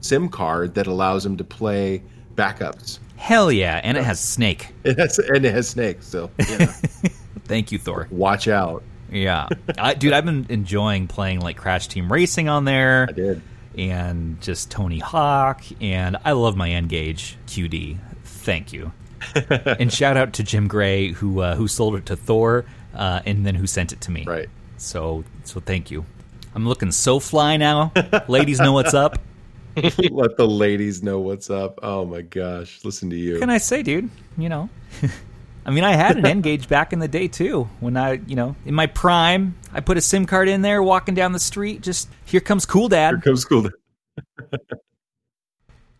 SIM 0.00 0.28
card 0.28 0.74
that 0.74 0.86
allows 0.86 1.24
him 1.26 1.36
to 1.36 1.44
play 1.44 2.02
backups. 2.34 2.98
Hell 3.16 3.52
yeah, 3.52 3.80
and 3.84 3.96
it 3.96 4.04
has 4.04 4.18
Snake. 4.20 4.68
It 4.84 4.98
has 4.98 5.18
and 5.18 5.44
it 5.44 5.52
has 5.54 5.68
snakes, 5.68 6.06
so 6.06 6.30
yeah, 6.38 6.66
Thank 7.44 7.70
you, 7.72 7.78
Thor. 7.78 8.08
watch 8.10 8.48
out. 8.48 8.82
Yeah, 9.12 9.48
I, 9.78 9.94
dude, 9.94 10.12
I've 10.12 10.24
been 10.24 10.46
enjoying 10.48 11.06
playing 11.06 11.40
like 11.40 11.56
Crash 11.56 11.86
Team 11.88 12.10
Racing 12.10 12.48
on 12.48 12.64
there, 12.64 13.06
I 13.08 13.12
did. 13.12 13.42
and 13.76 14.40
just 14.40 14.70
Tony 14.70 14.98
Hawk, 14.98 15.62
and 15.80 16.16
I 16.24 16.32
love 16.32 16.56
my 16.56 16.70
N-Gage 16.70 17.36
QD. 17.46 17.98
Thank 18.24 18.72
you, 18.72 18.92
and 19.50 19.92
shout 19.92 20.16
out 20.16 20.32
to 20.34 20.42
Jim 20.42 20.66
Gray 20.66 21.12
who 21.12 21.40
uh, 21.40 21.56
who 21.56 21.68
sold 21.68 21.96
it 21.96 22.06
to 22.06 22.16
Thor, 22.16 22.64
uh, 22.94 23.20
and 23.26 23.44
then 23.44 23.54
who 23.54 23.66
sent 23.66 23.92
it 23.92 24.00
to 24.02 24.10
me. 24.10 24.24
Right. 24.26 24.48
So 24.78 25.24
so 25.44 25.60
thank 25.60 25.90
you. 25.90 26.06
I'm 26.54 26.66
looking 26.66 26.90
so 26.90 27.20
fly 27.20 27.56
now. 27.56 27.92
Ladies 28.28 28.60
know 28.60 28.72
what's 28.72 28.94
up. 28.94 29.18
Let 29.76 30.36
the 30.36 30.46
ladies 30.46 31.02
know 31.02 31.20
what's 31.20 31.48
up. 31.48 31.80
Oh 31.82 32.04
my 32.04 32.20
gosh, 32.20 32.84
listen 32.84 33.08
to 33.10 33.16
you. 33.16 33.34
What 33.34 33.40
can 33.40 33.50
I 33.50 33.58
say, 33.58 33.82
dude? 33.82 34.10
You 34.36 34.48
know. 34.48 34.68
I 35.64 35.70
mean, 35.70 35.84
I 35.84 35.92
had 35.92 36.16
an 36.16 36.26
N-Gage 36.38 36.68
back 36.68 36.92
in 36.92 36.98
the 36.98 37.08
day 37.08 37.28
too. 37.28 37.68
When 37.80 37.96
I, 37.96 38.14
you 38.26 38.34
know, 38.36 38.56
in 38.66 38.74
my 38.74 38.86
prime, 38.86 39.56
I 39.72 39.80
put 39.80 39.96
a 39.96 40.00
SIM 40.00 40.26
card 40.26 40.48
in 40.48 40.62
there, 40.62 40.82
walking 40.82 41.14
down 41.14 41.32
the 41.32 41.38
street. 41.38 41.82
Just 41.82 42.08
here 42.24 42.40
comes 42.40 42.66
Cool 42.66 42.88
dad. 42.88 43.10
Here 43.10 43.16
Dad. 43.16 43.24
comes 43.24 43.40
school. 43.42 43.68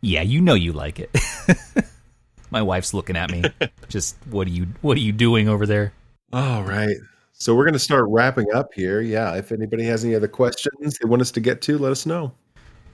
Yeah, 0.01 0.22
you 0.22 0.40
know 0.40 0.55
you 0.55 0.72
like 0.72 0.98
it. 0.98 1.10
my 2.51 2.60
wife's 2.62 2.93
looking 2.93 3.16
at 3.16 3.30
me. 3.30 3.44
Just 3.89 4.16
what 4.30 4.48
are 4.48 4.51
you, 4.51 4.66
what 4.80 4.97
are 4.97 5.01
you 5.01 5.12
doing 5.12 5.48
over 5.48 5.64
there? 5.64 5.93
All 6.32 6.64
right. 6.64 6.97
So 7.32 7.55
we're 7.55 7.64
going 7.64 7.74
to 7.74 7.78
start 7.78 8.06
wrapping 8.09 8.52
up 8.52 8.68
here. 8.74 9.01
Yeah. 9.01 9.34
If 9.34 9.52
anybody 9.52 9.84
has 9.84 10.05
any 10.05 10.14
other 10.14 10.28
questions 10.28 10.98
they 10.98 11.09
want 11.09 11.22
us 11.22 11.30
to 11.32 11.40
get 11.40 11.62
to, 11.62 11.78
let 11.78 11.93
us 11.93 12.05
know. 12.06 12.32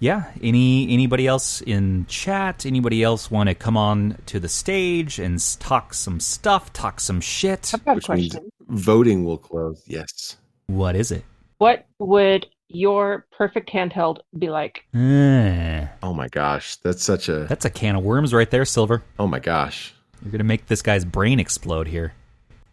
Yeah. 0.01 0.25
Any 0.43 0.93
anybody 0.93 1.27
else 1.27 1.61
in 1.61 2.07
chat? 2.07 2.65
Anybody 2.65 3.03
else 3.03 3.31
want 3.31 3.49
to 3.49 3.55
come 3.55 3.77
on 3.77 4.17
to 4.27 4.39
the 4.39 4.49
stage 4.49 5.19
and 5.19 5.41
talk 5.59 5.93
some 5.95 6.21
stuff, 6.21 6.73
talk 6.73 7.01
some 7.01 7.21
shit? 7.21 7.73
I've 7.75 7.85
got 7.85 7.93
a 7.93 7.95
Which 7.97 8.09
means 8.09 8.33
question. 8.35 8.51
voting 8.69 9.25
will 9.25 9.39
close. 9.39 9.83
Yes. 9.87 10.37
What 10.69 10.95
is 10.97 11.11
it? 11.11 11.25
What 11.59 11.87
would 11.99 12.47
your 12.69 13.27
perfect 13.37 13.71
handheld 13.73 14.19
be 14.39 14.51
like? 14.51 14.85
Uh, 14.95 15.87
Oh 16.03 16.15
my 16.15 16.29
gosh. 16.29 16.77
That's 16.77 17.03
such 17.03 17.29
a. 17.29 17.45
that's 17.47 17.65
a 17.65 17.71
can 17.71 17.97
of 17.97 18.05
worms 18.05 18.33
right 18.33 18.51
there, 18.51 18.65
Silver. 18.65 19.03
Oh 19.19 19.27
my 19.27 19.41
gosh. 19.41 19.95
You're 20.23 20.31
gonna 20.33 20.45
make 20.45 20.67
this 20.67 20.83
guy's 20.83 21.05
brain 21.05 21.41
explode 21.41 21.89
here. 21.89 22.13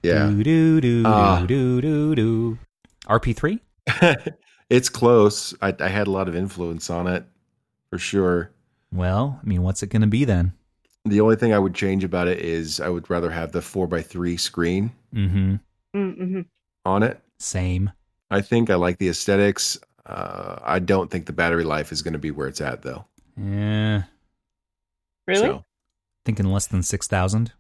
Yeah. 0.04 0.28
Do 0.28 0.44
do 0.44 0.82
do 0.82 1.04
Ah. 1.08 1.44
do 1.48 1.82
do 1.82 2.14
do. 2.16 2.58
RP3? 3.08 3.60
It's 4.70 4.90
close. 4.90 5.54
I, 5.62 5.74
I 5.80 5.88
had 5.88 6.08
a 6.08 6.12
lot 6.12 6.28
of 6.28 6.36
influence 6.36 6.90
on 6.90 7.08
it 7.08 7.24
for 7.90 7.98
sure. 7.98 8.52
Well, 8.92 9.40
I 9.44 9.48
mean, 9.48 9.62
what's 9.64 9.84
it 9.84 9.88
gonna 9.90 10.08
be 10.08 10.26
then? 10.26 10.54
The 11.06 11.22
only 11.22 11.36
thing 11.36 11.54
I 11.54 11.60
would 11.60 11.76
change 11.76 12.04
about 12.04 12.28
it 12.28 12.40
is 12.40 12.80
I 12.80 12.90
would 12.90 13.10
rather 13.10 13.30
have 13.30 13.52
the 13.52 13.60
4x3 13.60 14.40
screen 14.40 14.92
Mm-hmm. 15.14 15.56
Mm-hmm. 15.96 16.42
on 16.86 17.04
it. 17.04 17.20
Same. 17.40 17.92
I 18.32 18.42
think 18.42 18.70
I 18.72 18.76
like 18.76 18.98
the 18.98 19.10
aesthetics. 19.10 19.78
Uh, 20.06 20.58
I 20.64 20.80
don't 20.80 21.12
think 21.12 21.26
the 21.28 21.34
battery 21.34 21.64
life 21.64 21.92
is 21.92 22.02
going 22.02 22.14
to 22.14 22.20
be 22.20 22.32
where 22.32 22.48
it's 22.48 22.60
at, 22.62 22.82
though. 22.82 23.06
Yeah. 23.38 24.04
Really? 25.28 25.40
So, 25.48 25.64
Thinking 26.26 26.48
less 26.48 26.66
than 26.68 26.82
six 26.82 27.08
thousand. 27.08 27.54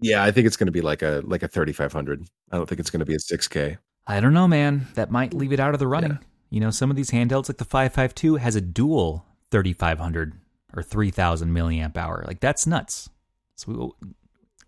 yeah, 0.00 0.24
I 0.24 0.32
think 0.32 0.46
it's 0.48 0.56
going 0.56 0.66
to 0.66 0.72
be 0.72 0.80
like 0.80 1.02
a 1.02 1.22
like 1.24 1.42
a 1.44 1.48
3500. 1.48 2.26
I 2.50 2.56
don't 2.56 2.68
think 2.68 2.80
it's 2.80 2.90
going 2.90 3.00
to 3.00 3.06
be 3.06 3.14
a 3.14 3.18
6K. 3.18 3.78
I 4.06 4.20
don't 4.20 4.34
know, 4.34 4.48
man. 4.48 4.86
That 4.94 5.10
might 5.10 5.34
leave 5.34 5.52
it 5.52 5.60
out 5.60 5.74
of 5.74 5.80
the 5.80 5.88
running. 5.88 6.12
Yeah. 6.12 6.18
You 6.50 6.60
know, 6.60 6.70
some 6.70 6.90
of 6.90 6.96
these 6.96 7.10
handhelds, 7.10 7.48
like 7.48 7.58
the 7.58 7.64
552, 7.64 8.36
has 8.36 8.54
a 8.54 8.60
dual 8.60 9.26
3500 9.50 10.34
or 10.74 10.82
3000 10.82 11.50
milliamp 11.50 11.96
hour. 11.96 12.24
Like 12.26 12.40
that's 12.40 12.66
nuts. 12.66 13.08
So 13.56 13.94
we 14.00 14.10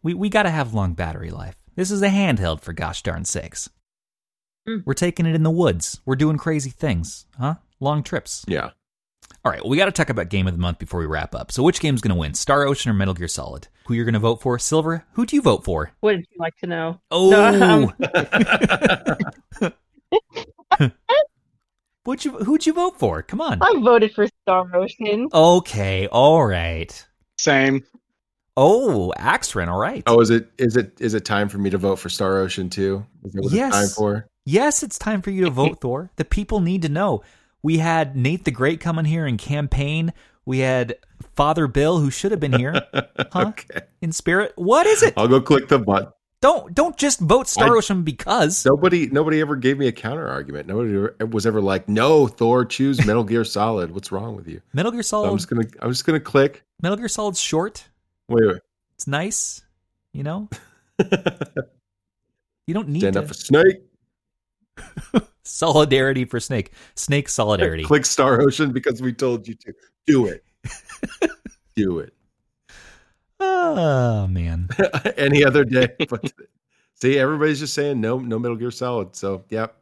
we, 0.02 0.14
we 0.14 0.28
got 0.28 0.44
to 0.44 0.50
have 0.50 0.74
long 0.74 0.94
battery 0.94 1.30
life. 1.30 1.56
This 1.76 1.90
is 1.90 2.02
a 2.02 2.08
handheld 2.08 2.60
for 2.60 2.72
gosh 2.72 3.02
darn 3.02 3.24
sakes. 3.24 3.68
Hmm. 4.66 4.78
We're 4.84 4.94
taking 4.94 5.26
it 5.26 5.34
in 5.34 5.42
the 5.42 5.50
woods. 5.50 6.00
We're 6.04 6.16
doing 6.16 6.36
crazy 6.36 6.70
things, 6.70 7.26
huh? 7.38 7.56
Long 7.80 8.02
trips. 8.02 8.44
Yeah. 8.48 8.70
All 9.48 9.52
right, 9.54 9.62
well, 9.62 9.70
we 9.70 9.78
got 9.78 9.86
to 9.86 9.92
talk 9.92 10.10
about 10.10 10.28
game 10.28 10.46
of 10.46 10.52
the 10.52 10.58
month 10.60 10.78
before 10.78 11.00
we 11.00 11.06
wrap 11.06 11.34
up. 11.34 11.50
So, 11.50 11.62
which 11.62 11.80
game's 11.80 12.02
going 12.02 12.14
to 12.14 12.20
win, 12.20 12.34
Star 12.34 12.64
Ocean 12.64 12.90
or 12.90 12.94
Metal 12.94 13.14
Gear 13.14 13.28
Solid? 13.28 13.66
Who 13.86 13.94
you're 13.94 14.04
going 14.04 14.12
to 14.12 14.18
vote 14.18 14.42
for? 14.42 14.58
Silver, 14.58 15.06
who 15.12 15.24
do 15.24 15.36
you 15.36 15.40
vote 15.40 15.64
for? 15.64 15.90
What 16.00 16.16
did 16.16 16.26
you 16.30 16.36
like 16.38 16.54
to 16.58 16.66
know? 16.66 17.00
Oh, 17.10 17.30
No, 17.30 17.94
um, 19.62 19.72
What'd 22.04 22.26
you, 22.26 22.32
who'd 22.32 22.66
you 22.66 22.74
vote 22.74 22.98
for? 22.98 23.22
Come 23.22 23.40
on. 23.40 23.62
I 23.62 23.72
voted 23.82 24.12
for 24.12 24.26
Star 24.42 24.68
Ocean. 24.76 25.28
Okay, 25.32 26.08
all 26.08 26.44
right. 26.46 27.06
Same. 27.38 27.82
Oh, 28.54 29.14
Axren, 29.16 29.68
all 29.68 29.80
right. 29.80 30.02
Oh, 30.06 30.20
is 30.20 30.28
it 30.28 30.50
is 30.58 30.76
it 30.76 30.92
is 31.00 31.14
it 31.14 31.24
time 31.24 31.48
for 31.48 31.56
me 31.56 31.70
to 31.70 31.78
vote 31.78 31.96
for 31.96 32.10
Star 32.10 32.36
Ocean 32.36 32.68
too? 32.68 33.06
Is 33.24 33.32
that 33.32 33.48
Yes. 33.50 33.68
it's 33.68 33.76
time 33.76 33.88
for? 33.96 34.28
Yes, 34.44 34.82
it's 34.82 34.98
time 34.98 35.22
for 35.22 35.30
you 35.30 35.44
to 35.46 35.50
vote, 35.50 35.78
Thor. 35.80 36.10
The 36.16 36.26
people 36.26 36.60
need 36.60 36.82
to 36.82 36.90
know. 36.90 37.22
We 37.62 37.78
had 37.78 38.16
Nate 38.16 38.44
the 38.44 38.50
Great 38.50 38.80
coming 38.80 39.04
here 39.04 39.26
and 39.26 39.38
campaign. 39.38 40.12
We 40.46 40.58
had 40.60 40.96
Father 41.34 41.66
Bill, 41.66 41.98
who 41.98 42.10
should 42.10 42.30
have 42.30 42.40
been 42.40 42.52
here 42.52 42.72
Huh? 43.32 43.48
Okay. 43.48 43.80
in 44.00 44.12
spirit. 44.12 44.52
What 44.56 44.86
is 44.86 45.02
it? 45.02 45.14
I'll 45.16 45.28
go 45.28 45.40
click 45.40 45.68
the 45.68 45.78
button. 45.78 46.08
Don't 46.40 46.72
don't 46.72 46.96
just 46.96 47.18
vote 47.18 47.48
Star 47.48 47.74
I- 47.74 47.78
Ocean 47.78 48.02
because. 48.04 48.64
Nobody 48.64 49.08
nobody 49.08 49.40
ever 49.40 49.56
gave 49.56 49.76
me 49.76 49.88
a 49.88 49.92
counter 49.92 50.28
argument. 50.28 50.68
Nobody 50.68 51.12
was 51.26 51.46
ever 51.46 51.60
like, 51.60 51.88
"No, 51.88 52.28
Thor, 52.28 52.64
choose 52.64 53.04
Metal 53.04 53.24
Gear 53.24 53.44
Solid." 53.44 53.90
What's 53.90 54.12
wrong 54.12 54.36
with 54.36 54.46
you? 54.46 54.60
Metal 54.72 54.92
Gear 54.92 55.02
So 55.02 55.18
I'm 55.18 55.24
Solid. 55.24 55.36
just 55.38 55.50
gonna 55.50 55.66
I'm 55.82 55.90
just 55.90 56.06
gonna 56.06 56.20
click. 56.20 56.62
Metal 56.80 56.96
Gear 56.96 57.08
Solid's 57.08 57.40
short. 57.40 57.88
Wait, 58.28 58.46
wait. 58.46 58.60
It's 58.94 59.08
nice. 59.08 59.62
You 60.12 60.22
know, 60.22 60.48
you 62.66 62.74
don't 62.74 62.88
need 62.88 63.00
Stand 63.00 63.14
to. 63.14 63.20
up 63.22 63.28
for 63.28 63.34
Snake. 63.34 63.82
solidarity 65.42 66.24
for 66.24 66.40
Snake. 66.40 66.72
Snake 66.94 67.28
solidarity. 67.28 67.84
Click 67.84 68.06
Star 68.06 68.40
Ocean 68.40 68.72
because 68.72 69.02
we 69.02 69.12
told 69.12 69.46
you 69.46 69.54
to. 69.54 69.72
Do 70.06 70.26
it. 70.26 70.44
Do 71.76 71.98
it. 71.98 72.14
Oh 73.40 74.26
man. 74.26 74.68
Any 75.16 75.44
other 75.44 75.64
day. 75.64 75.88
But 76.08 76.32
see, 76.94 77.18
everybody's 77.18 77.60
just 77.60 77.74
saying 77.74 78.00
no, 78.00 78.18
no 78.18 78.38
Metal 78.38 78.56
Gear 78.56 78.70
Solid. 78.70 79.14
So 79.14 79.44
yep. 79.50 79.76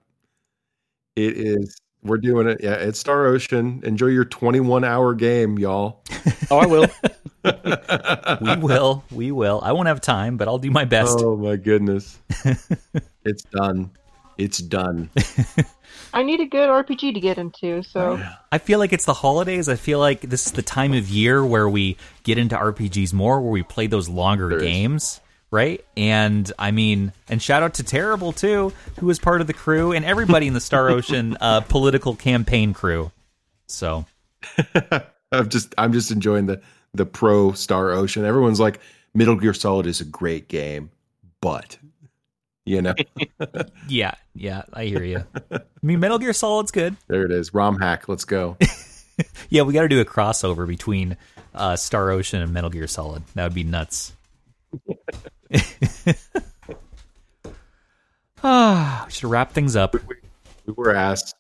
It 1.14 1.38
is 1.38 1.80
we're 2.02 2.18
doing 2.18 2.46
it. 2.46 2.60
Yeah, 2.62 2.74
it's 2.74 2.98
Star 2.98 3.26
Ocean. 3.26 3.80
Enjoy 3.84 4.06
your 4.06 4.24
21 4.24 4.84
hour 4.84 5.14
game, 5.14 5.58
y'all. 5.58 6.02
Oh, 6.50 6.58
I 6.58 6.66
will. 6.66 6.86
we 8.40 8.56
will. 8.56 9.04
We 9.10 9.32
will. 9.32 9.60
I 9.64 9.72
won't 9.72 9.88
have 9.88 10.00
time, 10.00 10.36
but 10.36 10.48
I'll 10.48 10.58
do 10.58 10.70
my 10.70 10.84
best. 10.84 11.18
Oh 11.20 11.36
my 11.36 11.56
goodness. 11.56 12.18
it's 13.24 13.42
done. 13.44 13.90
It's 14.38 14.58
done. 14.58 15.10
I 16.12 16.22
need 16.22 16.40
a 16.40 16.46
good 16.46 16.68
RPG 16.68 17.14
to 17.14 17.20
get 17.20 17.38
into, 17.38 17.82
so 17.82 18.22
I 18.52 18.58
feel 18.58 18.78
like 18.78 18.92
it's 18.92 19.04
the 19.04 19.14
holidays. 19.14 19.68
I 19.68 19.76
feel 19.76 19.98
like 19.98 20.20
this 20.22 20.46
is 20.46 20.52
the 20.52 20.62
time 20.62 20.92
of 20.92 21.08
year 21.08 21.44
where 21.44 21.68
we 21.68 21.96
get 22.22 22.38
into 22.38 22.56
RPGs 22.56 23.12
more, 23.12 23.40
where 23.40 23.50
we 23.50 23.62
play 23.62 23.86
those 23.86 24.08
longer 24.08 24.48
There 24.48 24.58
is. 24.58 24.64
games, 24.64 25.20
right? 25.50 25.84
And 25.96 26.50
I 26.58 26.70
mean, 26.70 27.12
and 27.28 27.40
shout 27.40 27.62
out 27.62 27.74
to 27.74 27.82
Terrible 27.82 28.32
too, 28.32 28.72
who 28.98 29.06
was 29.06 29.18
part 29.18 29.40
of 29.40 29.46
the 29.46 29.52
crew, 29.54 29.92
and 29.92 30.04
everybody 30.04 30.46
in 30.46 30.54
the 30.54 30.60
Star 30.60 30.90
Ocean 30.90 31.36
uh, 31.40 31.60
political 31.62 32.14
campaign 32.14 32.72
crew. 32.74 33.10
So 33.66 34.04
I'm 35.32 35.48
just 35.48 35.74
I'm 35.78 35.92
just 35.92 36.10
enjoying 36.10 36.46
the 36.46 36.60
the 36.94 37.06
pro 37.06 37.52
Star 37.52 37.90
Ocean. 37.90 38.24
Everyone's 38.24 38.60
like 38.60 38.80
Metal 39.14 39.36
Gear 39.36 39.54
Solid 39.54 39.86
is 39.86 40.00
a 40.00 40.04
great 40.04 40.48
game, 40.48 40.90
but 41.40 41.78
you 42.66 42.82
know, 42.82 42.94
yeah, 43.88 44.14
yeah, 44.34 44.62
I 44.74 44.84
hear 44.84 45.02
you. 45.02 45.24
I 45.50 45.60
mean, 45.82 46.00
Metal 46.00 46.18
Gear 46.18 46.34
Solid's 46.34 46.70
good. 46.70 46.96
there 47.08 47.24
it 47.24 47.30
is. 47.32 47.54
ROM 47.54 47.78
hack. 47.78 48.08
Let's 48.08 48.24
go. 48.26 48.56
Yeah, 49.48 49.62
we 49.62 49.72
got 49.72 49.80
to 49.80 49.88
do 49.88 49.98
a 49.98 50.04
crossover 50.04 50.66
between 50.68 51.16
uh, 51.54 51.76
Star 51.76 52.10
Ocean 52.10 52.42
and 52.42 52.52
Metal 52.52 52.68
Gear 52.68 52.86
Solid. 52.86 53.22
That 53.34 53.44
would 53.44 53.54
be 53.54 53.64
nuts. 53.64 54.12
Ah, 58.42 59.04
we 59.06 59.10
should 59.12 59.30
wrap 59.30 59.52
things 59.52 59.74
up. 59.76 59.94
we 60.66 60.72
were 60.74 60.94
asked 60.94 61.34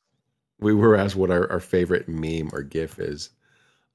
we 0.58 0.72
were 0.72 0.96
asked 0.96 1.16
what 1.16 1.30
our, 1.30 1.50
our 1.52 1.60
favorite 1.60 2.08
meme 2.08 2.48
or 2.54 2.62
gif 2.62 2.98
is 2.98 3.28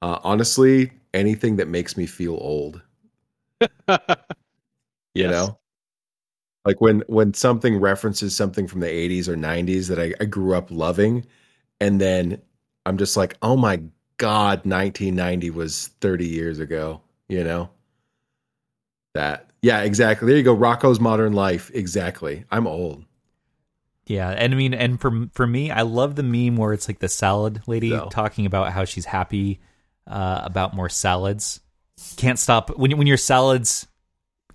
uh, 0.00 0.18
honestly 0.22 0.92
anything 1.12 1.56
that 1.56 1.66
makes 1.66 1.96
me 1.96 2.06
feel 2.06 2.34
old 2.34 2.80
you 3.60 3.98
Yes. 5.14 5.30
know 5.30 5.58
like 6.64 6.80
when 6.80 7.02
when 7.06 7.34
something 7.34 7.78
references 7.78 8.34
something 8.36 8.66
from 8.66 8.80
the 8.80 8.86
80s 8.86 9.28
or 9.28 9.36
90s 9.36 9.88
that 9.88 9.98
I, 9.98 10.14
I 10.20 10.26
grew 10.26 10.54
up 10.54 10.70
loving 10.70 11.26
and 11.80 12.00
then 12.00 12.40
i'm 12.86 12.98
just 12.98 13.16
like 13.16 13.36
oh 13.42 13.56
my 13.56 13.82
god 14.18 14.64
1990 14.64 15.50
was 15.50 15.88
30 16.00 16.26
years 16.26 16.58
ago 16.58 17.00
you 17.32 17.44
know? 17.44 17.70
That 19.14 19.50
yeah 19.62 19.80
exactly. 19.80 20.28
There 20.28 20.36
you 20.36 20.42
go 20.42 20.56
Rocko's 20.56 21.00
modern 21.00 21.32
life. 21.32 21.70
Exactly. 21.74 22.44
I'm 22.50 22.66
old. 22.66 23.04
Yeah, 24.06 24.30
and 24.30 24.52
I 24.52 24.56
mean, 24.56 24.74
and 24.74 25.00
for 25.00 25.28
for 25.32 25.46
me, 25.46 25.70
I 25.70 25.82
love 25.82 26.16
the 26.16 26.22
meme 26.22 26.56
where 26.56 26.72
it's 26.72 26.88
like 26.88 26.98
the 26.98 27.08
salad 27.08 27.62
lady 27.66 27.98
talking 28.10 28.46
about 28.46 28.72
how 28.72 28.84
she's 28.84 29.04
happy 29.04 29.60
uh, 30.06 30.40
about 30.44 30.74
more 30.74 30.88
salads. 30.88 31.60
Can't 32.16 32.38
stop 32.38 32.76
when 32.76 32.96
when 32.98 33.06
your 33.06 33.16
salads 33.16 33.86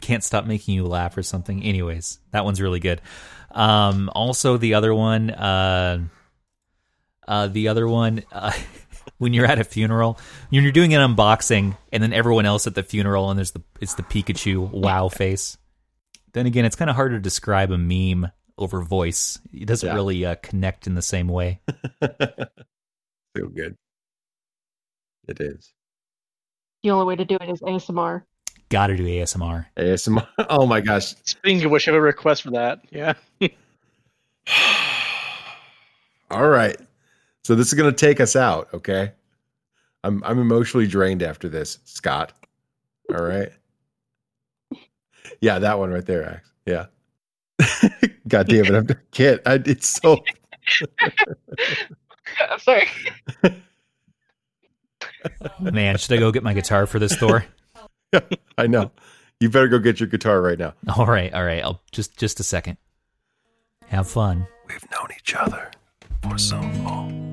can't 0.02 0.24
stop 0.24 0.46
making 0.46 0.76
you 0.76 0.86
laugh 0.86 1.18
or 1.18 1.24
something. 1.24 1.64
Anyways, 1.64 2.20
that 2.32 2.46
one's 2.46 2.62
really 2.62 2.80
good. 2.80 3.02
Um, 3.52 4.10
also, 4.14 4.58
the 4.58 4.76
other 4.76 4.94
one, 4.94 5.30
uh, 5.32 6.00
uh, 7.28 7.48
the 7.48 7.68
other 7.70 7.88
one, 7.88 8.24
uh, 8.32 8.52
when 9.18 9.34
you're 9.34 9.46
at 9.46 9.60
a 9.60 9.64
funeral, 9.64 10.20
when 10.50 10.64
you're 10.64 10.72
doing 10.72 10.94
an 10.94 11.16
unboxing, 11.16 11.78
and 11.92 12.02
then 12.04 12.14
everyone 12.14 12.46
else 12.46 12.68
at 12.68 12.76
the 12.76 12.84
funeral, 12.84 13.30
and 13.30 13.38
there's 13.38 13.52
the 13.52 13.64
it's 13.82 13.96
the 13.96 14.04
Pikachu 14.04 14.70
wow 14.72 15.10
face. 15.10 15.58
Then 16.34 16.46
again, 16.46 16.66
it's 16.66 16.76
kind 16.76 16.90
of 16.90 16.96
hard 16.96 17.12
to 17.14 17.20
describe 17.20 17.72
a 17.72 17.78
meme 17.78 18.30
over 18.58 18.82
voice. 18.82 19.40
It 19.54 19.66
doesn't 19.66 19.88
Yeah. 19.88 19.96
really 19.96 20.26
uh, 20.26 20.36
connect 20.36 20.88
in 20.88 20.96
the 20.96 21.02
same 21.02 21.28
way. 21.28 21.62
feel 23.36 23.50
good 23.54 23.76
it 25.28 25.40
is 25.40 25.74
the 26.82 26.90
only 26.90 27.06
way 27.06 27.16
to 27.16 27.26
do 27.26 27.36
it 27.36 27.50
is 27.50 27.62
ASMR. 27.62 28.24
Got 28.70 28.88
to 28.88 28.98
do 28.98 29.06
ASMR. 29.06 29.66
ASMR. 29.78 30.28
Oh 30.50 30.66
my 30.66 30.82
gosh. 30.82 31.16
Speaking 31.24 31.64
of 31.66 31.72
which, 31.72 31.88
I 31.88 31.92
have 31.92 31.98
a 31.98 32.02
request 32.02 32.44
for 32.44 32.52
that. 32.52 32.82
Yeah. 32.92 33.14
All 36.32 36.48
right. 36.48 36.78
So 37.44 37.56
this 37.56 37.68
is 37.68 37.74
going 37.74 37.90
to 37.90 37.96
take 37.96 38.20
us 38.20 38.36
out, 38.36 38.68
okay? 38.74 39.14
I'm 40.04 40.22
I'm 40.24 40.40
emotionally 40.40 40.88
drained 40.88 41.24
after 41.24 41.50
this, 41.50 41.80
Scott. 41.86 42.34
All 43.14 43.24
right. 43.24 43.50
Yeah, 45.42 45.60
that 45.60 45.78
one 45.78 45.92
right 45.92 46.06
there, 46.06 46.24
Ax. 46.28 46.50
Yeah. 46.66 46.86
God 48.28 48.48
damn 48.48 48.66
it, 48.66 48.74
I'm 48.74 48.88
can't. 49.12 49.42
I 49.46 49.56
it's 49.66 49.88
so 49.88 50.24
I'm 52.50 52.60
sorry. 52.60 52.88
Man, 55.60 55.98
should 55.98 56.14
I 56.14 56.18
go 56.18 56.32
get 56.32 56.44
my 56.44 56.54
guitar 56.54 56.88
for 56.88 56.98
this 56.98 57.16
Thor? 57.16 57.46
I 58.58 58.68
know. 58.68 58.92
You 59.40 59.50
better 59.50 59.68
go 59.68 59.80
get 59.80 60.00
your 60.00 60.08
guitar 60.08 60.42
right 60.42 60.58
now. 60.58 60.74
all 60.98 61.06
right, 61.06 61.34
all 61.34 61.44
right. 61.44 61.64
I'll 61.64 61.82
just 61.92 62.18
just 62.18 62.40
a 62.40 62.44
second. 62.44 62.78
Have 63.88 64.08
fun. 64.08 64.48
We've 64.68 64.84
known 64.92 65.08
each 65.18 65.36
other 65.36 65.72
for 66.24 66.38
so 66.38 66.60
long. 66.60 67.26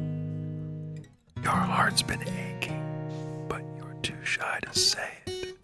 Your 1.43 1.53
heart's 1.53 2.03
been 2.03 2.23
aching, 2.23 3.47
but 3.49 3.63
you're 3.77 3.97
too 4.03 4.23
shy 4.23 4.61
to 4.63 4.79
say 4.79 5.09
it. 5.27 5.57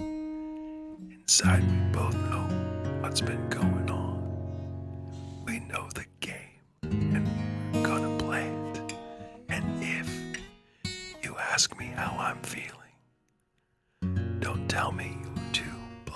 Inside, 1.20 1.62
we 1.62 1.92
both 1.92 2.14
know 2.14 2.98
what's 3.00 3.20
been 3.20 3.48
going 3.48 3.88
on. 3.88 3.89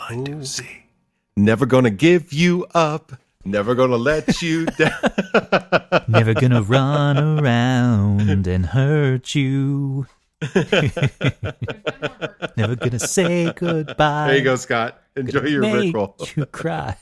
Blind 0.09 0.26
to 0.26 0.44
see. 0.47 0.85
Never 1.36 1.66
gonna 1.66 1.90
give 1.90 2.32
you 2.32 2.66
up. 2.74 3.12
Never 3.44 3.74
gonna 3.74 3.97
let 3.97 4.40
you 4.40 4.64
down. 4.78 4.93
Never 6.09 6.32
gonna 6.35 6.62
run 6.62 7.18
around 7.18 8.47
and 8.47 8.66
hurt 8.66 9.35
you. 9.35 10.06
Never 12.56 12.76
gonna 12.76 12.98
say 12.98 13.52
goodbye. 13.52 14.28
There 14.28 14.36
you 14.39 14.44
go, 14.44 14.56
Scott. 14.56 15.02
Enjoy 15.16 15.43
your 15.43 15.62
Make 15.62 15.94
Rickroll. 15.94 16.36
you 16.36 16.47
cry. 16.47 16.97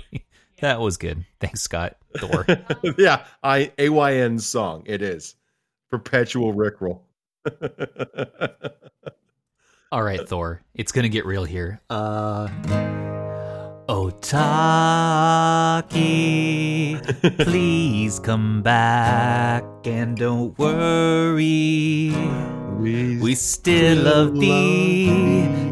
that 0.60 0.80
was 0.80 0.96
good. 0.96 1.24
Thanks, 1.40 1.62
Scott. 1.62 1.96
Thor. 2.16 2.46
yeah, 2.98 3.24
I 3.42 3.72
AYN 3.78 4.38
song. 4.38 4.82
It 4.86 5.02
is 5.02 5.34
perpetual 5.90 6.54
Rickroll. 6.54 7.00
All 9.92 10.02
right, 10.02 10.28
Thor. 10.28 10.62
It's 10.74 10.90
gonna 10.90 11.08
get 11.08 11.24
real 11.26 11.44
here. 11.44 11.80
Uh 11.88 12.48
Otaki, 13.88 14.58
please 17.44 18.18
come 18.18 18.62
back 18.62 19.62
and 19.84 20.16
don't 20.16 20.58
worry. 20.58 22.12
We 22.80 23.34
still 23.36 24.02
love 24.02 24.34
thee. 24.40 25.08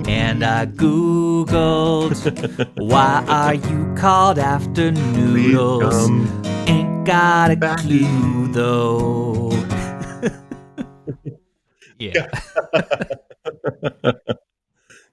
And 0.07 0.45
I 0.45 0.67
googled 0.67 2.15
why 2.89 3.25
are 3.27 3.55
you 3.55 3.95
called 3.97 4.39
after 4.39 4.93
noodles? 4.93 6.09
Ain't 6.69 7.05
got 7.05 7.51
a 7.51 7.57
clue 7.77 8.47
though. 8.53 9.51
yeah. 11.99 12.29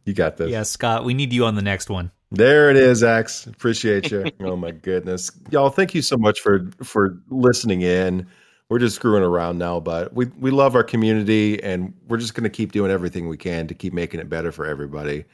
You 0.06 0.14
got 0.14 0.38
this. 0.38 0.50
Yeah, 0.50 0.64
Scott, 0.64 1.06
we 1.06 1.14
need 1.14 1.32
you 1.32 1.46
on 1.46 1.56
the 1.56 1.62
next 1.62 1.90
one. 1.90 2.12
There 2.32 2.70
it 2.70 2.78
is, 2.78 3.04
X. 3.04 3.46
Appreciate 3.46 4.10
you. 4.10 4.32
oh 4.42 4.56
my 4.56 4.72
goodness, 4.72 5.32
y'all! 5.52 5.70
Thank 5.70 5.94
you 5.94 6.02
so 6.02 6.18
much 6.18 6.40
for 6.40 6.70
for 6.82 7.20
listening 7.30 7.82
in. 7.82 8.28
We're 8.70 8.80
just 8.80 8.96
screwing 8.96 9.24
around 9.24 9.58
now, 9.58 9.80
but 9.80 10.14
we 10.14 10.26
we 10.40 10.50
love 10.50 10.76
our 10.76 10.84
community, 10.84 11.62
and 11.62 11.94
we're 12.08 12.18
just 12.18 12.34
going 12.34 12.46
to 12.46 12.50
keep 12.50 12.72
doing 12.72 12.90
everything 12.90 13.28
we 13.28 13.38
can 13.38 13.68
to 13.68 13.76
keep 13.76 13.94
making 13.94 14.20
it 14.20 14.30
better 14.30 14.52
for 14.52 14.66
everybody. 14.66 15.26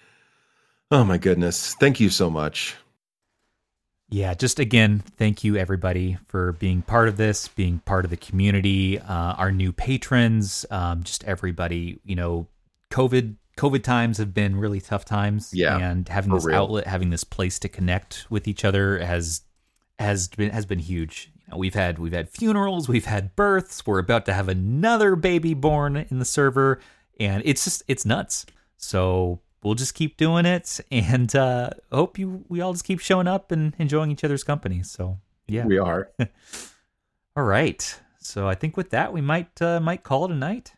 Oh 0.92 1.04
my 1.04 1.18
goodness, 1.18 1.76
thank 1.76 2.00
you 2.00 2.10
so 2.10 2.30
much. 2.30 2.76
Yeah, 4.10 4.34
just 4.34 4.60
again, 4.60 5.04
thank 5.18 5.44
you 5.44 5.58
everybody 5.58 6.18
for 6.28 6.54
being 6.54 6.82
part 6.82 7.10
of 7.10 7.18
this, 7.18 7.48
being 7.50 7.80
part 7.80 8.06
of 8.06 8.12
the 8.12 8.18
community, 8.18 9.00
uh, 9.00 9.34
our 9.34 9.52
new 9.52 9.72
patrons, 9.72 10.66
um, 10.72 11.04
just 11.04 11.24
everybody. 11.26 12.00
You 12.06 12.16
know, 12.16 12.48
COVID 12.92 13.36
COVID 13.58 13.84
times 13.84 14.20
have 14.20 14.34
been 14.34 14.56
really 14.56 14.80
tough 14.80 15.04
times, 15.04 15.52
Yeah, 15.54 15.78
and 15.78 16.08
having 16.08 16.32
this 16.34 16.46
real. 16.46 16.58
outlet, 16.58 16.88
having 16.88 17.10
this 17.10 17.24
place 17.24 17.58
to 17.60 17.70
connect 17.70 18.28
with 18.30 18.48
each 18.48 18.64
other 18.64 19.00
has 19.00 19.42
has 20.00 20.28
been 20.28 20.52
has 20.52 20.66
been 20.66 20.80
huge. 20.80 21.32
You 21.36 21.52
know, 21.52 21.58
we've 21.58 21.74
had 21.74 21.98
we've 22.00 22.14
had 22.14 22.30
funerals, 22.30 22.88
we've 22.88 23.06
had 23.06 23.36
births, 23.36 23.86
we're 23.86 24.00
about 24.00 24.26
to 24.28 24.34
have 24.34 24.48
another 24.48 25.16
baby 25.16 25.54
born 25.54 25.98
in 25.98 26.20
the 26.20 26.26
server, 26.26 26.80
and 27.20 27.42
it's 27.46 27.64
just 27.64 27.84
it's 27.88 28.06
nuts. 28.06 28.46
So 28.78 29.42
we'll 29.64 29.74
just 29.74 29.96
keep 29.96 30.18
doing 30.18 30.46
it, 30.46 30.80
and 30.92 31.36
uh, 31.36 31.72
hope 31.92 32.20
you 32.20 32.46
we 32.48 32.62
all 32.62 32.74
just 32.74 32.86
keep 32.86 33.00
showing 33.00 33.28
up 33.28 33.52
and 33.52 33.74
enjoying 33.80 34.12
each 34.12 34.24
other's 34.24 34.44
company. 34.44 34.84
So 34.84 35.18
yeah, 35.48 35.66
We 35.66 35.80
are. 35.80 36.12
all 37.36 37.44
right. 37.44 38.00
So 38.20 38.48
I 38.48 38.56
think 38.56 38.78
with 38.78 38.92
that 38.92 39.14
we 39.14 39.22
might 39.22 39.62
uh, 39.62 39.80
might 39.80 40.04
call 40.04 40.26
it 40.26 40.32
a 40.32 40.36
night. 40.36 40.74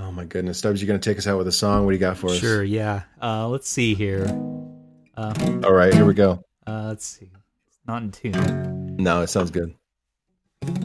Oh 0.00 0.12
my 0.12 0.24
goodness, 0.24 0.58
Stubbs, 0.58 0.80
you 0.80 0.86
going 0.86 1.00
to 1.00 1.10
take 1.10 1.18
us 1.18 1.26
out 1.26 1.38
with 1.38 1.48
a 1.48 1.52
song? 1.52 1.84
What 1.84 1.90
do 1.90 1.96
you 1.96 2.00
got 2.00 2.16
for 2.16 2.28
us? 2.30 2.38
Sure, 2.38 2.62
yeah. 2.62 3.02
Uh, 3.20 3.48
let's 3.48 3.68
see 3.68 3.94
here. 3.94 4.26
Uh, 5.16 5.34
All 5.64 5.72
right, 5.72 5.92
here 5.92 6.04
we 6.04 6.14
go. 6.14 6.44
uh, 6.66 6.84
let's 6.88 7.04
see. 7.04 7.30
It's 7.66 7.78
not 7.86 8.02
in 8.02 8.10
tune. 8.12 8.96
No, 8.96 9.22
it 9.22 9.26
sounds 9.28 9.50
good. 9.50 9.74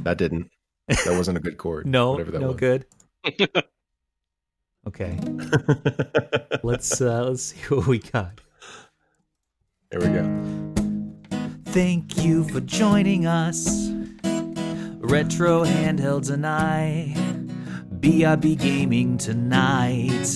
That 0.03 0.18
didn't. 0.18 0.49
That 0.88 1.15
wasn't 1.15 1.38
a 1.38 1.41
good 1.41 1.57
chord. 1.57 1.85
No, 1.94 2.11
whatever 2.11 2.31
that 2.31 2.41
no 2.41 2.48
was. 2.48 2.57
good. 2.57 2.85
Okay, 4.85 5.18
let's 6.61 6.99
uh, 6.99 7.23
let's 7.23 7.41
see 7.44 7.57
what 7.73 7.88
we 7.88 7.99
got. 7.99 8.41
Here 9.91 10.02
we 10.02 10.07
go. 10.07 10.73
Thank 11.68 12.22
you 12.22 12.44
for 12.49 12.60
joining 12.60 13.26
us. 13.26 13.90
Retro 14.99 15.64
Handhelds 15.64 16.30
and 16.31 16.45
I. 16.45 17.15
BRB 18.04 18.60
Gaming 18.60 19.18
tonight. 19.18 20.28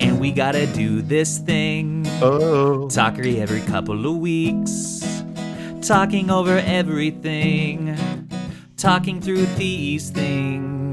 And 0.00 0.18
we 0.18 0.32
gotta 0.32 0.66
do 0.66 1.00
this 1.02 1.38
thing. 1.38 2.04
Oh, 2.20 2.88
Talkery 2.90 3.38
every 3.38 3.60
couple 3.60 4.04
of 4.04 4.16
weeks. 4.16 5.22
Talking 5.82 6.32
over 6.32 6.58
everything. 6.58 7.96
Talking 8.76 9.20
through 9.20 9.46
these 9.54 10.10
things. 10.10 10.85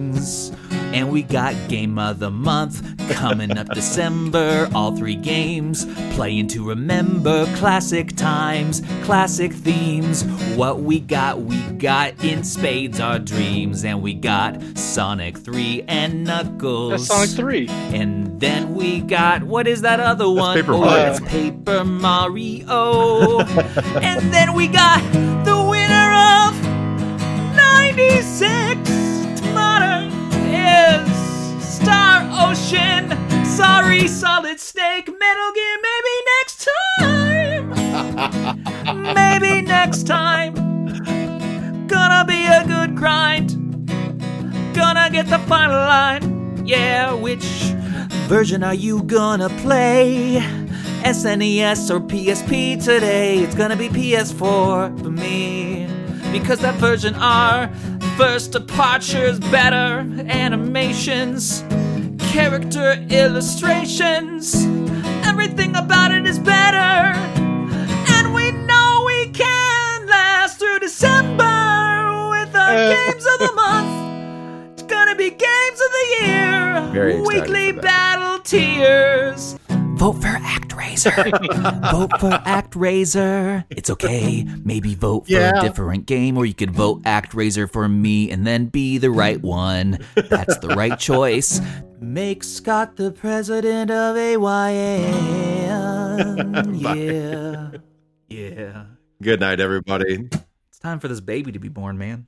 And 0.94 1.12
we 1.12 1.24
got 1.24 1.56
Game 1.70 1.98
of 1.98 2.20
the 2.20 2.30
Month 2.30 3.10
coming 3.10 3.58
up 3.58 3.68
December. 3.70 4.70
All 4.76 4.96
three 4.96 5.16
games 5.16 5.86
playing 6.14 6.50
to 6.50 6.64
remember 6.68 7.48
classic 7.56 8.16
times, 8.16 8.84
classic 9.04 9.52
themes. 9.52 10.24
What 10.56 10.82
we 10.82 11.00
got, 11.00 11.42
we 11.42 11.60
got 11.74 12.24
in 12.24 12.44
spades 12.44 13.00
our 13.00 13.18
dreams. 13.18 13.84
And 13.84 14.04
we 14.04 14.14
got 14.14 14.62
Sonic 14.78 15.40
3 15.40 15.84
and 15.88 16.26
Knuckles. 16.26 16.92
That's 16.92 17.08
Sonic 17.08 17.30
3. 17.32 17.68
And 17.98 18.40
then 18.40 18.76
we 18.76 19.02
got 19.02 19.42
what 19.42 19.68
is 19.68 19.82
that 19.82 20.00
other 20.00 20.30
one? 20.30 20.56
Paper 20.56 20.74
oh, 20.74 20.82
Mario. 20.82 21.12
it's 21.12 21.20
Paper 21.22 21.84
Mario. 21.84 23.40
and 23.40 24.32
then 24.32 24.54
we 24.54 24.68
got 24.68 25.02
the 25.44 25.60
winner 25.70 26.14
of 26.46 27.56
96 27.56 29.03
Ocean. 32.34 33.10
Sorry, 33.46 34.08
Solid 34.08 34.60
Snake, 34.60 35.08
Metal 35.08 35.52
Gear. 35.54 35.78
Maybe 35.90 36.16
next 36.34 36.68
time. 36.98 37.70
maybe 39.14 39.62
next 39.62 40.08
time. 40.08 40.54
Gonna 41.88 42.26
be 42.26 42.46
a 42.48 42.66
good 42.66 42.96
grind. 42.96 43.52
Gonna 44.74 45.10
get 45.12 45.28
the 45.28 45.40
final 45.48 45.76
line. 45.76 46.66
Yeah, 46.66 47.14
which 47.14 47.46
version 48.28 48.64
are 48.64 48.74
you 48.74 49.04
gonna 49.04 49.50
play? 49.50 50.42
SNES 51.04 51.92
or 51.92 52.00
PSP 52.00 52.84
today? 52.84 53.40
It's 53.40 53.54
gonna 53.54 53.76
be 53.76 53.90
PS4 53.90 54.38
for 54.38 55.12
me. 55.12 55.88
Because 56.32 56.60
that 56.60 56.76
version 56.76 57.14
R, 57.16 57.70
first 58.18 58.54
departure's 58.54 59.40
better, 59.40 60.00
animations, 60.30 61.64
character 62.34 62.94
illustrations, 63.12 64.66
everything 65.24 65.76
about 65.76 66.12
it 66.12 66.26
is 66.26 66.40
better. 66.40 67.14
And 68.16 68.34
we 68.34 68.52
know 68.52 69.04
we 69.06 69.28
can 69.28 70.08
last 70.08 70.58
through 70.58 70.80
December 70.80 72.30
with 72.32 72.56
our 72.56 72.74
Uh. 72.74 72.90
games 72.96 73.26
of 73.34 73.38
the 73.46 73.54
month. 73.64 74.74
It's 74.74 74.82
gonna 74.82 75.16
be 75.16 75.30
games 75.30 75.80
of 75.86 75.92
the 75.98 76.08
year. 76.26 77.22
Weekly 77.24 77.72
battle 77.72 78.40
tiers. 78.40 79.56
Vote 80.04 80.22
for 80.22 80.28
ActRaiser. 80.28 81.32
vote 81.92 82.12
for 82.20 82.32
ActRaiser. 82.32 83.64
It's 83.70 83.90
okay. 83.90 84.44
Maybe 84.66 84.96
vote 84.96 85.28
for 85.28 85.32
Yeah. 85.32 85.58
a 85.58 85.62
different 85.62 86.08
game, 86.08 86.38
or 86.38 86.46
you 86.46 86.54
could 86.54 86.72
vote 86.72 87.04
ActRaiser 87.04 87.72
for 87.72 87.88
me 87.88 88.30
and 88.30 88.46
then 88.46 88.66
be 88.66 88.98
the 88.98 89.10
right 89.10 89.42
one. 89.42 90.00
That's 90.16 90.58
the 90.58 90.76
right 90.76 91.00
choice. 91.00 91.62
Make 92.02 92.44
Scott 92.44 92.98
the 92.98 93.14
president 93.14 93.92
of 93.92 94.18
AYN. 94.18 95.14
Yeah. 96.74 97.70
Yeah. 98.28 98.84
good 99.22 99.40
night, 99.40 99.62
everybody. 99.62 100.28
It's 100.70 100.80
time 100.80 101.00
for 101.00 101.08
this 101.08 101.22
baby 101.22 101.54
to 101.54 101.60
be 101.60 101.70
born, 101.70 101.98
man. 101.98 102.28